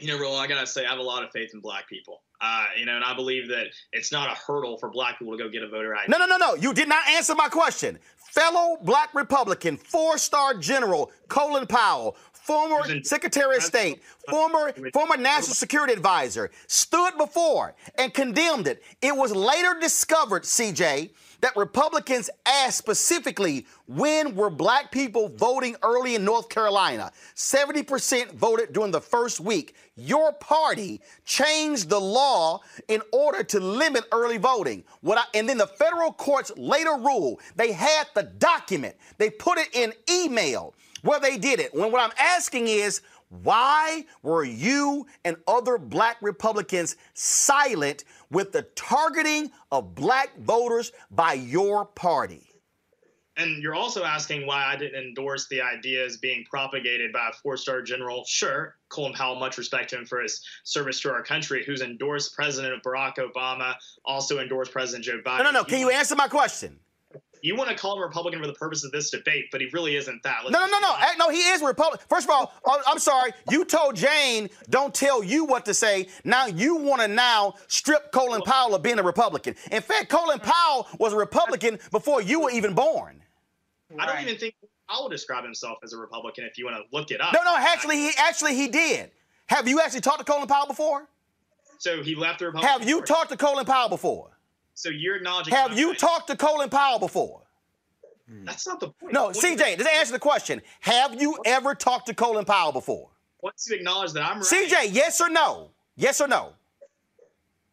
You 0.00 0.08
know, 0.08 0.18
Roland, 0.18 0.42
I 0.42 0.46
got 0.48 0.60
to 0.60 0.66
say, 0.66 0.84
I 0.84 0.90
have 0.90 0.98
a 0.98 1.02
lot 1.02 1.22
of 1.22 1.30
faith 1.30 1.54
in 1.54 1.60
black 1.60 1.88
people. 1.88 2.22
Uh, 2.40 2.66
you 2.78 2.86
know, 2.86 2.94
and 2.94 3.04
I 3.04 3.14
believe 3.14 3.48
that 3.48 3.66
it's 3.92 4.12
not 4.12 4.30
a 4.30 4.34
hurdle 4.34 4.78
for 4.78 4.90
black 4.90 5.18
people 5.18 5.36
to 5.36 5.42
go 5.42 5.50
get 5.50 5.62
a 5.62 5.68
voter 5.68 5.94
ID. 5.96 6.08
No, 6.08 6.18
no, 6.18 6.26
no, 6.26 6.36
no. 6.36 6.54
You 6.54 6.72
did 6.72 6.88
not 6.88 7.06
answer 7.08 7.34
my 7.34 7.48
question. 7.48 7.98
Fellow 8.16 8.76
black 8.82 9.12
Republican, 9.14 9.76
four 9.76 10.18
star 10.18 10.54
general 10.54 11.10
Colin 11.28 11.66
Powell, 11.66 12.16
former 12.48 13.02
Secretary 13.04 13.56
of 13.56 13.62
State, 13.62 14.02
former 14.30 14.72
former 14.94 15.18
National 15.18 15.54
Security 15.54 15.92
Advisor, 15.92 16.50
stood 16.66 17.16
before 17.18 17.74
and 17.98 18.14
condemned 18.14 18.66
it. 18.66 18.82
It 19.02 19.14
was 19.14 19.32
later 19.32 19.76
discovered, 19.78 20.44
CJ, 20.44 21.10
that 21.42 21.54
Republicans 21.56 22.30
asked 22.46 22.78
specifically 22.78 23.66
when 23.86 24.34
were 24.34 24.48
black 24.48 24.90
people 24.90 25.28
voting 25.28 25.76
early 25.82 26.14
in 26.14 26.24
North 26.24 26.48
Carolina. 26.48 27.12
70% 27.36 28.32
voted 28.32 28.72
during 28.72 28.92
the 28.92 29.00
first 29.00 29.40
week. 29.40 29.76
Your 29.96 30.32
party 30.32 31.00
changed 31.26 31.90
the 31.90 32.00
law 32.00 32.60
in 32.88 33.02
order 33.12 33.44
to 33.44 33.60
limit 33.60 34.04
early 34.10 34.38
voting. 34.38 34.84
What 35.02 35.18
I, 35.18 35.24
and 35.38 35.48
then 35.48 35.58
the 35.58 35.66
federal 35.66 36.12
courts 36.12 36.50
later 36.56 36.96
ruled 36.96 37.40
they 37.56 37.72
had 37.72 38.06
the 38.14 38.22
document. 38.22 38.96
They 39.18 39.28
put 39.30 39.58
it 39.58 39.68
in 39.74 39.92
email 40.10 40.74
where 41.02 41.20
they 41.20 41.38
did 41.38 41.60
it. 41.60 41.74
When 41.74 41.92
what 41.92 42.02
I'm 42.02 42.16
asking 42.18 42.68
is, 42.68 43.02
why 43.28 44.06
were 44.22 44.44
you 44.44 45.06
and 45.24 45.36
other 45.46 45.76
black 45.78 46.16
Republicans 46.22 46.96
silent 47.14 48.04
with 48.30 48.52
the 48.52 48.62
targeting 48.74 49.50
of 49.70 49.94
black 49.94 50.36
voters 50.38 50.92
by 51.10 51.34
your 51.34 51.84
party? 51.84 52.44
And 53.36 53.62
you're 53.62 53.74
also 53.74 54.02
asking 54.02 54.46
why 54.46 54.64
I 54.64 54.74
didn't 54.74 55.00
endorse 55.00 55.46
the 55.46 55.62
ideas 55.62 56.16
being 56.16 56.44
propagated 56.50 57.12
by 57.12 57.28
a 57.28 57.32
four 57.32 57.56
star 57.56 57.82
general. 57.82 58.24
Sure, 58.26 58.74
Colin 58.88 59.12
Powell, 59.12 59.36
much 59.36 59.58
respect 59.58 59.90
to 59.90 59.98
him 59.98 60.06
for 60.06 60.20
his 60.20 60.44
service 60.64 61.00
to 61.02 61.12
our 61.12 61.22
country, 61.22 61.62
who's 61.64 61.80
endorsed 61.80 62.34
President 62.34 62.82
Barack 62.82 63.14
Obama, 63.18 63.74
also 64.04 64.40
endorsed 64.40 64.72
President 64.72 65.04
Joe 65.04 65.20
Biden. 65.24 65.38
No, 65.38 65.44
no, 65.44 65.50
no. 65.52 65.64
Can 65.64 65.78
you 65.78 65.90
answer 65.90 66.16
my 66.16 66.26
question? 66.26 66.80
You 67.42 67.56
want 67.56 67.70
to 67.70 67.76
call 67.76 67.96
him 67.96 68.02
Republican 68.02 68.40
for 68.40 68.46
the 68.46 68.54
purpose 68.54 68.84
of 68.84 68.92
this 68.92 69.10
debate, 69.10 69.46
but 69.50 69.60
he 69.60 69.68
really 69.72 69.96
isn't 69.96 70.22
that. 70.22 70.40
Let's 70.44 70.52
no, 70.52 70.60
no, 70.66 70.78
no, 70.78 70.78
no. 70.80 71.26
No, 71.26 71.30
he 71.30 71.38
is 71.38 71.62
Republican. 71.62 72.06
First 72.08 72.26
of 72.26 72.30
all, 72.30 72.52
uh, 72.64 72.78
I'm 72.86 72.98
sorry. 72.98 73.32
You 73.50 73.64
told 73.64 73.96
Jane, 73.96 74.48
don't 74.70 74.94
tell 74.94 75.22
you 75.22 75.44
what 75.44 75.64
to 75.66 75.74
say. 75.74 76.08
Now 76.24 76.46
you 76.46 76.76
want 76.76 77.02
to 77.02 77.08
now 77.08 77.54
strip 77.66 78.12
Colin 78.12 78.42
Powell 78.42 78.74
of 78.74 78.82
being 78.82 78.98
a 78.98 79.02
Republican. 79.02 79.54
In 79.70 79.82
fact, 79.82 80.08
Colin 80.08 80.40
Powell 80.40 80.88
was 80.98 81.12
a 81.12 81.16
Republican 81.16 81.78
before 81.90 82.22
you 82.22 82.40
were 82.40 82.50
even 82.50 82.74
born. 82.74 83.22
I 83.98 84.06
don't 84.06 84.20
even 84.22 84.38
think 84.38 84.54
Powell 84.88 85.08
describe 85.08 85.44
himself 85.44 85.78
as 85.82 85.92
a 85.92 85.96
Republican 85.96 86.44
if 86.44 86.58
you 86.58 86.64
want 86.64 86.76
to 86.76 86.96
look 86.96 87.10
it 87.10 87.20
up. 87.20 87.32
No, 87.32 87.42
no, 87.42 87.56
actually, 87.56 87.96
he 87.96 88.10
actually 88.18 88.54
he 88.54 88.68
did. 88.68 89.10
Have 89.46 89.66
you 89.66 89.80
actually 89.80 90.02
talked 90.02 90.18
to 90.18 90.24
Colin 90.24 90.46
Powell 90.46 90.66
before? 90.66 91.08
So 91.78 92.02
he 92.02 92.14
left 92.14 92.40
the 92.40 92.46
Republican. 92.46 92.80
Have 92.80 92.88
you 92.88 92.98
Party. 92.98 93.12
talked 93.12 93.30
to 93.30 93.36
Colin 93.36 93.64
Powell 93.64 93.88
before? 93.88 94.37
So 94.78 94.90
you're 94.90 95.16
acknowledging. 95.16 95.52
Have 95.54 95.76
you 95.76 95.92
talked 95.92 96.28
to 96.28 96.36
Colin 96.36 96.70
Powell 96.70 97.00
before? 97.00 97.42
Hmm. 98.30 98.44
That's 98.44 98.64
not 98.64 98.78
the 98.78 98.90
point. 98.90 99.12
No, 99.12 99.24
what 99.24 99.34
CJ, 99.34 99.76
just 99.76 99.90
answer 99.90 100.12
the 100.12 100.20
question. 100.20 100.62
Have 100.78 101.20
you 101.20 101.36
ever 101.44 101.74
talked 101.74 102.06
to 102.06 102.14
Colin 102.14 102.44
Powell 102.44 102.70
before? 102.70 103.08
Once 103.42 103.66
you 103.68 103.74
acknowledge 103.74 104.12
that 104.12 104.22
I'm 104.22 104.36
right. 104.36 104.44
CJ, 104.46 104.94
yes 104.94 105.20
or 105.20 105.30
no? 105.30 105.70
Yes 105.96 106.20
or 106.20 106.28
no? 106.28 106.52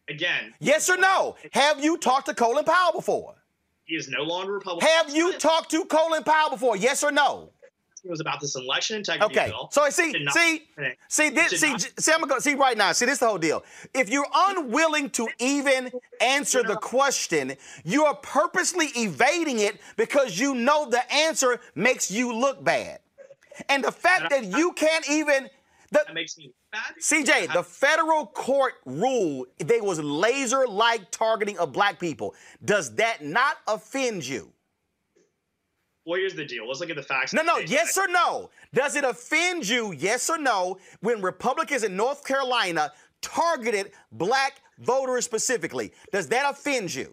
Again. 0.08 0.52
Yes 0.58 0.90
or 0.90 0.96
no? 0.96 1.36
Have 1.52 1.82
you 1.82 1.96
talked 1.96 2.26
to 2.26 2.34
Colin 2.34 2.64
Powell 2.64 2.92
before? 2.92 3.36
He 3.84 3.94
is 3.94 4.08
no 4.08 4.24
longer 4.24 4.54
Republican. 4.54 4.88
Have 4.88 5.14
you 5.14 5.32
talked 5.34 5.70
to 5.70 5.84
Colin 5.84 6.24
Powell 6.24 6.50
before? 6.50 6.76
Yes 6.76 7.04
or 7.04 7.12
no? 7.12 7.50
It 8.06 8.10
was 8.10 8.20
about 8.20 8.40
this 8.40 8.54
election 8.54 8.96
integrity 8.96 9.34
okay. 9.34 9.50
bill. 9.50 9.68
So 9.72 9.82
I 9.82 9.90
see, 9.90 10.12
see, 10.30 10.68
see, 11.08 11.28
this, 11.30 11.60
see, 11.60 11.76
see, 11.98 12.12
I'm 12.12 12.20
gonna 12.20 12.34
go, 12.34 12.38
see 12.38 12.54
right 12.54 12.78
now. 12.78 12.92
See, 12.92 13.04
this 13.04 13.14
is 13.14 13.18
the 13.18 13.26
whole 13.26 13.38
deal. 13.38 13.64
If 13.94 14.08
you're 14.08 14.28
unwilling 14.32 15.10
to 15.10 15.26
even 15.40 15.90
answer 16.20 16.62
the 16.62 16.76
question, 16.76 17.54
you 17.84 18.04
are 18.04 18.14
purposely 18.14 18.86
evading 18.94 19.58
it 19.58 19.80
because 19.96 20.38
you 20.38 20.54
know 20.54 20.88
the 20.88 21.12
answer 21.12 21.60
makes 21.74 22.10
you 22.10 22.32
look 22.32 22.62
bad. 22.62 23.00
And 23.68 23.82
the 23.82 23.92
fact 23.92 24.30
that 24.30 24.44
you 24.44 24.72
can't 24.72 25.08
even 25.10 25.50
the, 25.90 26.04
that 26.06 26.14
makes 26.14 26.36
me. 26.38 26.52
CJ, 27.00 27.52
the 27.52 27.62
federal 27.62 28.26
court 28.26 28.74
ruled 28.84 29.46
there 29.58 29.82
was 29.82 29.98
laser-like 29.98 31.10
targeting 31.10 31.58
of 31.58 31.72
black 31.72 31.98
people. 31.98 32.34
Does 32.64 32.94
that 32.96 33.24
not 33.24 33.56
offend 33.66 34.26
you? 34.26 34.52
Well, 36.06 36.20
here's 36.20 36.34
the 36.34 36.44
deal. 36.44 36.68
Let's 36.68 36.78
look 36.78 36.90
at 36.90 36.96
the 36.96 37.02
facts. 37.02 37.32
No, 37.32 37.42
no, 37.42 37.58
yes 37.58 37.98
or 37.98 38.06
no. 38.06 38.50
Does 38.72 38.94
it 38.94 39.02
offend 39.02 39.68
you, 39.68 39.92
yes 39.92 40.30
or 40.30 40.38
no, 40.38 40.78
when 41.00 41.20
Republicans 41.20 41.82
in 41.82 41.96
North 41.96 42.24
Carolina 42.24 42.92
targeted 43.20 43.90
black 44.12 44.60
voters 44.78 45.24
specifically? 45.24 45.92
Does 46.12 46.28
that 46.28 46.48
offend 46.48 46.94
you? 46.94 47.12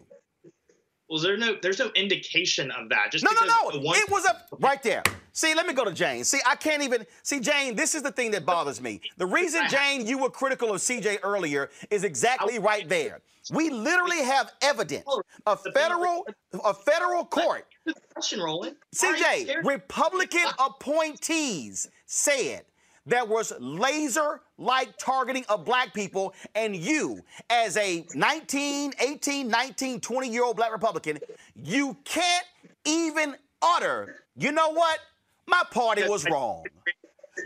Well, 1.08 1.20
there's 1.20 1.38
no 1.38 1.56
there's 1.60 1.78
no 1.78 1.90
indication 1.94 2.70
of 2.70 2.88
that. 2.88 3.10
Just 3.12 3.24
no, 3.24 3.30
no, 3.40 3.46
no. 3.46 3.80
One- 3.80 3.96
it 3.98 4.10
was 4.10 4.24
a 4.24 4.40
right 4.58 4.82
there. 4.82 5.02
See, 5.32 5.54
let 5.54 5.66
me 5.66 5.74
go 5.74 5.84
to 5.84 5.92
Jane. 5.92 6.22
See, 6.24 6.38
I 6.46 6.54
can't 6.54 6.82
even 6.82 7.04
see 7.24 7.40
Jane. 7.40 7.74
This 7.74 7.94
is 7.94 8.02
the 8.02 8.12
thing 8.12 8.30
that 8.30 8.46
bothers 8.46 8.80
me. 8.80 9.00
The 9.18 9.26
reason, 9.26 9.62
Jane, 9.68 10.06
you 10.06 10.18
were 10.18 10.30
critical 10.30 10.72
of 10.72 10.80
CJ 10.80 11.18
earlier 11.24 11.70
is 11.90 12.04
exactly 12.04 12.58
right 12.60 12.88
there. 12.88 13.20
We 13.50 13.68
literally 13.68 14.22
have 14.22 14.52
evidence. 14.62 15.04
A 15.46 15.56
federal, 15.56 16.26
a 16.64 16.72
federal 16.72 17.24
court. 17.26 17.66
Question, 18.14 18.40
Roland. 18.40 18.76
CJ, 18.94 19.64
Republican 19.64 20.46
appointees 20.58 21.88
said 22.06 22.62
there 23.06 23.24
was 23.24 23.52
laser 23.58 24.40
like 24.56 24.96
targeting 24.98 25.44
of 25.48 25.64
black 25.64 25.92
people, 25.92 26.34
and 26.54 26.74
you, 26.74 27.20
as 27.50 27.76
a 27.76 28.06
19, 28.14 28.92
18, 28.98 29.48
19, 29.48 30.00
20 30.00 30.28
year 30.28 30.44
old 30.44 30.56
black 30.56 30.72
Republican, 30.72 31.18
you 31.54 31.96
can't 32.04 32.46
even 32.84 33.36
utter, 33.60 34.16
you 34.36 34.52
know 34.52 34.70
what? 34.70 34.98
My 35.46 35.62
party 35.70 36.06
was 36.08 36.24
wrong. 36.30 36.64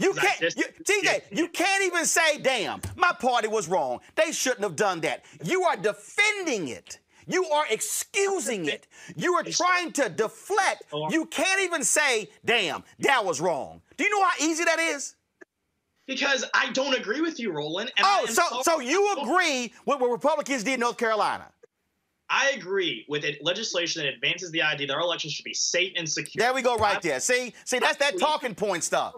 You 0.01 0.13
can't, 0.13 0.41
you, 0.57 0.65
CJ, 0.85 1.23
you 1.33 1.49
can't 1.49 1.83
even 1.85 2.05
say, 2.05 2.39
damn, 2.39 2.81
my 2.97 3.13
party 3.19 3.49
was 3.49 3.69
wrong. 3.69 4.01
They 4.15 4.33
shouldn't 4.33 4.63
have 4.63 4.77
done 4.77 5.01
that. 5.01 5.25
You 5.43 5.63
are 5.65 5.77
defending 5.77 6.69
it. 6.69 6.99
You 7.29 7.45
are 7.47 7.65
excusing 7.71 8.67
it. 8.67 8.87
You 9.15 9.35
are 9.35 9.45
trying 9.45 9.93
to 9.93 10.09
deflect. 10.09 10.83
You 11.11 11.27
can't 11.27 11.61
even 11.61 11.85
say, 11.85 12.31
damn, 12.45 12.83
that 13.01 13.25
was 13.25 13.41
wrong. 13.41 13.83
Do 13.97 14.05
you 14.05 14.11
know 14.11 14.25
how 14.25 14.45
easy 14.45 14.65
that 14.65 14.81
is? 14.81 15.15
Because 16.07 16.45
I 16.55 16.73
don't 16.73 16.97
agree 16.97 17.21
with 17.21 17.39
you, 17.39 17.53
Roland. 17.53 17.93
oh, 18.03 18.27
so 18.27 18.43
so 18.63 18.81
you 18.81 19.15
agree 19.21 19.75
with 19.85 20.01
what 20.01 20.11
Republicans 20.11 20.65
did 20.65 20.75
in 20.75 20.81
North 20.81 20.97
Carolina? 20.97 21.47
I 22.31 22.51
agree 22.51 23.07
with 23.09 23.25
it, 23.25 23.43
legislation 23.43 24.03
that 24.03 24.13
advances 24.13 24.51
the 24.51 24.63
idea 24.63 24.87
that 24.89 24.95
our 24.95 25.01
elections 25.01 25.33
should 25.33 25.45
be 25.45 25.55
safe 25.55 25.93
and 25.97 26.09
secure. 26.09 26.41
There 26.43 26.53
we 26.55 26.63
go, 26.63 26.77
right 26.77 27.01
there. 27.01 27.21
See, 27.21 27.55
see, 27.65 27.79
that's 27.79 27.97
that 27.99 28.19
talking 28.19 28.55
point 28.55 28.85
stuff. 28.85 29.15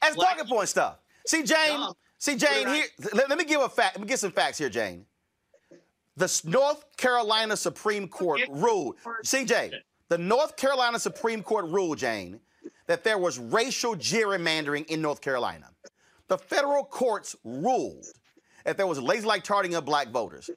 That's 0.00 0.16
talking 0.16 0.46
point 0.46 0.68
stuff. 0.68 0.98
See, 1.26 1.42
Jane. 1.42 1.80
See, 2.18 2.36
Jane. 2.36 2.68
Here, 2.68 2.84
let, 3.12 3.28
let 3.28 3.38
me 3.38 3.44
give 3.44 3.60
a 3.60 3.68
fact. 3.68 3.96
Let 3.96 4.02
me 4.02 4.08
get 4.08 4.18
some 4.18 4.32
facts 4.32 4.58
here, 4.58 4.68
Jane. 4.70 5.06
The 6.16 6.42
North 6.44 6.84
Carolina 6.96 7.56
Supreme 7.56 8.06
Court 8.08 8.40
ruled, 8.48 8.96
CJ, 9.24 9.72
the 10.08 10.18
North 10.18 10.56
Carolina 10.56 10.98
Supreme 10.98 11.42
Court 11.42 11.66
ruled, 11.66 11.98
Jane, 11.98 12.40
that 12.86 13.02
there 13.02 13.18
was 13.18 13.38
racial 13.38 13.96
gerrymandering 13.96 14.86
in 14.86 15.02
North 15.02 15.20
Carolina. 15.20 15.70
The 16.28 16.38
federal 16.38 16.84
courts 16.84 17.34
ruled 17.44 18.06
that 18.64 18.76
there 18.76 18.86
was 18.86 19.00
lazy-like 19.00 19.42
targeting 19.44 19.76
of 19.76 19.84
black 19.84 20.08
voters. 20.08 20.50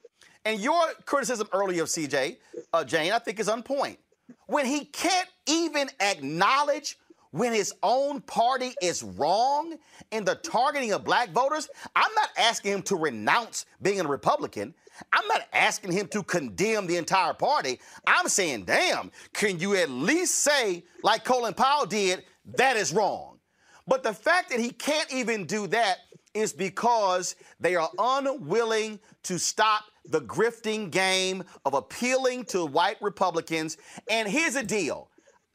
And 0.45 0.59
your 0.59 0.81
criticism 1.05 1.47
earlier 1.51 1.83
of 1.83 1.89
CJ, 1.89 2.38
uh, 2.73 2.84
Jane, 2.84 3.11
I 3.11 3.19
think 3.19 3.39
is 3.39 3.49
on 3.49 3.63
point. 3.63 3.99
When 4.45 4.65
he 4.65 4.85
can't 4.85 5.27
even 5.45 5.89
acknowledge 5.99 6.97
when 7.31 7.53
his 7.53 7.73
own 7.83 8.21
party 8.21 8.73
is 8.81 9.03
wrong 9.03 9.75
in 10.11 10.23
the 10.23 10.35
targeting 10.35 10.93
of 10.93 11.03
black 11.03 11.29
voters, 11.31 11.69
I'm 11.95 12.13
not 12.15 12.29
asking 12.37 12.73
him 12.73 12.81
to 12.83 12.95
renounce 12.95 13.65
being 13.81 13.99
a 13.99 14.07
Republican. 14.07 14.73
I'm 15.13 15.27
not 15.27 15.41
asking 15.53 15.91
him 15.91 16.07
to 16.07 16.23
condemn 16.23 16.87
the 16.87 16.97
entire 16.97 17.33
party. 17.33 17.79
I'm 18.07 18.27
saying, 18.27 18.65
damn, 18.65 19.11
can 19.33 19.59
you 19.59 19.75
at 19.75 19.89
least 19.89 20.35
say, 20.35 20.83
like 21.03 21.23
Colin 21.23 21.53
Powell 21.53 21.85
did, 21.85 22.23
that 22.55 22.77
is 22.77 22.93
wrong? 22.93 23.39
But 23.87 24.03
the 24.03 24.13
fact 24.13 24.49
that 24.49 24.59
he 24.59 24.71
can't 24.71 25.11
even 25.13 25.45
do 25.45 25.67
that 25.67 25.97
is 26.33 26.53
because 26.53 27.35
they 27.59 27.75
are 27.75 27.89
unwilling 27.97 28.99
to 29.23 29.37
stop 29.37 29.85
the 30.05 30.21
grifting 30.21 30.89
game 30.91 31.43
of 31.65 31.73
appealing 31.73 32.45
to 32.45 32.65
white 32.65 33.01
Republicans. 33.01 33.77
And 34.09 34.27
here's 34.27 34.53
the 34.53 34.63
deal, 34.63 35.09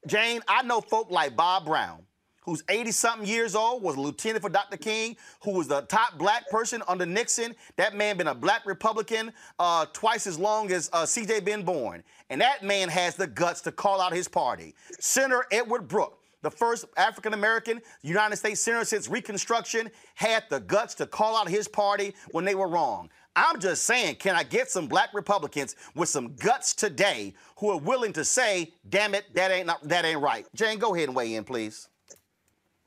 Jane, 0.06 0.40
I 0.48 0.62
know 0.62 0.80
folk 0.80 1.10
like 1.10 1.36
Bob 1.36 1.64
Brown, 1.64 2.02
who's 2.42 2.64
80 2.68 2.90
something 2.90 3.28
years 3.28 3.54
old, 3.54 3.82
was 3.82 3.96
a 3.96 4.00
lieutenant 4.00 4.42
for 4.42 4.50
Dr. 4.50 4.76
King, 4.76 5.16
who 5.44 5.52
was 5.52 5.68
the 5.68 5.82
top 5.82 6.18
black 6.18 6.48
person 6.50 6.82
under 6.88 7.06
Nixon. 7.06 7.54
That 7.76 7.94
man 7.94 8.16
been 8.16 8.26
a 8.26 8.34
black 8.34 8.66
Republican 8.66 9.32
uh, 9.60 9.86
twice 9.92 10.26
as 10.26 10.38
long 10.38 10.72
as 10.72 10.90
uh, 10.92 11.04
CJ 11.04 11.44
been 11.44 11.62
born. 11.62 12.02
And 12.30 12.40
that 12.40 12.64
man 12.64 12.88
has 12.88 13.14
the 13.14 13.28
guts 13.28 13.60
to 13.62 13.72
call 13.72 14.00
out 14.00 14.12
his 14.12 14.26
party. 14.26 14.74
Senator 14.98 15.46
Edward 15.52 15.86
Brooke, 15.86 16.18
the 16.42 16.50
first 16.50 16.84
African 16.96 17.32
American 17.32 17.80
United 18.02 18.36
States 18.36 18.60
senator 18.60 18.84
since 18.84 19.08
Reconstruction, 19.08 19.88
had 20.16 20.42
the 20.50 20.58
guts 20.58 20.94
to 20.96 21.06
call 21.06 21.36
out 21.36 21.48
his 21.48 21.68
party 21.68 22.12
when 22.32 22.44
they 22.44 22.56
were 22.56 22.66
wrong. 22.66 23.08
I'm 23.34 23.60
just 23.60 23.84
saying, 23.84 24.16
can 24.16 24.36
I 24.36 24.42
get 24.42 24.70
some 24.70 24.86
black 24.86 25.10
Republicans 25.14 25.74
with 25.94 26.08
some 26.08 26.34
guts 26.36 26.74
today 26.74 27.32
who 27.56 27.70
are 27.70 27.78
willing 27.78 28.12
to 28.12 28.24
say, 28.24 28.72
damn 28.88 29.14
it, 29.14 29.32
that 29.34 29.50
ain't 29.50 29.66
not, 29.66 29.86
that 29.88 30.04
ain't 30.04 30.20
right? 30.20 30.46
Jane, 30.54 30.78
go 30.78 30.94
ahead 30.94 31.08
and 31.08 31.16
weigh 31.16 31.34
in, 31.34 31.44
please. 31.44 31.88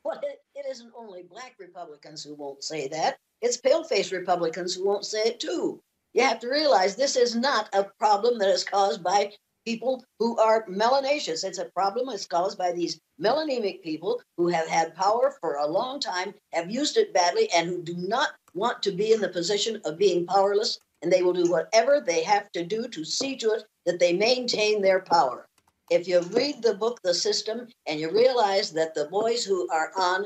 Well, 0.04 0.20
it, 0.22 0.42
it 0.54 0.66
isn't 0.70 0.92
only 0.96 1.24
black 1.24 1.56
Republicans 1.60 2.24
who 2.24 2.36
won't 2.36 2.64
say 2.64 2.88
that. 2.90 3.18
It's 3.42 3.58
pale-faced 3.58 4.12
Republicans 4.12 4.76
who 4.76 4.86
won't 4.86 5.06
say 5.06 5.24
it 5.24 5.40
too. 5.40 5.82
You 6.14 6.24
have 6.24 6.40
to 6.42 6.48
realize 6.48 6.96
this 6.96 7.16
is 7.16 7.36
not 7.36 7.74
a 7.74 7.86
problem 8.00 8.38
that 8.40 8.50
is 8.50 8.64
caused 8.64 9.04
by 9.04 9.32
people 9.66 10.06
who 10.20 10.38
are 10.38 10.66
melanaceous. 10.68 11.44
It's 11.44 11.58
a 11.58 11.72
problem 11.74 12.08
that's 12.08 12.28
caused 12.28 12.58
by 12.58 12.72
these 12.72 13.00
melanemic 13.20 13.82
people 13.82 14.22
who 14.38 14.48
have 14.48 14.68
had 14.68 14.96
power 14.96 15.36
for 15.42 15.56
a 15.56 15.68
long 15.68 16.00
time, 16.00 16.36
have 16.54 16.70
used 16.70 16.98
it 16.98 17.14
badly, 17.14 17.50
and 17.52 17.68
who 17.68 17.82
do 17.82 17.96
not 17.98 18.30
want 18.56 18.82
to 18.84 18.92
be 18.92 19.12
in 19.14 19.22
the 19.22 19.30
position 19.30 19.80
of 19.86 19.98
being 19.98 20.26
powerless. 20.26 20.80
And 21.02 21.12
they 21.12 21.22
will 21.22 21.34
do 21.34 21.52
whatever 21.52 22.02
they 22.02 22.24
have 22.24 22.52
to 22.54 22.66
do 22.66 22.88
to 22.88 23.06
see 23.06 23.36
to 23.38 23.52
it 23.52 23.66
that 23.86 24.00
they 24.00 24.14
maintain 24.14 24.82
their 24.82 25.02
power. 25.02 25.48
If 25.92 26.08
you 26.08 26.22
read 26.22 26.64
the 26.64 26.74
book, 26.74 27.00
The 27.04 27.14
System, 27.14 27.68
and 27.86 28.00
you 28.00 28.12
realize 28.12 28.72
that 28.72 28.96
the 28.96 29.06
boys 29.06 29.46
who 29.46 29.70
are 29.72 29.92
on 29.96 30.26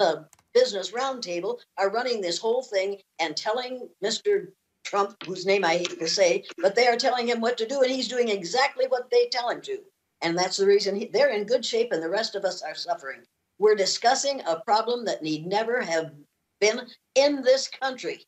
the 0.00 0.26
business 0.52 0.90
roundtable 0.90 1.58
are 1.78 1.90
running 1.90 2.20
this 2.20 2.38
whole 2.38 2.62
thing 2.62 2.96
and 3.20 3.36
telling 3.36 3.88
Mr. 4.02 4.48
Trump, 4.84 5.14
whose 5.24 5.46
name 5.46 5.64
I 5.64 5.78
hate 5.78 5.98
to 5.98 6.08
say, 6.08 6.44
but 6.58 6.74
they 6.74 6.88
are 6.88 6.96
telling 6.96 7.28
him 7.28 7.40
what 7.40 7.58
to 7.58 7.66
do, 7.66 7.82
and 7.82 7.90
he's 7.90 8.08
doing 8.08 8.28
exactly 8.30 8.86
what 8.88 9.10
they 9.10 9.28
tell 9.28 9.50
him 9.50 9.60
to. 9.62 9.78
And 10.22 10.36
that's 10.36 10.56
the 10.56 10.66
reason 10.66 10.96
he, 10.96 11.06
they're 11.06 11.30
in 11.30 11.44
good 11.44 11.64
shape, 11.64 11.92
and 11.92 12.02
the 12.02 12.10
rest 12.10 12.34
of 12.34 12.44
us 12.44 12.62
are 12.62 12.74
suffering. 12.74 13.20
We're 13.58 13.74
discussing 13.74 14.40
a 14.46 14.60
problem 14.60 15.04
that 15.04 15.22
need 15.22 15.46
never 15.46 15.80
have 15.82 16.12
been 16.60 16.80
in 17.14 17.42
this 17.42 17.68
country. 17.68 18.24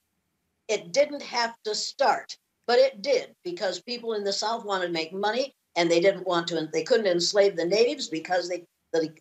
It 0.69 0.93
didn't 0.93 1.23
have 1.23 1.55
to 1.65 1.75
start, 1.75 2.37
but 2.67 2.79
it 2.79 3.03
did 3.03 3.35
because 3.45 3.81
people 3.81 4.13
in 4.15 4.25
the 4.25 4.33
South 4.33 4.65
wanted 4.65 4.87
to 4.87 4.93
make 4.93 5.13
money, 5.13 5.55
and 5.77 5.91
they 5.91 6.01
didn't 6.01 6.27
want 6.27 6.49
to, 6.49 6.59
and 6.59 6.71
they 6.73 6.83
couldn't 6.83 7.07
enslave 7.07 7.57
the 7.57 7.65
natives 7.65 8.09
because 8.09 8.49
they 8.49 8.65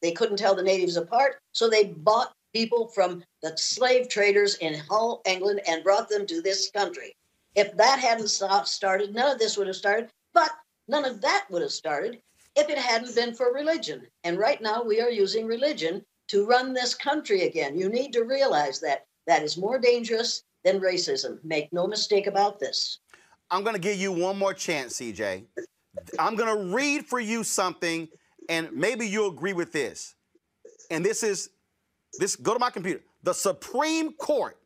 they 0.01 0.11
couldn't 0.11 0.37
tell 0.37 0.55
the 0.55 0.63
natives 0.63 0.95
apart. 0.97 1.39
So 1.51 1.69
they 1.69 1.85
bought 1.85 2.33
people 2.53 2.87
from 2.87 3.23
the 3.43 3.55
slave 3.57 4.09
traders 4.09 4.55
in 4.55 4.79
Hull, 4.89 5.21
England, 5.25 5.61
and 5.67 5.83
brought 5.83 6.09
them 6.09 6.25
to 6.27 6.41
this 6.41 6.71
country. 6.71 7.15
If 7.55 7.75
that 7.77 7.99
hadn't 7.99 8.29
started, 8.29 9.13
none 9.13 9.31
of 9.31 9.39
this 9.39 9.57
would 9.57 9.67
have 9.67 9.75
started, 9.75 10.09
but 10.33 10.51
none 10.87 11.05
of 11.05 11.21
that 11.21 11.45
would 11.49 11.61
have 11.61 11.71
started 11.71 12.21
if 12.55 12.69
it 12.69 12.77
hadn't 12.77 13.15
been 13.15 13.33
for 13.35 13.53
religion. 13.53 14.07
And 14.23 14.37
right 14.37 14.61
now 14.61 14.83
we 14.83 15.01
are 15.01 15.09
using 15.09 15.45
religion 15.45 16.03
to 16.27 16.45
run 16.45 16.73
this 16.73 16.93
country 16.93 17.43
again. 17.43 17.77
You 17.77 17.89
need 17.89 18.11
to 18.13 18.23
realize 18.23 18.79
that 18.81 19.05
that 19.25 19.43
is 19.43 19.57
more 19.57 19.79
dangerous 19.79 20.43
than 20.63 20.79
racism. 20.79 21.39
Make 21.43 21.71
no 21.71 21.87
mistake 21.87 22.27
about 22.27 22.59
this. 22.59 22.99
I'm 23.49 23.63
going 23.63 23.75
to 23.75 23.81
give 23.81 23.97
you 23.97 24.11
one 24.11 24.37
more 24.37 24.53
chance, 24.53 24.99
CJ. 24.99 25.45
I'm 26.19 26.35
going 26.35 26.55
to 26.55 26.75
read 26.75 27.05
for 27.05 27.19
you 27.19 27.43
something, 27.43 28.07
and 28.49 28.71
maybe 28.73 29.07
you'll 29.07 29.29
agree 29.29 29.53
with 29.53 29.71
this. 29.71 30.15
And 30.91 31.03
this 31.03 31.23
is 31.23 31.49
this. 32.19 32.35
Go 32.35 32.53
to 32.53 32.59
my 32.59 32.69
computer. 32.69 33.01
The 33.23 33.33
Supreme 33.33 34.13
Court. 34.13 34.57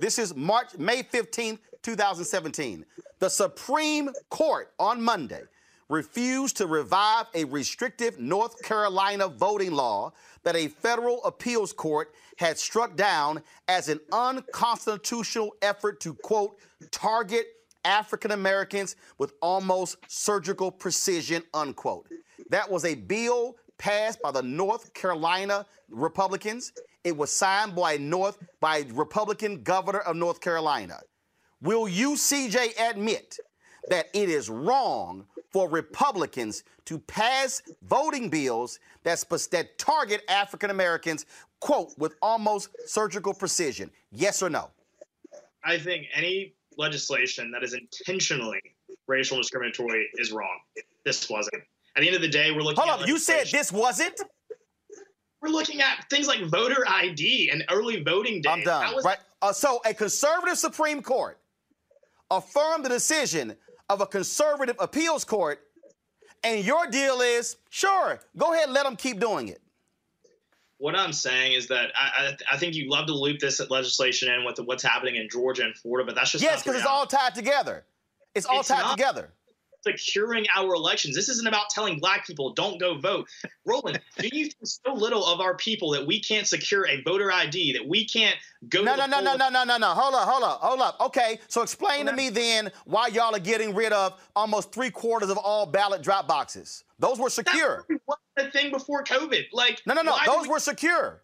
This 0.00 0.18
is 0.18 0.34
March 0.34 0.78
May 0.78 1.02
15th, 1.02 1.58
2017, 1.82 2.84
the 3.18 3.28
Supreme 3.28 4.10
Court 4.30 4.72
on 4.78 5.02
Monday 5.02 5.42
refused 5.90 6.56
to 6.56 6.66
revive 6.66 7.26
a 7.34 7.44
restrictive 7.44 8.18
North 8.18 8.62
Carolina 8.62 9.28
voting 9.28 9.72
law 9.72 10.12
that 10.44 10.56
a 10.56 10.68
federal 10.68 11.22
appeals 11.24 11.72
court 11.72 12.14
had 12.38 12.56
struck 12.56 12.96
down 12.96 13.42
as 13.68 13.88
an 13.88 14.00
unconstitutional 14.12 15.52
effort 15.60 16.00
to, 16.00 16.14
quote, 16.14 16.56
target 16.92 17.46
African 17.84 18.30
Americans 18.30 18.94
with 19.18 19.32
almost 19.42 19.96
surgical 20.06 20.70
precision, 20.70 21.42
unquote. 21.52 22.06
That 22.50 22.70
was 22.70 22.84
a 22.84 22.94
bill 22.94 23.56
passed 23.76 24.22
by 24.22 24.30
the 24.30 24.42
North 24.42 24.94
Carolina 24.94 25.66
Republicans. 25.90 26.72
It 27.02 27.16
was 27.16 27.32
signed 27.32 27.74
by 27.74 27.96
North 27.96 28.38
by 28.60 28.84
Republican 28.92 29.62
governor 29.62 30.00
of 30.00 30.14
North 30.14 30.40
Carolina. 30.40 31.00
Will 31.60 31.88
you, 31.88 32.12
CJ, 32.12 32.78
admit 32.90 33.38
that 33.88 34.06
it 34.14 34.28
is 34.28 34.48
wrong 34.48 35.26
for 35.50 35.68
Republicans 35.68 36.64
to 36.86 36.98
pass 36.98 37.62
voting 37.82 38.30
bills 38.30 38.78
that, 39.02 39.24
that 39.50 39.78
target 39.78 40.22
African 40.28 40.70
Americans, 40.70 41.26
quote, 41.60 41.92
with 41.98 42.14
almost 42.22 42.70
surgical 42.86 43.34
precision? 43.34 43.90
Yes 44.12 44.42
or 44.42 44.50
no? 44.50 44.70
I 45.64 45.78
think 45.78 46.06
any 46.14 46.54
legislation 46.76 47.50
that 47.50 47.62
is 47.62 47.74
intentionally 47.74 48.60
racial 49.06 49.36
discriminatory 49.36 50.08
is 50.14 50.32
wrong. 50.32 50.58
This 51.04 51.28
wasn't. 51.28 51.62
At 51.96 52.02
the 52.02 52.06
end 52.06 52.16
of 52.16 52.22
the 52.22 52.28
day, 52.28 52.52
we're 52.52 52.62
looking. 52.62 52.82
Hold 52.82 53.02
up, 53.02 53.08
you 53.08 53.18
said 53.18 53.48
this 53.48 53.72
wasn't. 53.72 54.20
We're 55.42 55.48
looking 55.48 55.80
at 55.80 56.06
things 56.10 56.28
like 56.28 56.44
voter 56.44 56.84
ID 56.86 57.50
and 57.50 57.64
early 57.70 58.02
voting 58.02 58.42
day. 58.42 58.50
I'm 58.50 58.62
done. 58.62 59.02
Right. 59.02 59.18
Uh, 59.42 59.52
so, 59.52 59.80
a 59.84 59.94
conservative 59.94 60.58
Supreme 60.58 61.02
Court 61.02 61.38
affirmed 62.30 62.84
the 62.84 62.90
decision 62.90 63.56
of 63.90 64.00
a 64.00 64.06
conservative 64.06 64.76
appeals 64.78 65.24
court, 65.24 65.60
and 66.44 66.64
your 66.64 66.86
deal 66.86 67.20
is 67.20 67.56
sure, 67.68 68.20
go 68.38 68.54
ahead, 68.54 68.66
and 68.66 68.72
let 68.72 68.84
them 68.84 68.96
keep 68.96 69.18
doing 69.18 69.48
it. 69.48 69.60
What 70.78 70.96
I'm 70.96 71.12
saying 71.12 71.52
is 71.52 71.66
that 71.68 71.90
I, 71.94 72.28
I, 72.28 72.36
I 72.54 72.56
think 72.56 72.74
you 72.74 72.88
love 72.88 73.06
to 73.08 73.12
loop 73.12 73.40
this 73.40 73.60
legislation 73.68 74.32
in 74.32 74.46
with 74.46 74.58
what's 74.60 74.82
happening 74.82 75.16
in 75.16 75.28
Georgia 75.28 75.64
and 75.64 75.74
Florida, 75.74 76.06
but 76.06 76.14
that's 76.14 76.30
just 76.30 76.42
yes, 76.42 76.62
because 76.62 76.76
it's 76.76 76.86
all 76.86 77.04
tied 77.04 77.34
together. 77.34 77.84
It's 78.34 78.46
all 78.46 78.60
it's 78.60 78.68
tied 78.68 78.82
not, 78.82 78.96
together 78.96 79.32
securing 79.82 80.46
our 80.54 80.74
elections. 80.74 81.14
This 81.14 81.28
isn't 81.28 81.46
about 81.46 81.70
telling 81.70 81.98
black 81.98 82.26
people 82.26 82.52
don't 82.52 82.78
go 82.78 82.98
vote. 82.98 83.28
Roland, 83.64 84.00
do 84.18 84.28
you 84.32 84.44
think 84.44 84.56
so 84.62 84.92
little 84.92 85.24
of 85.24 85.40
our 85.40 85.56
people 85.56 85.90
that 85.92 86.06
we 86.06 86.20
can't 86.20 86.46
secure 86.46 86.86
a 86.86 87.02
voter 87.02 87.32
ID, 87.32 87.72
that 87.72 87.86
we 87.86 88.04
can't 88.04 88.36
go 88.68 88.82
no, 88.82 88.94
no, 88.96 89.06
no, 89.06 89.20
no, 89.20 89.36
no, 89.36 89.48
no, 89.48 89.64
no, 89.64 89.76
no. 89.76 89.88
Hold 89.88 90.14
up, 90.14 90.28
hold 90.28 90.44
up, 90.44 90.60
hold 90.60 90.80
up. 90.80 91.00
Okay, 91.00 91.38
so 91.48 91.62
explain 91.62 92.06
to 92.06 92.12
me 92.12 92.28
then 92.28 92.70
why 92.84 93.08
y'all 93.08 93.34
are 93.34 93.40
getting 93.40 93.74
rid 93.74 93.92
of 93.92 94.20
almost 94.36 94.72
three 94.72 94.90
quarters 94.90 95.30
of 95.30 95.38
all 95.38 95.66
ballot 95.66 96.02
drop 96.02 96.26
boxes. 96.28 96.84
Those 96.98 97.18
were 97.18 97.30
secure. 97.30 97.86
That 97.88 98.00
was 98.06 98.18
the 98.36 98.50
thing 98.50 98.70
before 98.70 99.02
COVID. 99.04 99.46
Like 99.52 99.80
No, 99.86 99.94
no, 99.94 100.02
no. 100.02 100.16
Those 100.26 100.42
we... 100.42 100.48
were 100.48 100.60
secure. 100.60 101.22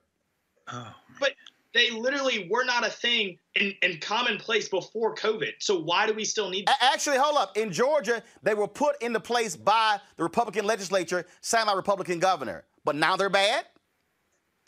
Oh, 0.68 0.92
but 1.20 1.32
they 1.76 1.90
literally 1.90 2.48
were 2.50 2.64
not 2.64 2.86
a 2.86 2.90
thing 2.90 3.38
in, 3.54 3.74
in 3.82 3.98
commonplace 4.00 4.68
before 4.68 5.14
COVID. 5.14 5.52
So 5.60 5.80
why 5.80 6.06
do 6.06 6.14
we 6.14 6.24
still 6.24 6.48
need? 6.48 6.68
Actually, 6.80 7.18
hold 7.18 7.36
up. 7.36 7.56
In 7.56 7.72
Georgia, 7.72 8.22
they 8.42 8.54
were 8.54 8.68
put 8.68 9.00
into 9.02 9.20
place 9.20 9.56
by 9.56 10.00
the 10.16 10.22
Republican 10.22 10.64
legislature, 10.64 11.26
signed 11.40 11.66
by 11.66 11.74
Republican 11.74 12.18
governor. 12.18 12.64
But 12.84 12.96
now 12.96 13.16
they're 13.16 13.28
bad. 13.28 13.64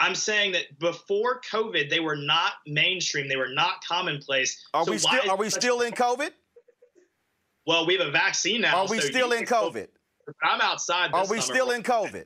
I'm 0.01 0.15
saying 0.15 0.53
that 0.53 0.79
before 0.79 1.41
COVID, 1.51 1.91
they 1.91 2.01
were 2.01 2.17
not 2.17 2.53
mainstream. 2.67 3.29
They 3.29 3.37
were 3.37 3.53
not 3.53 3.83
commonplace. 3.85 4.65
Are 4.75 4.85
so 4.85 4.93
we 4.93 4.99
still? 4.99 5.31
Are 5.31 5.37
we 5.37 5.51
still 5.51 5.81
in 5.81 5.93
COVID? 5.93 6.31
Well, 7.67 7.87
we 7.87 7.97
have 7.97 8.07
a 8.07 8.11
vaccine 8.11 8.61
now. 8.61 8.77
Are 8.77 8.89
we 8.89 9.01
so 9.01 9.09
still 9.09 9.33
in 9.33 9.45
COVID? 9.45 9.89
I'm 10.43 10.61
outside. 10.61 11.11
Are 11.13 11.23
we 11.23 11.41
summer. 11.41 11.55
still 11.55 11.71
in 11.71 11.83
COVID? 11.83 12.25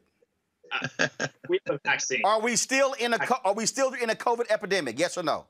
we 1.49 1.61
have 1.67 1.77
a 1.77 1.81
vaccine. 1.85 2.23
Are 2.25 2.41
we 2.41 2.57
still 2.57 2.95
in 2.95 3.15
a 3.15 3.19
Are 3.45 3.55
we 3.55 3.67
still 3.67 3.93
in 3.93 4.11
a 4.11 4.15
COVID 4.15 4.51
epidemic? 4.51 4.99
Yes 4.99 5.17
or 5.17 5.23
no? 5.23 5.47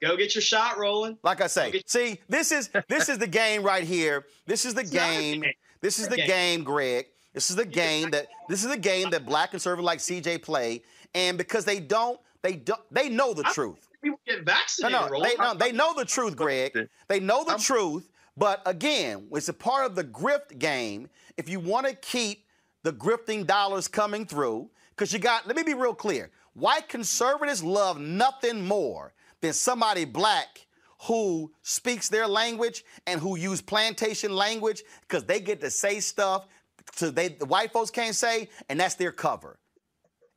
Go 0.00 0.16
get 0.16 0.34
your 0.34 0.42
shot 0.42 0.78
Roland. 0.78 1.18
Like 1.24 1.40
I 1.40 1.48
say, 1.48 1.82
see, 1.86 2.20
this 2.28 2.52
is 2.52 2.70
this 2.88 3.08
is 3.08 3.18
the 3.18 3.26
game 3.26 3.62
right 3.62 3.82
here. 3.82 4.26
This 4.46 4.64
is 4.64 4.74
the 4.74 4.84
game. 4.84 5.40
game. 5.40 5.52
This 5.80 5.98
is 5.98 6.08
the 6.08 6.16
game. 6.16 6.26
game, 6.26 6.64
Greg. 6.64 7.06
This 7.34 7.50
is 7.50 7.56
the 7.56 7.64
game 7.64 8.10
that 8.10 8.26
this 8.48 8.64
is 8.64 8.70
the 8.70 8.78
game 8.78 9.10
that 9.10 9.26
black 9.26 9.50
conservative 9.50 9.84
like 9.84 9.98
CJ 9.98 10.42
play, 10.42 10.82
and 11.14 11.36
because 11.36 11.64
they 11.64 11.80
don't, 11.80 12.18
they 12.42 12.54
don't, 12.54 12.80
they 12.90 13.08
know 13.08 13.34
the 13.34 13.42
truth. 13.44 13.88
People 14.02 14.20
get 14.26 14.44
vaccinated. 14.44 15.00
No, 15.00 15.08
no, 15.08 15.22
they, 15.22 15.34
no, 15.36 15.54
they 15.54 15.72
know 15.72 15.94
the 15.94 16.04
truth, 16.04 16.36
Greg. 16.36 16.88
They 17.08 17.20
know 17.20 17.44
the 17.44 17.56
truth. 17.56 18.08
But 18.36 18.62
again, 18.66 19.26
it's 19.32 19.48
a 19.48 19.52
part 19.52 19.84
of 19.84 19.96
the 19.96 20.04
grift 20.04 20.58
game. 20.58 21.08
If 21.36 21.48
you 21.48 21.58
want 21.58 21.86
to 21.88 21.94
keep 21.94 22.44
the 22.82 22.92
grifting 22.92 23.46
dollars 23.46 23.88
coming 23.88 24.26
through. 24.26 24.70
Because 24.90 25.12
you 25.12 25.18
got, 25.18 25.46
let 25.46 25.56
me 25.56 25.62
be 25.62 25.74
real 25.74 25.94
clear 25.94 26.30
white 26.54 26.88
conservatives 26.88 27.62
love 27.62 28.00
nothing 28.00 28.66
more 28.66 29.12
than 29.40 29.52
somebody 29.52 30.04
black 30.04 30.66
who 31.02 31.52
speaks 31.62 32.08
their 32.08 32.26
language 32.26 32.84
and 33.06 33.20
who 33.20 33.36
use 33.36 33.60
plantation 33.62 34.34
language 34.34 34.82
because 35.02 35.24
they 35.24 35.38
get 35.38 35.60
to 35.60 35.70
say 35.70 36.00
stuff 36.00 36.48
so 36.94 37.10
they 37.10 37.28
the 37.28 37.44
white 37.46 37.72
folks 37.72 37.90
can't 37.90 38.14
say, 38.14 38.48
and 38.68 38.80
that's 38.80 38.94
their 38.94 39.12
cover. 39.12 39.58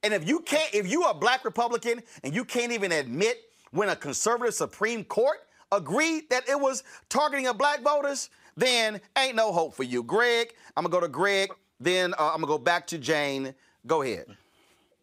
And 0.04 0.14
if 0.14 0.28
you 0.28 0.40
can't, 0.40 0.74
if 0.74 0.90
you 0.90 1.04
are 1.04 1.12
a 1.12 1.18
black 1.18 1.46
Republican 1.46 2.02
and 2.24 2.34
you 2.34 2.44
can't 2.44 2.72
even 2.72 2.92
admit 2.92 3.38
when 3.72 3.90
a 3.90 3.96
conservative 3.96 4.54
Supreme 4.54 5.04
Court 5.04 5.38
agreed 5.72 6.30
that 6.30 6.48
it 6.50 6.60
was 6.60 6.84
targeting 7.10 7.48
of 7.48 7.58
black 7.58 7.82
voters, 7.82 8.30
then 8.58 9.00
ain't 9.18 9.36
no 9.36 9.52
hope 9.52 9.74
for 9.74 9.84
you. 9.84 10.04
Greg, 10.04 10.54
I'm 10.76 10.84
gonna 10.84 10.92
go 10.92 11.00
to 11.00 11.08
Greg, 11.08 11.52
then 11.82 12.14
uh, 12.14 12.32
I'm 12.34 12.42
gonna 12.42 12.48
go 12.48 12.58
back 12.58 12.88
to 12.88 12.98
Jane. 12.98 13.54
Go 13.88 14.04
ahead. 14.04 14.26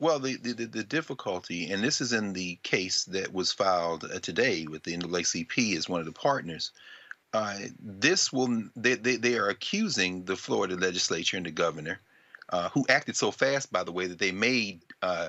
Well, 0.00 0.20
the, 0.20 0.36
the, 0.36 0.52
the 0.52 0.84
difficulty, 0.84 1.72
and 1.72 1.82
this 1.82 2.00
is 2.00 2.12
in 2.12 2.32
the 2.32 2.56
case 2.62 3.04
that 3.06 3.32
was 3.32 3.50
filed 3.50 4.04
uh, 4.04 4.20
today 4.20 4.66
with 4.68 4.84
the 4.84 4.96
NAACP 4.96 5.76
as 5.76 5.88
one 5.88 5.98
of 5.98 6.06
the 6.06 6.12
partners. 6.12 6.70
Uh, 7.34 7.58
this 7.80 8.32
will 8.32 8.62
they, 8.76 8.94
they, 8.94 9.16
they 9.16 9.36
are 9.36 9.48
accusing 9.48 10.24
the 10.24 10.36
Florida 10.36 10.76
legislature 10.76 11.36
and 11.36 11.44
the 11.44 11.50
governor, 11.50 12.00
uh, 12.50 12.68
who 12.70 12.86
acted 12.88 13.16
so 13.16 13.32
fast, 13.32 13.72
by 13.72 13.82
the 13.82 13.92
way, 13.92 14.06
that 14.06 14.20
they 14.20 14.30
made 14.30 14.80
uh, 15.02 15.28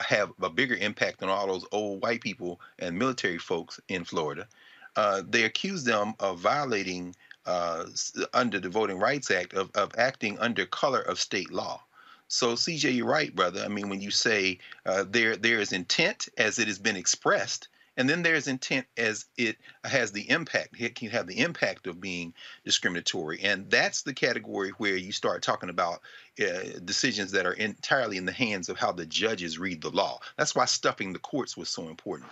have 0.00 0.30
a 0.42 0.50
bigger 0.50 0.76
impact 0.76 1.22
on 1.22 1.30
all 1.30 1.46
those 1.46 1.66
old 1.72 2.02
white 2.02 2.20
people 2.20 2.60
and 2.78 2.98
military 2.98 3.38
folks 3.38 3.80
in 3.88 4.04
Florida. 4.04 4.46
Uh, 4.94 5.22
they 5.26 5.44
accuse 5.44 5.84
them 5.84 6.12
of 6.20 6.38
violating 6.38 7.14
uh, 7.46 7.86
under 8.32 8.60
the 8.60 8.68
Voting 8.68 8.98
Rights 8.98 9.30
Act 9.30 9.54
of, 9.54 9.70
of 9.74 9.92
acting 9.96 10.38
under 10.38 10.66
color 10.66 11.00
of 11.00 11.18
state 11.18 11.52
law. 11.52 11.82
So, 12.28 12.54
CJ, 12.54 12.96
you're 12.96 13.06
right, 13.06 13.34
brother. 13.34 13.62
I 13.62 13.68
mean, 13.68 13.90
when 13.90 14.00
you 14.00 14.10
say 14.10 14.58
uh, 14.86 15.04
there 15.08 15.36
there 15.36 15.60
is 15.60 15.72
intent 15.72 16.28
as 16.38 16.58
it 16.58 16.66
has 16.66 16.78
been 16.78 16.96
expressed, 16.96 17.68
and 17.98 18.08
then 18.08 18.22
there's 18.22 18.48
intent 18.48 18.86
as 18.96 19.26
it 19.36 19.58
has 19.84 20.12
the 20.12 20.30
impact. 20.30 20.80
It 20.80 20.94
can 20.94 21.10
have 21.10 21.26
the 21.26 21.40
impact 21.40 21.86
of 21.86 22.00
being 22.00 22.32
discriminatory, 22.64 23.40
and 23.42 23.70
that's 23.70 24.02
the 24.02 24.14
category 24.14 24.70
where 24.78 24.96
you 24.96 25.12
start 25.12 25.42
talking 25.42 25.68
about 25.68 26.00
uh, 26.40 26.78
decisions 26.84 27.32
that 27.32 27.44
are 27.44 27.52
entirely 27.52 28.16
in 28.16 28.24
the 28.24 28.32
hands 28.32 28.70
of 28.70 28.78
how 28.78 28.92
the 28.92 29.04
judges 29.04 29.58
read 29.58 29.82
the 29.82 29.90
law. 29.90 30.18
That's 30.38 30.54
why 30.54 30.64
stuffing 30.64 31.12
the 31.12 31.18
courts 31.18 31.56
was 31.56 31.68
so 31.68 31.88
important. 31.88 32.30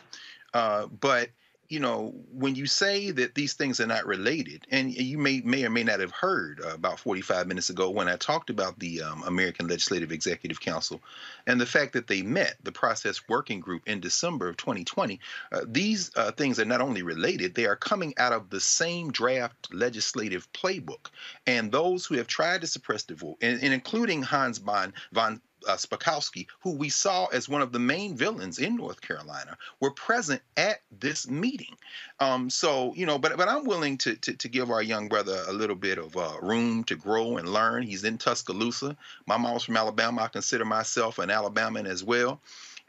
Uh, 0.54 0.86
but 0.86 1.28
you 1.70 1.78
know, 1.78 2.12
when 2.32 2.56
you 2.56 2.66
say 2.66 3.12
that 3.12 3.36
these 3.36 3.54
things 3.54 3.78
are 3.78 3.86
not 3.86 4.04
related, 4.04 4.66
and 4.72 4.92
you 4.92 5.16
may 5.16 5.40
may 5.42 5.64
or 5.64 5.70
may 5.70 5.84
not 5.84 6.00
have 6.00 6.10
heard 6.10 6.60
uh, 6.60 6.74
about 6.74 6.98
45 6.98 7.46
minutes 7.46 7.70
ago 7.70 7.90
when 7.90 8.08
I 8.08 8.16
talked 8.16 8.50
about 8.50 8.80
the 8.80 9.02
um, 9.02 9.22
American 9.22 9.68
Legislative 9.68 10.10
Executive 10.10 10.60
Council 10.60 11.00
and 11.46 11.60
the 11.60 11.66
fact 11.66 11.92
that 11.92 12.08
they 12.08 12.22
met 12.22 12.56
the 12.64 12.72
process 12.72 13.22
working 13.28 13.60
group 13.60 13.82
in 13.86 14.00
December 14.00 14.48
of 14.48 14.56
2020. 14.56 15.20
Uh, 15.52 15.60
these 15.64 16.10
uh, 16.16 16.32
things 16.32 16.58
are 16.58 16.64
not 16.64 16.80
only 16.80 17.02
related; 17.02 17.54
they 17.54 17.66
are 17.66 17.76
coming 17.76 18.14
out 18.18 18.32
of 18.32 18.50
the 18.50 18.60
same 18.60 19.12
draft 19.12 19.72
legislative 19.72 20.52
playbook. 20.52 21.10
And 21.46 21.70
those 21.70 22.04
who 22.04 22.16
have 22.16 22.26
tried 22.26 22.62
to 22.62 22.66
suppress 22.66 23.04
the 23.04 23.14
vote, 23.14 23.38
and, 23.42 23.62
and 23.62 23.72
including 23.72 24.22
Hans 24.22 24.58
von, 24.58 24.92
von 25.12 25.40
uh, 25.66 25.76
Spakovsky, 25.76 26.46
who 26.60 26.72
we 26.72 26.88
saw 26.88 27.26
as 27.26 27.48
one 27.48 27.62
of 27.62 27.72
the 27.72 27.78
main 27.78 28.16
villains 28.16 28.58
in 28.58 28.76
North 28.76 29.00
Carolina, 29.00 29.56
were 29.80 29.90
present 29.90 30.42
at 30.56 30.80
this 30.90 31.28
meeting. 31.28 31.76
Um, 32.18 32.50
so 32.50 32.92
you 32.94 33.06
know, 33.06 33.18
but 33.18 33.36
but 33.36 33.48
I'm 33.48 33.64
willing 33.64 33.98
to, 33.98 34.16
to, 34.16 34.34
to 34.34 34.48
give 34.48 34.70
our 34.70 34.82
young 34.82 35.08
brother 35.08 35.44
a 35.46 35.52
little 35.52 35.76
bit 35.76 35.98
of 35.98 36.16
uh, 36.16 36.36
room 36.42 36.84
to 36.84 36.96
grow 36.96 37.36
and 37.36 37.52
learn. 37.52 37.82
He's 37.82 38.04
in 38.04 38.18
Tuscaloosa. 38.18 38.96
My 39.26 39.36
mom's 39.36 39.64
from 39.64 39.76
Alabama. 39.76 40.22
I 40.22 40.28
consider 40.28 40.64
myself 40.64 41.18
an 41.18 41.30
Alabaman 41.30 41.86
as 41.86 42.04
well 42.04 42.40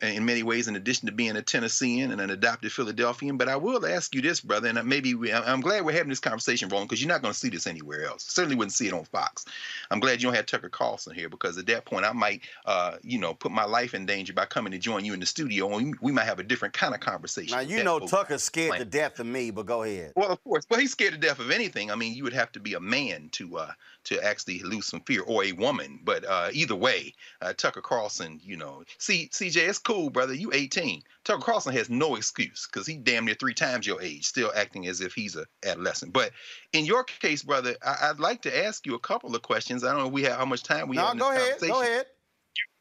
in 0.02 0.26
many 0.26 0.44
ways, 0.44 0.68
in 0.68 0.76
addition 0.76 1.06
to 1.07 1.11
being 1.11 1.36
a 1.36 1.41
Tennessean 1.41 2.11
and 2.11 2.19
an 2.19 2.30
adopted 2.30 2.72
Philadelphian. 2.72 3.38
But 3.38 3.49
I 3.49 3.56
will 3.56 3.86
ask 3.86 4.14
you 4.15 4.22
this, 4.22 4.41
brother, 4.41 4.68
and 4.68 4.84
maybe 4.86 5.14
we, 5.14 5.32
I'm 5.32 5.61
glad 5.61 5.86
we're 5.86 5.91
having 5.91 6.10
this 6.10 6.19
conversation, 6.19 6.69
Roland, 6.69 6.90
because 6.90 7.02
you're 7.02 7.10
not 7.11 7.22
going 7.22 7.34
to 7.34 7.40
see 7.40 7.49
this 7.49 7.68
anywhere 7.68 8.06
else. 8.06 8.23
Certainly 8.23 8.56
wouldn't 8.56 8.73
see 8.73 8.88
it 8.88 8.94
on 8.94 9.06
Fox. 9.06 9.45
I'm 9.91 9.99
glad 9.99 10.22
you 10.22 10.28
don't 10.28 10.36
have 10.36 10.45
Tucker 10.45 10.69
Carlson 10.69 11.14
here 11.14 11.30
because 11.30 11.57
at 11.57 11.68
that 11.68 11.86
point 11.86 12.06
I 12.06 12.14
might, 12.14 12.41
uh, 12.65 12.98
you 13.03 13.19
know, 13.19 13.34
put 13.34 13.52
my 13.52 13.65
life 13.65 13.94
in 13.94 14.06
danger 14.06 14.34
by 14.34 14.45
coming 14.45 14.72
to 14.72 14.80
join 14.80 15.06
you 15.06 15.14
in 15.14 15.19
the 15.19 15.26
studio, 15.26 15.78
and 15.78 15.95
we 16.02 16.11
might 16.11 16.26
have 16.26 16.40
a 16.40 16.44
different 16.44 16.73
kind 16.73 16.94
of 16.94 16.99
conversation. 16.99 17.56
Now 17.56 17.61
you 17.61 17.84
know 17.84 17.99
Tucker's 17.99 18.44
scared 18.44 18.78
to 18.78 18.86
death 18.86 19.19
of 19.19 19.26
me, 19.26 19.52
but 19.52 19.65
go 19.65 19.84
ahead. 19.84 20.14
Well, 20.15 20.30
of 20.30 20.44
course, 20.44 20.65
but 20.68 20.80
he's 20.80 20.91
scared 20.91 21.14
to 21.14 21.19
death 21.19 21.40
of 21.40 21.52
anything. 21.52 21.91
I 21.91 21.95
mean, 21.95 22.14
you 22.14 22.23
would 22.23 22.34
have 22.34 22.52
to 22.53 22.60
be 22.60 22.73
a 22.73 22.80
man 22.80 23.30
to 23.34 23.57
uh, 23.57 23.72
to 24.06 24.23
actually 24.23 24.60
lose 24.60 24.88
some 24.88 25.02
fear, 25.02 25.22
or 25.22 25.44
a 25.44 25.52
woman. 25.52 25.99
But 26.03 26.26
uh, 26.26 26.49
either 26.53 26.76
way, 26.76 27.14
uh, 27.41 27.53
Tucker 27.53 27.82
Carlson, 27.82 28.40
you 28.44 28.57
know, 28.57 28.84
see, 28.98 29.30
CJ, 29.32 29.69
it's 29.69 29.78
cool, 29.78 29.90
brother. 30.09 30.34
You 30.34 30.51
18. 30.53 31.03
Tucker 31.23 31.41
Carlson 31.41 31.73
has 31.73 31.89
no 31.89 32.15
excuse 32.15 32.68
because 32.72 32.88
he 32.88 32.97
damn 32.97 33.26
near 33.26 33.35
three 33.35 33.53
times 33.53 33.85
your 33.85 34.01
age, 34.01 34.26
still 34.26 34.51
acting 34.55 34.88
as 34.88 35.01
if 35.01 35.13
he's 35.13 35.35
a 35.35 35.45
adolescent. 35.65 36.13
But 36.13 36.31
in 36.73 36.85
your 36.85 37.03
case, 37.03 37.43
brother, 37.43 37.76
I- 37.81 38.11
would 38.11 38.19
like 38.19 38.41
to 38.43 38.65
ask 38.65 38.85
you 38.85 38.95
a 38.95 38.99
couple 38.99 39.35
of 39.35 39.41
questions. 39.41 39.84
I 39.84 39.91
don't 39.91 39.99
know 39.99 40.07
if 40.07 40.13
we 40.13 40.23
have 40.23 40.38
how 40.38 40.45
much 40.45 40.63
time 40.63 40.88
we 40.88 40.95
no, 40.95 41.07
have. 41.07 41.15
No, 41.15 41.26
go 41.26 41.31
ahead. 41.31 41.59
Go 41.61 41.81
ahead. 41.81 42.05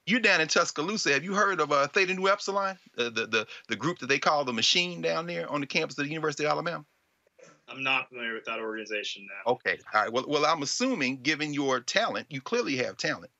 You 0.07 0.19
down 0.19 0.41
in 0.41 0.49
Tuscaloosa. 0.49 1.12
Have 1.12 1.24
you 1.24 1.35
heard 1.35 1.61
of 1.61 1.70
uh, 1.70 1.87
Theta 1.87 2.15
Nu 2.15 2.28
Epsilon, 2.28 2.78
uh, 2.99 3.05
the, 3.11 3.27
the 3.27 3.47
the 3.69 3.77
group 3.77 3.99
that 3.99 4.09
they 4.09 4.19
call 4.19 4.45
the 4.45 4.53
Machine 4.53 5.03
down 5.03 5.27
there 5.27 5.49
on 5.49 5.61
the 5.61 5.66
campus 5.66 5.99
of 5.99 6.05
the 6.05 6.11
University 6.11 6.45
of 6.45 6.51
Alabama? 6.51 6.85
I'm 7.69 7.82
not 7.82 8.09
familiar 8.09 8.35
with 8.35 8.45
that 8.47 8.59
organization 8.59 9.27
now. 9.27 9.53
Okay. 9.53 9.78
All 9.95 10.03
right. 10.03 10.12
Well, 10.12 10.24
well, 10.27 10.45
I'm 10.45 10.62
assuming, 10.62 11.23
given 11.23 11.55
your 11.55 11.81
talent, 11.81 12.27
you 12.28 12.41
clearly 12.41 12.77
have 12.77 12.97
talent, 12.97 13.31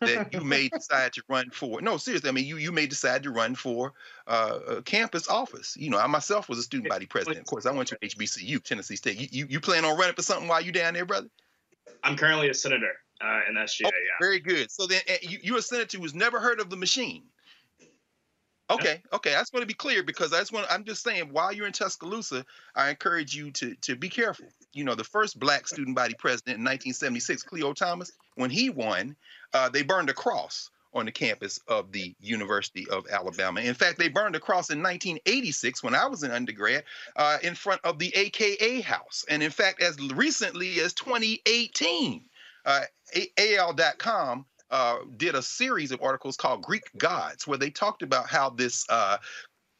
that 0.00 0.32
you 0.32 0.40
may 0.40 0.68
decide 0.68 1.12
to 1.14 1.22
run 1.28 1.50
for. 1.50 1.80
No, 1.80 1.96
seriously. 1.96 2.28
I 2.28 2.32
mean, 2.32 2.46
you 2.46 2.56
you 2.56 2.72
may 2.72 2.86
decide 2.86 3.22
to 3.24 3.30
run 3.30 3.54
for 3.54 3.92
uh, 4.26 4.58
a 4.68 4.82
campus 4.82 5.28
office. 5.28 5.76
You 5.76 5.90
know, 5.90 5.98
I 5.98 6.06
myself 6.06 6.48
was 6.48 6.58
a 6.58 6.62
student 6.62 6.88
body 6.88 7.06
president. 7.06 7.40
Of 7.40 7.46
course, 7.46 7.66
I 7.66 7.72
went 7.72 7.88
to 7.88 7.98
HBCU, 7.98 8.62
Tennessee 8.62 8.96
State. 8.96 9.20
You, 9.20 9.28
you 9.30 9.46
you 9.48 9.60
plan 9.60 9.84
on 9.84 9.98
running 9.98 10.14
for 10.14 10.22
something 10.22 10.48
while 10.48 10.60
you 10.60 10.72
down 10.72 10.94
there, 10.94 11.06
brother? 11.06 11.28
I'm 12.04 12.16
currently 12.16 12.48
a 12.48 12.54
senator 12.54 12.92
uh, 13.20 13.40
in 13.48 13.56
SGA. 13.56 13.86
Oh, 13.86 13.90
yeah. 13.90 14.16
Very 14.20 14.40
good. 14.40 14.70
So 14.70 14.86
then, 14.86 15.00
eh, 15.06 15.18
you, 15.22 15.38
you're 15.42 15.58
a 15.58 15.62
senator 15.62 15.98
who's 15.98 16.14
never 16.14 16.38
heard 16.40 16.60
of 16.60 16.70
the 16.70 16.76
machine. 16.76 17.24
Okay, 18.70 19.02
okay. 19.12 19.34
I 19.34 19.38
just 19.38 19.52
want 19.54 19.62
to 19.62 19.66
be 19.66 19.74
clear 19.74 20.02
because 20.02 20.32
I 20.32 20.38
just 20.38 20.52
want 20.52 20.66
I'm 20.70 20.84
just 20.84 21.02
saying 21.02 21.30
while 21.32 21.52
you're 21.52 21.66
in 21.66 21.72
Tuscaloosa, 21.72 22.44
I 22.74 22.90
encourage 22.90 23.34
you 23.34 23.50
to 23.52 23.74
to 23.82 23.96
be 23.96 24.08
careful. 24.08 24.46
You 24.72 24.84
know, 24.84 24.94
the 24.94 25.04
first 25.04 25.38
black 25.38 25.66
student 25.66 25.96
body 25.96 26.14
president 26.18 26.58
in 26.58 26.64
1976, 26.64 27.42
Cleo 27.44 27.72
Thomas, 27.72 28.12
when 28.34 28.50
he 28.50 28.68
won, 28.68 29.16
uh, 29.54 29.70
they 29.70 29.82
burned 29.82 30.10
a 30.10 30.14
cross 30.14 30.70
on 30.94 31.06
the 31.06 31.12
campus 31.12 31.60
of 31.68 31.92
the 31.92 32.14
University 32.20 32.88
of 32.90 33.06
Alabama. 33.10 33.60
In 33.60 33.74
fact, 33.74 33.98
they 33.98 34.08
burned 34.08 34.36
a 34.36 34.40
cross 34.40 34.70
in 34.70 34.82
1986 34.82 35.82
when 35.82 35.94
I 35.94 36.06
was 36.06 36.22
an 36.22 36.30
undergrad 36.30 36.84
uh, 37.16 37.38
in 37.42 37.54
front 37.54 37.80
of 37.84 37.98
the 37.98 38.14
AKA 38.14 38.80
house. 38.80 39.24
And 39.28 39.42
in 39.42 39.50
fact, 39.50 39.82
as 39.82 39.98
recently 39.98 40.80
as 40.80 40.94
2018, 40.94 42.24
uh, 42.64 42.82
AL.com 43.38 44.46
uh, 44.70 44.98
did 45.16 45.34
a 45.34 45.42
series 45.42 45.92
of 45.92 46.02
articles 46.02 46.36
called 46.36 46.62
Greek 46.62 46.90
Gods, 46.96 47.46
where 47.46 47.58
they 47.58 47.70
talked 47.70 48.02
about 48.02 48.28
how 48.28 48.50
this 48.50 48.84
uh, 48.88 49.18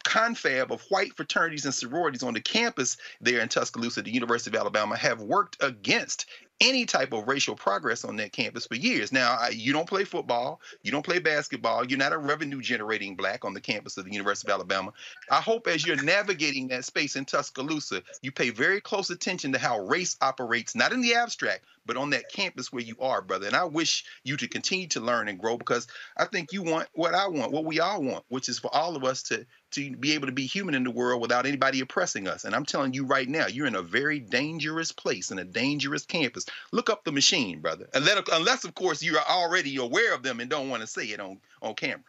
confab 0.05 0.73
of 0.73 0.82
white 0.89 1.15
fraternities 1.16 1.65
and 1.65 1.74
sororities 1.74 2.23
on 2.23 2.35
the 2.35 2.40
campus 2.40 2.97
there 3.20 3.40
in 3.40 3.48
Tuscaloosa, 3.48 4.02
the 4.02 4.10
University 4.10 4.55
of 4.56 4.60
Alabama, 4.60 4.97
have 4.97 5.20
worked 5.20 5.56
against 5.62 6.27
any 6.60 6.85
type 6.86 7.12
of 7.12 7.28
racial 7.28 7.55
progress 7.55 8.05
on 8.05 8.16
that 8.16 8.32
campus 8.32 8.66
for 8.66 8.74
years. 8.74 9.12
Now, 9.12 9.36
I, 9.40 9.51
you 9.51 9.72
don't 9.72 9.89
play 9.89 10.05
football, 10.05 10.60
you 10.82 10.90
don't 10.90 11.05
play 11.05 11.18
basketball, 11.18 11.86
you're 11.86 11.98
not 11.98 12.12
a 12.12 12.18
revenue 12.18 12.60
generating 12.60 13.14
black 13.14 13.44
on 13.44 13.55
the 13.55 13.60
campus 13.60 13.97
of 13.97 14.05
the 14.05 14.12
University 14.12 14.51
of 14.51 14.55
Alabama. 14.55 14.93
I 15.30 15.40
hope 15.40 15.68
as 15.68 15.86
you're 15.86 16.02
navigating 16.02 16.68
that 16.68 16.85
space 16.85 17.16
in 17.16 17.24
Tuscaloosa, 17.24 18.02
you 18.22 18.32
pay 18.32 18.51
very 18.51 18.80
close 18.80 19.10
attention 19.10 19.52
to 19.52 19.59
how 19.59 19.80
race 19.80 20.16
operates, 20.20 20.74
not 20.74 20.93
in 20.93 21.01
the 21.01 21.14
abstract, 21.14 21.64
but 21.86 21.97
on 21.97 22.10
that 22.10 22.30
campus 22.30 22.72
where 22.72 22.82
you 22.82 22.97
are, 23.01 23.22
brother. 23.22 23.47
And 23.47 23.56
I 23.56 23.64
wish 23.64 24.05
you 24.24 24.36
to 24.36 24.48
continue 24.48 24.89
to 24.89 25.01
learn 25.01 25.28
and 25.28 25.39
grow 25.39 25.56
because 25.56 25.86
I 26.16 26.26
think 26.26 26.52
you 26.52 26.62
want 26.62 26.89
what 26.93 27.14
I 27.14 27.28
want, 27.28 27.52
what 27.52 27.64
we 27.64 27.80
all 27.80 28.02
want, 28.02 28.24
which 28.28 28.48
is 28.48 28.59
for 28.59 28.74
all 28.74 28.97
of 28.97 29.05
us 29.05 29.22
to 29.24 29.47
to 29.73 29.97
be 29.97 30.15
able 30.15 30.27
to 30.27 30.32
be 30.32 30.47
human 30.47 30.74
in 30.74 30.85
the 30.85 30.90
world 30.90 31.20
without 31.20 31.47
anybody 31.47 31.81
oppressing 31.81 32.27
us. 32.27 32.45
And 32.45 32.55
I'm 32.55 32.65
telling 32.65 32.95
you 32.95 33.05
right 33.05 33.28
now, 33.28 33.47
you're 33.47 33.66
in 33.66 33.74
a 33.74 33.82
very 33.82 34.19
dangerous 34.19 34.93
place 34.93 35.31
in 35.31 35.39
a 35.39 35.45
dangerous 35.45 36.05
campus. 36.05 36.47
Look 36.73 36.90
up 36.90 37.05
the 37.05 37.12
machine, 37.12 37.61
brother. 37.61 37.89
Unless, 37.95 38.28
unless 38.32 38.65
of 38.65 38.74
course, 38.74 39.03
you 39.03 39.16
are 39.16 39.27
already 39.28 39.77
aware 39.77 40.15
of 40.15 40.23
them 40.23 40.40
and 40.40 40.49
don't 40.49 40.70
want 40.70 40.82
to 40.82 40.86
say 40.86 41.07
it 41.07 41.20
on 41.20 41.39
on 41.62 41.74
camera. 41.74 42.05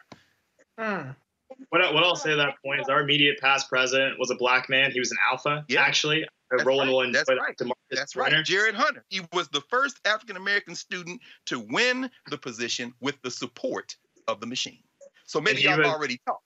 Hmm. 0.78 1.10
What, 1.70 1.94
what 1.94 2.04
I'll 2.04 2.16
say 2.16 2.32
at 2.32 2.36
that 2.36 2.54
point 2.64 2.80
is 2.80 2.88
our 2.88 3.02
immediate 3.02 3.40
past 3.40 3.68
president 3.68 4.18
was 4.18 4.30
a 4.30 4.36
black 4.36 4.68
man. 4.68 4.92
He 4.92 5.00
was 5.00 5.10
an 5.10 5.18
alpha, 5.30 5.64
yeah. 5.68 5.82
actually. 5.82 6.26
That's 6.50 6.64
Roland 6.64 6.90
right. 6.92 7.12
That's 7.12 7.28
right. 7.28 7.72
That's 7.90 8.16
right. 8.16 8.44
Jared 8.44 8.74
Hunter. 8.74 9.04
He 9.08 9.20
was 9.32 9.48
the 9.48 9.60
first 9.68 10.00
African 10.04 10.36
American 10.36 10.74
student 10.74 11.20
to 11.46 11.60
win 11.60 12.10
the 12.28 12.38
position 12.38 12.92
with 13.00 13.20
the 13.22 13.30
support 13.30 13.96
of 14.26 14.40
the 14.40 14.46
machine. 14.46 14.82
So 15.26 15.40
maybe 15.40 15.62
y'all 15.62 15.78
was, 15.78 15.86
already 15.86 16.20
talked. 16.26 16.42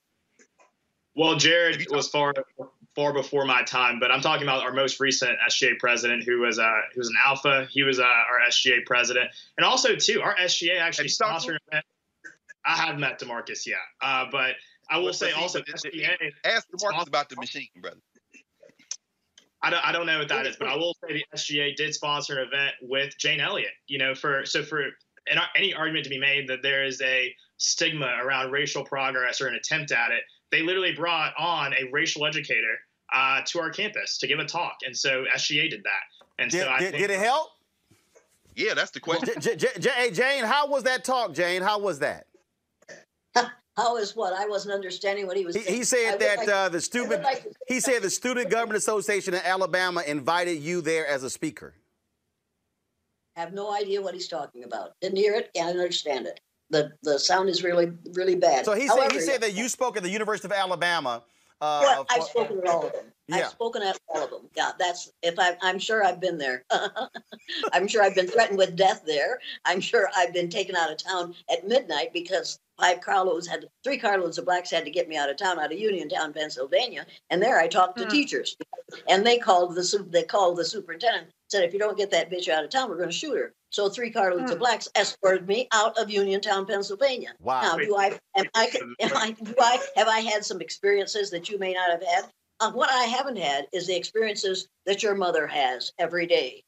Well, 1.17 1.37
Jared 1.37 1.87
was 1.91 2.09
far 2.09 2.35
far 2.95 3.13
before 3.13 3.45
my 3.45 3.63
time, 3.63 3.99
but 3.99 4.11
I'm 4.11 4.21
talking 4.21 4.45
about 4.45 4.63
our 4.63 4.73
most 4.73 5.01
recent 5.01 5.33
SGA 5.49 5.79
president, 5.79 6.25
who 6.25 6.41
was 6.41 6.59
uh, 6.59 6.81
who 6.93 7.01
was 7.01 7.09
an 7.09 7.17
alpha. 7.25 7.67
He 7.71 7.83
was 7.83 7.99
uh, 7.99 8.05
our 8.05 8.41
SGA 8.49 8.85
president, 8.85 9.31
and 9.57 9.65
also 9.65 9.97
too, 9.97 10.23
our 10.23 10.35
SGA 10.37 10.81
actually 10.81 11.09
sponsored. 11.09 11.61
I 12.67 12.77
have 12.77 12.99
met 12.99 13.21
Demarcus, 13.21 13.67
yeah, 13.67 13.75
uh, 14.01 14.27
but 14.31 14.55
I 14.89 14.99
will 14.99 15.13
say 15.13 15.33
also 15.33 15.61
SGA. 15.61 16.33
Ask 16.45 16.69
Demarcus 16.71 17.07
about 17.07 17.29
the 17.29 17.37
machine, 17.37 17.69
brother. 17.81 17.99
I 19.63 19.71
don't, 19.71 19.87
I 19.87 19.93
don't 19.93 20.07
know 20.07 20.19
what 20.19 20.29
that 20.29 20.47
is, 20.47 20.57
but 20.57 20.69
I 20.69 20.77
will 20.77 20.95
say 21.03 21.15
the 21.15 21.25
SGA 21.35 21.75
did 21.75 21.95
sponsor 21.95 22.39
an 22.39 22.49
event 22.49 22.75
with 22.83 23.17
Jane 23.19 23.41
Elliott. 23.41 23.73
You 23.87 23.99
know, 23.99 24.15
for 24.15 24.45
so 24.45 24.63
for 24.63 24.85
any 25.57 25.75
argument 25.75 26.05
to 26.05 26.11
be 26.11 26.19
made 26.19 26.49
that 26.49 26.63
there 26.63 26.85
is 26.85 27.01
a 27.01 27.35
stigma 27.57 28.19
around 28.23 28.51
racial 28.51 28.85
progress 28.85 29.41
or 29.41 29.47
an 29.47 29.55
attempt 29.55 29.91
at 29.91 30.11
it, 30.11 30.23
they 30.55 30.63
literally 30.63 30.93
brought 30.93 31.33
on 31.37 31.73
a 31.75 31.91
racial 31.91 32.25
educator 32.25 32.79
uh, 33.13 33.41
to 33.47 33.59
our 33.61 33.71
campus 33.71 34.19
to 34.19 34.29
give 34.29 34.39
a 34.39 34.45
talk, 34.45 34.77
and 34.87 34.97
so 34.97 35.25
SGA 35.35 35.69
did 35.69 35.83
that. 35.83 36.25
And 36.39 36.49
did, 36.51 36.63
so 36.63 36.69
I 36.71 36.79
did, 36.79 36.93
think, 36.93 37.03
did 37.03 37.11
it 37.11 37.19
help? 37.19 37.49
Yeah, 38.55 38.75
that's 38.75 38.93
the 38.93 39.01
question. 39.01 39.35
J- 39.41 39.57
J- 39.57 39.69
J- 39.81 39.91
hey, 39.91 40.11
Jane, 40.13 40.45
how 40.45 40.69
was 40.69 40.85
that 40.85 41.03
talk, 41.03 41.33
Jane? 41.35 41.61
How 41.61 41.81
was 41.81 41.99
that? 41.99 42.27
How 43.77 43.97
is 43.97 44.15
what? 44.15 44.33
I 44.33 44.47
wasn't 44.47 44.73
understanding 44.75 45.27
what 45.27 45.37
he 45.37 45.45
was 45.45 45.57
He, 45.57 45.63
he 45.63 45.83
said 45.83 46.13
would 46.13 46.21
that 46.21 46.39
like- 46.39 46.49
uh, 46.49 46.69
the 46.69 46.81
student 46.81 47.25
like 47.25 47.45
he 47.67 47.81
said 47.81 48.03
the 48.03 48.11
Student 48.11 48.49
Government 48.49 48.77
Association 48.79 49.35
in 49.35 49.41
Alabama 49.45 50.05
invited 50.07 50.59
you 50.61 50.81
there 50.81 51.05
as 51.09 51.25
a 51.25 51.31
speaker. 51.31 51.75
have 53.35 53.53
no 53.53 53.75
idea 53.75 54.01
what 54.01 54.15
he's 54.15 54.29
talking 54.29 54.63
about. 54.63 54.93
Didn't 55.01 55.17
hear 55.19 55.35
it, 55.35 55.51
can't 55.57 55.77
understand 55.77 56.29
it. 56.29 56.39
The 56.71 56.93
the 57.03 57.19
sound 57.19 57.49
is 57.49 57.63
really 57.63 57.93
really 58.15 58.35
bad. 58.37 58.65
So 58.65 58.75
he 58.75 58.89
said 58.89 59.13
he 59.13 59.21
said 59.21 59.41
that 59.43 59.55
you 59.55 59.69
spoke 59.69 59.97
at 59.97 60.03
the 60.03 60.11
University 60.11 60.49
of 60.49 60.53
Alabama. 60.53 61.23
Uh, 61.61 61.81
Well, 61.83 62.07
I've 62.11 62.25
spoken 62.25 62.59
at 62.59 62.67
all 62.67 62.87
of 62.87 62.93
them. 62.93 63.05
Yeah. 63.29 63.37
I've 63.37 63.49
spoken 63.49 63.83
at 63.83 63.99
all 64.09 64.25
of 64.25 64.31
them. 64.31 64.49
Yeah, 64.57 64.73
that's 64.79 65.13
if 65.23 65.39
I, 65.39 65.57
I'm 65.63 65.79
sure 65.79 66.05
I've 66.05 66.21
been 66.21 66.37
there. 66.37 66.65
I'm 67.73 67.87
sure 67.87 68.03
I've 68.03 68.15
been 68.15 68.27
threatened 68.27 68.59
with 68.59 68.77
death 68.77 69.03
there. 69.07 69.39
I'm 69.65 69.81
sure 69.81 70.09
I've 70.17 70.35
been 70.35 70.51
taken 70.51 70.77
out 70.77 70.91
of 70.91 70.99
town 70.99 71.35
at 71.51 71.67
midnight 71.67 72.13
because 72.13 72.59
five 72.79 73.01
carloads 73.01 73.47
had 73.47 73.67
three 73.83 73.99
carloads 73.99 74.39
of 74.39 74.45
blacks 74.45 74.71
had 74.71 74.85
to 74.85 74.91
get 74.91 75.09
me 75.09 75.17
out 75.17 75.31
of 75.31 75.37
town, 75.37 75.59
out 75.59 75.73
of 75.73 75.79
Uniontown, 75.79 76.33
Pennsylvania. 76.33 77.07
And 77.31 77.43
there 77.43 77.59
I 77.59 77.69
talked 77.69 77.99
to 77.99 78.07
teachers, 78.07 78.57
and 79.09 79.27
they 79.27 79.39
called 79.39 79.75
the 79.75 80.07
they 80.11 80.25
called 80.25 80.57
the 80.57 80.65
superintendent. 80.65 81.29
Said 81.49 81.65
if 81.65 81.73
you 81.73 81.79
don't 81.79 81.97
get 81.97 82.11
that 82.11 82.31
bitch 82.31 82.49
out 82.49 82.65
of 82.65 82.71
town, 82.71 82.89
we're 82.89 82.97
going 82.97 83.11
to 83.11 83.15
shoot 83.15 83.37
her. 83.37 83.53
So 83.71 83.89
three 83.89 84.11
carloads 84.11 84.51
of 84.51 84.59
blacks 84.59 84.89
escorted 84.97 85.47
me 85.49 85.69
out 85.73 85.99
of 85.99 86.11
Uniontown, 86.11 86.67
Pennsylvania. 86.67 87.35
Wow. 87.41 87.63
Now, 87.63 87.77
do 87.77 87.97
I 87.97 88.19
am 88.37 88.47
I 88.55 88.73
am 89.01 89.17
I 89.17 89.31
do 89.33 89.55
I 89.61 89.79
have 89.97 90.09
I 90.09 90.21
had 90.21 90.45
some 90.45 90.61
experiences 90.61 91.31
that 91.31 91.49
you 91.49 91.59
may 91.59 91.73
not 91.73 91.91
have 91.91 92.03
had? 92.03 92.25
Uh, 92.61 92.71
what 92.71 92.89
I 92.91 93.05
haven't 93.05 93.37
had 93.37 93.67
is 93.73 93.87
the 93.87 93.97
experiences 93.97 94.69
that 94.87 95.03
your 95.03 95.17
mother 95.17 95.47
has 95.47 95.93
every 95.99 96.27
day. 96.27 96.63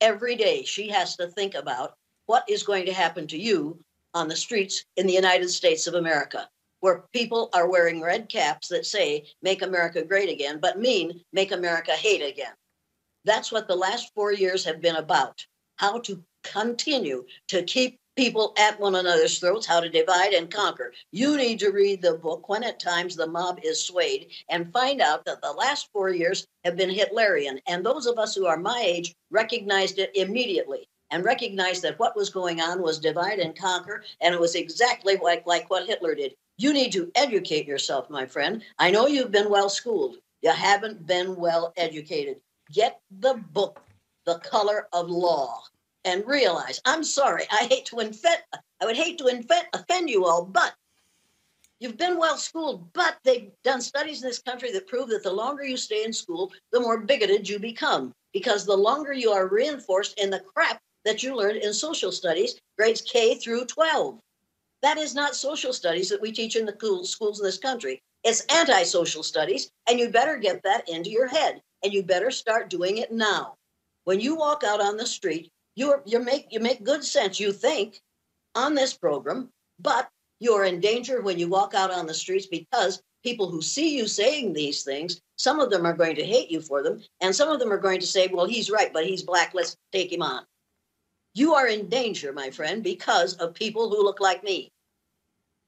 Every 0.00 0.36
day, 0.36 0.62
she 0.62 0.88
has 0.90 1.16
to 1.16 1.26
think 1.26 1.56
about 1.56 1.94
what 2.26 2.44
is 2.48 2.62
going 2.62 2.86
to 2.86 2.92
happen 2.92 3.26
to 3.26 3.38
you 3.38 3.80
on 4.14 4.28
the 4.28 4.36
streets 4.36 4.84
in 4.96 5.06
the 5.06 5.12
United 5.12 5.50
States 5.50 5.86
of 5.86 5.94
America, 5.94 6.48
where 6.80 7.04
people 7.12 7.50
are 7.52 7.68
wearing 7.68 8.00
red 8.00 8.28
caps 8.28 8.68
that 8.68 8.86
say, 8.86 9.26
Make 9.42 9.62
America 9.62 10.02
Great 10.02 10.28
Again, 10.28 10.58
but 10.60 10.78
mean, 10.78 11.20
Make 11.32 11.52
America 11.52 11.92
Hate 11.92 12.22
Again. 12.22 12.52
That's 13.24 13.52
what 13.52 13.68
the 13.68 13.76
last 13.76 14.12
four 14.14 14.32
years 14.32 14.64
have 14.64 14.80
been 14.80 14.96
about 14.96 15.44
how 15.76 15.98
to 16.00 16.22
continue 16.44 17.24
to 17.48 17.62
keep 17.62 17.98
people 18.16 18.52
at 18.58 18.80
one 18.80 18.96
another's 18.96 19.38
throats, 19.38 19.64
how 19.64 19.78
to 19.78 19.88
divide 19.88 20.32
and 20.32 20.50
conquer. 20.50 20.92
You 21.12 21.36
need 21.36 21.60
to 21.60 21.70
read 21.70 22.02
the 22.02 22.14
book, 22.14 22.48
When 22.48 22.64
at 22.64 22.80
Times 22.80 23.14
the 23.14 23.28
Mob 23.28 23.60
is 23.62 23.84
Swayed, 23.84 24.32
and 24.48 24.72
find 24.72 25.00
out 25.00 25.24
that 25.24 25.40
the 25.40 25.52
last 25.52 25.88
four 25.92 26.10
years 26.10 26.44
have 26.64 26.76
been 26.76 26.90
Hitlerian. 26.90 27.60
And 27.68 27.86
those 27.86 28.06
of 28.06 28.18
us 28.18 28.34
who 28.34 28.46
are 28.46 28.56
my 28.56 28.82
age 28.84 29.14
recognized 29.30 30.00
it 30.00 30.10
immediately 30.16 30.88
and 31.10 31.24
recognized 31.24 31.82
that 31.82 31.98
what 31.98 32.16
was 32.16 32.30
going 32.30 32.60
on 32.60 32.82
was 32.82 32.98
divide 32.98 33.38
and 33.38 33.58
conquer, 33.58 34.04
and 34.20 34.34
it 34.34 34.40
was 34.40 34.54
exactly 34.54 35.16
like, 35.16 35.46
like 35.46 35.70
what 35.70 35.86
Hitler 35.86 36.14
did. 36.14 36.34
You 36.56 36.72
need 36.72 36.92
to 36.92 37.10
educate 37.14 37.66
yourself, 37.66 38.10
my 38.10 38.26
friend. 38.26 38.62
I 38.78 38.90
know 38.90 39.06
you've 39.06 39.30
been 39.30 39.50
well 39.50 39.70
schooled. 39.70 40.16
You 40.42 40.50
haven't 40.50 41.06
been 41.06 41.36
well 41.36 41.72
educated. 41.76 42.36
Get 42.72 43.00
the 43.20 43.34
book, 43.52 43.80
The 44.24 44.38
Color 44.40 44.88
of 44.92 45.08
Law, 45.08 45.62
and 46.04 46.26
realize 46.26 46.80
I'm 46.84 47.04
sorry. 47.04 47.44
I 47.50 47.66
hate 47.70 47.86
to 47.86 48.00
infect, 48.00 48.56
I 48.80 48.86
would 48.86 48.96
hate 48.96 49.18
to 49.18 49.26
infect, 49.26 49.74
offend 49.74 50.10
you 50.10 50.26
all, 50.26 50.44
but 50.44 50.74
you've 51.80 51.96
been 51.96 52.18
well 52.18 52.36
schooled. 52.36 52.92
But 52.92 53.18
they've 53.24 53.50
done 53.64 53.80
studies 53.80 54.22
in 54.22 54.28
this 54.28 54.40
country 54.40 54.72
that 54.72 54.88
prove 54.88 55.08
that 55.10 55.22
the 55.22 55.32
longer 55.32 55.64
you 55.64 55.76
stay 55.76 56.04
in 56.04 56.12
school, 56.12 56.52
the 56.72 56.80
more 56.80 56.98
bigoted 56.98 57.48
you 57.48 57.58
become, 57.58 58.12
because 58.32 58.64
the 58.66 58.76
longer 58.76 59.12
you 59.12 59.30
are 59.30 59.48
reinforced 59.48 60.18
in 60.18 60.30
the 60.30 60.40
crap 60.40 60.80
that 61.04 61.22
you 61.22 61.36
learned 61.36 61.58
in 61.58 61.72
social 61.72 62.12
studies, 62.12 62.60
grades 62.76 63.00
K 63.00 63.34
through 63.36 63.66
12. 63.66 64.18
That 64.82 64.98
is 64.98 65.14
not 65.14 65.34
social 65.34 65.72
studies 65.72 66.08
that 66.08 66.20
we 66.20 66.32
teach 66.32 66.56
in 66.56 66.66
the 66.66 67.02
schools 67.04 67.40
in 67.40 67.44
this 67.44 67.58
country. 67.58 68.00
It's 68.24 68.44
anti-social 68.46 69.22
studies, 69.22 69.70
and 69.88 69.98
you 69.98 70.10
better 70.10 70.36
get 70.36 70.62
that 70.64 70.88
into 70.88 71.10
your 71.10 71.26
head, 71.26 71.62
and 71.82 71.92
you 71.92 72.02
better 72.02 72.30
start 72.30 72.70
doing 72.70 72.98
it 72.98 73.12
now. 73.12 73.54
When 74.04 74.20
you 74.20 74.34
walk 74.34 74.64
out 74.64 74.80
on 74.80 74.96
the 74.96 75.06
street, 75.06 75.50
you 75.76 76.02
you 76.04 76.18
make 76.18 76.46
you 76.50 76.60
make 76.60 76.82
good 76.82 77.04
sense. 77.04 77.38
You 77.38 77.52
think 77.52 78.00
on 78.54 78.74
this 78.74 78.94
program, 78.94 79.50
but 79.78 80.08
you're 80.40 80.64
in 80.64 80.80
danger 80.80 81.22
when 81.22 81.38
you 81.38 81.48
walk 81.48 81.74
out 81.74 81.92
on 81.92 82.06
the 82.06 82.14
streets 82.14 82.46
because 82.46 83.00
people 83.22 83.48
who 83.50 83.62
see 83.62 83.96
you 83.96 84.06
saying 84.06 84.52
these 84.52 84.82
things, 84.82 85.20
some 85.36 85.60
of 85.60 85.70
them 85.70 85.86
are 85.86 85.92
going 85.92 86.16
to 86.16 86.24
hate 86.24 86.50
you 86.50 86.60
for 86.60 86.82
them, 86.82 87.02
and 87.20 87.34
some 87.34 87.48
of 87.48 87.58
them 87.60 87.72
are 87.72 87.78
going 87.78 88.00
to 88.00 88.06
say, 88.06 88.26
"Well, 88.28 88.46
he's 88.46 88.70
right, 88.70 88.92
but 88.92 89.06
he's 89.06 89.22
black. 89.22 89.54
Let's 89.54 89.76
take 89.92 90.12
him 90.12 90.22
on." 90.22 90.44
You 91.34 91.54
are 91.54 91.68
in 91.68 91.88
danger, 91.88 92.32
my 92.32 92.50
friend, 92.50 92.82
because 92.82 93.34
of 93.34 93.54
people 93.54 93.88
who 93.88 94.02
look 94.02 94.20
like 94.20 94.42
me. 94.42 94.70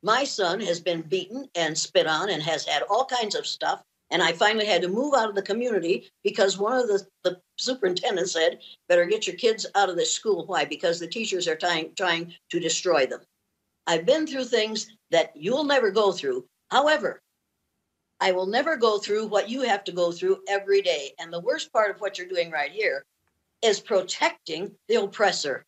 My 0.03 0.25
son 0.25 0.61
has 0.61 0.81
been 0.81 1.03
beaten 1.03 1.49
and 1.55 1.77
spit 1.77 2.07
on 2.07 2.31
and 2.31 2.43
has 2.43 2.65
had 2.65 2.83
all 2.85 3.05
kinds 3.05 3.35
of 3.35 3.47
stuff. 3.47 3.83
And 4.11 4.23
I 4.23 4.33
finally 4.33 4.67
had 4.67 4.83
to 4.83 4.89
move 4.89 5.15
out 5.15 5.29
of 5.29 5.37
the 5.37 5.43
community 5.43 6.11
because 6.25 6.59
one 6.59 6.77
of 6.77 6.89
the, 6.89 7.07
the 7.23 7.41
superintendents 7.59 8.33
said, 8.33 8.61
better 8.89 9.05
get 9.05 9.27
your 9.27 9.37
kids 9.37 9.67
out 9.77 9.89
of 9.89 9.97
this 9.97 10.13
school. 10.13 10.47
Why? 10.47 10.65
Because 10.65 10.99
the 10.99 11.07
teachers 11.07 11.47
are 11.47 11.55
trying, 11.55 11.95
trying 11.95 12.35
to 12.51 12.59
destroy 12.59 13.07
them. 13.07 13.21
I've 13.87 14.07
been 14.07 14.27
through 14.27 14.47
things 14.47 14.89
that 15.11 15.33
you'll 15.37 15.65
never 15.65 15.91
go 15.91 16.11
through. 16.11 16.47
However, 16.71 17.21
I 18.21 18.33
will 18.33 18.47
never 18.47 18.77
go 18.77 18.99
through 18.99 19.27
what 19.27 19.49
you 19.49 19.63
have 19.63 19.85
to 19.85 19.93
go 19.93 20.11
through 20.13 20.43
every 20.49 20.83
day. 20.83 21.13
And 21.19 21.33
the 21.33 21.41
worst 21.41 21.73
part 21.73 21.95
of 21.95 22.01
what 22.01 22.19
you're 22.19 22.29
doing 22.29 22.51
right 22.51 22.73
here 22.73 23.05
is 23.63 23.81
protecting 23.81 24.73
the 24.89 24.97
oppressor. 24.97 25.65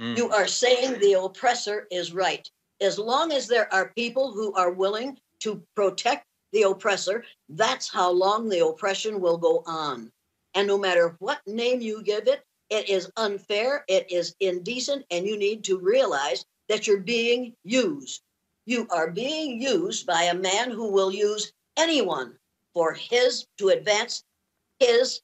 Mm. 0.00 0.16
You 0.16 0.30
are 0.30 0.46
saying 0.46 0.98
the 0.98 1.20
oppressor 1.20 1.86
is 1.90 2.12
right. 2.12 2.48
As 2.80 2.98
long 2.98 3.32
as 3.32 3.46
there 3.46 3.72
are 3.72 3.92
people 3.96 4.32
who 4.32 4.54
are 4.54 4.72
willing 4.72 5.18
to 5.40 5.62
protect 5.74 6.26
the 6.52 6.62
oppressor, 6.62 7.24
that's 7.48 7.92
how 7.92 8.10
long 8.10 8.48
the 8.48 8.64
oppression 8.64 9.20
will 9.20 9.36
go 9.36 9.62
on. 9.66 10.10
And 10.54 10.66
no 10.66 10.78
matter 10.78 11.16
what 11.18 11.40
name 11.46 11.80
you 11.80 12.02
give 12.02 12.26
it, 12.26 12.42
it 12.70 12.88
is 12.88 13.10
unfair, 13.16 13.84
it 13.88 14.10
is 14.10 14.34
indecent, 14.40 15.04
and 15.10 15.26
you 15.26 15.36
need 15.36 15.64
to 15.64 15.78
realize 15.78 16.44
that 16.68 16.86
you're 16.86 16.98
being 16.98 17.54
used. 17.64 18.22
You 18.64 18.86
are 18.90 19.10
being 19.10 19.60
used 19.60 20.06
by 20.06 20.24
a 20.24 20.34
man 20.34 20.70
who 20.70 20.92
will 20.92 21.12
use 21.12 21.52
anyone 21.76 22.36
for 22.72 22.94
his 22.94 23.46
to 23.58 23.68
advance 23.68 24.22
his 24.78 25.20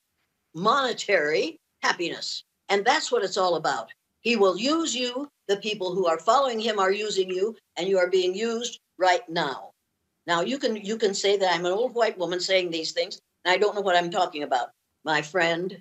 monetary 0.54 1.60
happiness. 1.86 2.44
And 2.68 2.84
that's 2.84 3.12
what 3.12 3.24
it's 3.24 3.36
all 3.36 3.56
about. 3.56 3.90
He 4.20 4.36
will 4.36 4.58
use 4.58 4.94
you. 4.94 5.28
The 5.48 5.56
people 5.58 5.94
who 5.94 6.06
are 6.06 6.18
following 6.18 6.58
him 6.58 6.80
are 6.80 6.90
using 6.90 7.30
you, 7.30 7.56
and 7.76 7.88
you 7.88 7.98
are 7.98 8.10
being 8.10 8.34
used 8.34 8.80
right 8.98 9.26
now. 9.28 9.70
Now 10.26 10.40
you 10.40 10.58
can 10.58 10.74
you 10.74 10.98
can 10.98 11.14
say 11.14 11.36
that 11.36 11.54
I'm 11.54 11.66
an 11.66 11.72
old 11.72 11.94
white 11.94 12.18
woman 12.18 12.40
saying 12.40 12.70
these 12.70 12.90
things, 12.90 13.20
and 13.44 13.54
I 13.54 13.58
don't 13.58 13.76
know 13.76 13.80
what 13.80 13.96
I'm 13.96 14.10
talking 14.10 14.42
about, 14.42 14.70
my 15.04 15.22
friend. 15.22 15.80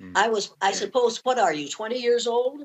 Hmm. 0.00 0.12
I 0.16 0.28
was, 0.28 0.54
I 0.62 0.72
suppose, 0.72 1.18
what 1.18 1.38
are 1.38 1.52
you, 1.52 1.68
20 1.68 2.00
years 2.00 2.26
old? 2.26 2.64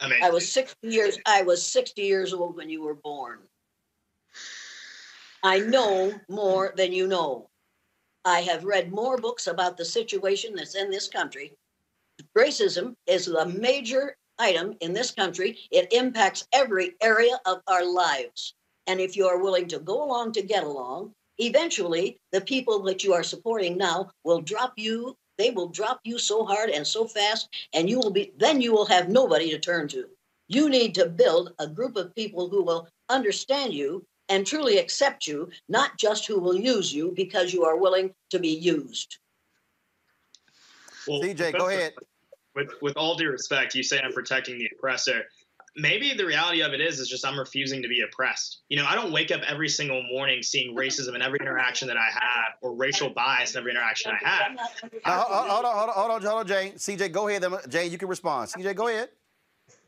I 0.00 0.08
mean, 0.08 0.22
I 0.22 0.30
was 0.30 0.50
60 0.50 0.88
years, 0.88 1.18
I 1.26 1.42
was 1.42 1.66
60 1.66 2.00
years 2.00 2.32
old 2.32 2.56
when 2.56 2.70
you 2.70 2.82
were 2.82 2.94
born. 2.94 3.40
I 5.42 5.58
know 5.58 6.14
more 6.28 6.72
than 6.74 6.92
you 6.94 7.06
know. 7.06 7.49
I 8.24 8.40
have 8.42 8.64
read 8.64 8.92
more 8.92 9.16
books 9.16 9.46
about 9.46 9.76
the 9.76 9.84
situation 9.84 10.54
that's 10.54 10.74
in 10.74 10.90
this 10.90 11.08
country. 11.08 11.54
Racism 12.36 12.94
is 13.06 13.28
a 13.28 13.46
major 13.46 14.16
item 14.38 14.76
in 14.80 14.92
this 14.92 15.10
country. 15.10 15.58
It 15.70 15.92
impacts 15.92 16.46
every 16.52 16.96
area 17.00 17.40
of 17.46 17.62
our 17.66 17.84
lives. 17.84 18.54
And 18.86 19.00
if 19.00 19.16
you 19.16 19.26
are 19.26 19.38
willing 19.38 19.68
to 19.68 19.78
go 19.78 20.04
along 20.04 20.32
to 20.32 20.42
get 20.42 20.64
along, 20.64 21.14
eventually 21.38 22.18
the 22.32 22.42
people 22.42 22.82
that 22.82 23.02
you 23.04 23.14
are 23.14 23.22
supporting 23.22 23.78
now 23.78 24.10
will 24.24 24.42
drop 24.42 24.74
you. 24.76 25.16
They 25.38 25.50
will 25.50 25.68
drop 25.68 26.00
you 26.04 26.18
so 26.18 26.44
hard 26.44 26.68
and 26.68 26.86
so 26.86 27.06
fast, 27.06 27.48
and 27.72 27.88
you 27.88 27.98
will 27.98 28.10
be 28.10 28.32
then 28.36 28.60
you 28.60 28.72
will 28.72 28.84
have 28.86 29.08
nobody 29.08 29.48
to 29.50 29.58
turn 29.58 29.88
to. 29.88 30.06
You 30.48 30.68
need 30.68 30.94
to 30.96 31.06
build 31.06 31.54
a 31.58 31.66
group 31.66 31.96
of 31.96 32.14
people 32.14 32.50
who 32.50 32.62
will 32.62 32.86
understand 33.08 33.72
you 33.72 34.04
and 34.30 34.46
truly 34.46 34.78
accept 34.78 35.26
you, 35.26 35.50
not 35.68 35.98
just 35.98 36.26
who 36.26 36.40
will 36.40 36.54
use 36.54 36.94
you 36.94 37.12
because 37.14 37.52
you 37.52 37.64
are 37.64 37.76
willing 37.76 38.14
to 38.30 38.38
be 38.38 38.48
used. 38.48 39.18
Well, 41.06 41.20
CJ, 41.20 41.58
go 41.58 41.68
ahead. 41.68 41.92
With 42.54 42.70
with 42.80 42.96
all 42.96 43.16
due 43.16 43.30
respect, 43.30 43.74
you 43.74 43.82
say 43.82 44.00
I'm 44.00 44.12
protecting 44.12 44.58
the 44.58 44.68
oppressor. 44.76 45.24
maybe 45.76 46.12
the 46.14 46.26
reality 46.26 46.62
of 46.62 46.72
it 46.72 46.80
is 46.80 46.98
is 46.98 47.08
just 47.08 47.24
I'm 47.24 47.38
refusing 47.38 47.80
to 47.82 47.88
be 47.88 48.02
oppressed. 48.02 48.62
You 48.68 48.76
know, 48.76 48.86
I 48.86 48.96
don't 48.96 49.12
wake 49.12 49.30
up 49.30 49.40
every 49.46 49.68
single 49.68 50.02
morning 50.02 50.42
seeing 50.42 50.76
racism 50.76 51.14
in 51.14 51.22
every 51.22 51.38
interaction 51.40 51.86
that 51.88 51.96
I 51.96 52.08
have 52.10 52.54
or 52.60 52.74
racial 52.74 53.10
bias 53.10 53.54
in 53.54 53.58
every 53.58 53.70
interaction 53.70 54.12
I 54.12 54.28
have. 54.28 54.58
Uh, 55.04 55.20
hold, 55.20 55.48
on, 55.48 55.48
hold 55.48 55.64
on, 55.64 55.88
hold 55.94 56.10
on, 56.10 56.22
hold 56.22 56.40
on, 56.40 56.46
Jane. 56.46 56.72
CJ, 56.72 57.12
go 57.12 57.28
ahead. 57.28 57.44
Jane, 57.68 57.90
you 57.92 57.98
can 57.98 58.08
respond. 58.08 58.50
CJ, 58.50 58.74
go 58.74 58.88
ahead. 58.88 59.10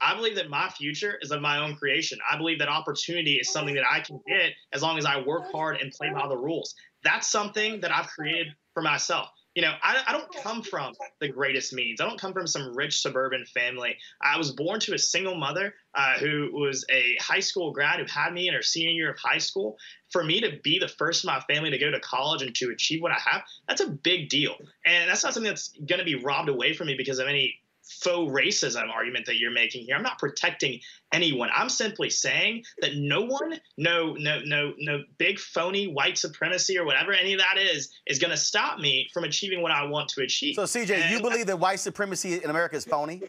I 0.03 0.15
believe 0.15 0.35
that 0.37 0.51
my 0.51 0.69
future 0.69 1.19
is 1.23 1.31
of 1.31 1.41
my 1.41 1.59
own 1.59 1.77
creation. 1.77 2.19
I 2.29 2.37
believe 2.37 2.59
that 2.59 2.69
opportunity 2.69 3.35
is 3.35 3.53
something 3.53 3.75
that 3.77 3.85
I 3.91 4.01
can 4.01 4.21
get 4.27 4.53
as 4.73 4.83
long 4.83 4.99
as 4.99 5.05
I 5.05 5.21
work 5.21 5.53
hard 5.53 5.81
and 5.81 5.93
play 5.93 6.11
by 6.11 6.27
the 6.29 6.37
rules. 6.37 6.75
That's 7.05 7.29
something 7.29 7.81
that 7.81 7.93
I've 7.93 8.09
created 8.09 8.49
for 8.75 8.83
myself 8.83 9.29
you 9.55 9.61
know, 9.61 9.73
I, 9.83 10.03
I, 10.07 10.13
don't 10.13 10.35
come 10.43 10.63
from 10.63 10.95
the 11.21 11.29
greatest 11.29 11.75
means. 11.75 12.01
I 12.01 12.07
don't 12.07 12.19
come 12.19 12.33
from 12.33 12.47
some 12.47 12.75
rich 12.75 13.01
suburban 13.01 13.45
family. 13.45 13.97
I 14.21 14.39
was 14.39 14.53
born 14.53 14.81
to 14.81 14.95
a 14.95 14.99
single 14.99 15.35
mother 15.35 15.75
uh, 15.95 16.15
who 16.19 16.51
was 16.53 16.87
a 16.91 17.17
high 17.21 17.41
school 17.41 17.71
grad 17.73 18.01
who 18.01 18.07
had 18.07 18.33
me 18.33 18.49
in 18.49 18.55
her 18.55 18.63
senior 18.63 18.93
year 18.93 19.11
of 19.11 19.19
high 19.19 19.39
school. 19.39 19.77
For 20.11 20.25
me 20.25 20.41
to 20.41 20.59
be 20.63 20.79
the 20.79 20.89
first 20.89 21.25
in 21.25 21.29
my 21.29 21.41
family 21.41 21.71
to 21.71 21.79
go 21.79 21.91
to 21.91 22.01
college 22.01 22.43
and 22.43 22.55
to 22.57 22.71
achieve 22.71 23.03
what 23.03 23.13
I 23.13 23.19
have, 23.19 23.43
that's 23.69 23.83
a 23.83 23.89
big 23.89 24.31
deal. 24.31 24.55
And 24.87 25.11
that's 25.11 25.23
not 25.23 25.35
something 25.35 25.51
that's 25.51 25.69
going 25.87 25.99
to 25.99 26.05
be 26.05 26.15
robbed 26.15 26.49
away 26.49 26.73
from 26.73 26.87
me 26.87 26.95
because 26.97 27.19
of 27.19 27.29
any 27.29 27.62
faux 28.03 28.33
racism 28.33 28.89
argument 28.89 29.27
that 29.27 29.39
you're 29.39 29.53
making 29.53 29.85
here. 29.85 29.97
I'm 29.97 30.03
not 30.03 30.19
protecting 30.19 30.81
anyone. 31.13 31.51
I'm 31.55 31.69
simply 31.69 32.11
saying 32.11 32.65
that 32.81 32.97
no 32.97 33.23
one, 33.23 33.61
no, 33.79 34.15
no, 34.15 34.41
no, 34.45 34.73
no 34.79 35.03
big 35.19 35.39
phony 35.39 35.87
white 35.87 36.19
supremacy 36.19 36.79
or 36.79 36.85
whatever 36.85 37.13
any 37.13 37.33
of 37.35 37.41
that 37.41 37.59
is, 37.59 37.91
is 38.07 38.19
going 38.19 38.31
to 38.31 38.37
stop 38.37 38.79
me 38.79 39.09
from 39.13 39.25
achieving 39.25 39.63
what 39.63 39.73
I 39.73 39.85
want 39.85 40.09
to 40.11 40.23
achieve. 40.23 40.57
So, 40.57 40.65
CJ, 40.65 40.91
and 40.91 41.13
you 41.13 41.21
believe 41.21 41.47
that 41.47 41.59
white 41.59 41.81
supremacy 41.81 42.43
in 42.43 42.51
America 42.51 42.77
is 42.77 42.85
phony? 42.85 43.23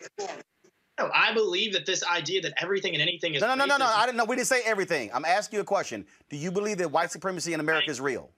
No, 0.99 1.09
I 1.13 1.33
believe 1.33 1.73
that 1.73 1.85
this 1.85 2.03
idea 2.03 2.41
that 2.41 2.53
everything 2.57 2.93
and 2.93 3.01
anything 3.01 3.33
is 3.33 3.41
no, 3.41 3.47
no, 3.49 3.55
no, 3.55 3.65
no, 3.65 3.77
no. 3.77 3.85
I 3.85 4.05
didn't 4.05 4.17
know. 4.17 4.25
We 4.25 4.35
didn't 4.35 4.47
say 4.47 4.61
everything. 4.63 5.09
I'm 5.13 5.25
asking 5.25 5.57
you 5.57 5.61
a 5.61 5.65
question. 5.65 6.05
Do 6.29 6.37
you 6.37 6.51
believe 6.51 6.77
that 6.77 6.91
white 6.91 7.09
supremacy 7.09 7.53
in 7.53 7.59
America 7.59 7.89
is 7.89 7.99
real? 7.99 8.29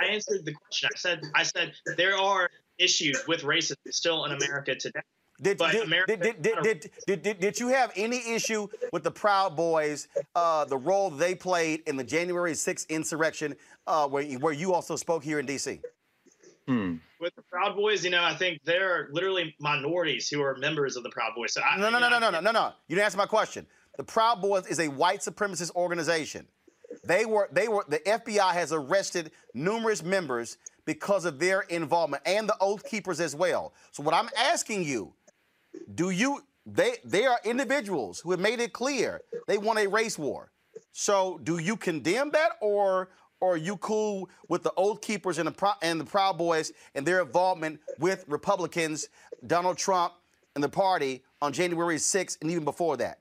I 0.00 0.06
answered 0.06 0.44
the 0.44 0.54
question. 0.54 0.88
I 0.94 0.98
said, 0.98 1.20
I 1.34 1.42
said 1.42 1.72
there 1.96 2.16
are 2.16 2.48
issues 2.78 3.24
with 3.28 3.42
racism 3.42 3.76
still 3.90 4.24
in 4.24 4.32
America 4.32 4.74
today. 4.74 5.00
Did, 5.40 5.58
did, 5.58 5.88
did, 6.06 6.20
did, 6.20 6.90
did, 7.06 7.22
did, 7.22 7.40
did, 7.40 7.60
you 7.60 7.68
have 7.68 7.92
any 7.94 8.34
issue 8.34 8.66
with 8.92 9.04
the 9.04 9.10
Proud 9.10 9.54
Boys, 9.54 10.08
uh, 10.34 10.64
the 10.64 10.76
role 10.76 11.10
they 11.10 11.34
played 11.34 11.82
in 11.86 11.96
the 11.96 12.02
January 12.02 12.52
6th 12.52 12.88
insurrection, 12.88 13.54
uh, 13.86 14.08
where, 14.08 14.24
where 14.38 14.52
you 14.52 14.74
also 14.74 14.96
spoke 14.96 15.22
here 15.22 15.38
in 15.38 15.46
D.C.? 15.46 15.80
Hmm. 16.66 16.96
With 17.20 17.36
the 17.36 17.42
Proud 17.42 17.76
Boys, 17.76 18.04
you 18.04 18.10
know, 18.10 18.22
I 18.22 18.34
think 18.34 18.62
they're 18.64 19.08
literally 19.12 19.54
minorities 19.60 20.28
who 20.28 20.42
are 20.42 20.56
members 20.56 20.96
of 20.96 21.04
the 21.04 21.10
Proud 21.10 21.34
Boys. 21.36 21.54
So 21.54 21.62
I, 21.62 21.78
no, 21.78 21.88
no, 21.88 22.00
no, 22.00 22.08
know, 22.08 22.18
no, 22.18 22.30
no, 22.30 22.30
no, 22.30 22.40
no, 22.40 22.50
no. 22.50 22.72
You 22.88 22.96
didn't 22.96 23.04
answer 23.04 23.18
my 23.18 23.26
question. 23.26 23.64
The 23.96 24.04
Proud 24.04 24.42
Boys 24.42 24.66
is 24.66 24.80
a 24.80 24.88
white 24.88 25.20
supremacist 25.20 25.74
organization. 25.76 26.46
They 27.04 27.26
were, 27.26 27.48
they 27.52 27.68
were, 27.68 27.84
the 27.88 28.00
FBI 28.00 28.52
has 28.52 28.72
arrested 28.72 29.30
numerous 29.54 30.02
members 30.02 30.58
because 30.84 31.24
of 31.24 31.38
their 31.38 31.60
involvement 31.62 32.22
and 32.26 32.48
the 32.48 32.56
Oath 32.60 32.88
Keepers 32.88 33.20
as 33.20 33.36
well. 33.36 33.72
So 33.92 34.02
what 34.02 34.14
I'm 34.14 34.28
asking 34.36 34.84
you 34.84 35.12
do 35.94 36.10
you 36.10 36.42
they 36.66 36.96
they 37.04 37.26
are 37.26 37.40
individuals 37.44 38.20
who 38.20 38.30
have 38.30 38.40
made 38.40 38.60
it 38.60 38.72
clear 38.72 39.20
they 39.46 39.58
want 39.58 39.78
a 39.78 39.86
race 39.86 40.18
war. 40.18 40.50
So 40.92 41.40
do 41.42 41.58
you 41.58 41.76
condemn 41.76 42.30
that 42.30 42.52
or 42.60 43.10
or 43.40 43.54
are 43.54 43.56
you 43.56 43.76
cool 43.76 44.28
with 44.48 44.62
the 44.62 44.72
Oath 44.76 45.00
Keepers 45.00 45.38
and 45.38 45.48
the 45.48 45.74
and 45.82 46.00
the 46.00 46.04
Proud 46.04 46.38
Boys 46.38 46.72
and 46.94 47.06
their 47.06 47.22
involvement 47.22 47.80
with 47.98 48.24
Republicans, 48.28 49.08
Donald 49.46 49.78
Trump, 49.78 50.14
and 50.54 50.64
the 50.64 50.68
party 50.68 51.22
on 51.40 51.52
January 51.52 51.96
6th 51.96 52.38
and 52.40 52.50
even 52.50 52.64
before 52.64 52.96
that? 52.96 53.20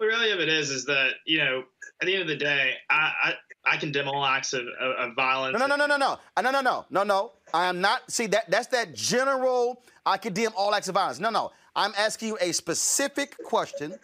The 0.00 0.06
reality 0.06 0.32
of 0.32 0.40
it 0.40 0.48
is, 0.48 0.70
is 0.70 0.84
that 0.86 1.14
you 1.26 1.38
know, 1.38 1.64
at 2.00 2.06
the 2.06 2.14
end 2.14 2.22
of 2.22 2.28
the 2.28 2.36
day, 2.36 2.74
I 2.88 3.12
I, 3.22 3.34
I 3.72 3.76
condemn 3.76 4.08
all 4.08 4.24
acts 4.24 4.52
of, 4.52 4.62
of, 4.80 5.10
of 5.10 5.14
violence. 5.16 5.58
No, 5.58 5.66
no, 5.66 5.76
no, 5.76 5.86
no, 5.86 5.96
no, 5.96 6.18
no, 6.36 6.42
no, 6.42 6.50
no, 6.50 6.60
no, 6.60 6.86
no, 6.90 7.02
no. 7.02 7.32
I 7.54 7.66
am 7.66 7.80
not. 7.80 8.10
See 8.10 8.26
that 8.28 8.50
that's 8.50 8.68
that 8.68 8.94
general. 8.94 9.82
I 10.04 10.16
condemn 10.16 10.52
all 10.56 10.74
acts 10.74 10.88
of 10.88 10.94
violence. 10.94 11.20
No, 11.20 11.30
no. 11.30 11.52
I'm 11.76 11.92
asking 11.96 12.28
you 12.28 12.38
a 12.40 12.52
specific 12.52 13.36
question 13.44 13.98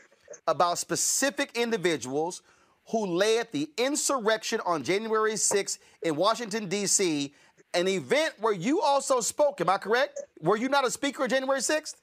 about 0.47 0.79
specific 0.79 1.57
individuals 1.57 2.43
who 2.89 3.07
led 3.07 3.49
the 3.53 3.71
insurrection 3.79 4.61
on 4.67 4.83
January 4.83 5.33
6th 5.33 5.79
in 6.03 6.17
Washington 6.17 6.69
D.C. 6.69 7.33
An 7.73 7.89
event 7.89 8.35
where 8.41 8.53
you 8.53 8.81
also 8.81 9.21
spoke. 9.21 9.61
Am 9.61 9.69
I 9.69 9.79
correct? 9.79 10.23
Were 10.41 10.57
you 10.57 10.69
not 10.69 10.87
a 10.87 10.91
speaker 10.91 11.25
on 11.25 11.29
January 11.29 11.61
6th? 11.61 11.95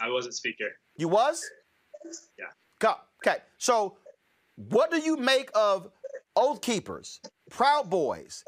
I 0.00 0.10
wasn't 0.10 0.34
speaker. 0.34 0.66
You 0.96 1.08
was? 1.08 1.44
Yeah. 2.38 2.46
Okay. 3.24 3.38
So, 3.58 3.96
what 4.56 4.90
do 4.90 4.98
you 4.98 5.16
make 5.16 5.50
of 5.54 5.90
Oath 6.36 6.60
Keepers, 6.60 7.20
Proud 7.50 7.90
Boys, 7.90 8.44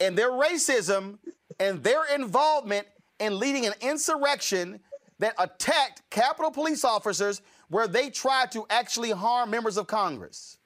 and 0.00 0.16
their 0.16 0.30
racism 0.30 1.18
and 1.58 1.82
their 1.82 2.04
involvement 2.14 2.86
in 3.20 3.38
leading 3.38 3.66
an 3.66 3.74
insurrection 3.80 4.80
that 5.18 5.34
attacked 5.38 6.02
Capitol 6.10 6.50
police 6.50 6.84
officers 6.84 7.42
where 7.68 7.86
they 7.86 8.10
tried 8.10 8.50
to 8.52 8.66
actually 8.70 9.10
harm 9.10 9.50
members 9.50 9.76
of 9.76 9.86
Congress? 9.86 10.56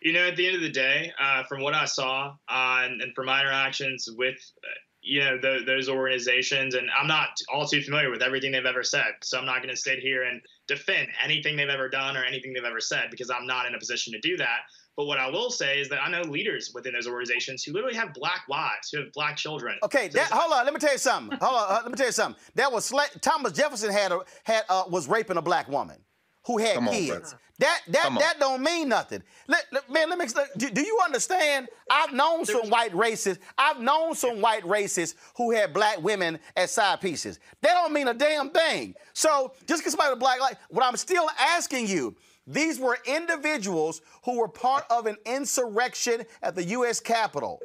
You 0.00 0.12
know, 0.12 0.28
at 0.28 0.36
the 0.36 0.46
end 0.46 0.54
of 0.54 0.62
the 0.62 0.70
day, 0.70 1.12
uh, 1.20 1.42
from 1.44 1.60
what 1.60 1.74
I 1.74 1.86
saw 1.86 2.34
uh, 2.48 2.82
and, 2.84 3.02
and, 3.02 3.12
from 3.16 3.26
my 3.26 3.40
interactions 3.40 4.08
with, 4.16 4.36
uh, 4.62 4.68
you 5.02 5.20
know, 5.20 5.38
the, 5.40 5.64
those 5.66 5.88
organizations, 5.88 6.76
and 6.76 6.88
I'm 6.96 7.08
not 7.08 7.30
all 7.52 7.66
too 7.66 7.82
familiar 7.82 8.08
with 8.08 8.22
everything 8.22 8.52
they've 8.52 8.64
ever 8.64 8.84
said, 8.84 9.14
so 9.22 9.38
I'm 9.38 9.46
not 9.46 9.56
going 9.56 9.74
to 9.74 9.80
sit 9.80 9.98
here 9.98 10.22
and 10.22 10.40
defend 10.68 11.08
anything 11.24 11.56
they've 11.56 11.68
ever 11.68 11.88
done 11.88 12.16
or 12.16 12.24
anything 12.24 12.52
they've 12.52 12.62
ever 12.62 12.80
said 12.80 13.10
because 13.10 13.28
I'm 13.28 13.46
not 13.46 13.66
in 13.66 13.74
a 13.74 13.78
position 13.78 14.12
to 14.12 14.20
do 14.20 14.36
that. 14.36 14.60
But 14.98 15.06
what 15.06 15.20
I 15.20 15.30
will 15.30 15.52
say 15.52 15.80
is 15.80 15.88
that 15.90 16.02
I 16.02 16.10
know 16.10 16.22
leaders 16.22 16.72
within 16.74 16.92
those 16.92 17.06
organizations 17.06 17.62
who 17.62 17.72
literally 17.72 17.94
have 17.94 18.12
black 18.14 18.42
wives, 18.48 18.90
who 18.90 18.98
have 18.98 19.12
black 19.12 19.36
children. 19.36 19.76
Okay, 19.84 20.10
so 20.10 20.18
that, 20.18 20.28
hold 20.32 20.52
on. 20.52 20.64
Let 20.64 20.74
me 20.74 20.80
tell 20.80 20.90
you 20.90 20.98
something. 20.98 21.38
hold 21.40 21.54
on. 21.54 21.66
Uh, 21.70 21.80
let 21.84 21.92
me 21.92 21.96
tell 21.96 22.06
you 22.06 22.12
something. 22.12 22.42
That 22.56 22.72
was 22.72 22.92
Thomas 23.20 23.52
Jefferson 23.52 23.92
had 23.92 24.10
a, 24.10 24.22
had 24.42 24.64
uh, 24.68 24.82
was 24.90 25.06
raping 25.06 25.36
a 25.36 25.42
black 25.42 25.68
woman 25.68 25.98
who 26.46 26.58
had 26.58 26.74
Come 26.74 26.88
kids. 26.88 27.32
On, 27.32 27.38
that 27.60 27.80
that 27.88 28.16
that 28.18 28.34
don't 28.40 28.60
mean 28.60 28.88
nothing. 28.88 29.22
Let, 29.46 29.66
let, 29.70 29.88
man, 29.88 30.10
let 30.10 30.18
me. 30.18 30.26
Do, 30.56 30.68
do, 30.68 30.80
you 30.80 30.98
understand? 31.04 31.68
I've 31.88 32.12
known 32.12 32.44
some 32.44 32.68
white 32.68 32.92
racists. 32.92 33.38
I've 33.56 33.78
known 33.78 34.16
some 34.16 34.40
white 34.40 34.64
racists 34.64 35.14
who 35.36 35.52
had 35.52 35.72
black 35.72 36.02
women 36.02 36.40
as 36.56 36.72
side 36.72 37.00
pieces. 37.00 37.38
That 37.62 37.74
don't 37.74 37.92
mean 37.92 38.08
a 38.08 38.14
damn 38.14 38.50
thing. 38.50 38.94
So 39.12 39.52
just 39.66 39.82
because 39.82 39.92
somebody 39.92 40.18
black, 40.18 40.40
like, 40.40 40.56
what 40.70 40.84
I'm 40.84 40.96
still 40.96 41.28
asking 41.38 41.86
you 41.86 42.16
these 42.48 42.80
were 42.80 42.98
individuals 43.04 44.00
who 44.24 44.38
were 44.38 44.48
part 44.48 44.84
of 44.88 45.06
an 45.06 45.16
insurrection 45.26 46.24
at 46.42 46.54
the 46.54 46.64
U.S. 46.64 46.98
Capitol. 46.98 47.60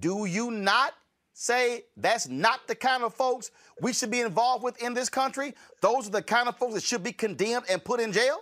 Do 0.00 0.26
you 0.26 0.50
not 0.50 0.94
say 1.34 1.84
that's 1.96 2.28
not 2.28 2.66
the 2.66 2.74
kind 2.74 3.04
of 3.04 3.14
folks 3.14 3.52
we 3.80 3.92
should 3.92 4.10
be 4.10 4.20
involved 4.20 4.64
with 4.64 4.82
in 4.82 4.92
this 4.92 5.08
country? 5.08 5.54
Those 5.80 6.08
are 6.08 6.10
the 6.10 6.22
kind 6.22 6.48
of 6.48 6.58
folks 6.58 6.74
that 6.74 6.82
should 6.82 7.04
be 7.04 7.12
condemned 7.12 7.66
and 7.70 7.82
put 7.82 8.00
in 8.00 8.12
jail? 8.12 8.38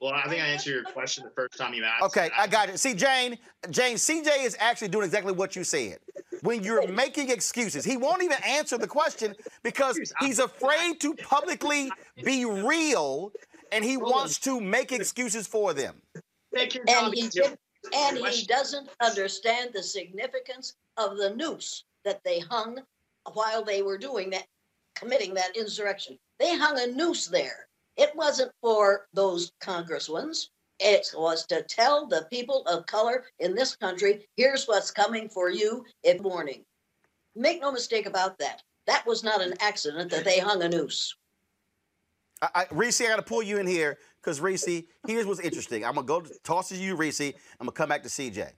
Well, 0.00 0.14
I 0.14 0.28
think 0.28 0.42
I 0.42 0.46
answered 0.46 0.72
your 0.72 0.82
question 0.82 1.22
the 1.22 1.30
first 1.30 1.56
time 1.56 1.74
you 1.74 1.84
asked. 1.84 2.02
Okay, 2.06 2.28
I 2.36 2.48
got 2.48 2.68
it. 2.68 2.78
See, 2.80 2.92
Jane, 2.92 3.38
Jane, 3.70 3.94
CJ 3.94 4.44
is 4.44 4.56
actually 4.58 4.88
doing 4.88 5.04
exactly 5.04 5.32
what 5.32 5.54
you 5.54 5.62
said. 5.62 5.98
When 6.40 6.64
you're 6.64 6.88
making 6.88 7.30
excuses, 7.30 7.84
he 7.84 7.96
won't 7.96 8.20
even 8.20 8.38
answer 8.44 8.76
the 8.76 8.88
question 8.88 9.36
because 9.62 10.12
he's 10.18 10.40
afraid 10.40 11.00
to 11.02 11.14
publicly 11.14 11.88
be 12.24 12.44
real 12.44 13.30
and 13.72 13.84
he 13.84 13.96
wants 13.96 14.38
to 14.40 14.60
make 14.60 14.92
excuses 14.92 15.46
for 15.46 15.72
them. 15.72 16.00
And 16.54 17.14
he, 17.14 17.28
did, 17.28 17.56
and 17.94 18.18
he 18.18 18.46
doesn't 18.46 18.90
understand 19.00 19.70
the 19.72 19.82
significance 19.82 20.74
of 20.98 21.16
the 21.16 21.34
noose 21.34 21.84
that 22.04 22.20
they 22.24 22.40
hung 22.40 22.78
while 23.32 23.64
they 23.64 23.82
were 23.82 23.98
doing 23.98 24.30
that, 24.30 24.46
committing 24.94 25.34
that 25.34 25.56
insurrection. 25.56 26.18
They 26.38 26.56
hung 26.56 26.78
a 26.78 26.86
noose 26.86 27.26
there. 27.26 27.68
It 27.96 28.14
wasn't 28.14 28.52
for 28.60 29.06
those 29.14 29.52
congressmen. 29.60 30.32
It 30.78 31.10
was 31.14 31.46
to 31.46 31.62
tell 31.62 32.06
the 32.06 32.26
people 32.30 32.62
of 32.66 32.86
color 32.86 33.24
in 33.38 33.54
this 33.54 33.76
country, 33.76 34.26
here's 34.36 34.66
what's 34.66 34.90
coming 34.90 35.28
for 35.28 35.50
you 35.50 35.84
in 36.02 36.22
warning. 36.22 36.64
Make 37.34 37.60
no 37.62 37.72
mistake 37.72 38.06
about 38.06 38.38
that. 38.38 38.62
That 38.86 39.06
was 39.06 39.22
not 39.22 39.40
an 39.40 39.54
accident 39.60 40.10
that 40.10 40.24
they 40.24 40.38
hung 40.38 40.62
a 40.62 40.68
noose. 40.68 41.14
I, 42.42 42.48
I, 42.54 42.66
Reese, 42.72 43.00
I 43.00 43.06
got 43.06 43.16
to 43.16 43.22
pull 43.22 43.42
you 43.42 43.58
in 43.58 43.66
here 43.66 43.98
because 44.20 44.40
Reese, 44.40 44.82
here's 45.06 45.26
what's 45.26 45.40
interesting. 45.40 45.84
I'm 45.84 45.94
gonna 45.94 46.06
go 46.06 46.22
toss 46.42 46.68
to 46.70 46.76
you, 46.76 46.96
Reese. 46.96 47.20
I'm 47.20 47.32
gonna 47.60 47.72
come 47.72 47.88
back 47.88 48.02
to 48.02 48.08
CJ. 48.08 48.50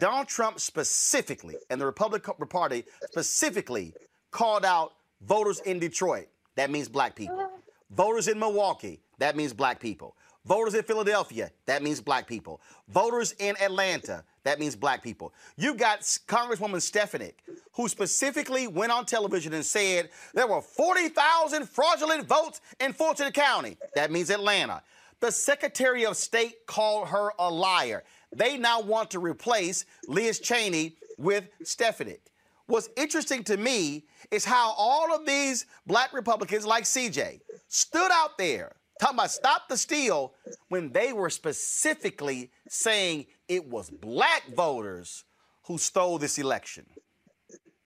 Donald 0.00 0.28
Trump 0.28 0.60
specifically 0.60 1.56
and 1.70 1.80
the 1.80 1.86
Republican 1.86 2.34
Party 2.48 2.84
specifically 3.10 3.92
called 4.30 4.64
out 4.64 4.92
voters 5.22 5.60
in 5.60 5.80
Detroit. 5.80 6.28
That 6.56 6.70
means 6.70 6.88
black 6.88 7.16
people. 7.16 7.50
Voters 7.90 8.28
in 8.28 8.38
Milwaukee. 8.38 9.00
That 9.18 9.36
means 9.36 9.52
black 9.52 9.80
people. 9.80 10.14
Voters 10.44 10.74
in 10.74 10.82
Philadelphia, 10.82 11.50
that 11.66 11.82
means 11.82 12.00
black 12.00 12.26
people. 12.26 12.60
Voters 12.88 13.34
in 13.38 13.54
Atlanta, 13.60 14.24
that 14.44 14.58
means 14.58 14.74
black 14.74 15.02
people. 15.02 15.34
You 15.56 15.74
got 15.74 16.00
Congresswoman 16.00 16.80
Stefanik, 16.80 17.42
who 17.72 17.88
specifically 17.88 18.66
went 18.66 18.92
on 18.92 19.04
television 19.04 19.52
and 19.52 19.64
said 19.64 20.08
there 20.32 20.46
were 20.46 20.62
40,000 20.62 21.68
fraudulent 21.68 22.26
votes 22.26 22.60
in 22.80 22.92
Fulton 22.92 23.30
County. 23.32 23.76
That 23.94 24.10
means 24.10 24.30
Atlanta. 24.30 24.82
The 25.20 25.32
Secretary 25.32 26.06
of 26.06 26.16
State 26.16 26.66
called 26.66 27.08
her 27.08 27.30
a 27.38 27.50
liar. 27.50 28.04
They 28.34 28.56
now 28.56 28.80
want 28.80 29.10
to 29.10 29.18
replace 29.18 29.84
Liz 30.06 30.38
Cheney 30.38 30.96
with 31.18 31.48
Stefanik. 31.62 32.22
What's 32.66 32.88
interesting 32.96 33.42
to 33.44 33.56
me 33.56 34.04
is 34.30 34.44
how 34.44 34.74
all 34.76 35.14
of 35.14 35.26
these 35.26 35.66
black 35.86 36.12
Republicans, 36.12 36.64
like 36.66 36.84
CJ, 36.84 37.40
stood 37.66 38.10
out 38.12 38.38
there 38.38 38.76
talking 38.98 39.16
about 39.16 39.30
stop 39.30 39.68
the 39.68 39.76
steal 39.76 40.34
when 40.68 40.92
they 40.92 41.12
were 41.12 41.30
specifically 41.30 42.50
saying 42.68 43.26
it 43.48 43.66
was 43.66 43.90
black 43.90 44.42
voters 44.54 45.24
who 45.64 45.78
stole 45.78 46.18
this 46.18 46.38
election. 46.38 46.86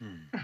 Hmm. 0.01 0.39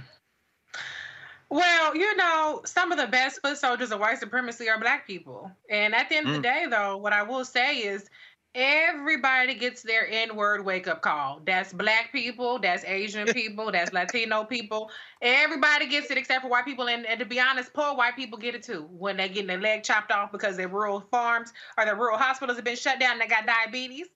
Well, 1.51 1.97
you 1.97 2.15
know, 2.17 2.61
some 2.67 2.93
of 2.93 2.99
the 2.99 3.07
best 3.07 3.41
foot 3.41 3.57
soldiers 3.57 3.91
of 3.91 4.01
white 4.01 4.19
supremacy 4.19 4.69
are 4.69 4.79
black 4.79 5.07
people. 5.07 5.51
And 5.71 5.95
at 5.95 6.11
the 6.11 6.17
end 6.17 6.27
mm. 6.27 6.37
of 6.37 6.43
the 6.43 6.49
hmm. 6.49 6.55
day, 6.55 6.67
though, 6.69 6.99
what 6.99 7.13
I 7.13 7.23
will 7.23 7.45
say 7.45 7.79
is 7.79 8.09
everybody 8.55 9.55
gets 9.55 9.83
their 9.83 10.09
N-word 10.09 10.65
wake-up 10.65 11.03
call. 11.03 11.41
That's 11.45 11.73
black 11.73 12.13
people, 12.13 12.59
that's 12.59 12.85
Asian 12.85 13.27
people, 13.33 13.71
that's 13.73 13.93
Latino 13.93 14.45
people. 14.45 14.91
Everybody 15.23 15.87
gets 15.89 16.11
it 16.11 16.19
except 16.19 16.43
for 16.43 16.51
white 16.51 16.65
people. 16.65 16.89
And, 16.89 17.07
and, 17.07 17.19
to 17.21 17.27
be 17.27 17.41
honest, 17.41 17.73
poor 17.73 17.95
white 17.95 18.17
people 18.17 18.39
get 18.39 18.55
it 18.55 18.63
too 18.63 18.89
when 18.91 19.17
they're 19.17 19.29
getting 19.29 19.47
their 19.47 19.61
leg 19.61 19.83
chopped 19.83 20.11
off 20.11 20.33
because 20.33 20.57
their 20.57 20.69
rural 20.69 21.01
farms 21.11 21.53
or 21.77 21.85
their 21.85 21.97
rural 21.97 22.19
hospitals 22.19 22.57
have 22.57 22.65
been 22.65 22.77
shut 22.77 22.99
down 22.99 23.13
and 23.13 23.21
they 23.21 23.27
got 23.27 23.47
diabetes. 23.47 24.07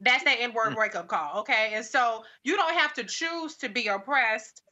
That's 0.00 0.24
that 0.24 0.38
N-word 0.40 0.72
mm. 0.72 0.78
wake-up 0.78 1.06
call, 1.06 1.40
okay? 1.40 1.72
And 1.74 1.84
so 1.84 2.24
you 2.42 2.56
don't 2.56 2.74
have 2.74 2.92
to 2.94 3.04
choose 3.04 3.56
to 3.58 3.68
be 3.68 3.86
oppressed, 3.86 4.62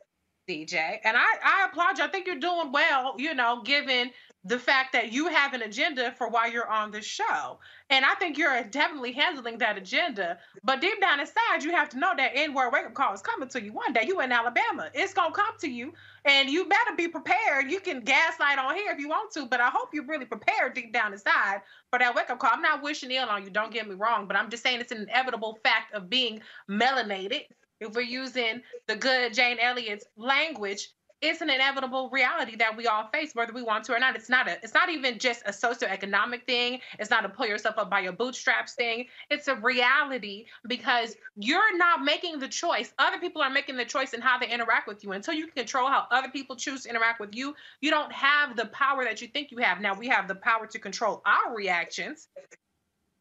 CJ. 0.48 0.98
And 1.04 1.16
I, 1.16 1.24
I 1.44 1.68
applaud 1.70 1.98
you. 1.98 2.04
I 2.04 2.08
think 2.08 2.26
you're 2.26 2.40
doing 2.40 2.72
well, 2.72 3.14
you 3.16 3.34
know, 3.34 3.62
given 3.62 4.10
the 4.44 4.58
fact 4.58 4.94
that 4.94 5.12
you 5.12 5.28
have 5.28 5.52
an 5.52 5.62
agenda 5.62 6.14
for 6.16 6.28
why 6.28 6.46
you're 6.46 6.68
on 6.68 6.90
this 6.90 7.04
show. 7.04 7.58
And 7.90 8.04
I 8.04 8.14
think 8.14 8.38
you're 8.38 8.62
definitely 8.64 9.12
handling 9.12 9.58
that 9.58 9.76
agenda. 9.76 10.38
But 10.64 10.80
deep 10.80 10.98
down 11.00 11.20
inside, 11.20 11.62
you 11.62 11.72
have 11.72 11.90
to 11.90 11.98
know 11.98 12.12
that 12.16 12.32
N-word 12.34 12.70
wake-up 12.72 12.94
call 12.94 13.12
is 13.12 13.20
coming 13.20 13.50
to 13.50 13.62
you 13.62 13.72
one 13.74 13.92
day. 13.92 14.04
You 14.06 14.20
in 14.20 14.32
Alabama. 14.32 14.88
It's 14.94 15.12
gonna 15.12 15.34
come 15.34 15.54
to 15.60 15.68
you. 15.68 15.92
And 16.24 16.48
you 16.48 16.64
better 16.64 16.96
be 16.96 17.08
prepared. 17.08 17.70
You 17.70 17.80
can 17.80 18.00
gaslight 18.00 18.58
on 18.58 18.74
here 18.76 18.92
if 18.92 18.98
you 18.98 19.08
want 19.08 19.32
to, 19.32 19.44
but 19.46 19.60
I 19.60 19.68
hope 19.68 19.90
you're 19.92 20.06
really 20.06 20.26
prepared 20.26 20.74
deep 20.74 20.92
down 20.92 21.12
inside 21.12 21.60
for 21.90 21.98
that 21.98 22.14
wake-up 22.14 22.38
call. 22.38 22.50
I'm 22.52 22.62
not 22.62 22.82
wishing 22.82 23.10
ill 23.10 23.28
on 23.28 23.44
you, 23.44 23.50
don't 23.50 23.72
get 23.72 23.88
me 23.88 23.94
wrong, 23.94 24.26
but 24.26 24.36
I'm 24.36 24.48
just 24.48 24.62
saying 24.62 24.80
it's 24.80 24.92
an 24.92 25.02
inevitable 25.02 25.58
fact 25.62 25.94
of 25.94 26.08
being 26.08 26.40
melanated. 26.70 27.42
If 27.80 27.94
we're 27.94 28.02
using 28.02 28.62
the 28.86 28.96
good 28.96 29.32
Jane 29.32 29.58
Elliott's 29.58 30.04
language, 30.16 30.90
it's 31.22 31.42
an 31.42 31.50
inevitable 31.50 32.08
reality 32.10 32.56
that 32.56 32.76
we 32.76 32.86
all 32.86 33.08
face, 33.08 33.34
whether 33.34 33.52
we 33.52 33.62
want 33.62 33.84
to 33.84 33.94
or 33.94 33.98
not. 33.98 34.16
It's 34.16 34.30
not 34.30 34.48
a 34.48 34.58
it's 34.62 34.74
not 34.74 34.88
even 34.88 35.18
just 35.18 35.42
a 35.44 35.50
socioeconomic 35.50 36.44
thing. 36.44 36.80
It's 36.98 37.10
not 37.10 37.24
a 37.24 37.28
pull 37.28 37.46
yourself 37.46 37.76
up 37.78 37.90
by 37.90 38.00
your 38.00 38.12
bootstraps 38.12 38.74
thing. 38.74 39.06
It's 39.30 39.48
a 39.48 39.56
reality 39.56 40.46
because 40.66 41.16
you're 41.36 41.76
not 41.76 42.02
making 42.02 42.38
the 42.38 42.48
choice. 42.48 42.92
Other 42.98 43.18
people 43.18 43.42
are 43.42 43.50
making 43.50 43.76
the 43.76 43.84
choice 43.84 44.14
in 44.14 44.20
how 44.20 44.38
they 44.38 44.48
interact 44.48 44.88
with 44.88 45.04
you. 45.04 45.12
Until 45.12 45.34
you 45.34 45.46
can 45.46 45.54
control 45.54 45.88
how 45.88 46.06
other 46.10 46.28
people 46.28 46.56
choose 46.56 46.84
to 46.84 46.90
interact 46.90 47.20
with 47.20 47.34
you, 47.34 47.54
you 47.80 47.90
don't 47.90 48.12
have 48.12 48.56
the 48.56 48.66
power 48.66 49.04
that 49.04 49.20
you 49.20 49.28
think 49.28 49.50
you 49.50 49.58
have. 49.58 49.80
Now 49.80 49.94
we 49.94 50.08
have 50.08 50.26
the 50.26 50.34
power 50.34 50.66
to 50.66 50.78
control 50.78 51.22
our 51.26 51.54
reactions 51.54 52.28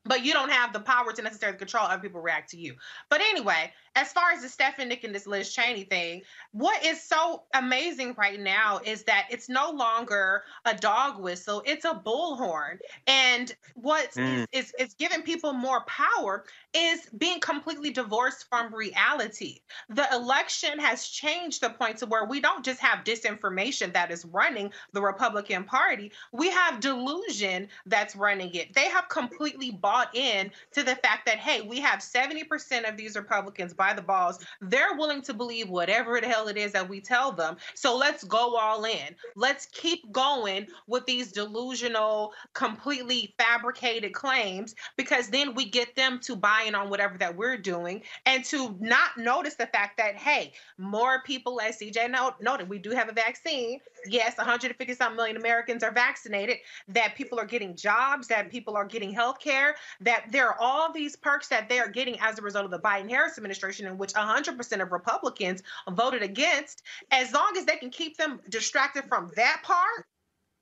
but 0.09 0.25
you 0.25 0.33
don't 0.33 0.51
have 0.51 0.73
the 0.73 0.79
power 0.79 1.13
to 1.13 1.21
necessarily 1.21 1.57
control 1.57 1.85
other 1.85 2.01
people 2.01 2.19
react 2.19 2.49
to 2.49 2.57
you. 2.57 2.73
But 3.09 3.21
anyway, 3.21 3.71
as 3.95 4.11
far 4.11 4.31
as 4.31 4.41
the 4.41 4.49
Stefanik 4.49 5.03
and 5.03 5.13
this 5.13 5.27
Liz 5.27 5.53
Cheney 5.53 5.83
thing, 5.83 6.23
what 6.51 6.83
is 6.83 7.01
so 7.01 7.43
amazing 7.53 8.15
right 8.17 8.39
now 8.39 8.81
is 8.83 9.03
that 9.03 9.27
it's 9.29 9.47
no 9.47 9.69
longer 9.69 10.43
a 10.65 10.75
dog 10.75 11.21
whistle, 11.21 11.61
it's 11.63 11.85
a 11.85 11.93
bullhorn. 11.93 12.79
And 13.05 13.55
what 13.75 14.11
mm. 14.13 14.47
is, 14.51 14.71
is, 14.71 14.73
is 14.79 14.93
giving 14.95 15.21
people 15.21 15.53
more 15.53 15.85
power 15.85 16.43
is 16.73 17.07
being 17.17 17.39
completely 17.39 17.89
divorced 17.89 18.47
from 18.49 18.73
reality. 18.73 19.59
The 19.89 20.07
election 20.13 20.77
has 20.79 21.07
changed 21.07 21.61
the 21.61 21.71
point 21.71 21.97
to 21.97 22.05
where 22.05 22.25
we 22.25 22.39
don't 22.39 22.63
just 22.63 22.79
have 22.79 23.03
disinformation 23.03 23.93
that 23.93 24.11
is 24.11 24.25
running 24.25 24.71
the 24.93 25.01
Republican 25.01 25.63
Party, 25.63 26.11
we 26.31 26.49
have 26.49 26.79
delusion 26.79 27.67
that's 27.87 28.15
running 28.15 28.53
it. 28.53 28.73
They 28.73 28.87
have 28.89 29.09
completely 29.09 29.71
bought 29.71 30.15
in 30.15 30.51
to 30.73 30.83
the 30.83 30.95
fact 30.95 31.25
that, 31.25 31.39
hey, 31.39 31.61
we 31.61 31.79
have 31.79 31.99
70% 31.99 32.87
of 32.87 32.97
these 32.97 33.15
Republicans 33.15 33.73
by 33.73 33.93
the 33.93 34.01
balls. 34.01 34.39
They're 34.61 34.95
willing 34.95 35.21
to 35.23 35.33
believe 35.33 35.69
whatever 35.69 36.21
the 36.21 36.27
hell 36.27 36.47
it 36.47 36.57
is 36.57 36.71
that 36.73 36.87
we 36.87 37.01
tell 37.01 37.31
them. 37.31 37.57
So 37.73 37.97
let's 37.97 38.23
go 38.23 38.57
all 38.57 38.85
in. 38.85 39.15
Let's 39.35 39.65
keep 39.67 40.11
going 40.11 40.67
with 40.87 41.05
these 41.05 41.31
delusional, 41.31 42.33
completely 42.53 43.33
fabricated 43.37 44.13
claims 44.13 44.75
because 44.97 45.29
then 45.29 45.55
we 45.55 45.65
get 45.65 45.95
them 45.95 46.19
to 46.21 46.35
buy 46.35 46.58
in 46.65 46.75
on 46.75 46.89
whatever 46.89 47.17
that 47.17 47.35
we're 47.35 47.57
doing 47.57 48.01
and 48.25 48.43
to 48.45 48.75
not 48.79 49.17
notice 49.17 49.55
the 49.55 49.67
fact 49.67 49.97
that, 49.97 50.15
hey, 50.15 50.53
more 50.77 51.21
people, 51.23 51.59
as 51.61 51.79
CJ 51.79 52.09
noted, 52.41 52.69
we 52.69 52.79
do 52.79 52.91
have 52.91 53.09
a 53.09 53.13
vaccine. 53.13 53.79
Yes, 54.07 54.37
150 54.37 54.93
some 54.93 55.15
million 55.15 55.37
Americans 55.37 55.83
are 55.83 55.91
vaccinated, 55.91 56.57
that 56.87 57.15
people 57.15 57.39
are 57.39 57.45
getting 57.45 57.75
jobs, 57.75 58.27
that 58.27 58.49
people 58.49 58.75
are 58.75 58.85
getting 58.85 59.11
health 59.11 59.39
care, 59.39 59.75
that 60.01 60.25
there 60.31 60.47
are 60.47 60.57
all 60.59 60.91
these 60.91 61.15
perks 61.15 61.47
that 61.49 61.67
they 61.67 61.79
are 61.79 61.89
getting 61.89 62.17
as 62.21 62.39
a 62.39 62.41
result 62.41 62.65
of 62.65 62.71
the 62.71 62.79
Biden 62.79 63.09
Harris 63.09 63.37
administration, 63.37 63.85
in 63.87 63.97
which 63.97 64.13
100% 64.13 64.81
of 64.81 64.91
Republicans 64.91 65.63
voted 65.91 66.21
against. 66.21 66.83
As 67.11 67.33
long 67.33 67.53
as 67.57 67.65
they 67.65 67.75
can 67.75 67.89
keep 67.89 68.17
them 68.17 68.39
distracted 68.49 69.05
from 69.09 69.31
that 69.35 69.61
part, 69.63 70.05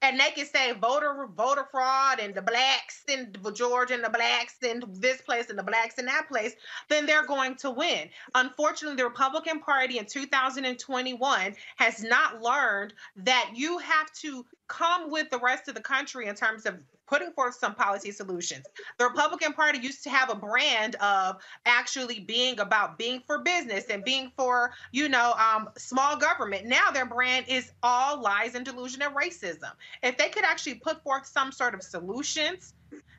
and 0.02 0.20
they 0.20 0.32
can 0.32 0.46
say 0.46 0.74
voter 0.74 1.28
voter 1.36 1.68
fraud 1.72 2.20
and 2.20 2.36
the 2.36 2.42
blacks 2.42 3.04
in 3.08 3.34
Georgia 3.54 3.96
and 3.96 4.04
the 4.04 4.10
blacks 4.10 4.56
in 4.64 4.84
this 4.94 5.22
place 5.22 5.50
and 5.50 5.58
the 5.58 5.64
blacks 5.64 5.98
in 5.98 6.06
that 6.06 6.28
place, 6.28 6.54
then 6.90 7.06
they're 7.06 7.26
going 7.26 7.56
to 7.56 7.72
win. 7.72 8.10
Unfortunately, 8.36 8.96
the 8.96 9.04
Republican 9.04 9.60
Party 9.60 9.98
in 9.98 10.06
2021 10.06 11.56
has 11.78 12.04
not 12.04 12.42
learned 12.42 12.94
that 13.16 13.52
you 13.56 13.78
have 13.80 14.12
to 14.14 14.46
come 14.68 15.10
with 15.10 15.30
the 15.30 15.40
rest 15.40 15.68
of 15.68 15.76
the 15.76 15.82
country 15.82 16.28
in 16.28 16.36
terms 16.36 16.66
of 16.66 16.84
putting 17.08 17.32
forth 17.32 17.56
some 17.56 17.74
policy 17.74 18.12
solutions. 18.12 18.66
The 18.98 19.06
Republican 19.06 19.54
Party 19.54 19.80
used 19.80 20.04
to 20.04 20.10
have 20.10 20.30
a 20.30 20.36
brand 20.36 20.96
of 20.96 21.38
actually 21.66 22.20
being 22.20 22.60
about 22.60 22.98
being 22.98 23.22
for 23.26 23.40
business 23.40 23.86
and 23.86 24.04
being 24.04 24.32
for, 24.36 24.72
you 24.92 25.08
know, 25.08 25.34
um, 25.34 25.70
small 25.78 26.18
government. 26.18 26.66
Now 26.66 26.92
their 26.92 27.06
brand 27.06 27.46
is 27.48 27.72
all 27.82 28.22
lies 28.22 28.56
and 28.56 28.66
delusion 28.66 29.02
and 29.02 29.16
racism. 29.16 29.72
If 30.04 30.18
they 30.18 30.30
could 30.30 30.44
actually 30.44 30.76
put 30.76 31.02
forth 31.02 31.26
some 31.26 31.52
sort 31.52 31.74
of 31.74 31.82
solutions, 31.82 32.74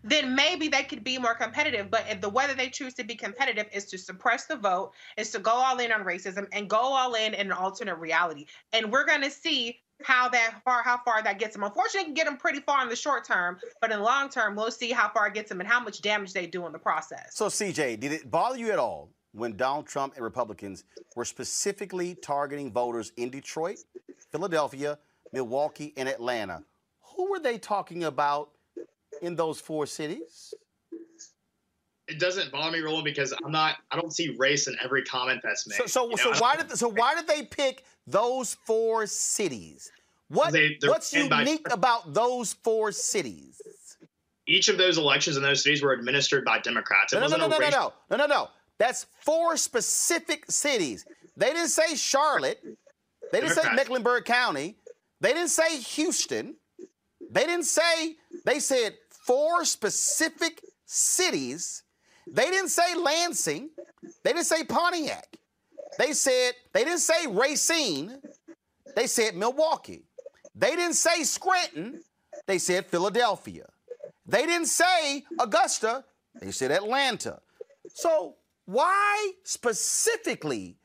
then 0.05 0.35
maybe 0.35 0.69
they 0.69 0.83
could 0.83 1.03
be 1.03 1.19
more 1.19 1.35
competitive. 1.35 1.91
But 1.91 2.21
the 2.21 2.31
that 2.31 2.57
they 2.57 2.69
choose 2.69 2.95
to 2.95 3.05
be 3.05 3.15
competitive 3.15 3.67
is 3.73 3.87
to 3.87 3.99
suppress 3.99 4.47
the 4.47 4.57
vote, 4.57 4.93
is 5.17 5.31
to 5.33 5.39
go 5.39 5.51
all 5.51 5.79
in 5.79 5.93
on 5.93 6.05
racism 6.05 6.47
and 6.53 6.69
go 6.69 6.79
all 6.79 7.15
in 7.15 7.35
in 7.35 7.47
an 7.47 7.53
alternate 7.53 7.97
reality. 7.97 8.47
And 8.73 8.93
we're 8.93 9.05
going 9.05 9.23
to 9.23 9.31
see 9.31 9.81
how 10.03 10.29
that 10.29 10.61
far 10.65 10.83
how 10.83 10.99
far 11.05 11.23
that 11.23 11.39
gets 11.39 11.55
them. 11.55 11.65
Unfortunately, 11.65 12.05
can 12.05 12.15
get 12.15 12.27
them 12.27 12.37
pretty 12.37 12.61
far 12.61 12.83
in 12.83 12.89
the 12.89 12.97
short 12.97 13.25
term, 13.25 13.59
but 13.81 13.91
in 13.91 13.99
the 13.99 14.05
long 14.05 14.29
term, 14.29 14.55
we'll 14.57 14.71
see 14.71 14.91
how 14.91 15.09
far 15.09 15.27
it 15.29 15.35
gets 15.35 15.49
them 15.49 15.61
and 15.61 15.69
how 15.69 15.81
much 15.81 16.01
damage 16.01 16.33
they 16.33 16.47
do 16.47 16.67
in 16.67 16.73
the 16.73 16.79
process. 16.79 17.31
So, 17.35 17.47
CJ, 17.47 18.01
did 18.01 18.13
it 18.13 18.31
bother 18.31 18.59
you 18.59 18.71
at 18.71 18.79
all 18.79 19.11
when 19.33 19.57
Donald 19.57 19.87
Trump 19.87 20.15
and 20.15 20.25
Republicans 20.25 20.85
were 21.17 21.25
specifically 21.25 22.15
targeting 22.15 22.73
voters 22.73 23.13
in 23.17 23.31
Detroit, 23.31 23.79
Philadelphia, 24.31 24.99
Milwaukee, 25.33 25.93
and 25.97 26.09
Atlanta? 26.09 26.63
Who 27.17 27.31
were 27.31 27.41
they 27.41 27.59
talking 27.59 28.05
about 28.05 28.51
in 29.23 29.35
those 29.35 29.61
four 29.61 29.87
cities? 29.87 30.55
It 32.09 32.19
doesn't 32.19 32.51
bother 32.51 32.73
me, 32.73 32.81
Roland, 32.81 33.05
because 33.05 33.35
I'm 33.45 33.53
not. 33.53 33.77
I 33.91 33.97
don't 33.97 34.13
see 34.13 34.35
race 34.39 34.67
in 34.67 34.75
every 34.83 35.03
comment 35.03 35.41
that's 35.45 35.69
made. 35.69 35.77
So, 35.77 35.87
so, 35.87 36.17
so 36.17 36.33
why 36.41 36.57
did 36.57 36.71
so 36.77 36.89
why 36.89 37.15
did 37.15 37.27
they 37.27 37.43
pick 37.43 37.85
those 38.07 38.55
four 38.65 39.07
cities? 39.07 39.93
What 40.29 40.53
they, 40.53 40.79
what's 40.85 41.13
unique 41.13 41.69
by, 41.69 41.75
about 41.75 42.15
those 42.15 42.55
four 42.55 42.93
cities? 42.93 43.61
Each 44.47 44.69
of 44.69 44.79
those 44.79 44.97
elections 44.97 45.37
in 45.37 45.43
those 45.43 45.63
cities 45.63 45.83
were 45.83 45.93
administered 45.93 46.45
by 46.45 46.59
Democrats. 46.59 47.13
It 47.13 47.21
no, 47.21 47.27
no, 47.27 47.37
no, 47.37 47.49
no, 47.49 47.59
no, 47.59 47.69
no, 47.69 47.93
no, 48.11 48.17
no, 48.17 48.27
no. 48.27 48.49
That's 48.79 49.07
four 49.21 49.57
specific 49.57 50.51
cities. 50.51 51.05
They 51.37 51.53
didn't 51.53 51.69
say 51.69 51.95
Charlotte. 51.95 52.61
They 52.63 53.41
didn't 53.41 53.55
Democrats. 53.55 53.69
say 53.69 53.75
Mecklenburg 53.75 54.25
County. 54.25 54.77
They 55.21 55.35
didn't 55.35 55.49
say 55.51 55.79
Houston. 55.79 56.57
They 57.31 57.45
didn't 57.45 57.67
say. 57.67 58.17
They 58.47 58.61
said 58.61 58.95
four 59.11 59.67
specific 59.67 60.63
cities 60.87 61.83
they 62.33 62.51
didn't 62.51 62.69
say 62.69 62.95
Lansing. 62.95 63.71
They 64.23 64.33
didn't 64.33 64.47
say 64.47 64.65
Pontiac. 64.65 65.37
They 65.99 66.13
said, 66.13 66.53
they 66.73 66.85
didn't 66.85 67.01
say 67.01 67.27
Racine. 67.27 68.21
They 68.95 69.07
said 69.07 69.37
Milwaukee. 69.37 70.05
They 70.55 70.77
didn't 70.77 70.95
say 70.95 71.23
Scranton. 71.25 72.01
They 72.47 72.59
said 72.59 72.87
Philadelphia. 72.87 73.67
They 74.27 74.45
didn't 74.45 74.67
say 74.67 75.25
Augusta, 75.41 76.05
they 76.41 76.51
said 76.51 76.71
Atlanta. 76.71 77.41
So 77.95 78.37
why 78.67 79.33
specifically 79.45 80.77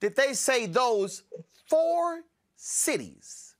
did 0.00 0.16
they 0.16 0.34
say 0.34 0.66
those 0.66 1.22
four 1.68 2.20
cities? 2.56 3.54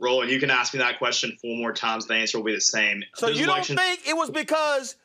Roland, 0.00 0.30
you 0.30 0.40
can 0.40 0.50
ask 0.50 0.72
me 0.72 0.78
that 0.78 0.98
question 0.98 1.36
four 1.40 1.56
more 1.56 1.72
times. 1.72 2.06
The 2.06 2.14
answer 2.14 2.38
will 2.38 2.44
be 2.44 2.54
the 2.54 2.60
same. 2.60 3.04
So 3.14 3.26
Those 3.26 3.38
you 3.38 3.46
don't 3.46 3.64
think 3.64 4.08
it 4.08 4.16
was 4.16 4.30
because 4.30 4.96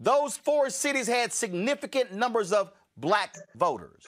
those 0.00 0.36
four 0.36 0.70
cities 0.70 1.06
had 1.06 1.32
significant 1.32 2.12
numbers 2.12 2.52
of 2.52 2.72
black 2.96 3.34
voters? 3.54 4.02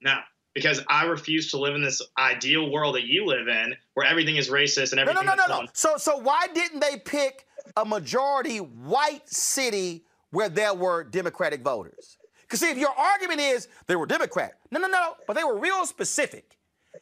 No, 0.00 0.18
because 0.54 0.82
I 0.88 1.04
refuse 1.06 1.50
to 1.50 1.58
live 1.58 1.74
in 1.74 1.82
this 1.82 2.00
ideal 2.18 2.70
world 2.70 2.94
that 2.94 3.04
you 3.04 3.26
live 3.26 3.48
in, 3.48 3.74
where 3.94 4.06
everything 4.06 4.36
is 4.36 4.48
racist 4.48 4.92
and 4.92 4.96
No, 4.96 5.02
everything. 5.02 5.26
no, 5.26 5.34
no, 5.34 5.42
no, 5.48 5.60
that's 5.60 5.84
no. 5.84 5.92
So, 5.92 5.96
so 5.96 6.16
why 6.18 6.46
didn't 6.54 6.80
they 6.80 6.96
pick 6.98 7.46
a 7.76 7.84
majority 7.84 8.58
white 8.58 9.28
city 9.28 10.04
where 10.30 10.48
there 10.48 10.74
were 10.74 11.04
Democratic 11.04 11.62
voters? 11.62 12.18
Because 12.42 12.60
see, 12.60 12.70
if 12.70 12.78
your 12.78 12.96
argument 12.96 13.40
is 13.40 13.68
they 13.88 13.96
were 13.96 14.06
Democrat, 14.06 14.54
no, 14.70 14.78
no, 14.80 14.86
no, 14.88 15.14
but 15.26 15.34
they 15.34 15.44
were 15.44 15.58
real 15.58 15.84
specific. 15.84 16.56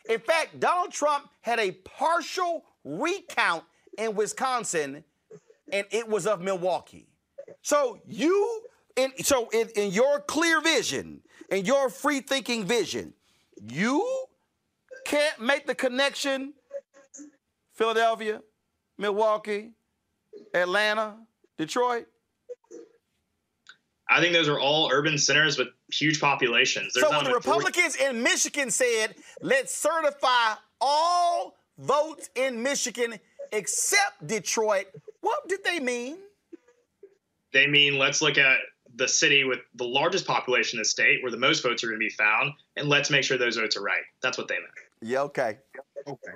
In 0.08 0.18
fact, 0.18 0.58
Donald 0.58 0.90
Trump 0.92 1.28
had 1.42 1.58
a 1.58 1.72
partial 1.72 2.64
recount 2.84 3.64
in 3.98 4.14
Wisconsin, 4.14 5.04
and 5.72 5.86
it 5.90 6.08
was 6.08 6.26
of 6.26 6.40
Milwaukee. 6.40 7.08
So 7.66 7.98
you, 8.06 8.62
in, 8.94 9.10
so 9.24 9.48
in, 9.48 9.68
in 9.74 9.90
your 9.90 10.20
clear 10.20 10.60
vision, 10.60 11.20
in 11.50 11.64
your 11.64 11.90
free 11.90 12.20
thinking 12.20 12.64
vision, 12.64 13.12
you 13.60 14.26
can't 15.04 15.40
make 15.40 15.66
the 15.66 15.74
connection 15.74 16.54
Philadelphia, 17.74 18.40
Milwaukee, 18.98 19.72
Atlanta, 20.54 21.16
Detroit. 21.58 22.06
I 24.08 24.20
think 24.20 24.32
those 24.32 24.48
are 24.48 24.60
all 24.60 24.88
urban 24.92 25.18
centers 25.18 25.58
with 25.58 25.66
huge 25.92 26.20
populations. 26.20 26.92
There's 26.94 27.04
so 27.04 27.16
when 27.16 27.24
the 27.24 27.34
Republicans 27.34 27.96
in 27.96 28.22
Michigan 28.22 28.70
said, 28.70 29.16
let's 29.42 29.74
certify 29.74 30.54
all 30.80 31.56
votes 31.78 32.30
in 32.36 32.62
Michigan 32.62 33.18
except 33.50 34.24
Detroit, 34.24 34.86
what 35.20 35.48
did 35.48 35.64
they 35.64 35.80
mean? 35.80 36.18
They 37.56 37.66
mean 37.66 37.96
let's 37.96 38.20
look 38.20 38.36
at 38.36 38.58
the 38.96 39.08
city 39.08 39.44
with 39.44 39.60
the 39.74 39.84
largest 39.84 40.26
population 40.26 40.78
in 40.78 40.82
the 40.82 40.84
state, 40.84 41.22
where 41.22 41.30
the 41.30 41.38
most 41.38 41.62
votes 41.62 41.82
are 41.82 41.88
going 41.88 41.98
to 41.98 42.04
be 42.04 42.10
found, 42.10 42.52
and 42.76 42.88
let's 42.88 43.10
make 43.10 43.24
sure 43.24 43.38
those 43.38 43.56
votes 43.56 43.76
are 43.76 43.82
right. 43.82 44.02
That's 44.20 44.36
what 44.36 44.46
they 44.48 44.54
meant. 44.54 44.66
Yeah, 45.00 45.22
okay. 45.22 45.58
Okay. 46.06 46.32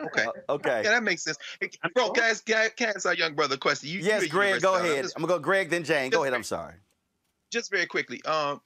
Okay. 0.00 0.26
okay. 0.48 0.82
Yeah, 0.82 0.90
that 0.90 1.02
makes 1.02 1.22
sense. 1.22 1.36
Hey, 1.60 1.70
bro, 1.94 2.10
can 2.10 2.24
I, 2.24 2.28
ask, 2.30 2.44
can, 2.44 2.56
I, 2.56 2.68
can 2.70 2.88
I 2.88 2.92
ask 2.92 3.06
our 3.06 3.14
young 3.14 3.34
brother 3.34 3.54
a 3.54 3.58
question? 3.58 3.90
You, 3.90 4.00
Yes, 4.00 4.22
you 4.22 4.28
Greg, 4.28 4.60
go 4.62 4.72
university 4.72 4.92
ahead. 4.92 5.04
student. 5.10 5.12
I'm 5.16 5.22
gonna 5.22 5.38
go 5.38 5.42
Greg, 5.42 5.70
then 5.70 5.84
Jane. 5.84 6.10
Go 6.10 6.22
ahead. 6.22 6.34
I'm 6.34 6.42
sorry. 6.42 6.74
Just 7.50 7.70
very 7.70 7.86
quickly, 7.86 8.22
um, 8.24 8.60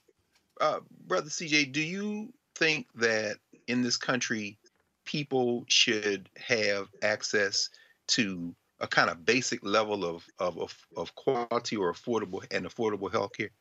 uh, 0.61 0.79
brother 1.05 1.29
CJ, 1.29 1.73
do 1.73 1.81
you 1.81 2.33
think 2.55 2.87
that 2.95 3.37
in 3.67 3.81
this 3.81 3.97
country 3.97 4.57
people 5.05 5.65
should 5.67 6.29
have 6.37 6.87
access 7.01 7.69
to 8.07 8.55
a 8.79 8.87
kind 8.87 9.09
of 9.09 9.25
basic 9.25 9.63
level 9.63 10.05
of 10.05 10.25
of 10.39 10.57
of, 10.57 10.87
of 10.95 11.15
quality 11.15 11.75
or 11.75 11.93
affordable 11.93 12.45
and 12.51 12.65
affordable 12.65 13.11
health 13.11 13.31
care? 13.35 13.51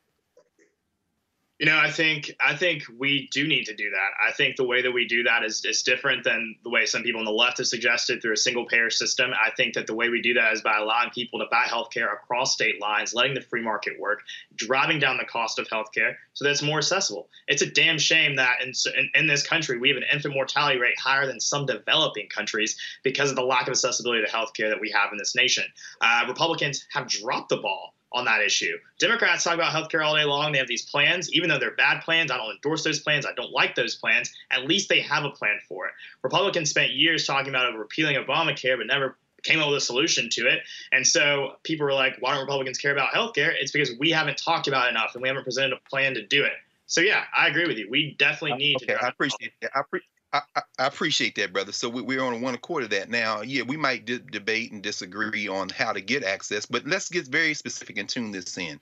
You 1.58 1.64
know, 1.64 1.78
I 1.78 1.90
think 1.90 2.36
I 2.38 2.54
think 2.54 2.82
we 2.98 3.30
do 3.32 3.48
need 3.48 3.64
to 3.64 3.74
do 3.74 3.88
that. 3.88 4.10
I 4.22 4.32
think 4.32 4.56
the 4.56 4.66
way 4.66 4.82
that 4.82 4.92
we 4.92 5.08
do 5.08 5.22
that 5.22 5.42
is, 5.42 5.64
is 5.64 5.82
different 5.82 6.22
than 6.22 6.56
the 6.62 6.68
way 6.68 6.84
some 6.84 7.02
people 7.02 7.20
on 7.20 7.24
the 7.24 7.30
left 7.30 7.56
have 7.56 7.66
suggested 7.66 8.20
through 8.20 8.34
a 8.34 8.36
single 8.36 8.66
payer 8.66 8.90
system. 8.90 9.30
I 9.32 9.50
think 9.56 9.72
that 9.72 9.86
the 9.86 9.94
way 9.94 10.10
we 10.10 10.20
do 10.20 10.34
that 10.34 10.52
is 10.52 10.60
by 10.60 10.76
allowing 10.76 11.08
people 11.14 11.38
to 11.38 11.46
buy 11.50 11.64
healthcare 11.64 12.12
across 12.12 12.52
state 12.52 12.78
lines, 12.78 13.14
letting 13.14 13.32
the 13.32 13.40
free 13.40 13.62
market 13.62 13.98
work, 13.98 14.20
driving 14.54 14.98
down 14.98 15.16
the 15.16 15.24
cost 15.24 15.58
of 15.58 15.66
healthcare 15.68 16.16
so 16.34 16.44
that 16.44 16.50
it's 16.50 16.62
more 16.62 16.78
accessible. 16.78 17.30
It's 17.48 17.62
a 17.62 17.70
damn 17.70 17.98
shame 17.98 18.36
that 18.36 18.60
in, 18.62 18.72
in, 18.94 19.10
in 19.14 19.26
this 19.26 19.46
country 19.46 19.78
we 19.78 19.88
have 19.88 19.96
an 19.96 20.04
infant 20.12 20.34
mortality 20.34 20.78
rate 20.78 20.98
higher 20.98 21.26
than 21.26 21.40
some 21.40 21.64
developing 21.64 22.28
countries 22.28 22.76
because 23.02 23.30
of 23.30 23.36
the 23.36 23.42
lack 23.42 23.62
of 23.62 23.70
accessibility 23.70 24.22
to 24.26 24.30
healthcare 24.30 24.68
that 24.68 24.80
we 24.80 24.90
have 24.90 25.10
in 25.10 25.16
this 25.16 25.34
nation. 25.34 25.64
Uh, 26.02 26.24
Republicans 26.28 26.86
have 26.92 27.08
dropped 27.08 27.48
the 27.48 27.56
ball 27.56 27.94
on 28.12 28.24
that 28.24 28.40
issue. 28.40 28.76
Democrats 28.98 29.44
talk 29.44 29.54
about 29.54 29.72
healthcare 29.72 30.04
all 30.04 30.16
day 30.16 30.24
long. 30.24 30.52
They 30.52 30.58
have 30.58 30.68
these 30.68 30.84
plans, 30.84 31.32
even 31.32 31.48
though 31.48 31.58
they're 31.58 31.74
bad 31.74 32.02
plans. 32.02 32.30
I 32.30 32.36
don't 32.36 32.52
endorse 32.52 32.84
those 32.84 33.00
plans. 33.00 33.26
I 33.26 33.32
don't 33.32 33.52
like 33.52 33.74
those 33.74 33.94
plans. 33.94 34.32
At 34.50 34.64
least 34.64 34.88
they 34.88 35.00
have 35.00 35.24
a 35.24 35.30
plan 35.30 35.58
for 35.68 35.86
it. 35.86 35.92
Republicans 36.22 36.70
spent 36.70 36.92
years 36.92 37.26
talking 37.26 37.48
about 37.50 37.74
repealing 37.74 38.16
Obamacare, 38.16 38.78
but 38.78 38.86
never 38.86 39.16
came 39.42 39.60
up 39.60 39.68
with 39.68 39.78
a 39.78 39.80
solution 39.80 40.28
to 40.30 40.46
it. 40.46 40.60
And 40.92 41.06
so 41.06 41.56
people 41.62 41.86
were 41.86 41.92
like, 41.92 42.16
why 42.20 42.32
don't 42.32 42.40
Republicans 42.40 42.78
care 42.78 42.92
about 42.92 43.12
healthcare? 43.12 43.52
It's 43.58 43.72
because 43.72 43.92
we 43.98 44.10
haven't 44.10 44.38
talked 44.38 44.68
about 44.68 44.86
it 44.86 44.90
enough 44.90 45.14
and 45.14 45.22
we 45.22 45.28
haven't 45.28 45.44
presented 45.44 45.72
a 45.72 45.88
plan 45.88 46.14
to 46.14 46.26
do 46.26 46.44
it. 46.44 46.52
So 46.86 47.00
yeah, 47.00 47.24
I 47.36 47.48
agree 47.48 47.66
with 47.66 47.78
you. 47.78 47.88
We 47.90 48.14
definitely 48.18 48.52
uh, 48.52 48.56
need 48.56 48.78
to 48.78 48.84
Okay, 48.84 48.94
to. 48.94 49.04
I 49.04 49.08
appreciate 49.08 49.52
that. 49.62 49.70
I, 49.74 49.82
pre- 49.82 50.00
I, 50.32 50.43
I 50.78 50.86
appreciate 50.86 51.35
that, 51.36 51.53
brother. 51.53 51.73
So 51.73 51.89
we, 51.89 52.03
we're 52.03 52.23
on 52.23 52.40
one 52.40 52.55
accord 52.55 52.85
of 52.85 52.90
that 52.90 53.09
now. 53.09 53.43
Yeah, 53.43 53.62
we 53.62 53.77
might 53.77 54.05
d- 54.05 54.20
debate 54.31 54.73
and 54.73 54.82
disagree 54.82 55.48
on 55.48 55.69
how 55.69 55.93
to 55.93 56.01
get 56.01 56.24
access, 56.24 56.66
but 56.66 56.86
let's 56.86 57.09
get 57.09 57.27
very 57.27 57.55
specific 57.55 57.97
and 57.98 58.09
tune 58.09 58.32
this 58.32 58.59
in. 58.59 58.81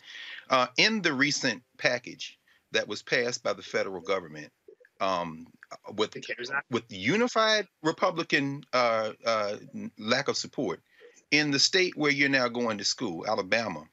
Uh, 0.50 0.66
in 0.76 1.02
the 1.02 1.12
recent 1.12 1.62
package 1.78 2.38
that 2.72 2.88
was 2.88 3.02
passed 3.02 3.42
by 3.42 3.52
the 3.52 3.62
federal 3.62 4.00
government, 4.00 4.50
um, 5.00 5.46
with 5.96 6.16
with 6.70 6.84
unified 6.88 7.66
Republican 7.82 8.64
uh, 8.72 9.12
uh, 9.26 9.56
lack 9.98 10.28
of 10.28 10.36
support 10.36 10.80
in 11.30 11.50
the 11.50 11.58
state 11.58 11.96
where 11.96 12.12
you're 12.12 12.28
now 12.28 12.48
going 12.48 12.78
to 12.78 12.84
school, 12.84 13.26
Alabama, 13.26 13.84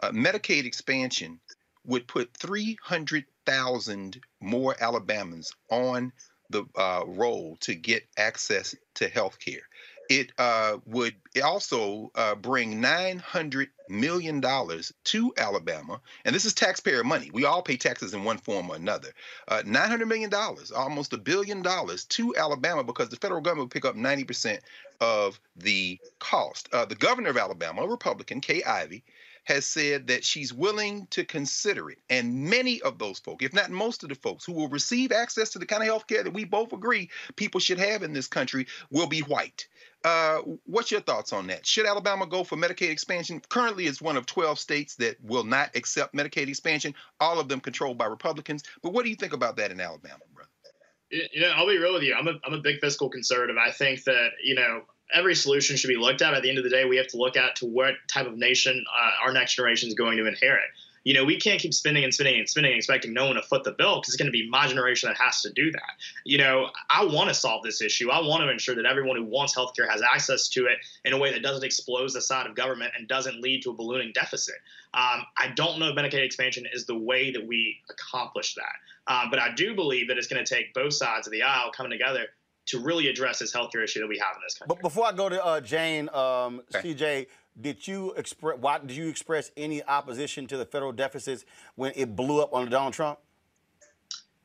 uh, 0.00 0.10
Medicaid 0.10 0.64
expansion 0.64 1.38
would 1.84 2.06
put 2.08 2.36
300,000 2.36 4.20
more 4.40 4.74
Alabamans 4.74 5.52
on 5.70 6.12
the 6.50 6.64
uh, 6.76 7.04
roll 7.06 7.56
to 7.60 7.74
get 7.74 8.04
access 8.18 8.74
to 8.94 9.08
health 9.08 9.38
care. 9.38 9.62
It 10.10 10.32
uh, 10.38 10.78
would 10.86 11.14
also 11.42 12.10
uh, 12.16 12.34
bring 12.34 12.82
$900 12.82 13.68
million 13.88 14.40
to 14.40 15.34
Alabama. 15.38 16.00
And 16.24 16.34
this 16.34 16.44
is 16.44 16.52
taxpayer 16.52 17.04
money. 17.04 17.30
We 17.32 17.44
all 17.44 17.62
pay 17.62 17.76
taxes 17.76 18.12
in 18.12 18.24
one 18.24 18.38
form 18.38 18.70
or 18.70 18.74
another. 18.74 19.10
Uh, 19.46 19.62
$900 19.64 20.08
million, 20.08 20.28
almost 20.74 21.12
a 21.12 21.16
billion 21.16 21.62
dollars 21.62 22.06
to 22.06 22.34
Alabama 22.34 22.82
because 22.82 23.08
the 23.08 23.16
federal 23.16 23.40
government 23.40 23.66
would 23.66 23.72
pick 23.72 23.84
up 23.84 23.94
90% 23.94 24.58
of 25.00 25.38
the 25.56 26.00
cost. 26.18 26.68
Uh, 26.72 26.84
the 26.84 26.96
governor 26.96 27.30
of 27.30 27.36
Alabama, 27.36 27.82
a 27.82 27.88
Republican, 27.88 28.40
Kay 28.40 28.64
Ivey, 28.64 29.04
has 29.44 29.66
said 29.66 30.06
that 30.08 30.24
she's 30.24 30.52
willing 30.52 31.06
to 31.10 31.24
consider 31.24 31.90
it. 31.90 31.98
And 32.08 32.44
many 32.44 32.80
of 32.82 32.98
those 32.98 33.18
folks, 33.18 33.44
if 33.44 33.52
not 33.52 33.70
most 33.70 34.02
of 34.02 34.08
the 34.08 34.14
folks 34.14 34.44
who 34.44 34.52
will 34.52 34.68
receive 34.68 35.12
access 35.12 35.50
to 35.50 35.58
the 35.58 35.66
kind 35.66 35.82
of 35.82 35.88
health 35.88 36.06
care 36.06 36.22
that 36.22 36.32
we 36.32 36.44
both 36.44 36.72
agree 36.72 37.10
people 37.36 37.60
should 37.60 37.78
have 37.78 38.02
in 38.02 38.12
this 38.12 38.26
country, 38.26 38.66
will 38.90 39.06
be 39.06 39.20
white. 39.20 39.66
Uh, 40.04 40.38
what's 40.64 40.90
your 40.90 41.00
thoughts 41.00 41.32
on 41.32 41.46
that? 41.48 41.66
Should 41.66 41.86
Alabama 41.86 42.26
go 42.26 42.42
for 42.42 42.56
Medicaid 42.56 42.90
expansion? 42.90 43.40
Currently, 43.48 43.86
it's 43.86 44.00
one 44.00 44.16
of 44.16 44.24
12 44.26 44.58
states 44.58 44.96
that 44.96 45.22
will 45.22 45.44
not 45.44 45.76
accept 45.76 46.14
Medicaid 46.14 46.48
expansion, 46.48 46.94
all 47.18 47.38
of 47.38 47.48
them 47.48 47.60
controlled 47.60 47.98
by 47.98 48.06
Republicans. 48.06 48.62
But 48.82 48.92
what 48.92 49.04
do 49.04 49.10
you 49.10 49.16
think 49.16 49.34
about 49.34 49.56
that 49.56 49.70
in 49.70 49.80
Alabama, 49.80 50.20
brother? 50.34 50.48
You 51.10 51.40
know, 51.40 51.50
I'll 51.50 51.66
be 51.66 51.76
real 51.76 51.92
with 51.92 52.04
you. 52.04 52.14
I'm 52.14 52.28
a, 52.28 52.34
I'm 52.44 52.54
a 52.54 52.60
big 52.60 52.80
fiscal 52.80 53.10
conservative. 53.10 53.56
I 53.56 53.72
think 53.72 54.04
that, 54.04 54.30
you 54.42 54.54
know, 54.54 54.82
every 55.12 55.34
solution 55.34 55.76
should 55.76 55.88
be 55.88 55.96
looked 55.96 56.22
at. 56.22 56.34
At 56.34 56.42
the 56.42 56.48
end 56.48 56.58
of 56.58 56.64
the 56.64 56.70
day, 56.70 56.84
we 56.84 56.96
have 56.96 57.08
to 57.08 57.16
look 57.16 57.36
at 57.36 57.56
to 57.56 57.66
what 57.66 57.94
type 58.08 58.26
of 58.26 58.36
nation 58.36 58.84
uh, 58.88 59.26
our 59.26 59.32
next 59.32 59.54
generation 59.54 59.88
is 59.88 59.94
going 59.94 60.16
to 60.18 60.26
inherit. 60.26 60.70
You 61.04 61.14
know, 61.14 61.24
we 61.24 61.40
can't 61.40 61.58
keep 61.58 61.72
spending 61.72 62.04
and 62.04 62.12
spending 62.12 62.38
and 62.38 62.48
spending, 62.48 62.76
expecting 62.76 63.14
no 63.14 63.26
one 63.26 63.36
to 63.36 63.42
foot 63.42 63.64
the 63.64 63.72
bill 63.72 63.96
because 63.96 64.12
it's 64.12 64.16
going 64.16 64.30
to 64.30 64.32
be 64.32 64.48
my 64.50 64.66
generation 64.66 65.08
that 65.08 65.16
has 65.16 65.40
to 65.42 65.50
do 65.50 65.70
that. 65.72 65.92
You 66.24 66.36
know, 66.36 66.70
I 66.90 67.04
want 67.06 67.28
to 67.30 67.34
solve 67.34 67.62
this 67.62 67.80
issue. 67.80 68.10
I 68.10 68.20
want 68.20 68.42
to 68.42 68.50
ensure 68.50 68.74
that 68.74 68.84
everyone 68.84 69.16
who 69.16 69.24
wants 69.24 69.56
healthcare 69.56 69.88
has 69.88 70.02
access 70.02 70.48
to 70.50 70.66
it 70.66 70.78
in 71.06 71.14
a 71.14 71.18
way 71.18 71.32
that 71.32 71.42
doesn't 71.42 71.64
explode 71.64 72.12
the 72.12 72.20
side 72.20 72.46
of 72.46 72.54
government 72.54 72.92
and 72.98 73.08
doesn't 73.08 73.40
lead 73.40 73.62
to 73.62 73.70
a 73.70 73.74
ballooning 73.74 74.12
deficit. 74.14 74.56
Um, 74.92 75.24
I 75.38 75.52
don't 75.54 75.78
know 75.78 75.88
if 75.88 75.96
Medicaid 75.96 76.24
expansion 76.24 76.66
is 76.70 76.84
the 76.84 76.98
way 76.98 77.30
that 77.30 77.46
we 77.46 77.78
accomplish 77.88 78.56
that. 78.56 79.12
Um, 79.12 79.30
but 79.30 79.38
I 79.38 79.54
do 79.54 79.74
believe 79.74 80.08
that 80.08 80.18
it's 80.18 80.26
going 80.26 80.44
to 80.44 80.54
take 80.54 80.74
both 80.74 80.92
sides 80.92 81.26
of 81.26 81.32
the 81.32 81.42
aisle 81.42 81.72
coming 81.72 81.90
together 81.90 82.26
to 82.66 82.78
really 82.78 83.08
address 83.08 83.38
this 83.38 83.54
healthcare 83.54 83.82
issue 83.82 84.00
that 84.00 84.08
we 84.08 84.18
have 84.18 84.36
in 84.36 84.42
this 84.44 84.54
country. 84.58 84.74
But 84.74 84.82
before 84.82 85.06
I 85.06 85.12
go 85.12 85.28
to 85.28 85.44
uh, 85.44 85.60
Jane, 85.60 86.08
um, 86.10 86.62
CJ, 86.72 87.26
did 87.60 87.86
you 87.86 88.12
express 88.12 88.58
why 88.58 88.78
did 88.78 88.92
you 88.92 89.08
express 89.08 89.50
any 89.56 89.82
opposition 89.84 90.46
to 90.46 90.56
the 90.56 90.64
federal 90.64 90.92
deficits 90.92 91.44
when 91.74 91.92
it 91.96 92.14
blew 92.14 92.40
up 92.40 92.54
under 92.54 92.70
Donald 92.70 92.94
Trump? 92.94 93.18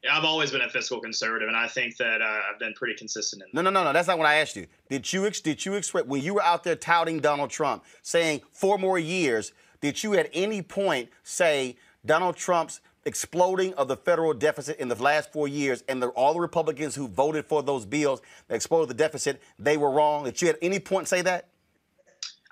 Yeah, 0.03 0.15
I've 0.17 0.23
always 0.23 0.51
been 0.51 0.61
a 0.61 0.69
fiscal 0.69 0.99
conservative, 0.99 1.47
and 1.47 1.57
I 1.57 1.67
think 1.67 1.97
that 1.97 2.21
uh, 2.21 2.41
I've 2.51 2.59
been 2.59 2.73
pretty 2.73 2.93
consistent 2.93 3.41
in 3.41 3.49
No, 3.53 3.63
no, 3.63 3.71
no, 3.71 3.83
no. 3.83 3.91
That's 3.91 4.07
not 4.07 4.19
what 4.19 4.27
I 4.27 4.35
asked 4.35 4.55
you. 4.55 4.67
Did 4.87 5.11
you 5.11 5.25
ex- 5.25 5.41
did 5.41 5.65
you 5.65 5.73
express 5.73 6.05
when 6.05 6.21
you 6.21 6.35
were 6.35 6.43
out 6.43 6.63
there 6.63 6.75
touting 6.75 7.19
Donald 7.19 7.49
Trump, 7.49 7.83
saying 8.03 8.41
four 8.51 8.77
more 8.77 8.99
years? 8.99 9.51
Did 9.81 10.03
you 10.03 10.13
at 10.15 10.29
any 10.33 10.61
point 10.61 11.09
say 11.23 11.75
Donald 12.05 12.35
Trump's 12.35 12.81
exploding 13.05 13.73
of 13.75 13.87
the 13.87 13.95
federal 13.95 14.33
deficit 14.33 14.77
in 14.79 14.87
the 14.87 14.95
last 14.95 15.31
four 15.31 15.47
years 15.47 15.83
and 15.87 16.01
the, 16.01 16.07
all 16.09 16.33
the 16.33 16.39
Republicans 16.39 16.95
who 16.95 17.07
voted 17.07 17.45
for 17.45 17.61
those 17.63 17.85
bills 17.85 18.21
that 18.47 18.55
exploded 18.55 18.89
the 18.89 18.93
deficit, 18.93 19.41
they 19.59 19.77
were 19.77 19.91
wrong? 19.91 20.25
Did 20.25 20.41
you 20.41 20.49
at 20.49 20.57
any 20.61 20.79
point 20.79 21.07
say 21.07 21.21
that? 21.21 21.47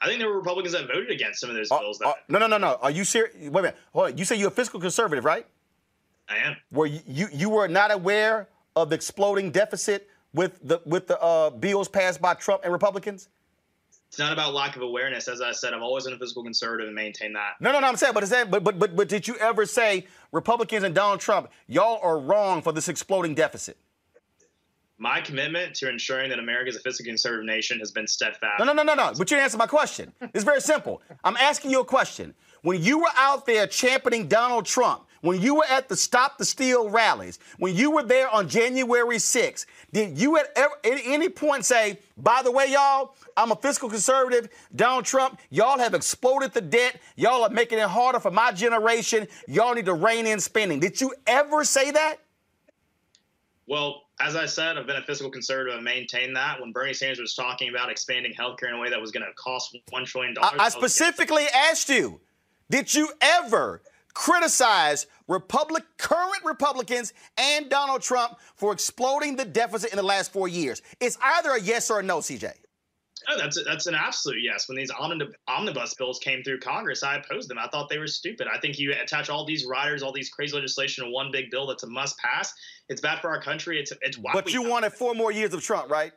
I 0.02 0.08
think 0.08 0.20
there 0.20 0.28
were 0.28 0.38
Republicans 0.38 0.74
that 0.74 0.88
voted 0.88 1.10
against 1.12 1.40
some 1.40 1.50
of 1.50 1.56
those 1.56 1.72
Uh, 1.72 1.80
bills. 1.80 2.00
That 2.00 2.08
uh, 2.08 2.14
no, 2.28 2.38
no, 2.40 2.48
no, 2.48 2.58
no. 2.58 2.78
Are 2.82 2.92
you 2.92 3.06
serious? 3.06 3.34
Wait 3.36 3.48
a 3.48 3.52
minute. 3.52 3.78
Hold 3.94 4.12
on. 4.12 4.18
You 4.18 4.26
say 4.26 4.36
you're 4.36 4.50
a 4.50 4.52
fiscal 4.52 4.80
conservative, 4.80 5.24
right? 5.24 5.46
I 6.28 6.38
am. 6.38 6.58
Were 6.72 6.86
you, 6.86 7.00
you 7.08 7.28
you 7.32 7.50
were 7.50 7.68
not 7.68 7.92
aware 7.92 8.50
of 8.76 8.90
the 8.90 8.96
exploding 8.96 9.52
deficit 9.52 10.10
with 10.34 10.60
the 10.62 10.82
with 10.86 11.08
the 11.08 11.22
uh, 11.22 11.50
bills 11.52 11.88
passed 11.88 12.22
by 12.22 12.34
Trump 12.34 12.62
and 12.64 12.74
Republicans? 12.74 13.30
It's 14.14 14.20
not 14.20 14.32
about 14.32 14.54
lack 14.54 14.76
of 14.76 14.84
awareness. 14.84 15.28
As 15.28 15.42
I 15.42 15.52
said, 15.54 15.74
I've 15.74 15.82
always 15.82 16.04
been 16.04 16.14
a 16.14 16.20
fiscal 16.20 16.44
conservative 16.44 16.86
and 16.86 16.96
maintain 16.96 17.34
that. 17.34 17.54
No, 17.60 17.72
no, 17.72 17.80
no. 17.80 17.88
I'm 17.88 17.96
saying, 17.96 18.14
but 18.14 18.22
is 18.22 18.30
that, 18.30 18.52
but 18.52 18.64
but 18.64 18.78
but 18.78 18.96
but 18.96 19.10
did 19.10 19.28
you 19.28 19.36
ever 19.38 19.66
say 19.66 20.06
Republicans 20.32 20.84
and 20.84 20.94
Donald 20.94 21.20
Trump, 21.20 21.50
y'all 21.66 22.00
are 22.04 22.20
wrong 22.20 22.62
for 22.62 22.72
this 22.72 22.90
exploding 22.90 23.34
deficit? 23.34 23.76
My 25.00 25.20
commitment 25.20 25.74
to 25.78 25.90
ensuring 25.90 26.30
that 26.30 26.38
America 26.38 26.70
is 26.70 26.76
a 26.76 26.80
fiscally 26.80 27.06
conservative 27.06 27.48
nation 27.48 27.80
has 27.80 27.90
been 27.90 28.06
steadfast. 28.06 28.60
No, 28.60 28.66
no, 28.66 28.74
no, 28.74 28.84
no, 28.84 28.94
no. 28.94 29.14
But 29.18 29.32
you 29.32 29.36
didn't 29.36 29.46
answer 29.46 29.58
my 29.58 29.66
question. 29.66 30.14
It's 30.36 30.44
very 30.44 30.62
simple. 30.62 31.02
I'm 31.24 31.36
asking 31.38 31.72
you 31.72 31.80
a 31.82 31.86
question. 31.86 32.36
When 32.62 32.84
you 32.84 33.00
were 33.00 33.12
out 33.18 33.48
there 33.48 33.66
championing 33.66 34.28
Donald 34.28 34.68
Trump, 34.68 35.08
when 35.24 35.42
you 35.42 35.56
were 35.56 35.66
at 35.70 35.88
the 35.88 35.96
Stop 35.96 36.38
the 36.38 36.44
Steal 36.44 36.90
rallies, 36.90 37.40
when 37.58 37.74
you 37.74 37.90
were 37.92 38.04
there 38.04 38.30
on 38.30 38.50
January 38.50 39.16
6th, 39.16 39.66
did 39.94 40.18
you 40.18 40.38
at, 40.38 40.48
ever, 40.58 40.74
at 40.84 41.00
any 41.06 41.30
point 41.30 41.64
say, 41.64 41.98
by 42.18 42.42
the 42.44 42.52
way, 42.52 42.70
y'all, 42.70 43.16
I'm 43.38 43.50
a 43.52 43.56
fiscal 43.56 43.90
conservative, 43.90 44.50
Donald 44.76 45.06
Trump, 45.06 45.40
y'all 45.50 45.80
have 45.80 45.94
exploded 45.94 46.52
the 46.52 46.60
debt, 46.60 47.00
y'all 47.16 47.44
are 47.44 47.50
making 47.50 47.80
it 47.80 47.88
harder 47.88 48.20
for 48.20 48.32
my 48.32 48.52
generation, 48.52 49.26
y'all 49.48 49.74
need 49.74 49.86
to 49.86 49.94
rein 49.94 50.28
in 50.28 50.42
spending. 50.42 50.82
Did 50.82 51.00
you 51.00 51.14
ever 51.26 51.64
say 51.64 51.92
that? 51.92 52.18
Well, 53.66 54.02
as 54.20 54.36
I 54.36 54.46
said, 54.46 54.78
I've 54.78 54.88
been 54.88 54.98
a 54.98 55.06
fiscal 55.06 55.32
conservative 55.32 55.76
and 55.76 55.86
maintained 55.86 56.36
that. 56.36 56.60
When 56.60 56.74
Bernie 56.74 56.94
Sanders 56.94 57.22
was 57.22 57.34
talking 57.34 57.70
about 57.70 57.90
expanding 57.90 58.34
healthcare 58.34 58.68
in 58.68 58.76
a 58.76 58.80
way 58.80 58.90
that 58.90 59.00
was 59.00 59.12
going 59.12 59.26
to 59.26 59.34
cost 59.36 59.78
$1 59.90 60.06
trillion. 60.06 60.36
I, 60.42 60.54
I 60.60 60.70
specifically 60.70 61.46
asked 61.46 61.88
you, 61.88 62.20
did 62.70 62.94
you 62.94 63.10
ever 63.22 63.82
criticize 64.14 65.08
Republic, 65.28 65.84
current 65.98 66.44
Republicans 66.44 67.14
and 67.38 67.70
Donald 67.70 68.02
Trump 68.02 68.38
for 68.56 68.72
exploding 68.72 69.36
the 69.36 69.46
deficit 69.46 69.92
in 69.92 69.98
the 69.98 70.04
last 70.04 70.32
four 70.32 70.48
years? 70.48 70.82
It's 71.00 71.18
either 71.22 71.52
a 71.52 71.62
yes 71.62 71.90
or 71.90 72.00
a 72.00 72.04
no, 72.04 72.20
CJ. 72.20 72.54
Oh, 73.30 73.38
that's 73.38 73.64
that's 73.64 73.86
an 73.86 73.96
absolute 73.96 74.42
yes. 74.42 74.68
When 74.68 74.78
these 74.78 74.92
omnibus 75.48 75.94
bills 75.94 76.20
came 76.20 76.44
through 76.44 76.60
Congress, 76.60 77.04
I 77.04 77.18
opposed 77.18 77.50
them. 77.50 77.58
I 77.58 77.68
thought 77.68 77.90
they 77.90 77.98
were 77.98 78.08
stupid. 78.08 78.48
I 78.54 78.60
think 78.60 78.78
you 78.78 78.92
attach 78.92 79.30
all 79.30 79.46
these 79.46 79.66
riders, 79.66 80.04
all 80.04 80.12
these 80.12 80.30
crazy 80.30 80.56
legislation 80.56 81.06
to 81.06 81.12
one 81.12 81.32
big 81.32 81.50
bill 81.50 81.68
that's 81.68 81.84
a 81.84 81.88
must 81.88 82.18
pass. 82.18 82.54
It's 82.90 83.02
bad 83.02 83.20
for 83.20 83.30
our 83.30 83.42
country. 83.42 83.80
It's 83.80 83.94
it's 84.02 84.18
why. 84.18 84.32
But 84.34 84.52
you 84.52 84.68
wanted 84.68 84.94
four 84.94 85.16
more 85.16 85.32
years 85.32 85.54
of 85.54 85.62
Trump, 85.64 85.90
right? 85.90 86.12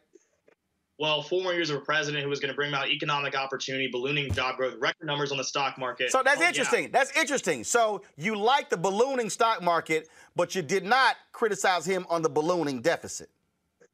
Well, 0.98 1.20
four 1.22 1.42
more 1.42 1.52
years 1.52 1.68
of 1.68 1.76
a 1.76 1.80
president 1.80 2.22
who 2.24 2.30
was 2.30 2.40
going 2.40 2.48
to 2.50 2.54
bring 2.56 2.70
about 2.70 2.88
economic 2.88 3.36
opportunity, 3.36 3.86
ballooning 3.88 4.32
job 4.32 4.56
growth, 4.56 4.76
record 4.78 5.06
numbers 5.06 5.30
on 5.30 5.36
the 5.36 5.44
stock 5.44 5.76
market. 5.78 6.10
So 6.10 6.22
that's 6.22 6.38
Oh, 6.38 6.42
yeah. 6.42 6.48
interesting. 6.48 6.90
That's 6.90 7.14
interesting. 7.16 7.64
So 7.64 8.02
you 8.16 8.34
like 8.34 8.70
the 8.70 8.78
ballooning 8.78 9.28
stock 9.28 9.62
market, 9.62 10.08
but 10.36 10.54
you 10.54 10.62
did 10.62 10.84
not 10.84 11.16
criticize 11.32 11.84
him 11.84 12.06
on 12.08 12.22
the 12.22 12.30
ballooning 12.30 12.80
deficit. 12.80 13.28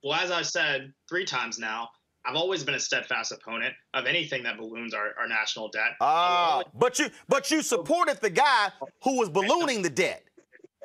Well, 0.04 0.14
as 0.20 0.30
I've 0.30 0.46
said 0.46 0.92
three 1.08 1.24
times 1.24 1.58
now, 1.58 1.90
I've 2.24 2.36
always 2.36 2.62
been 2.62 2.76
a 2.76 2.80
steadfast 2.80 3.32
opponent 3.32 3.74
of 3.94 4.06
anything 4.06 4.44
that 4.44 4.56
balloons 4.56 4.94
our, 4.94 5.08
our 5.18 5.26
national 5.26 5.68
debt. 5.70 5.96
Ah, 6.00 6.62
but 6.74 7.00
you 7.00 7.10
but 7.28 7.50
you 7.50 7.62
supported 7.62 8.18
the 8.20 8.30
guy 8.30 8.68
who 9.02 9.18
was 9.18 9.28
ballooning 9.28 9.82
the 9.82 9.90
debt. 9.90 10.22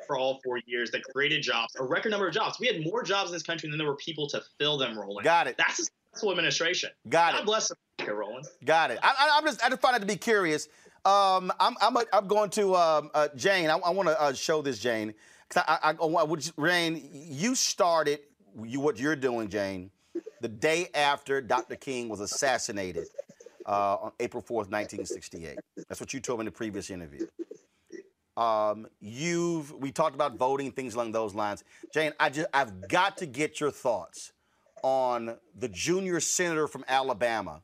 for 0.08 0.18
all 0.18 0.40
four 0.42 0.58
years 0.66 0.90
that 0.90 1.02
created 1.04 1.42
jobs, 1.42 1.76
a 1.78 1.84
record 1.84 2.10
number 2.10 2.26
of 2.26 2.34
jobs. 2.34 2.58
We 2.58 2.66
had 2.66 2.82
more 2.82 3.04
jobs 3.04 3.30
in 3.30 3.34
this 3.34 3.42
country 3.44 3.68
than 3.68 3.78
there 3.78 3.86
were 3.86 3.94
people 3.96 4.26
to 4.30 4.42
fill 4.58 4.78
them, 4.78 4.98
Roland. 4.98 5.22
Got 5.22 5.46
it. 5.46 5.56
That's 5.58 5.88
successful 6.12 6.30
administration. 6.30 6.90
Got 7.08 7.32
God 7.32 7.40
it. 7.40 7.46
bless 7.46 7.72
America, 7.98 8.16
Roland. 8.16 8.46
Got 8.64 8.90
it. 8.90 8.98
I, 9.02 9.08
I, 9.08 9.38
I'm 9.38 9.44
just 9.44 9.64
I 9.64 9.68
just 9.68 9.80
find 9.80 9.96
it 9.96 10.00
to 10.00 10.06
be 10.06 10.16
curious. 10.16 10.68
Um, 11.04 11.52
I'm 11.60 11.76
I'm, 11.80 11.96
a, 11.96 12.04
I'm 12.12 12.26
going 12.26 12.50
to 12.50 12.74
um, 12.74 13.10
uh, 13.14 13.28
Jane. 13.36 13.70
I, 13.70 13.78
I 13.78 13.90
want 13.90 14.08
to 14.08 14.20
uh, 14.20 14.32
show 14.32 14.62
this 14.62 14.78
Jane 14.78 15.14
because 15.48 15.64
I, 15.66 15.90
I, 15.90 15.94
I 16.02 16.24
would 16.24 16.50
Jane. 16.62 17.08
You 17.12 17.54
started 17.54 18.20
you 18.62 18.80
what 18.80 18.98
you're 18.98 19.16
doing, 19.16 19.48
Jane, 19.48 19.90
the 20.40 20.48
day 20.48 20.88
after 20.94 21.40
Dr. 21.40 21.76
King 21.76 22.08
was 22.08 22.20
assassinated 22.20 23.06
uh, 23.66 23.96
on 23.96 24.12
April 24.18 24.42
4th, 24.42 24.70
1968. 24.70 25.58
That's 25.88 26.00
what 26.00 26.12
you 26.12 26.20
told 26.20 26.40
me 26.40 26.42
in 26.42 26.46
the 26.46 26.52
previous 26.52 26.90
interview. 26.90 27.26
Um, 28.36 28.86
you've 29.00 29.72
we 29.72 29.90
talked 29.90 30.14
about 30.14 30.36
voting 30.36 30.70
things 30.70 30.94
along 30.94 31.12
those 31.12 31.34
lines. 31.34 31.64
Jane, 31.92 32.12
I 32.20 32.30
just 32.30 32.48
I've 32.54 32.88
got 32.88 33.16
to 33.18 33.26
get 33.26 33.60
your 33.60 33.72
thoughts 33.72 34.32
on 34.82 35.36
the 35.58 35.68
junior 35.68 36.20
senator 36.20 36.66
from 36.66 36.84
Alabama 36.88 37.62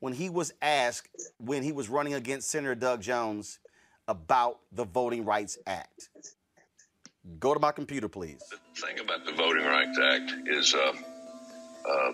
when 0.00 0.12
he 0.12 0.28
was 0.28 0.52
asked 0.60 1.08
when 1.38 1.62
he 1.62 1.72
was 1.72 1.88
running 1.88 2.14
against 2.14 2.50
Senator 2.50 2.74
Doug 2.74 3.00
Jones 3.00 3.58
about 4.06 4.60
the 4.72 4.84
Voting 4.84 5.24
Rights 5.24 5.56
Act. 5.66 6.10
Go 7.38 7.54
to 7.54 7.60
my 7.60 7.72
computer, 7.72 8.08
please. 8.08 8.42
The 8.50 8.86
thing 8.86 9.00
about 9.00 9.24
the 9.24 9.32
Voting 9.32 9.64
Rights 9.64 9.98
Act 9.98 10.32
is, 10.46 10.74
uh, 10.74 10.92
uh, 11.88 12.12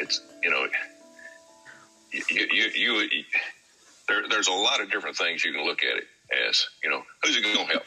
it's 0.00 0.20
you 0.42 0.50
know, 0.50 0.66
you 2.12 2.22
you, 2.30 2.70
you, 2.74 2.92
you 3.10 3.24
there, 4.06 4.28
there's 4.28 4.48
a 4.48 4.52
lot 4.52 4.82
of 4.82 4.90
different 4.90 5.16
things 5.16 5.44
you 5.44 5.52
can 5.52 5.64
look 5.64 5.82
at 5.82 5.96
it 5.96 6.04
as. 6.48 6.66
You 6.84 6.90
know, 6.90 7.02
who's 7.22 7.36
it 7.36 7.42
going 7.42 7.56
to 7.56 7.64
help? 7.64 7.84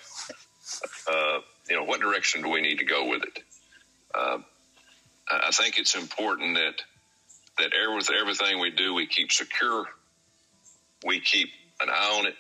Uh, 1.12 1.40
you 1.70 1.76
know, 1.76 1.84
what 1.84 2.02
direction 2.02 2.42
do 2.42 2.50
we 2.50 2.62
need 2.62 2.80
to 2.80 2.86
go 2.86 3.08
with 3.08 3.22
it? 3.24 3.40
I 5.30 5.52
think 5.52 5.78
it's 5.78 5.96
important 5.96 6.56
that 6.56 6.82
that 7.60 7.72
with 7.96 8.10
everything 8.10 8.60
we 8.60 8.72
do, 8.72 8.94
we 8.94 9.06
keep 9.06 9.32
secure. 9.32 9.86
We 11.06 11.20
keep 11.20 11.50
an 11.82 11.90
eye 11.90 12.18
on 12.20 12.26
it. 12.26 12.36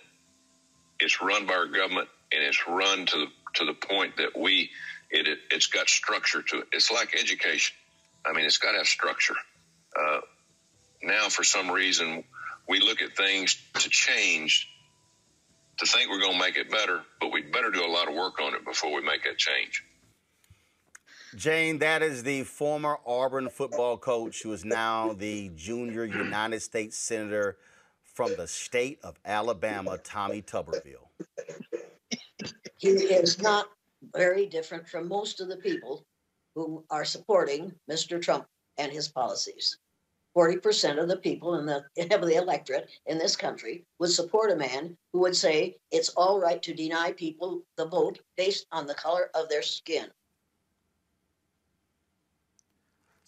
It's 0.99 1.22
run 1.22 1.45
by 1.45 1.53
our 1.53 1.68
government, 1.68 2.07
and 2.31 2.43
it's 2.43 2.68
run 2.68 3.05
to 3.05 3.18
the 3.18 3.27
to 3.55 3.65
the 3.65 3.73
point 3.73 4.18
that 4.18 4.38
we 4.38 4.69
it, 5.11 5.27
it 5.27 5.39
it's 5.51 5.68
got 5.68 5.88
structure 5.88 6.41
to 6.41 6.60
it. 6.60 6.68
It's 6.72 6.91
like 6.91 7.15
education. 7.19 7.76
I 8.26 8.34
mean, 8.34 8.45
it's 8.45 8.57
got 8.57 8.72
to 8.72 8.77
have 8.77 8.88
structure. 8.88 9.35
Uh, 9.95 10.22
now, 11.03 11.30
for 11.30 11.43
some 11.43 11.69
reason, 11.69 12.23
we 12.68 12.80
look 12.80 13.01
at 13.01 13.15
things 13.15 13.57
to 13.76 13.89
change 13.89 14.69
to 15.77 15.85
think 15.85 16.10
we're 16.10 16.19
going 16.19 16.34
to 16.34 16.39
make 16.39 16.57
it 16.57 16.72
better, 16.72 17.01
but 17.19 17.31
we 17.31 17.41
better 17.41 17.72
do 17.72 17.85
a 17.85 17.88
lot 17.88 18.07
of 18.07 18.15
work 18.15 18.39
on 18.39 18.53
it 18.53 18.64
before 18.64 18.93
we 18.93 19.01
make 19.01 19.23
that 19.23 19.38
change. 19.38 19.84
Jane, 21.35 21.80
that 21.80 22.03
is 22.03 22.22
the 22.22 22.43
former 22.43 22.99
Auburn 23.07 23.49
football 23.49 23.97
coach 23.97 24.43
who 24.43 24.53
is 24.53 24.64
now 24.64 25.14
the 25.14 25.49
junior 25.55 26.05
United 26.05 26.61
States 26.61 26.97
Senator 26.97 27.57
from 28.03 28.35
the 28.35 28.47
state 28.47 28.99
of 29.03 29.19
Alabama, 29.26 29.97
Tommy 29.97 30.43
Tuberville. 30.43 31.10
He 32.77 32.89
is 32.89 33.41
not 33.41 33.69
very 34.14 34.45
different 34.45 34.88
from 34.88 35.07
most 35.07 35.41
of 35.41 35.47
the 35.47 35.57
people 35.57 36.05
who 36.53 36.84
are 36.91 37.05
supporting 37.05 37.73
Mr. 37.89 38.22
Trump 38.22 38.45
and 38.77 38.91
his 38.91 39.07
policies. 39.07 39.80
40% 40.38 41.01
of 41.01 41.07
the 41.07 41.18
people 41.18 41.55
in 41.55 41.65
the, 41.65 41.84
of 42.15 42.22
the 42.22 42.35
electorate 42.35 42.89
in 43.07 43.18
this 43.18 43.35
country 43.35 43.85
would 43.99 44.11
support 44.11 44.51
a 44.51 44.55
man 44.55 44.97
who 45.11 45.19
would 45.19 45.35
say 45.35 45.77
it's 45.91 46.10
all 46.10 46.39
right 46.39 46.61
to 46.61 46.73
deny 46.73 47.11
people 47.11 47.64
the 47.77 47.88
vote 47.88 48.19
based 48.38 48.68
on 48.72 48.85
the 48.85 48.95
color 48.95 49.30
of 49.34 49.49
their 49.49 49.61
skin. 49.61 50.07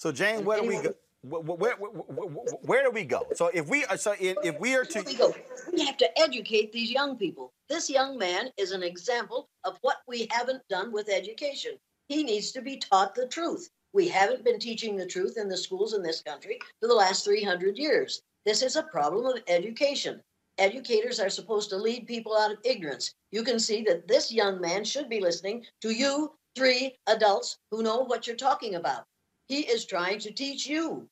So, 0.05 0.11
Jane, 0.11 0.45
where 0.45 0.61
do 0.61 0.67
we 0.67 0.75
go? 0.75 0.93
Where, 1.23 1.41
where, 1.41 1.75
where, 1.77 1.89
where, 1.89 2.45
where 2.61 2.83
do 2.83 2.91
we 2.91 3.05
go? 3.05 3.25
So, 3.33 3.49
if 3.51 3.67
we 3.67 3.85
are 3.85 3.97
so 3.97 4.13
if, 4.19 4.37
if 4.43 4.59
we 4.59 4.75
are 4.75 4.85
to 4.85 5.01
we 5.01 5.15
go. 5.15 5.33
We 5.73 5.83
have 5.83 5.97
to 5.97 6.19
educate 6.19 6.71
these 6.71 6.91
young 6.91 7.17
people. 7.17 7.51
This 7.69 7.89
young 7.89 8.15
man 8.15 8.51
is 8.55 8.69
an 8.69 8.83
example 8.83 9.49
of 9.63 9.79
what 9.81 9.97
we 10.07 10.27
haven't 10.29 10.61
done 10.69 10.91
with 10.91 11.09
education. 11.09 11.71
He 12.07 12.23
needs 12.23 12.51
to 12.51 12.61
be 12.61 12.77
taught 12.77 13.15
the 13.15 13.25
truth. 13.25 13.67
We 13.93 14.07
haven't 14.07 14.43
been 14.43 14.59
teaching 14.59 14.95
the 14.95 15.07
truth 15.07 15.37
in 15.37 15.49
the 15.49 15.57
schools 15.57 15.95
in 15.95 16.03
this 16.03 16.21
country 16.21 16.59
for 16.79 16.87
the 16.87 16.93
last 16.93 17.25
300 17.25 17.75
years. 17.75 18.21
This 18.45 18.61
is 18.61 18.75
a 18.75 18.83
problem 18.83 19.25
of 19.25 19.41
education. 19.47 20.21
Educators 20.59 21.19
are 21.19 21.31
supposed 21.31 21.71
to 21.71 21.77
lead 21.77 22.05
people 22.05 22.37
out 22.37 22.51
of 22.51 22.59
ignorance. 22.63 23.11
You 23.31 23.41
can 23.41 23.59
see 23.59 23.81
that 23.87 24.07
this 24.07 24.31
young 24.31 24.61
man 24.61 24.83
should 24.83 25.09
be 25.09 25.19
listening 25.19 25.65
to 25.81 25.89
you, 25.89 26.31
three 26.55 26.95
adults 27.07 27.57
who 27.71 27.81
know 27.81 28.01
what 28.01 28.27
you're 28.27 28.35
talking 28.35 28.75
about. 28.75 29.03
He 29.47 29.61
is 29.61 29.85
trying 29.85 30.19
to 30.19 30.31
teach 30.31 30.67
you. 30.67 31.09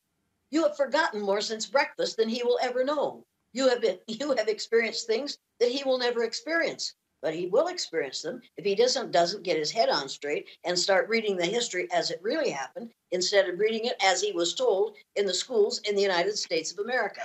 You 0.49 0.63
have 0.63 0.77
forgotten 0.77 1.21
more 1.21 1.41
since 1.41 1.65
breakfast 1.65 2.17
than 2.17 2.29
he 2.29 2.43
will 2.43 2.59
ever 2.61 2.83
know. 2.83 3.25
You 3.53 3.69
have 3.69 3.81
been, 3.81 3.99
you 4.07 4.33
have 4.33 4.47
experienced 4.47 5.07
things 5.07 5.37
that 5.59 5.69
he 5.69 5.83
will 5.83 5.97
never 5.97 6.23
experience, 6.23 6.95
but 7.21 7.33
he 7.33 7.47
will 7.47 7.67
experience 7.67 8.21
them 8.21 8.41
if 8.57 8.65
he 8.65 8.75
doesn't 8.75 9.11
doesn't 9.11 9.43
get 9.43 9.57
his 9.57 9.71
head 9.71 9.89
on 9.89 10.09
straight 10.09 10.49
and 10.63 10.77
start 10.77 11.09
reading 11.09 11.37
the 11.37 11.45
history 11.45 11.87
as 11.91 12.11
it 12.11 12.21
really 12.21 12.49
happened 12.49 12.91
instead 13.11 13.47
of 13.47 13.59
reading 13.59 13.85
it 13.85 13.95
as 14.03 14.21
he 14.21 14.31
was 14.31 14.55
told 14.55 14.97
in 15.15 15.25
the 15.25 15.33
schools 15.33 15.79
in 15.79 15.95
the 15.95 16.01
United 16.01 16.37
States 16.37 16.71
of 16.71 16.79
America. 16.79 17.21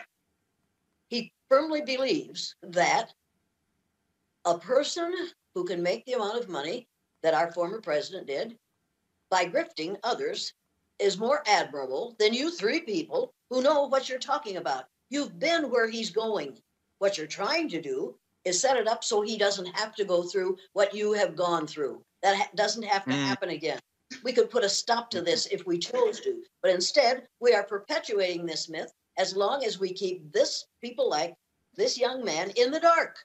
He 1.09 1.32
firmly 1.48 1.80
believes 1.80 2.55
that 2.62 3.14
a 4.44 4.59
person 4.59 5.14
who 5.55 5.64
can 5.64 5.82
make 5.82 6.05
the 6.05 6.12
amount 6.12 6.39
of 6.39 6.48
money 6.48 6.86
that 7.22 7.35
our 7.35 7.51
former 7.52 7.80
president 7.80 8.26
did 8.26 8.59
by 9.30 9.47
grifting 9.47 9.98
others 10.05 10.52
is 10.98 11.18
more 11.18 11.42
admirable 11.46 12.16
than 12.18 12.34
you 12.34 12.50
three 12.50 12.80
people 12.80 13.32
who 13.50 13.62
know 13.62 13.86
what 13.86 14.08
you're 14.08 14.18
talking 14.18 14.56
about. 14.56 14.84
You've 15.10 15.38
been 15.38 15.70
where 15.70 15.88
he's 15.88 16.10
going. 16.10 16.58
What 16.98 17.16
you're 17.16 17.26
trying 17.26 17.68
to 17.70 17.80
do 17.80 18.16
is 18.44 18.60
set 18.60 18.76
it 18.76 18.88
up 18.88 19.04
so 19.04 19.20
he 19.20 19.36
doesn't 19.38 19.74
have 19.76 19.94
to 19.96 20.04
go 20.04 20.22
through 20.22 20.56
what 20.72 20.94
you 20.94 21.12
have 21.12 21.36
gone 21.36 21.66
through. 21.66 22.02
That 22.22 22.36
ha- 22.36 22.50
doesn't 22.54 22.82
have 22.84 23.04
to 23.04 23.10
Mm. 23.12 23.24
happen 23.26 23.50
again. 23.50 23.78
We 24.22 24.32
could 24.32 24.50
put 24.50 24.64
a 24.64 24.68
stop 24.68 25.10
to 25.10 25.20
this 25.22 25.46
if 25.46 25.66
we 25.66 25.78
chose 25.78 26.20
to, 26.20 26.42
but 26.62 26.70
instead, 26.72 27.26
we 27.40 27.52
are 27.54 27.62
perpetuating 27.62 28.46
this 28.46 28.68
myth 28.68 28.90
as 29.16 29.36
long 29.36 29.64
as 29.64 29.78
we 29.78 29.92
keep 29.92 30.32
this 30.32 30.64
people 30.80 31.08
like 31.08 31.34
this 31.74 31.98
young 31.98 32.24
man 32.24 32.50
in 32.56 32.70
the 32.70 32.80
dark. 32.80 33.18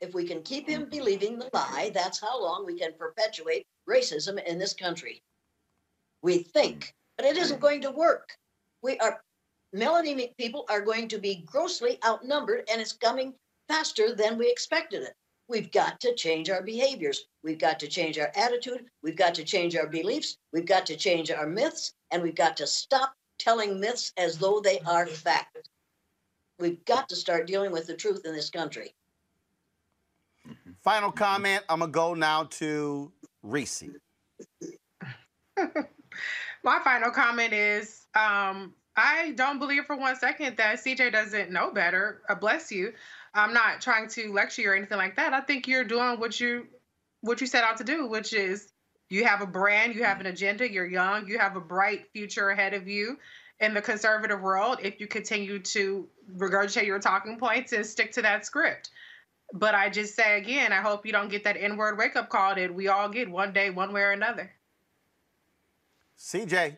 If 0.00 0.14
we 0.14 0.26
can 0.26 0.42
keep 0.42 0.68
him 0.68 0.88
believing 0.88 1.38
the 1.38 1.48
lie, 1.52 1.90
that's 1.94 2.20
how 2.20 2.40
long 2.42 2.66
we 2.66 2.78
can 2.78 2.92
perpetuate 2.94 3.66
racism 3.88 4.42
in 4.44 4.58
this 4.58 4.74
country. 4.74 5.22
We 6.22 6.38
think, 6.38 6.94
but 7.16 7.26
it 7.26 7.36
isn't 7.36 7.60
going 7.60 7.80
to 7.82 7.90
work. 7.90 8.30
We 8.82 8.98
are 8.98 9.20
melanated 9.74 10.36
people 10.36 10.64
are 10.68 10.80
going 10.80 11.08
to 11.08 11.18
be 11.18 11.44
grossly 11.46 11.98
outnumbered, 12.04 12.68
and 12.70 12.80
it's 12.80 12.92
coming 12.92 13.34
faster 13.68 14.14
than 14.14 14.38
we 14.38 14.50
expected 14.50 15.02
it. 15.02 15.14
We've 15.48 15.70
got 15.72 16.00
to 16.00 16.14
change 16.14 16.48
our 16.48 16.62
behaviors. 16.62 17.26
We've 17.42 17.58
got 17.58 17.78
to 17.80 17.88
change 17.88 18.18
our 18.18 18.32
attitude. 18.34 18.86
We've 19.02 19.16
got 19.16 19.34
to 19.34 19.44
change 19.44 19.76
our 19.76 19.86
beliefs. 19.86 20.38
We've 20.52 20.66
got 20.66 20.86
to 20.86 20.96
change 20.96 21.30
our 21.30 21.46
myths, 21.46 21.92
and 22.10 22.22
we've 22.22 22.34
got 22.34 22.56
to 22.58 22.66
stop 22.66 23.14
telling 23.38 23.78
myths 23.78 24.12
as 24.16 24.38
though 24.38 24.60
they 24.60 24.80
are 24.80 25.06
fact. 25.06 25.68
We've 26.58 26.82
got 26.84 27.08
to 27.08 27.16
start 27.16 27.46
dealing 27.46 27.72
with 27.72 27.86
the 27.86 27.96
truth 27.96 28.22
in 28.24 28.32
this 28.32 28.48
country. 28.48 28.94
Final 30.82 31.10
comment. 31.10 31.64
I'm 31.68 31.80
gonna 31.80 31.92
go 31.92 32.14
now 32.14 32.44
to 32.44 33.10
Reese. 33.42 33.82
My 36.64 36.80
final 36.82 37.10
comment 37.10 37.52
is 37.52 38.06
um, 38.14 38.72
I 38.96 39.32
don't 39.36 39.58
believe 39.58 39.84
for 39.84 39.96
one 39.96 40.16
second 40.16 40.56
that 40.56 40.78
CJ 40.78 41.12
doesn't 41.12 41.50
know 41.50 41.70
better. 41.70 42.22
Uh, 42.26 42.34
bless 42.34 42.72
you. 42.72 42.94
I'm 43.34 43.52
not 43.52 43.82
trying 43.82 44.08
to 44.10 44.32
lecture 44.32 44.62
you 44.62 44.70
or 44.70 44.74
anything 44.74 44.96
like 44.96 45.16
that. 45.16 45.34
I 45.34 45.40
think 45.40 45.68
you're 45.68 45.84
doing 45.84 46.18
what 46.18 46.40
you 46.40 46.66
what 47.20 47.40
you 47.42 47.46
set 47.46 47.64
out 47.64 47.76
to 47.78 47.84
do, 47.84 48.06
which 48.06 48.32
is 48.32 48.72
you 49.10 49.24
have 49.24 49.42
a 49.42 49.46
brand, 49.46 49.94
you 49.94 50.04
have 50.04 50.20
an 50.20 50.26
agenda, 50.26 50.70
you're 50.70 50.86
young, 50.86 51.28
you 51.28 51.38
have 51.38 51.56
a 51.56 51.60
bright 51.60 52.06
future 52.12 52.48
ahead 52.48 52.72
of 52.72 52.88
you 52.88 53.18
in 53.60 53.74
the 53.74 53.82
conservative 53.82 54.40
world 54.40 54.78
if 54.82 55.00
you 55.00 55.06
continue 55.06 55.58
to 55.58 56.08
regurgitate 56.34 56.86
your 56.86 56.98
talking 56.98 57.38
points 57.38 57.72
and 57.72 57.84
stick 57.84 58.12
to 58.12 58.22
that 58.22 58.46
script. 58.46 58.90
But 59.52 59.74
I 59.74 59.90
just 59.90 60.14
say 60.14 60.38
again, 60.38 60.72
I 60.72 60.80
hope 60.80 61.04
you 61.04 61.12
don't 61.12 61.30
get 61.30 61.44
that 61.44 61.58
N-word 61.58 61.98
wake-up 61.98 62.30
call 62.30 62.54
that 62.54 62.74
we 62.74 62.88
all 62.88 63.08
get 63.10 63.30
one 63.30 63.52
day, 63.52 63.68
one 63.68 63.92
way 63.92 64.00
or 64.00 64.12
another. 64.12 64.50
CJ. 66.18 66.76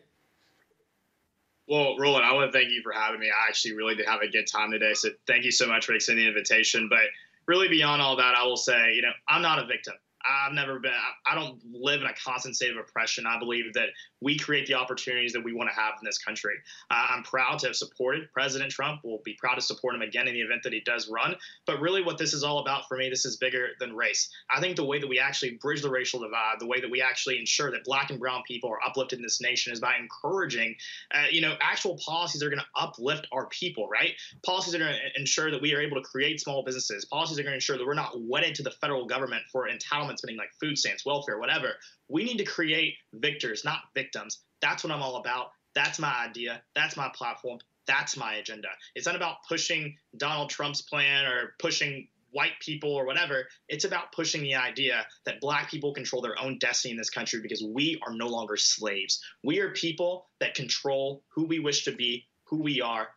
Well, 1.67 1.97
Roland, 1.97 2.25
I 2.25 2.33
want 2.33 2.51
to 2.51 2.57
thank 2.57 2.71
you 2.71 2.81
for 2.81 2.93
having 2.93 3.19
me. 3.19 3.27
I 3.27 3.49
actually 3.49 3.75
really 3.75 3.95
did 3.95 4.07
have 4.07 4.21
a 4.21 4.29
good 4.29 4.47
time 4.47 4.71
today. 4.71 4.93
So 4.93 5.09
thank 5.27 5.43
you 5.43 5.51
so 5.51 5.67
much 5.67 5.85
for 5.85 5.93
extending 5.93 6.23
the 6.23 6.29
invitation. 6.29 6.87
But 6.89 6.99
really, 7.45 7.67
beyond 7.67 8.01
all 8.01 8.15
that, 8.15 8.35
I 8.37 8.43
will 8.45 8.57
say, 8.57 8.93
you 8.93 9.01
know, 9.01 9.11
I'm 9.27 9.41
not 9.41 9.59
a 9.59 9.65
victim. 9.65 9.95
I've 10.27 10.53
never 10.53 10.79
been, 10.79 10.91
I 11.25 11.35
don't 11.35 11.59
live 11.71 12.01
in 12.01 12.07
a 12.07 12.13
constant 12.13 12.55
state 12.55 12.71
of 12.71 12.77
oppression. 12.77 13.25
I 13.25 13.39
believe 13.39 13.73
that 13.73 13.89
we 14.21 14.37
create 14.37 14.67
the 14.67 14.73
opportunities 14.73 15.33
that 15.33 15.43
we 15.43 15.53
want 15.53 15.69
to 15.69 15.75
have 15.75 15.93
in 16.01 16.05
this 16.05 16.17
country. 16.17 16.55
Uh, 16.91 17.07
I'm 17.09 17.23
proud 17.23 17.59
to 17.59 17.67
have 17.67 17.75
supported 17.75 18.31
President 18.33 18.71
Trump. 18.71 19.01
We'll 19.03 19.21
be 19.23 19.35
proud 19.39 19.55
to 19.55 19.61
support 19.61 19.95
him 19.95 20.01
again 20.01 20.27
in 20.27 20.33
the 20.33 20.41
event 20.41 20.63
that 20.63 20.73
he 20.73 20.81
does 20.81 21.09
run. 21.09 21.35
But 21.65 21.79
really, 21.79 22.03
what 22.03 22.17
this 22.17 22.33
is 22.33 22.43
all 22.43 22.59
about 22.59 22.87
for 22.87 22.97
me, 22.97 23.09
this 23.09 23.25
is 23.25 23.37
bigger 23.37 23.69
than 23.79 23.95
race. 23.95 24.29
I 24.49 24.59
think 24.59 24.75
the 24.75 24.85
way 24.85 24.99
that 24.99 25.07
we 25.07 25.19
actually 25.19 25.51
bridge 25.61 25.81
the 25.81 25.89
racial 25.89 26.19
divide, 26.19 26.55
the 26.59 26.67
way 26.67 26.81
that 26.81 26.89
we 26.89 27.01
actually 27.01 27.39
ensure 27.39 27.71
that 27.71 27.83
black 27.83 28.09
and 28.09 28.19
brown 28.19 28.43
people 28.47 28.69
are 28.69 28.83
uplifted 28.85 29.19
in 29.19 29.23
this 29.23 29.41
nation 29.41 29.71
is 29.71 29.79
by 29.79 29.95
encouraging, 29.99 30.75
uh, 31.13 31.25
you 31.31 31.41
know, 31.41 31.55
actual 31.61 31.97
policies 32.05 32.41
that 32.41 32.47
are 32.47 32.49
going 32.49 32.61
to 32.61 32.81
uplift 32.81 33.27
our 33.31 33.47
people, 33.47 33.87
right? 33.87 34.13
Policies 34.45 34.73
that 34.73 34.81
are 34.81 34.85
going 34.85 34.99
to 35.13 35.19
ensure 35.19 35.51
that 35.51 35.61
we 35.61 35.73
are 35.73 35.81
able 35.81 36.01
to 36.01 36.07
create 36.07 36.41
small 36.41 36.63
businesses. 36.63 37.05
Policies 37.05 37.37
that 37.37 37.41
are 37.41 37.45
going 37.45 37.53
to 37.53 37.57
ensure 37.57 37.77
that 37.77 37.85
we're 37.85 37.93
not 37.93 38.19
wedded 38.19 38.55
to 38.55 38.63
the 38.63 38.71
federal 38.71 39.05
government 39.05 39.43
for 39.51 39.69
entitlement 39.69 40.16
spending 40.17 40.37
like 40.37 40.51
food 40.59 40.77
stamps, 40.77 41.05
welfare, 41.05 41.39
whatever. 41.39 41.73
We 42.07 42.23
need 42.23 42.37
to 42.37 42.45
create 42.45 42.95
victors, 43.13 43.63
not 43.63 43.79
victims. 43.93 44.39
That's 44.61 44.83
what 44.83 44.91
I'm 44.91 45.01
all 45.01 45.17
about. 45.17 45.51
That's 45.73 45.99
my 45.99 46.13
idea. 46.25 46.61
That's 46.75 46.97
my 46.97 47.09
platform. 47.13 47.59
That's 47.85 48.17
my 48.17 48.35
agenda. 48.35 48.69
It's 48.95 49.05
not 49.05 49.15
about 49.15 49.37
pushing 49.47 49.95
Donald 50.17 50.49
Trump's 50.49 50.81
plan 50.81 51.25
or 51.25 51.53
pushing 51.59 52.07
white 52.31 52.59
people 52.59 52.93
or 52.93 53.05
whatever. 53.05 53.47
It's 53.69 53.85
about 53.85 54.11
pushing 54.11 54.41
the 54.41 54.55
idea 54.55 55.05
that 55.25 55.39
black 55.39 55.69
people 55.69 55.93
control 55.93 56.21
their 56.21 56.39
own 56.39 56.57
destiny 56.59 56.91
in 56.91 56.97
this 56.97 57.09
country 57.09 57.39
because 57.41 57.63
we 57.63 57.99
are 58.05 58.13
no 58.13 58.27
longer 58.27 58.57
slaves. 58.57 59.23
We 59.43 59.59
are 59.59 59.71
people 59.71 60.27
that 60.39 60.53
control 60.53 61.23
who 61.29 61.45
we 61.45 61.59
wish 61.59 61.85
to 61.85 61.91
be, 61.93 62.27
who 62.43 62.61
we 62.61 62.81
are, 62.81 63.07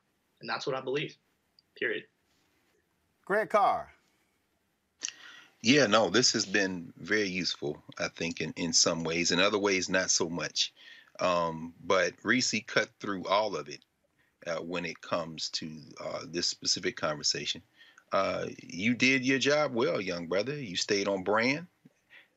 and 0.40 0.48
that's 0.48 0.66
what 0.66 0.76
I 0.76 0.80
believe. 0.80 1.16
Period. 1.78 2.04
Grant 3.24 3.50
Carr. 3.50 3.92
Yeah, 5.62 5.86
no, 5.86 6.08
this 6.08 6.32
has 6.32 6.46
been 6.46 6.92
very 6.96 7.28
useful, 7.28 7.82
I 7.98 8.08
think, 8.08 8.40
in, 8.40 8.52
in 8.56 8.72
some 8.72 9.04
ways. 9.04 9.30
In 9.30 9.40
other 9.40 9.58
ways, 9.58 9.88
not 9.90 10.10
so 10.10 10.28
much. 10.28 10.72
Um, 11.18 11.74
but 11.84 12.14
Reese 12.22 12.54
cut 12.66 12.88
through 12.98 13.26
all 13.26 13.56
of 13.56 13.68
it 13.68 13.84
uh, 14.46 14.56
when 14.56 14.86
it 14.86 15.00
comes 15.02 15.50
to 15.50 15.70
uh, 16.02 16.20
this 16.26 16.46
specific 16.48 16.96
conversation. 16.96 17.62
Uh, 18.12 18.46
you 18.62 18.94
did 18.94 19.24
your 19.24 19.38
job 19.38 19.74
well, 19.74 20.00
young 20.00 20.28
brother. 20.28 20.56
You 20.58 20.76
stayed 20.76 21.08
on 21.08 21.24
brand. 21.24 21.66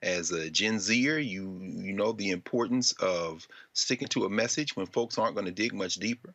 As 0.02 0.32
a 0.32 0.50
Gen 0.50 0.82
Zer, 0.82 1.18
you 1.18 1.60
you 1.62 1.94
know 1.94 2.12
the 2.12 2.32
importance 2.32 2.91
of 3.00 3.48
sticking 3.72 4.10
to 4.10 4.26
a 4.26 4.30
message 4.30 4.76
when 4.76 4.86
folks 4.86 5.18
aren't 5.18 5.36
going 5.36 5.45
to 5.45 5.52
dig 5.52 5.74
much 5.74 5.95
deeper, 5.95 6.34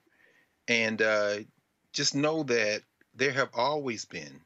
and 0.69 1.03
uh, 1.03 1.37
just 1.93 2.15
know 2.15 2.45
that 2.45 2.81
there 3.15 3.33
have 3.33 3.51
always 3.53 4.07
been 4.07 4.41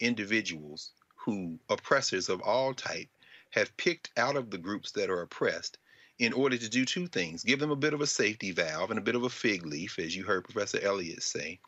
individuals 0.00 0.90
who 1.24 1.58
oppressors 1.68 2.28
of 2.28 2.40
all 2.40 2.74
type 2.74 3.08
have 3.50 3.76
picked 3.76 4.10
out 4.16 4.36
of 4.36 4.50
the 4.50 4.58
groups 4.58 4.92
that 4.92 5.10
are 5.10 5.22
oppressed 5.22 5.78
in 6.18 6.32
order 6.32 6.56
to 6.56 6.68
do 6.68 6.84
two 6.84 7.06
things 7.06 7.42
give 7.42 7.58
them 7.58 7.70
a 7.70 7.76
bit 7.76 7.94
of 7.94 8.00
a 8.00 8.06
safety 8.06 8.52
valve 8.52 8.90
and 8.90 8.98
a 8.98 9.02
bit 9.02 9.14
of 9.14 9.24
a 9.24 9.30
fig 9.30 9.64
leaf 9.66 9.98
as 9.98 10.14
you 10.14 10.24
heard 10.24 10.44
professor 10.44 10.78
elliott 10.82 11.22
say. 11.22 11.58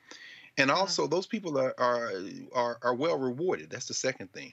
And 0.59 0.71
mm-hmm. 0.71 0.81
also 0.81 1.07
those 1.07 1.27
people 1.27 1.59
are 1.59 1.75
are 1.79 2.13
are, 2.53 2.79
are 2.83 2.95
well 2.95 3.19
rewarded. 3.19 3.71
That's 3.71 3.89
the 3.89 3.95
second 3.95 4.33
thing 4.33 4.53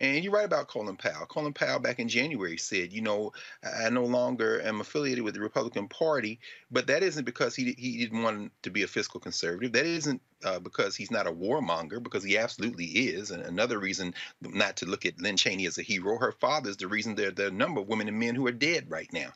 and 0.00 0.24
you're 0.24 0.32
right 0.32 0.44
about 0.44 0.68
Colin 0.68 0.96
Powell. 0.96 1.26
Colin 1.26 1.52
Powell 1.52 1.78
back 1.78 1.98
in 1.98 2.08
January 2.08 2.56
said, 2.56 2.92
you 2.92 3.02
know, 3.02 3.32
I 3.62 3.90
no 3.90 4.04
longer 4.04 4.60
am 4.62 4.80
affiliated 4.80 5.22
with 5.24 5.34
the 5.34 5.40
Republican 5.40 5.88
Party, 5.88 6.40
but 6.70 6.86
that 6.86 7.02
isn't 7.02 7.24
because 7.24 7.54
he 7.54 7.74
he 7.76 7.98
didn't 7.98 8.22
want 8.22 8.52
to 8.62 8.70
be 8.70 8.82
a 8.82 8.86
fiscal 8.86 9.20
conservative. 9.20 9.72
That 9.72 9.86
isn't 9.86 10.20
uh, 10.44 10.58
because 10.58 10.96
he's 10.96 11.10
not 11.10 11.26
a 11.26 11.32
warmonger, 11.32 12.02
because 12.02 12.24
he 12.24 12.38
absolutely 12.38 12.86
is. 12.86 13.30
And 13.30 13.42
another 13.42 13.78
reason 13.78 14.14
not 14.40 14.76
to 14.78 14.86
look 14.86 15.04
at 15.04 15.20
Lynn 15.20 15.36
Cheney 15.36 15.66
as 15.66 15.78
a 15.78 15.82
hero, 15.82 16.18
her 16.18 16.32
father 16.32 16.70
is 16.70 16.76
the 16.78 16.88
reason 16.88 17.14
there, 17.14 17.30
there 17.30 17.46
are 17.46 17.50
a 17.50 17.52
number 17.52 17.80
of 17.80 17.88
women 17.88 18.08
and 18.08 18.18
men 18.18 18.34
who 18.34 18.46
are 18.46 18.52
dead 18.52 18.90
right 18.90 19.12
now 19.12 19.32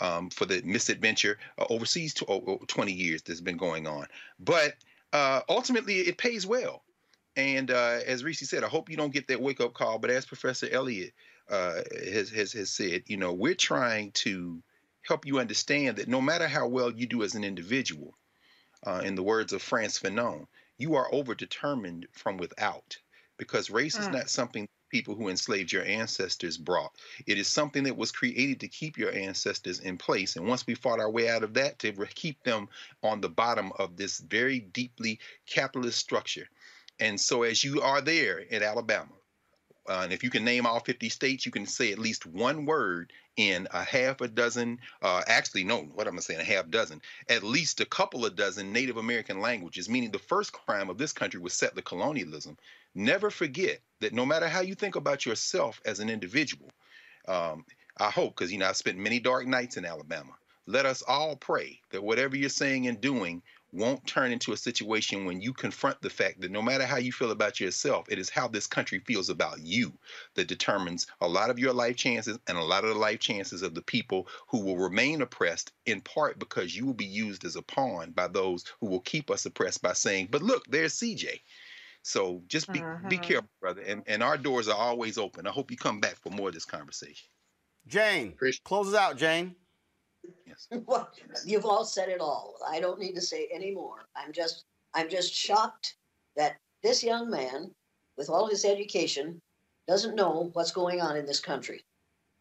um, 0.00 0.30
for 0.30 0.46
the 0.46 0.62
misadventure 0.62 1.38
uh, 1.58 1.66
overseas 1.70 2.14
to, 2.14 2.26
oh, 2.28 2.60
20 2.66 2.92
years 2.92 3.22
that's 3.22 3.40
been 3.40 3.56
going 3.56 3.86
on. 3.86 4.06
But 4.40 4.74
uh, 5.12 5.40
ultimately, 5.48 6.00
it 6.00 6.18
pays 6.18 6.46
well. 6.46 6.82
And 7.36 7.70
uh, 7.70 8.00
as 8.06 8.24
Reese 8.24 8.48
said, 8.48 8.64
I 8.64 8.68
hope 8.68 8.90
you 8.90 8.96
don't 8.96 9.12
get 9.12 9.28
that 9.28 9.40
wake 9.40 9.60
up 9.60 9.74
call. 9.74 9.98
But 9.98 10.10
as 10.10 10.26
Professor 10.26 10.68
Elliott 10.70 11.12
uh, 11.50 11.82
has, 12.12 12.30
has 12.30 12.52
has 12.52 12.70
said, 12.70 13.04
you 13.06 13.18
know, 13.18 13.32
we're 13.34 13.54
trying 13.54 14.12
to 14.12 14.62
help 15.02 15.26
you 15.26 15.38
understand 15.38 15.98
that 15.98 16.08
no 16.08 16.20
matter 16.20 16.48
how 16.48 16.66
well 16.66 16.90
you 16.90 17.06
do 17.06 17.22
as 17.22 17.34
an 17.34 17.44
individual, 17.44 18.14
uh, 18.84 19.02
in 19.04 19.14
the 19.14 19.22
words 19.22 19.52
of 19.52 19.62
Frantz 19.62 19.98
Fanon, 19.98 20.46
you 20.78 20.94
are 20.94 21.10
overdetermined 21.10 22.04
from 22.12 22.36
without, 22.36 22.96
because 23.36 23.70
race 23.70 23.98
is 23.98 24.08
Mm. 24.08 24.12
not 24.12 24.30
something 24.30 24.68
people 24.90 25.14
who 25.16 25.28
enslaved 25.28 25.72
your 25.72 25.84
ancestors 25.84 26.56
brought. 26.56 26.92
It 27.26 27.38
is 27.38 27.48
something 27.48 27.84
that 27.84 27.96
was 27.96 28.12
created 28.12 28.60
to 28.60 28.68
keep 28.68 28.96
your 28.96 29.12
ancestors 29.12 29.80
in 29.80 29.98
place. 29.98 30.36
And 30.36 30.46
once 30.46 30.66
we 30.66 30.74
fought 30.74 31.00
our 31.00 31.10
way 31.10 31.28
out 31.28 31.42
of 31.42 31.54
that, 31.54 31.78
to 31.80 31.92
keep 32.14 32.42
them 32.44 32.68
on 33.02 33.20
the 33.20 33.28
bottom 33.28 33.72
of 33.78 33.96
this 33.96 34.20
very 34.20 34.60
deeply 34.60 35.18
capitalist 35.46 35.98
structure. 35.98 36.48
And 36.98 37.20
so, 37.20 37.42
as 37.42 37.62
you 37.62 37.82
are 37.82 38.00
there 38.00 38.38
in 38.38 38.62
Alabama, 38.62 39.12
uh, 39.88 40.00
and 40.02 40.12
if 40.12 40.24
you 40.24 40.30
can 40.30 40.44
name 40.44 40.66
all 40.66 40.80
50 40.80 41.08
states, 41.08 41.46
you 41.46 41.52
can 41.52 41.66
say 41.66 41.92
at 41.92 41.98
least 41.98 42.26
one 42.26 42.66
word 42.66 43.12
in 43.36 43.68
a 43.72 43.84
half 43.84 44.20
a 44.20 44.28
dozen, 44.28 44.78
uh, 45.02 45.22
actually, 45.26 45.62
no, 45.62 45.82
what 45.94 46.06
am 46.06 46.16
I 46.16 46.20
saying, 46.20 46.40
a 46.40 46.44
half 46.44 46.68
dozen, 46.70 47.02
at 47.28 47.42
least 47.42 47.80
a 47.80 47.86
couple 47.86 48.24
of 48.24 48.34
dozen 48.34 48.72
Native 48.72 48.96
American 48.96 49.40
languages, 49.40 49.88
meaning 49.88 50.10
the 50.10 50.18
first 50.18 50.52
crime 50.52 50.88
of 50.88 50.98
this 50.98 51.12
country 51.12 51.38
was 51.38 51.52
settler 51.52 51.82
colonialism. 51.82 52.56
Never 52.94 53.30
forget 53.30 53.80
that 54.00 54.14
no 54.14 54.24
matter 54.24 54.48
how 54.48 54.60
you 54.60 54.74
think 54.74 54.96
about 54.96 55.26
yourself 55.26 55.80
as 55.84 56.00
an 56.00 56.08
individual, 56.08 56.70
um, 57.28 57.64
I 57.98 58.10
hope, 58.10 58.36
because, 58.36 58.50
you 58.50 58.58
know, 58.58 58.68
I've 58.68 58.76
spent 58.76 58.98
many 58.98 59.20
dark 59.20 59.46
nights 59.46 59.76
in 59.76 59.84
Alabama. 59.84 60.32
Let 60.66 60.86
us 60.86 61.02
all 61.06 61.36
pray 61.36 61.80
that 61.90 62.02
whatever 62.02 62.36
you're 62.36 62.48
saying 62.48 62.88
and 62.88 63.00
doing 63.00 63.42
won't 63.76 64.06
turn 64.06 64.32
into 64.32 64.52
a 64.52 64.56
situation 64.56 65.24
when 65.24 65.40
you 65.40 65.52
confront 65.52 66.00
the 66.00 66.10
fact 66.10 66.40
that 66.40 66.50
no 66.50 66.62
matter 66.62 66.84
how 66.84 66.96
you 66.96 67.12
feel 67.12 67.30
about 67.30 67.60
yourself, 67.60 68.06
it 68.10 68.18
is 68.18 68.30
how 68.30 68.48
this 68.48 68.66
country 68.66 68.98
feels 69.00 69.28
about 69.28 69.60
you 69.60 69.92
that 70.34 70.48
determines 70.48 71.06
a 71.20 71.28
lot 71.28 71.50
of 71.50 71.58
your 71.58 71.72
life 71.72 71.96
chances 71.96 72.38
and 72.48 72.58
a 72.58 72.64
lot 72.64 72.84
of 72.84 72.90
the 72.90 72.98
life 72.98 73.20
chances 73.20 73.62
of 73.62 73.74
the 73.74 73.82
people 73.82 74.26
who 74.48 74.64
will 74.64 74.78
remain 74.78 75.22
oppressed 75.22 75.72
in 75.84 76.00
part 76.00 76.38
because 76.38 76.74
you 76.74 76.86
will 76.86 76.94
be 76.94 77.04
used 77.04 77.44
as 77.44 77.56
a 77.56 77.62
pawn 77.62 78.10
by 78.10 78.26
those 78.26 78.64
who 78.80 78.86
will 78.86 79.00
keep 79.00 79.30
us 79.30 79.46
oppressed 79.46 79.82
by 79.82 79.92
saying, 79.92 80.28
but 80.30 80.42
look, 80.42 80.64
there's 80.68 80.94
CJ. 80.94 81.40
So 82.02 82.42
just 82.46 82.72
be 82.72 82.78
mm-hmm. 82.78 83.08
be 83.08 83.18
careful, 83.18 83.50
brother. 83.60 83.82
And 83.82 84.04
and 84.06 84.22
our 84.22 84.38
doors 84.38 84.68
are 84.68 84.76
always 84.76 85.18
open. 85.18 85.46
I 85.46 85.50
hope 85.50 85.72
you 85.72 85.76
come 85.76 85.98
back 85.98 86.14
for 86.16 86.30
more 86.30 86.48
of 86.48 86.54
this 86.54 86.64
conversation. 86.64 87.28
Jane, 87.88 88.34
close 88.64 88.88
us 88.88 88.94
out, 88.94 89.16
Jane. 89.16 89.56
Yes. 90.46 90.68
you've 91.44 91.66
all 91.66 91.84
said 91.84 92.08
it 92.08 92.20
all. 92.20 92.54
I 92.66 92.80
don't 92.80 93.00
need 93.00 93.14
to 93.14 93.20
say 93.20 93.48
any 93.52 93.72
more. 93.72 94.06
I'm 94.16 94.32
just 94.32 94.64
I'm 94.94 95.08
just 95.08 95.32
shocked 95.32 95.96
that 96.36 96.56
this 96.82 97.04
young 97.04 97.30
man, 97.30 97.70
with 98.16 98.30
all 98.30 98.46
his 98.46 98.64
education, 98.64 99.40
doesn't 99.86 100.14
know 100.14 100.50
what's 100.54 100.72
going 100.72 101.00
on 101.00 101.16
in 101.16 101.26
this 101.26 101.40
country. 101.40 101.82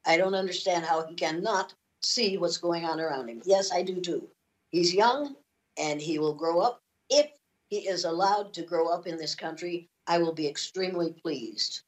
I 0.06 0.18
don't 0.18 0.36
understand 0.36 0.86
how 0.86 1.06
he 1.06 1.16
cannot 1.16 1.74
see 2.02 2.38
what's 2.38 2.58
going 2.58 2.86
on 2.86 3.00
around 3.00 3.30
him. 3.30 3.42
Yes, 3.46 3.72
I 3.72 3.82
do 3.82 4.00
too. 4.00 4.28
He's 4.70 4.94
young 4.94 5.36
and 5.78 6.00
he 6.00 6.20
will 6.20 6.34
grow 6.34 6.60
up. 6.60 6.80
If 7.10 7.32
he 7.70 7.88
is 7.88 8.06
allowed 8.06 8.54
to 8.54 8.64
grow 8.64 8.88
up 8.88 9.08
in 9.08 9.18
this 9.18 9.36
country, 9.36 9.90
I 10.08 10.20
will 10.20 10.34
be 10.34 10.48
extremely 10.48 11.14
pleased. 11.14 11.82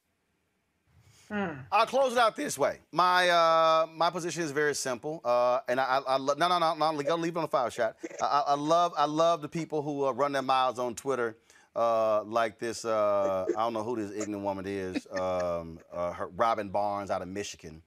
Hmm. 1.28 1.60
I'll 1.70 1.86
close 1.86 2.12
it 2.12 2.18
out 2.18 2.36
this 2.36 2.56
way. 2.56 2.78
My 2.90 3.28
uh, 3.28 3.86
my 3.94 4.08
position 4.08 4.42
is 4.42 4.50
very 4.50 4.74
simple, 4.74 5.20
uh, 5.24 5.60
and 5.68 5.78
I, 5.78 6.00
I, 6.06 6.14
I 6.14 6.18
no 6.18 6.34
no 6.34 6.58
no 6.58 6.74
no 6.74 7.02
go 7.02 7.16
leave 7.16 7.36
it 7.36 7.38
on 7.38 7.42
the 7.42 7.48
file 7.48 7.68
shot. 7.68 7.96
I, 8.22 8.44
I, 8.48 8.54
love 8.54 8.94
I 8.96 9.04
love 9.04 9.42
the 9.42 9.48
people 9.48 9.82
who 9.82 10.06
uh, 10.06 10.12
run 10.12 10.32
their 10.32 10.42
mouths 10.42 10.78
on 10.78 10.94
Twitter, 10.94 11.36
uh, 11.76 12.22
like 12.24 12.58
this. 12.58 12.86
Uh, 12.86 13.44
I 13.50 13.60
don't 13.60 13.74
know 13.74 13.82
who 13.82 13.96
this 13.96 14.10
ignorant 14.10 14.42
woman 14.42 14.64
is. 14.66 15.06
Um, 15.10 15.80
uh, 15.92 16.12
her, 16.12 16.28
Robin 16.28 16.70
Barnes 16.70 17.10
out 17.10 17.20
of 17.20 17.28
Michigan. 17.28 17.82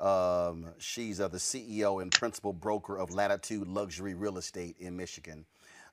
Um, 0.00 0.66
she's 0.78 1.18
the 1.18 1.28
CEO 1.30 2.02
and 2.02 2.12
principal 2.12 2.52
broker 2.52 2.98
of 2.98 3.12
Latitude 3.12 3.66
Luxury 3.66 4.14
Real 4.14 4.38
Estate 4.38 4.76
in 4.78 4.96
Michigan. 4.96 5.46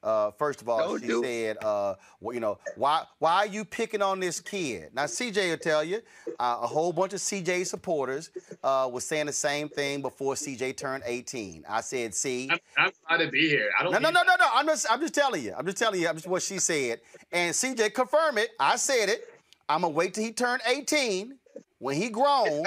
Uh, 0.03 0.31
first 0.31 0.61
of 0.61 0.67
all, 0.67 0.79
Don't 0.79 1.01
she 1.01 1.13
said, 1.23 1.57
uh, 1.63 1.95
well, 2.19 2.33
you 2.33 2.41
know, 2.41 2.57
why 2.75 3.05
why 3.19 3.35
are 3.35 3.47
you 3.47 3.63
picking 3.63 4.01
on 4.01 4.19
this 4.19 4.41
kid? 4.41 4.89
Now, 4.93 5.05
CJ 5.05 5.51
will 5.51 5.57
tell 5.57 5.83
you, 5.83 6.01
uh, 6.39 6.59
a 6.61 6.67
whole 6.67 6.91
bunch 6.91 7.13
of 7.13 7.19
CJ 7.21 7.65
supporters 7.65 8.29
uh, 8.63 8.89
was 8.91 9.05
saying 9.05 9.27
the 9.27 9.33
same 9.33 9.69
thing 9.69 10.01
before 10.01 10.33
CJ 10.33 10.75
turned 10.75 11.03
18. 11.05 11.63
I 11.69 11.79
said, 11.79 12.13
see, 12.13 12.49
I'm, 12.51 12.59
I'm 12.77 12.91
glad 13.07 13.25
to 13.25 13.31
be 13.31 13.47
here. 13.47 13.71
I 13.79 13.83
don't. 13.83 13.93
No, 13.93 13.99
no, 13.99 14.09
no, 14.09 14.23
no, 14.23 14.35
no. 14.37 14.45
I'm 14.53 14.65
just, 14.67 14.85
I'm 14.91 14.99
just 14.99 15.13
telling 15.15 15.41
you. 15.41 15.53
I'm 15.57 15.65
just 15.65 15.77
telling 15.77 16.01
you. 16.01 16.09
I'm 16.09 16.15
just 16.15 16.27
what 16.27 16.41
she 16.41 16.59
said, 16.59 16.99
and 17.31 17.53
CJ 17.53 17.93
confirmed 17.93 18.39
it. 18.39 18.49
I 18.59 18.75
said 18.75 19.07
it. 19.07 19.23
I'm 19.69 19.81
gonna 19.81 19.93
wait 19.93 20.13
till 20.13 20.25
he 20.25 20.33
turned 20.33 20.61
18 20.67 21.37
when 21.79 21.95
he 21.95 22.09
grown. 22.09 22.65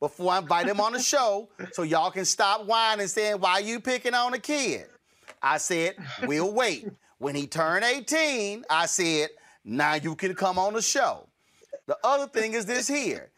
before 0.00 0.32
I 0.32 0.38
invite 0.38 0.66
him 0.66 0.80
on 0.80 0.92
the 0.92 0.98
show, 0.98 1.48
so 1.72 1.82
y'all 1.82 2.10
can 2.10 2.26
stop 2.26 2.66
whining 2.66 3.06
saying, 3.06 3.36
"Why 3.40 3.60
you 3.60 3.80
picking 3.80 4.12
on 4.12 4.34
a 4.34 4.38
kid?" 4.38 4.86
I 5.44 5.58
said, 5.58 5.96
we'll 6.22 6.52
wait. 6.52 6.88
When 7.18 7.34
he 7.34 7.46
turned 7.46 7.84
18, 7.84 8.64
I 8.70 8.86
said, 8.86 9.28
now 9.62 9.94
you 9.94 10.14
can 10.14 10.34
come 10.34 10.58
on 10.58 10.72
the 10.72 10.80
show. 10.80 11.28
The 11.86 11.98
other 12.02 12.26
thing 12.26 12.54
is 12.54 12.64
this 12.64 12.88
here. 12.88 13.30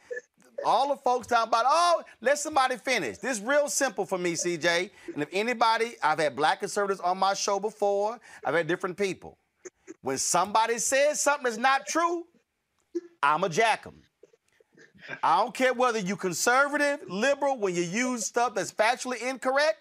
All 0.65 0.89
the 0.89 0.97
folks 0.97 1.27
talking 1.27 1.49
about, 1.49 1.65
oh, 1.66 2.05
let 2.20 2.39
somebody 2.39 2.77
finish. 2.77 3.19
This 3.19 3.39
is 3.39 3.43
real 3.43 3.69
simple 3.69 4.07
for 4.07 4.19
me, 4.19 4.35
CJ. 4.35 4.91
And 5.15 5.23
if 5.24 5.28
anybody, 5.33 5.95
I've 6.01 6.20
had 6.20 6.37
black 6.37 6.61
conservatives 6.61 7.01
on 7.01 7.19
my 7.19 7.35
show 7.35 7.59
before, 7.59 8.20
I've 8.45 8.55
had 8.55 8.69
different 8.69 8.97
people. 8.97 9.37
When 10.03 10.16
somebody 10.16 10.78
says 10.78 11.20
something 11.20 11.45
that's 11.45 11.59
not 11.59 11.87
true, 11.87 12.24
I'm 13.20 13.43
a 13.43 13.49
jack 13.49 13.83
them. 13.83 14.01
I 15.23 15.39
don't 15.39 15.55
care 15.55 15.74
whether 15.74 15.99
you 15.99 16.15
conservative, 16.16 17.01
liberal, 17.09 17.59
when 17.59 17.74
you 17.74 17.83
use 17.83 18.27
stuff 18.27 18.55
that's 18.55 18.73
factually 18.73 19.20
incorrect, 19.20 19.78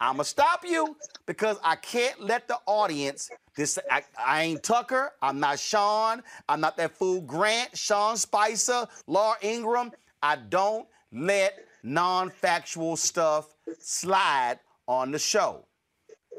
I'm 0.00 0.14
gonna 0.14 0.24
stop 0.24 0.64
you 0.64 0.96
because 1.26 1.58
I 1.64 1.74
can't 1.76 2.20
let 2.20 2.46
the 2.46 2.58
audience. 2.66 3.30
This 3.56 3.78
I, 3.90 4.02
I, 4.18 4.42
ain't 4.44 4.62
Tucker. 4.62 5.12
I'm 5.20 5.40
not 5.40 5.58
Sean. 5.58 6.22
I'm 6.48 6.60
not 6.60 6.76
that 6.76 6.96
fool 6.96 7.20
Grant, 7.22 7.76
Sean 7.76 8.16
Spicer, 8.16 8.86
Laura 9.08 9.36
Ingraham. 9.42 9.90
I 10.22 10.36
don't 10.36 10.86
let 11.12 11.58
non-factual 11.82 12.96
stuff 12.96 13.54
slide 13.80 14.60
on 14.86 15.10
the 15.10 15.18
show. 15.18 15.66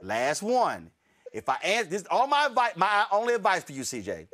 Last 0.01 0.41
one. 0.41 0.91
If 1.33 1.49
I 1.49 1.57
answer 1.63 1.89
this, 1.89 2.05
all 2.09 2.27
my 2.27 2.47
advice, 2.47 2.73
my 2.75 3.05
only 3.11 3.33
advice 3.33 3.63
for 3.63 3.73
you, 3.73 3.81
CJ. 3.81 4.27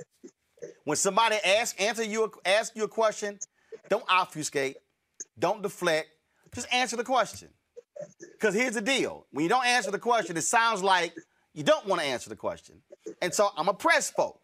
When 0.83 0.97
somebody 0.97 1.37
asks, 1.37 1.79
answer 1.79 2.03
you, 2.03 2.31
ask 2.45 2.75
you 2.75 2.83
a 2.83 2.87
question, 2.87 3.39
don't 3.89 4.05
obfuscate, 4.07 4.77
don't 5.37 5.61
deflect, 5.61 6.07
just 6.53 6.71
answer 6.73 6.95
the 6.95 7.03
question. 7.03 7.49
Because 8.19 8.53
here's 8.53 8.73
the 8.73 8.81
deal 8.81 9.25
when 9.31 9.43
you 9.43 9.49
don't 9.49 9.65
answer 9.65 9.91
the 9.91 9.99
question, 9.99 10.37
it 10.37 10.41
sounds 10.41 10.83
like 10.83 11.13
you 11.53 11.63
don't 11.63 11.85
want 11.85 12.01
to 12.01 12.07
answer 12.07 12.29
the 12.29 12.35
question. 12.35 12.75
And 13.21 13.33
so 13.33 13.49
I'm 13.57 13.69
a 13.69 13.73
press 13.73 14.09
folk. 14.09 14.39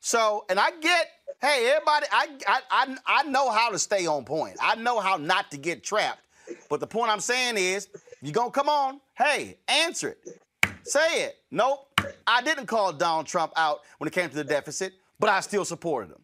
So, 0.00 0.44
and 0.50 0.58
I 0.58 0.70
get, 0.80 1.08
hey, 1.40 1.70
everybody, 1.74 2.06
I, 2.12 2.28
I, 2.46 2.60
I, 2.70 2.96
I 3.06 3.22
know 3.24 3.50
how 3.50 3.70
to 3.70 3.78
stay 3.78 4.06
on 4.06 4.24
point. 4.24 4.56
I 4.60 4.74
know 4.74 5.00
how 5.00 5.16
not 5.16 5.50
to 5.52 5.56
get 5.56 5.82
trapped. 5.82 6.20
But 6.68 6.80
the 6.80 6.86
point 6.86 7.10
I'm 7.10 7.20
saying 7.20 7.56
is, 7.56 7.88
you 8.20 8.32
gonna 8.32 8.50
come 8.50 8.68
on, 8.68 9.00
hey, 9.16 9.56
answer 9.68 10.10
it. 10.10 10.40
Say 10.82 11.24
it. 11.24 11.36
Nope, 11.50 11.88
I 12.26 12.42
didn't 12.42 12.66
call 12.66 12.92
Donald 12.92 13.26
Trump 13.26 13.52
out 13.56 13.80
when 13.98 14.08
it 14.08 14.12
came 14.12 14.28
to 14.28 14.36
the 14.36 14.44
deficit, 14.44 14.92
but 15.18 15.30
I 15.30 15.40
still 15.40 15.64
supported 15.64 16.10
him. 16.10 16.22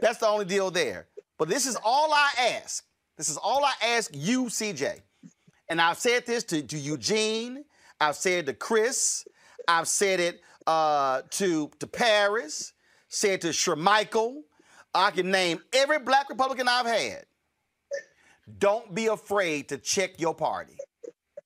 That's 0.00 0.18
the 0.18 0.26
only 0.26 0.44
deal 0.44 0.70
there. 0.70 1.06
But 1.38 1.48
this 1.48 1.66
is 1.66 1.76
all 1.84 2.12
I 2.12 2.30
ask. 2.60 2.84
This 3.16 3.28
is 3.28 3.36
all 3.36 3.64
I 3.64 3.72
ask 3.82 4.10
you, 4.12 4.44
CJ. 4.44 5.00
And 5.68 5.80
I've 5.80 5.98
said 5.98 6.26
this 6.26 6.44
to, 6.44 6.62
to 6.62 6.78
Eugene, 6.78 7.64
I've 8.00 8.16
said 8.16 8.46
to 8.46 8.54
Chris, 8.54 9.26
I've 9.66 9.88
said 9.88 10.20
it 10.20 10.40
uh, 10.66 11.22
to, 11.30 11.70
to 11.78 11.86
Paris, 11.86 12.72
said 13.08 13.40
to 13.42 13.48
Shermichael. 13.48 14.42
I 14.94 15.10
can 15.10 15.30
name 15.30 15.60
every 15.72 15.98
black 15.98 16.28
Republican 16.28 16.68
I've 16.68 16.86
had. 16.86 17.24
Don't 18.58 18.94
be 18.94 19.06
afraid 19.06 19.68
to 19.70 19.78
check 19.78 20.20
your 20.20 20.34
party. 20.34 20.76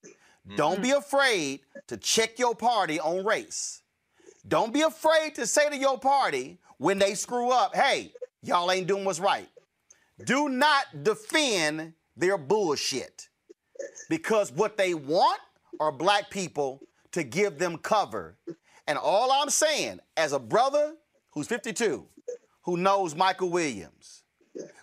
Mm-hmm. 0.04 0.56
Don't 0.56 0.82
be 0.82 0.90
afraid 0.90 1.60
to 1.86 1.96
check 1.96 2.38
your 2.38 2.54
party 2.54 2.98
on 2.98 3.24
race. 3.24 3.82
Don't 4.46 4.72
be 4.72 4.82
afraid 4.82 5.34
to 5.36 5.46
say 5.46 5.68
to 5.68 5.76
your 5.76 5.98
party 5.98 6.58
when 6.78 6.98
they 6.98 7.14
screw 7.14 7.50
up, 7.50 7.74
hey, 7.74 8.12
y'all 8.42 8.70
ain't 8.70 8.86
doing 8.86 9.04
what's 9.04 9.20
right. 9.20 9.48
Do 10.24 10.48
not 10.48 11.04
defend 11.04 11.92
their 12.16 12.36
bullshit 12.36 13.28
because 14.08 14.52
what 14.52 14.76
they 14.76 14.94
want 14.94 15.40
are 15.80 15.92
black 15.92 16.30
people 16.30 16.80
to 17.12 17.22
give 17.22 17.58
them 17.58 17.78
cover. 17.78 18.36
And 18.86 18.98
all 18.98 19.30
I'm 19.32 19.50
saying, 19.50 20.00
as 20.16 20.32
a 20.32 20.38
brother 20.38 20.94
who's 21.30 21.46
52, 21.46 22.06
who 22.62 22.76
knows 22.76 23.14
Michael 23.14 23.50
Williams, 23.50 24.22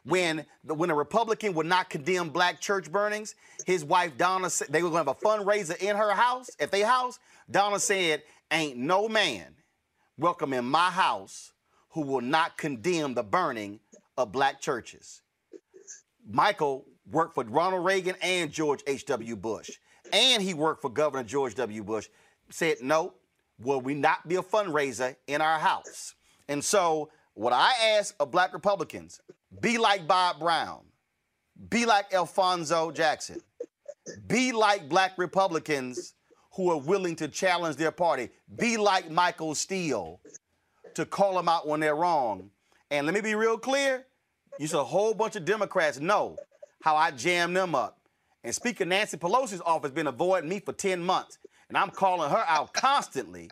when 0.04 0.46
the, 0.64 0.74
when 0.74 0.90
a 0.90 0.96
Republican 0.96 1.54
would 1.56 1.66
not 1.66 1.90
condemn 1.90 2.30
black 2.30 2.62
church 2.62 2.92
burnings, 2.92 3.36
his 3.66 3.84
wife 3.84 4.18
Donna 4.18 4.50
said 4.50 4.68
they 4.70 4.84
were 4.84 4.90
going 4.90 5.06
to 5.06 5.12
have 5.12 5.18
a 5.22 5.26
fundraiser 5.26 5.78
in 5.78 5.96
her 5.96 6.12
house, 6.12 6.50
at 6.60 6.72
their 6.72 6.86
house. 6.86 7.20
Donna 7.50 7.80
said, 7.80 8.24
"Ain't 8.52 8.78
no 8.78 9.10
man 9.10 9.56
welcome 10.18 10.54
in 10.54 10.66
my 10.66 10.90
house 10.90 11.52
who 11.90 12.02
will 12.02 12.22
not 12.22 12.58
condemn 12.58 13.16
the 13.16 13.24
burning 13.24 13.80
of 14.18 14.32
black 14.32 14.62
churches." 14.62 15.22
Michael 16.28 16.86
worked 17.10 17.36
for 17.36 17.44
Ronald 17.44 17.86
Reagan 17.86 18.16
and 18.22 18.52
George 18.52 18.82
H.W. 18.88 19.36
Bush, 19.36 19.72
and 20.12 20.42
he 20.42 20.54
worked 20.54 20.82
for 20.82 20.90
Governor 20.90 21.24
George 21.24 21.56
W. 21.56 21.84
Bush, 21.84 22.08
said, 22.50 22.78
no, 22.82 23.14
will 23.60 23.82
we 23.82 23.94
not 23.94 24.28
be 24.28 24.36
a 24.36 24.42
fundraiser 24.42 25.16
in 25.28 25.42
our 25.42 25.60
house? 25.60 26.16
And 26.48 26.64
so, 26.64 27.10
what 27.34 27.54
I 27.54 27.74
ask 27.98 28.16
of 28.20 28.32
black 28.32 28.54
Republicans, 28.54 29.20
be 29.60 29.78
like 29.78 30.08
Bob 30.08 30.40
Brown, 30.40 30.82
be 31.70 31.86
like 31.86 32.14
Alphonso 32.14 32.92
Jackson, 32.92 33.42
be 34.28 34.52
like 34.52 34.88
black 34.88 35.14
Republicans 35.18 36.14
who 36.54 36.72
are 36.72 36.80
willing 36.80 37.16
to 37.18 37.28
challenge 37.28 37.76
their 37.76 37.92
party, 37.92 38.30
be 38.56 38.78
like 38.78 39.10
Michael 39.10 39.56
Steele 39.56 40.22
to 40.94 41.06
call 41.06 41.36
them 41.36 41.50
out 41.50 41.68
when 41.68 41.80
they're 41.80 41.96
wrong. 41.96 42.50
And 42.92 43.06
let 43.06 43.14
me 43.14 43.22
be 43.22 43.36
real 43.36 43.58
clear 43.58 44.06
you 44.60 44.68
said 44.68 44.80
a 44.80 44.84
whole 44.84 45.14
bunch 45.14 45.36
of 45.36 45.44
Democrats 45.44 46.00
know 46.00 46.38
how 46.86 46.96
I 46.96 47.10
jam 47.10 47.52
them 47.52 47.74
up. 47.74 47.98
And 48.44 48.54
Speaker 48.54 48.86
Nancy 48.86 49.18
Pelosi's 49.18 49.62
office 49.66 49.90
been 49.90 50.06
avoiding 50.06 50.48
me 50.48 50.60
for 50.60 50.72
10 50.72 51.02
months. 51.02 51.40
And 51.68 51.76
I'm 51.76 51.90
calling 51.90 52.30
her 52.30 52.46
out 52.48 52.74
constantly. 52.74 53.50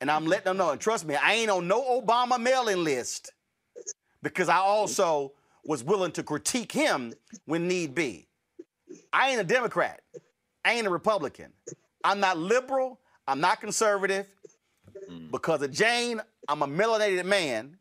And 0.00 0.08
I'm 0.08 0.26
letting 0.26 0.44
them 0.44 0.58
know. 0.58 0.70
And 0.70 0.80
trust 0.80 1.04
me, 1.04 1.16
I 1.16 1.32
ain't 1.34 1.50
on 1.50 1.66
no 1.66 2.00
Obama 2.00 2.40
mailing 2.40 2.84
list 2.84 3.32
because 4.22 4.48
I 4.48 4.58
also 4.58 5.32
was 5.64 5.82
willing 5.82 6.12
to 6.12 6.22
critique 6.22 6.70
him 6.70 7.14
when 7.46 7.66
need 7.66 7.96
be. 7.96 8.28
I 9.12 9.30
ain't 9.30 9.40
a 9.40 9.44
Democrat. 9.44 10.00
I 10.64 10.74
ain't 10.74 10.86
a 10.86 10.90
Republican. 10.90 11.52
I'm 12.04 12.20
not 12.20 12.38
liberal. 12.38 13.00
I'm 13.26 13.40
not 13.40 13.60
conservative. 13.60 14.28
Mm. 15.10 15.32
Because 15.32 15.62
of 15.62 15.72
Jane, 15.72 16.20
I'm 16.46 16.62
a 16.62 16.68
melanated 16.68 17.24
man. 17.24 17.77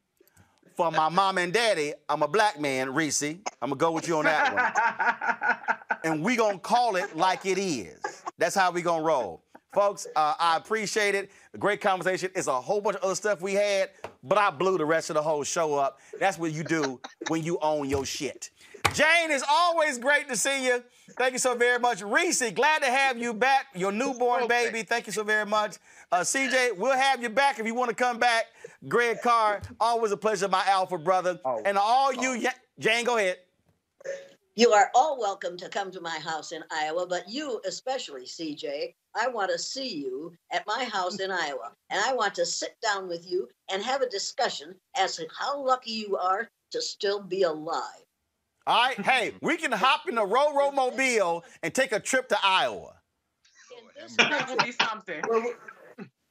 For 0.78 0.92
my 0.92 1.10
mom 1.10 1.40
and 1.40 1.52
daddy, 1.52 1.96
I'm 2.08 2.22
a 2.22 2.28
black 2.28 2.60
man, 2.60 2.94
Reese. 2.94 3.24
I'm 3.24 3.40
gonna 3.62 3.76
go 3.78 3.92
with 3.92 4.08
you 4.08 4.18
on 4.18 4.26
that 4.26 5.66
one. 5.90 5.98
and 6.04 6.24
we 6.24 6.36
gonna 6.36 6.60
call 6.60 6.98
it 6.98 7.18
like 7.18 7.48
it 7.48 7.58
is. 7.58 8.00
That's 8.38 8.54
how 8.54 8.70
we 8.70 8.84
gonna 8.84 9.02
roll. 9.02 9.42
Folks, 9.74 10.06
uh, 10.16 10.36
I 10.40 10.56
appreciate 10.56 11.16
it. 11.16 11.32
A 11.56 11.58
great 11.58 11.82
conversation. 11.82 12.30
It's 12.36 12.46
a 12.46 12.62
whole 12.62 12.80
bunch 12.80 12.98
of 12.98 13.04
other 13.04 13.16
stuff 13.16 13.42
we 13.42 13.56
had, 13.56 13.90
but 14.24 14.38
I 14.38 14.52
blew 14.52 14.78
the 14.78 14.86
rest 14.86 15.10
of 15.10 15.16
the 15.16 15.22
whole 15.24 15.44
show 15.44 15.74
up. 15.74 16.00
That's 16.20 16.38
what 16.38 16.52
you 16.52 16.64
do 16.64 17.02
when 17.28 17.44
you 17.44 17.58
own 17.64 17.90
your 17.90 18.06
shit. 18.06 18.52
Jane, 18.94 19.32
it's 19.32 19.44
always 19.50 19.98
great 19.98 20.30
to 20.30 20.36
see 20.36 20.68
you. 20.68 20.84
Thank 21.18 21.34
you 21.34 21.40
so 21.40 21.56
very 21.56 21.80
much. 21.80 22.04
Reese, 22.04 22.52
glad 22.52 22.84
to 22.84 22.88
have 22.88 23.18
you 23.18 23.34
back. 23.34 23.66
Your 23.74 23.92
newborn 23.92 24.48
baby. 24.48 24.84
Thank 24.84 25.08
you 25.08 25.14
so 25.14 25.24
very 25.24 25.46
much. 25.46 25.78
Uh, 26.12 26.20
CJ, 26.20 26.78
we'll 26.78 26.96
have 26.96 27.22
you 27.22 27.30
back 27.30 27.58
if 27.58 27.66
you 27.66 27.74
want 27.74 27.90
to 27.90 27.96
come 27.96 28.20
back. 28.20 28.46
Greg 28.88 29.22
Carr, 29.22 29.62
always 29.80 30.12
a 30.12 30.18
pleasure, 30.18 30.48
my 30.48 30.64
alpha 30.68 30.98
brother. 30.98 31.40
and 31.66 31.78
all 31.78 32.14
you, 32.14 32.34
Ya- 32.34 32.52
Jane, 32.80 33.06
go 33.06 33.18
ahead. 33.18 33.38
You 34.56 34.72
are 34.72 34.90
all 34.96 35.20
welcome 35.20 35.56
to 35.58 35.70
come 35.70 35.92
to 35.92 36.02
my 36.02 36.18
house 36.18 36.52
in 36.52 36.64
Iowa, 36.72 37.06
but 37.06 37.30
you 37.30 37.62
especially, 37.68 38.24
CJ, 38.26 38.94
I 39.16 39.28
want 39.28 39.52
to 39.52 39.60
see 39.60 39.88
you 39.88 40.34
at 40.52 40.66
my 40.66 40.84
house 40.86 41.20
in 41.20 41.30
Iowa. 41.32 41.74
And 41.92 42.02
I 42.04 42.14
want 42.14 42.34
to 42.36 42.46
sit 42.46 42.76
down 42.82 43.08
with 43.08 43.30
you 43.30 43.48
and 43.72 43.84
have 43.84 44.02
a 44.02 44.10
discussion 44.10 44.74
as 44.98 45.16
to 45.18 45.28
how 45.38 45.64
lucky 45.64 45.92
you 45.92 46.18
are 46.18 46.50
to 46.72 46.82
still 46.82 47.22
be 47.22 47.44
alive. 47.44 47.84
All 48.66 48.84
right, 48.84 49.00
hey, 49.00 49.34
we 49.42 49.58
can 49.58 49.72
hop 49.72 50.10
in 50.10 50.18
a 50.18 50.26
Roro 50.26 50.74
Mobile 50.74 51.46
and 51.64 51.74
take 51.74 51.92
a 51.92 52.00
trip 52.00 52.28
to 52.30 52.38
Iowa. 52.44 52.96
That 54.18 54.50
would 54.50 54.64
be 54.66 54.72
something. 54.72 55.24
Where, 55.28 55.54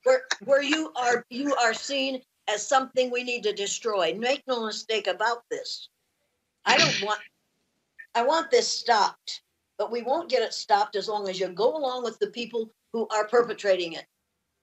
where, 0.03 0.23
where 0.45 0.63
you 0.63 0.93
are 0.97 1.25
you 1.31 1.55
are 1.55 1.75
seen 1.75 2.23
as 2.49 2.67
something 2.67 3.11
we 3.11 3.23
need 3.25 3.43
to 3.45 3.53
destroy. 3.53 4.15
Make 4.15 4.43
no 4.47 4.67
mistake 4.67 5.07
about 5.07 5.45
this. 5.51 5.89
I 6.65 6.77
don't 6.79 6.99
want 7.01 7.21
I 8.15 8.23
want 8.25 8.51
this 8.51 8.69
stopped, 8.69 9.43
but 9.79 9.91
we 9.91 10.03
won't 10.03 10.31
get 10.31 10.43
it 10.43 10.55
stopped 10.55 10.97
as 10.97 11.09
long 11.09 11.29
as 11.29 11.39
you 11.41 11.49
go 11.49 11.77
along 11.77 12.05
with 12.05 12.19
the 12.19 12.29
people 12.29 12.71
who 12.93 13.07
are 13.09 13.29
perpetrating 13.29 13.93
it. 13.93 14.07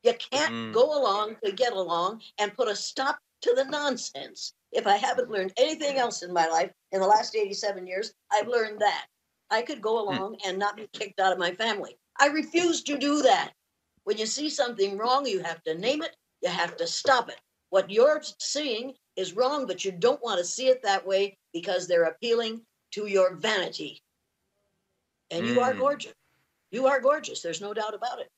You 0.03 0.14
can't 0.14 0.53
Mm. 0.53 0.72
go 0.73 0.97
along 0.97 1.38
to 1.43 1.51
get 1.51 1.73
along 1.73 2.22
and 2.38 2.53
put 2.55 2.68
a 2.68 2.76
stop 2.76 3.19
to 3.41 3.53
the 3.53 3.65
nonsense. 3.65 4.53
If 4.72 4.88
I 4.88 4.97
haven't 4.97 5.30
learned 5.30 5.53
anything 5.57 5.97
else 5.97 6.23
in 6.23 6.34
my 6.34 6.47
life 6.47 6.72
in 6.91 7.01
the 7.01 7.07
last 7.07 7.35
87 7.35 7.88
years, 7.88 8.14
I've 8.31 8.47
learned 8.47 8.80
that. 8.80 9.07
I 9.49 9.61
could 9.61 9.81
go 9.81 9.99
along 9.99 10.38
and 10.45 10.57
not 10.57 10.76
be 10.77 10.88
kicked 10.93 11.19
out 11.19 11.31
of 11.34 11.39
my 11.39 11.53
family. 11.53 11.97
I 12.19 12.27
refuse 12.27 12.84
to 12.84 12.97
do 12.97 13.22
that. 13.23 13.53
When 14.03 14.18
you 14.18 14.26
see 14.26 14.49
something 14.49 14.97
wrong, 14.97 15.26
you 15.26 15.41
have 15.43 15.64
to 15.64 15.76
name 15.76 16.01
it, 16.01 16.15
you 16.41 16.49
have 16.49 16.76
to 16.77 16.88
stop 16.88 17.30
it. 17.30 17.39
What 17.73 17.89
you're 17.89 18.21
seeing 18.37 18.93
is 19.15 19.33
wrong, 19.33 19.65
but 19.65 19.83
you 19.83 19.91
don't 19.91 20.21
want 20.21 20.37
to 20.37 20.45
see 20.45 20.67
it 20.67 20.83
that 20.83 21.07
way 21.07 21.39
because 21.53 21.87
they're 21.87 22.03
appealing 22.03 22.61
to 22.91 23.07
your 23.07 23.33
vanity. 23.33 23.99
And 25.31 25.47
you 25.47 25.59
are 25.59 25.73
Mm. 25.73 25.79
gorgeous. 25.79 26.13
You 26.69 26.85
are 26.85 27.01
gorgeous. 27.01 27.41
There's 27.41 27.61
no 27.61 27.73
doubt 27.73 27.95
about 27.95 28.19
it. 28.19 28.29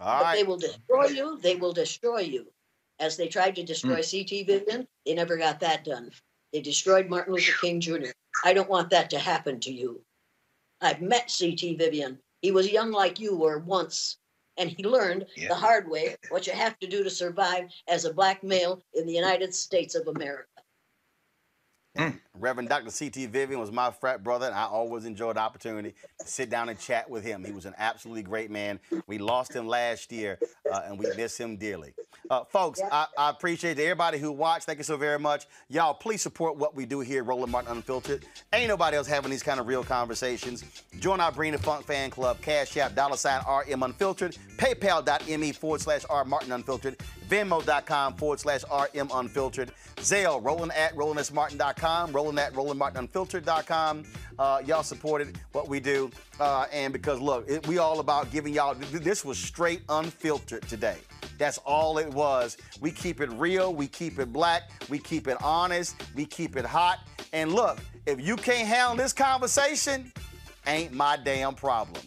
All 0.00 0.18
but 0.18 0.24
right. 0.24 0.34
they 0.34 0.42
will 0.42 0.56
destroy 0.56 1.06
you. 1.06 1.38
They 1.38 1.54
will 1.54 1.72
destroy 1.72 2.22
you. 2.22 2.52
As 2.98 3.16
they 3.16 3.28
tried 3.28 3.54
to 3.54 3.62
destroy 3.62 4.00
C.T. 4.00 4.42
Vivian, 4.42 4.88
they 5.06 5.14
never 5.14 5.36
got 5.36 5.60
that 5.60 5.84
done. 5.84 6.10
They 6.52 6.60
destroyed 6.60 7.08
Martin 7.08 7.34
Luther 7.34 7.56
King 7.60 7.80
Jr. 7.80 8.10
I 8.44 8.52
don't 8.52 8.68
want 8.68 8.90
that 8.90 9.10
to 9.10 9.20
happen 9.20 9.60
to 9.60 9.72
you. 9.72 10.04
I've 10.80 11.00
met 11.00 11.30
C.T. 11.30 11.76
Vivian. 11.76 12.20
He 12.42 12.50
was 12.50 12.72
young 12.72 12.90
like 12.90 13.20
you 13.20 13.36
were 13.36 13.60
once, 13.60 14.18
and 14.58 14.70
he 14.70 14.84
learned 14.84 15.26
the 15.36 15.54
hard 15.54 15.88
way 15.88 16.16
what 16.30 16.46
you 16.46 16.52
have 16.52 16.78
to 16.80 16.86
do 16.86 17.02
to 17.04 17.10
survive 17.10 17.64
as 17.86 18.04
a 18.04 18.12
black 18.12 18.42
male 18.42 18.82
in 18.94 19.06
the 19.06 19.12
United 19.12 19.54
States 19.54 19.94
of 19.94 20.08
America. 20.08 20.48
Mm. 21.96 22.20
Reverend 22.40 22.68
Dr. 22.68 22.90
C.T. 22.90 23.26
Vivian 23.26 23.60
was 23.60 23.72
my 23.72 23.90
frat 23.90 24.22
brother, 24.22 24.46
and 24.46 24.54
I 24.54 24.64
always 24.64 25.04
enjoyed 25.04 25.36
the 25.36 25.40
opportunity 25.40 25.94
to 26.20 26.26
sit 26.26 26.50
down 26.50 26.68
and 26.68 26.78
chat 26.78 27.08
with 27.08 27.24
him. 27.24 27.44
He 27.44 27.52
was 27.52 27.66
an 27.66 27.74
absolutely 27.78 28.22
great 28.22 28.50
man. 28.50 28.78
We 29.06 29.18
lost 29.18 29.52
him 29.52 29.66
last 29.66 30.12
year, 30.12 30.38
uh, 30.70 30.82
and 30.86 30.98
we 30.98 31.06
miss 31.16 31.38
him 31.38 31.56
dearly. 31.56 31.94
Uh, 32.30 32.44
folks, 32.44 32.80
I, 32.92 33.06
I 33.16 33.30
appreciate 33.30 33.78
everybody 33.78 34.18
who 34.18 34.30
watched. 34.32 34.66
Thank 34.66 34.78
you 34.78 34.84
so 34.84 34.96
very 34.96 35.18
much. 35.18 35.46
Y'all, 35.68 35.94
please 35.94 36.20
support 36.22 36.56
what 36.56 36.74
we 36.74 36.84
do 36.84 37.00
here 37.00 37.22
at 37.22 37.26
Roland 37.26 37.50
Martin 37.50 37.72
Unfiltered. 37.72 38.26
Ain't 38.52 38.68
nobody 38.68 38.96
else 38.96 39.06
having 39.06 39.30
these 39.30 39.42
kind 39.42 39.58
of 39.58 39.66
real 39.66 39.82
conversations. 39.82 40.64
Join 40.98 41.20
our 41.20 41.32
Bring 41.32 41.52
the 41.52 41.58
Funk 41.58 41.86
fan 41.86 42.10
club, 42.10 42.40
Cash 42.42 42.76
App, 42.76 42.94
dollar 42.94 43.16
sign 43.16 43.40
RM 43.48 43.82
Unfiltered, 43.82 44.36
paypal.me 44.56 45.52
forward 45.52 45.80
slash 45.80 46.04
R 46.10 46.24
Martin 46.24 46.52
Unfiltered, 46.52 46.98
venmo.com 47.28 48.14
forward 48.14 48.40
slash 48.40 48.62
RM 48.70 49.10
Unfiltered, 49.14 49.72
Zelle, 49.96 50.44
roland 50.44 50.72
at 50.72 50.94
rolandsmartin.com, 50.96 52.12
roland 52.28 52.38
at 52.38 52.52
rolandmartinunfiltered.com. 52.54 54.04
Uh, 54.38 54.62
y'all 54.64 54.82
supported 54.82 55.38
what 55.52 55.68
we 55.68 55.80
do. 55.80 56.10
Uh, 56.38 56.66
and 56.72 56.92
because, 56.92 57.20
look, 57.20 57.48
it, 57.48 57.66
we 57.66 57.78
all 57.78 58.00
about 58.00 58.30
giving 58.30 58.52
y'all, 58.52 58.74
this 58.74 59.24
was 59.24 59.38
straight 59.38 59.82
unfiltered 59.88 60.62
today. 60.68 60.98
That's 61.38 61.58
all 61.58 61.98
it 61.98 62.08
was. 62.12 62.56
We 62.80 62.90
keep 62.90 63.20
it 63.20 63.30
real, 63.32 63.74
we 63.74 63.86
keep 63.86 64.18
it 64.18 64.32
black, 64.32 64.70
we 64.88 64.98
keep 64.98 65.28
it 65.28 65.40
honest, 65.42 65.96
we 66.14 66.26
keep 66.26 66.56
it 66.56 66.64
hot. 66.64 66.98
And 67.32 67.52
look, 67.52 67.78
if 68.06 68.20
you 68.20 68.36
can't 68.36 68.66
handle 68.66 68.96
this 68.96 69.12
conversation, 69.12 70.12
ain't 70.66 70.92
my 70.92 71.16
damn 71.16 71.54
problem. 71.54 72.02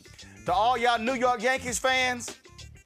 To 0.46 0.54
all 0.54 0.78
y'all 0.78 1.00
New 1.00 1.14
York 1.14 1.42
Yankees 1.42 1.80
fans, 1.80 2.36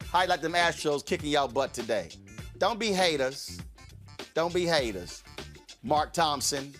you 0.01 0.27
like 0.27 0.41
them 0.41 0.53
Astros 0.53 1.05
kicking 1.05 1.29
y'all 1.29 1.47
butt 1.47 1.73
today? 1.73 2.09
Don't 2.57 2.79
be 2.79 2.91
haters. 2.91 3.59
Don't 4.33 4.53
be 4.53 4.65
haters. 4.65 5.23
Mark 5.85 6.13
Thompson, 6.13 6.73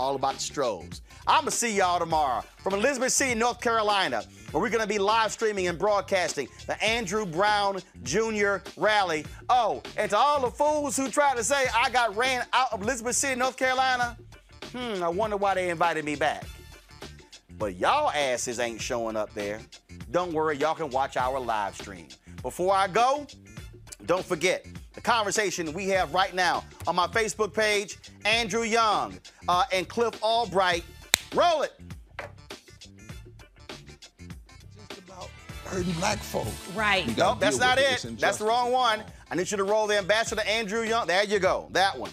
all 0.00 0.16
about 0.16 0.40
Stros. 0.40 1.02
I'm 1.26 1.42
gonna 1.42 1.50
see 1.50 1.76
y'all 1.76 1.98
tomorrow 1.98 2.42
from 2.62 2.72
Elizabeth 2.72 3.12
City, 3.12 3.34
North 3.34 3.60
Carolina, 3.60 4.24
where 4.50 4.62
we're 4.62 4.70
gonna 4.70 4.86
be 4.86 4.98
live 4.98 5.30
streaming 5.30 5.68
and 5.68 5.78
broadcasting 5.78 6.48
the 6.66 6.82
Andrew 6.82 7.26
Brown 7.26 7.80
Jr. 8.02 8.56
rally. 8.78 9.26
Oh, 9.50 9.82
and 9.98 10.10
to 10.10 10.16
all 10.16 10.40
the 10.40 10.50
fools 10.50 10.96
who 10.96 11.08
try 11.08 11.36
to 11.36 11.44
say 11.44 11.66
I 11.76 11.90
got 11.90 12.16
ran 12.16 12.46
out 12.54 12.72
of 12.72 12.80
Elizabeth 12.80 13.14
City, 13.14 13.38
North 13.38 13.58
Carolina, 13.58 14.16
hmm, 14.72 15.02
I 15.02 15.08
wonder 15.08 15.36
why 15.36 15.52
they 15.54 15.68
invited 15.68 16.06
me 16.06 16.16
back. 16.16 16.44
But 17.58 17.76
y'all 17.76 18.10
asses 18.10 18.58
ain't 18.58 18.80
showing 18.80 19.16
up 19.16 19.34
there. 19.34 19.60
Don't 20.10 20.32
worry, 20.32 20.56
y'all 20.56 20.74
can 20.74 20.88
watch 20.88 21.18
our 21.18 21.38
live 21.38 21.76
stream. 21.76 22.08
Before 22.40 22.74
I 22.74 22.88
go, 22.88 23.26
don't 24.06 24.24
forget 24.24 24.64
the 25.02 25.10
conversation 25.10 25.72
we 25.72 25.88
have 25.88 26.12
right 26.12 26.34
now 26.34 26.62
on 26.86 26.94
my 26.94 27.06
Facebook 27.06 27.54
page, 27.54 27.98
Andrew 28.24 28.62
Young 28.62 29.18
uh, 29.48 29.64
and 29.72 29.88
Cliff 29.88 30.22
Albright. 30.22 30.84
Roll 31.34 31.62
it. 31.62 31.72
hurting 35.64 35.92
black 35.92 36.18
folk. 36.18 36.48
Right. 36.74 37.06
We 37.06 37.12
gotta 37.12 37.34
Nope, 37.34 37.40
that's 37.40 37.58
not 37.58 37.78
it. 37.78 38.04
That's 38.18 38.38
the 38.38 38.44
wrong 38.44 38.72
one. 38.72 39.04
I 39.30 39.36
need 39.36 39.48
you 39.48 39.56
to 39.56 39.62
roll 39.62 39.86
the 39.86 39.96
ambassador 39.96 40.42
Andrew 40.42 40.82
Young. 40.82 41.06
There 41.06 41.22
you 41.22 41.38
go. 41.38 41.68
That 41.70 41.96
one. 41.96 42.10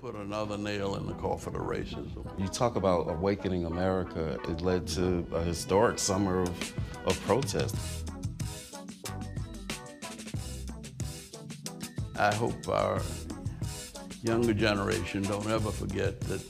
Put 0.00 0.16
another 0.16 0.58
nail 0.58 0.96
in 0.96 1.06
the 1.06 1.12
coffin 1.14 1.54
of 1.54 1.62
racism. 1.62 2.26
You 2.36 2.48
talk 2.48 2.74
about 2.74 3.08
awakening 3.08 3.66
America. 3.66 4.40
It 4.48 4.60
led 4.60 4.88
to 4.88 5.24
a 5.32 5.42
historic 5.44 6.00
summer 6.00 6.42
of, 6.42 6.74
of 7.06 7.20
protest. 7.26 7.76
I 12.20 12.34
hope 12.34 12.68
our 12.68 13.00
younger 14.22 14.52
generation 14.52 15.22
don't 15.22 15.48
ever 15.48 15.70
forget 15.70 16.20
that 16.20 16.42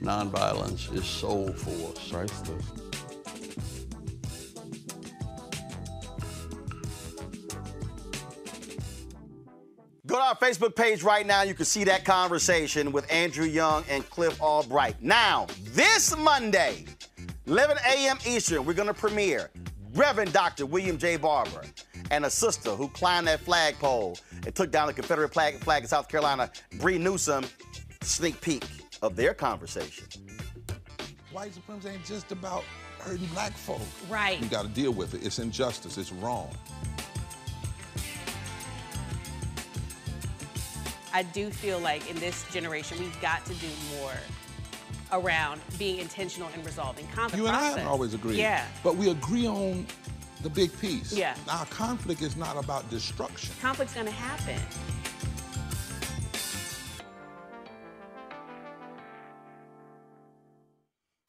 nonviolence 0.00 0.90
is 0.94 1.04
soul 1.04 1.52
force. 1.52 2.08
Priceless. 2.08 2.64
Go 10.06 10.16
to 10.16 10.22
our 10.22 10.36
Facebook 10.36 10.74
page 10.74 11.02
right 11.02 11.26
now. 11.26 11.42
You 11.42 11.52
can 11.52 11.66
see 11.66 11.84
that 11.84 12.06
conversation 12.06 12.90
with 12.90 13.10
Andrew 13.12 13.44
Young 13.44 13.84
and 13.90 14.08
Cliff 14.08 14.40
Albright. 14.40 15.02
Now, 15.02 15.48
this 15.64 16.16
Monday, 16.16 16.86
11 17.44 17.76
a.m. 17.94 18.16
Eastern, 18.26 18.64
we're 18.64 18.72
going 18.72 18.88
to 18.88 18.94
premiere 18.94 19.50
Reverend 19.92 20.32
Dr. 20.32 20.64
William 20.64 20.96
J. 20.96 21.18
Barber 21.18 21.60
and 22.10 22.24
a 22.24 22.30
sister 22.30 22.70
who 22.70 22.88
climbed 22.88 23.26
that 23.26 23.40
flagpole 23.40 24.18
and 24.44 24.54
took 24.54 24.70
down 24.70 24.86
the 24.86 24.92
Confederate 24.92 25.32
flag, 25.32 25.58
flag 25.60 25.82
in 25.82 25.88
South 25.88 26.08
Carolina, 26.08 26.50
Bree 26.78 26.98
Newsom. 26.98 27.44
Sneak 28.02 28.38
peek 28.42 28.66
of 29.00 29.16
their 29.16 29.32
conversation. 29.32 30.06
White 31.32 31.54
supremacy 31.54 31.88
ain't 31.88 32.04
just 32.04 32.30
about 32.32 32.62
hurting 33.00 33.26
black 33.28 33.52
folk. 33.52 33.80
Right. 34.10 34.40
You 34.42 34.48
got 34.48 34.62
to 34.62 34.68
deal 34.68 34.92
with 34.92 35.14
it. 35.14 35.24
It's 35.24 35.38
injustice. 35.38 35.96
It's 35.96 36.12
wrong. 36.12 36.50
I 41.14 41.22
do 41.22 41.48
feel 41.48 41.78
like 41.78 42.10
in 42.10 42.16
this 42.16 42.44
generation, 42.52 42.98
we've 42.98 43.20
got 43.22 43.44
to 43.46 43.54
do 43.54 43.68
more 43.96 44.12
around 45.12 45.60
being 45.78 45.98
intentional 45.98 46.48
in 46.54 46.62
resolving 46.64 47.06
conflict. 47.08 47.36
You 47.36 47.46
and 47.46 47.56
I 47.56 47.60
process. 47.60 47.76
haven't 47.76 47.90
always 47.90 48.14
agreed. 48.14 48.36
Yeah. 48.36 48.66
But 48.82 48.96
we 48.96 49.10
agree 49.10 49.46
on 49.46 49.86
the 50.44 50.50
big 50.50 50.78
piece. 50.78 51.12
Yeah. 51.12 51.34
Now, 51.46 51.64
conflict 51.64 52.22
is 52.22 52.36
not 52.36 52.62
about 52.62 52.88
destruction. 52.90 53.52
Conflict's 53.60 53.94
going 53.94 54.06
to 54.06 54.12
happen. 54.12 54.60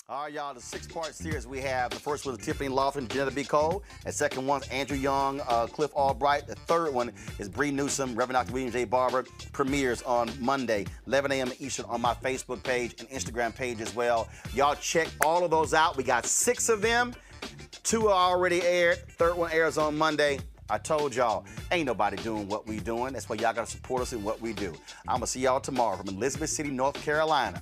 All 0.08 0.26
right, 0.26 0.34
y'all, 0.34 0.54
the 0.54 0.62
six-part 0.62 1.16
series 1.16 1.48
we 1.48 1.60
have. 1.62 1.90
The 1.90 1.96
first 1.96 2.28
one 2.28 2.36
is 2.36 2.46
Tiffany 2.46 2.70
Lawson, 2.70 3.08
Johnnetta 3.08 3.34
B. 3.34 3.44
Cole. 3.44 3.84
The 4.06 4.12
second 4.12 4.46
one's 4.46 4.68
Andrew 4.68 4.98
Young, 4.98 5.42
uh, 5.48 5.66
Cliff 5.66 5.92
Albright. 5.96 6.46
The 6.46 6.54
third 6.54 6.94
one 6.94 7.12
is 7.40 7.50
Bree 7.50 7.72
Newsom, 7.72 8.16
Reverend 8.16 8.34
Dr. 8.34 8.54
William 8.54 8.72
J. 8.72 8.84
Barber. 8.84 9.26
Premieres 9.52 10.04
on 10.04 10.30
Monday, 10.40 10.86
11 11.08 11.32
a.m. 11.32 11.52
Eastern 11.58 11.86
on 11.86 12.02
my 12.02 12.14
Facebook 12.14 12.62
page 12.62 12.94
and 13.00 13.10
Instagram 13.10 13.56
page 13.56 13.82
as 13.82 13.96
well. 13.96 14.30
Y'all 14.54 14.76
check 14.76 15.08
all 15.22 15.44
of 15.44 15.50
those 15.50 15.74
out. 15.74 15.98
We 15.98 16.04
got 16.04 16.26
six 16.28 16.70
of 16.70 16.84
them. 16.84 17.16
Two 17.84 18.08
are 18.08 18.32
already 18.32 18.62
aired. 18.64 18.98
Third 19.10 19.36
one 19.36 19.52
airs 19.52 19.78
on 19.78 19.98
Monday. 19.98 20.40
I 20.70 20.80
told 20.80 21.14
y'all, 21.14 21.46
ain't 21.72 21.86
nobody 21.86 22.18
doing 22.18 22.48
what 22.48 22.66
we 22.68 22.80
doing. 22.80 23.14
That's 23.14 23.30
why 23.30 23.36
y'all 23.36 23.54
gotta 23.54 23.70
support 23.70 24.02
us 24.02 24.14
in 24.14 24.24
what 24.24 24.42
we 24.42 24.54
do. 24.54 24.74
I'm 25.08 25.18
gonna 25.18 25.28
see 25.28 25.42
y'all 25.42 25.60
tomorrow 25.60 25.96
from 25.98 26.10
Elizabeth 26.10 26.50
City, 26.50 26.72
North 26.72 26.96
Carolina. 27.04 27.62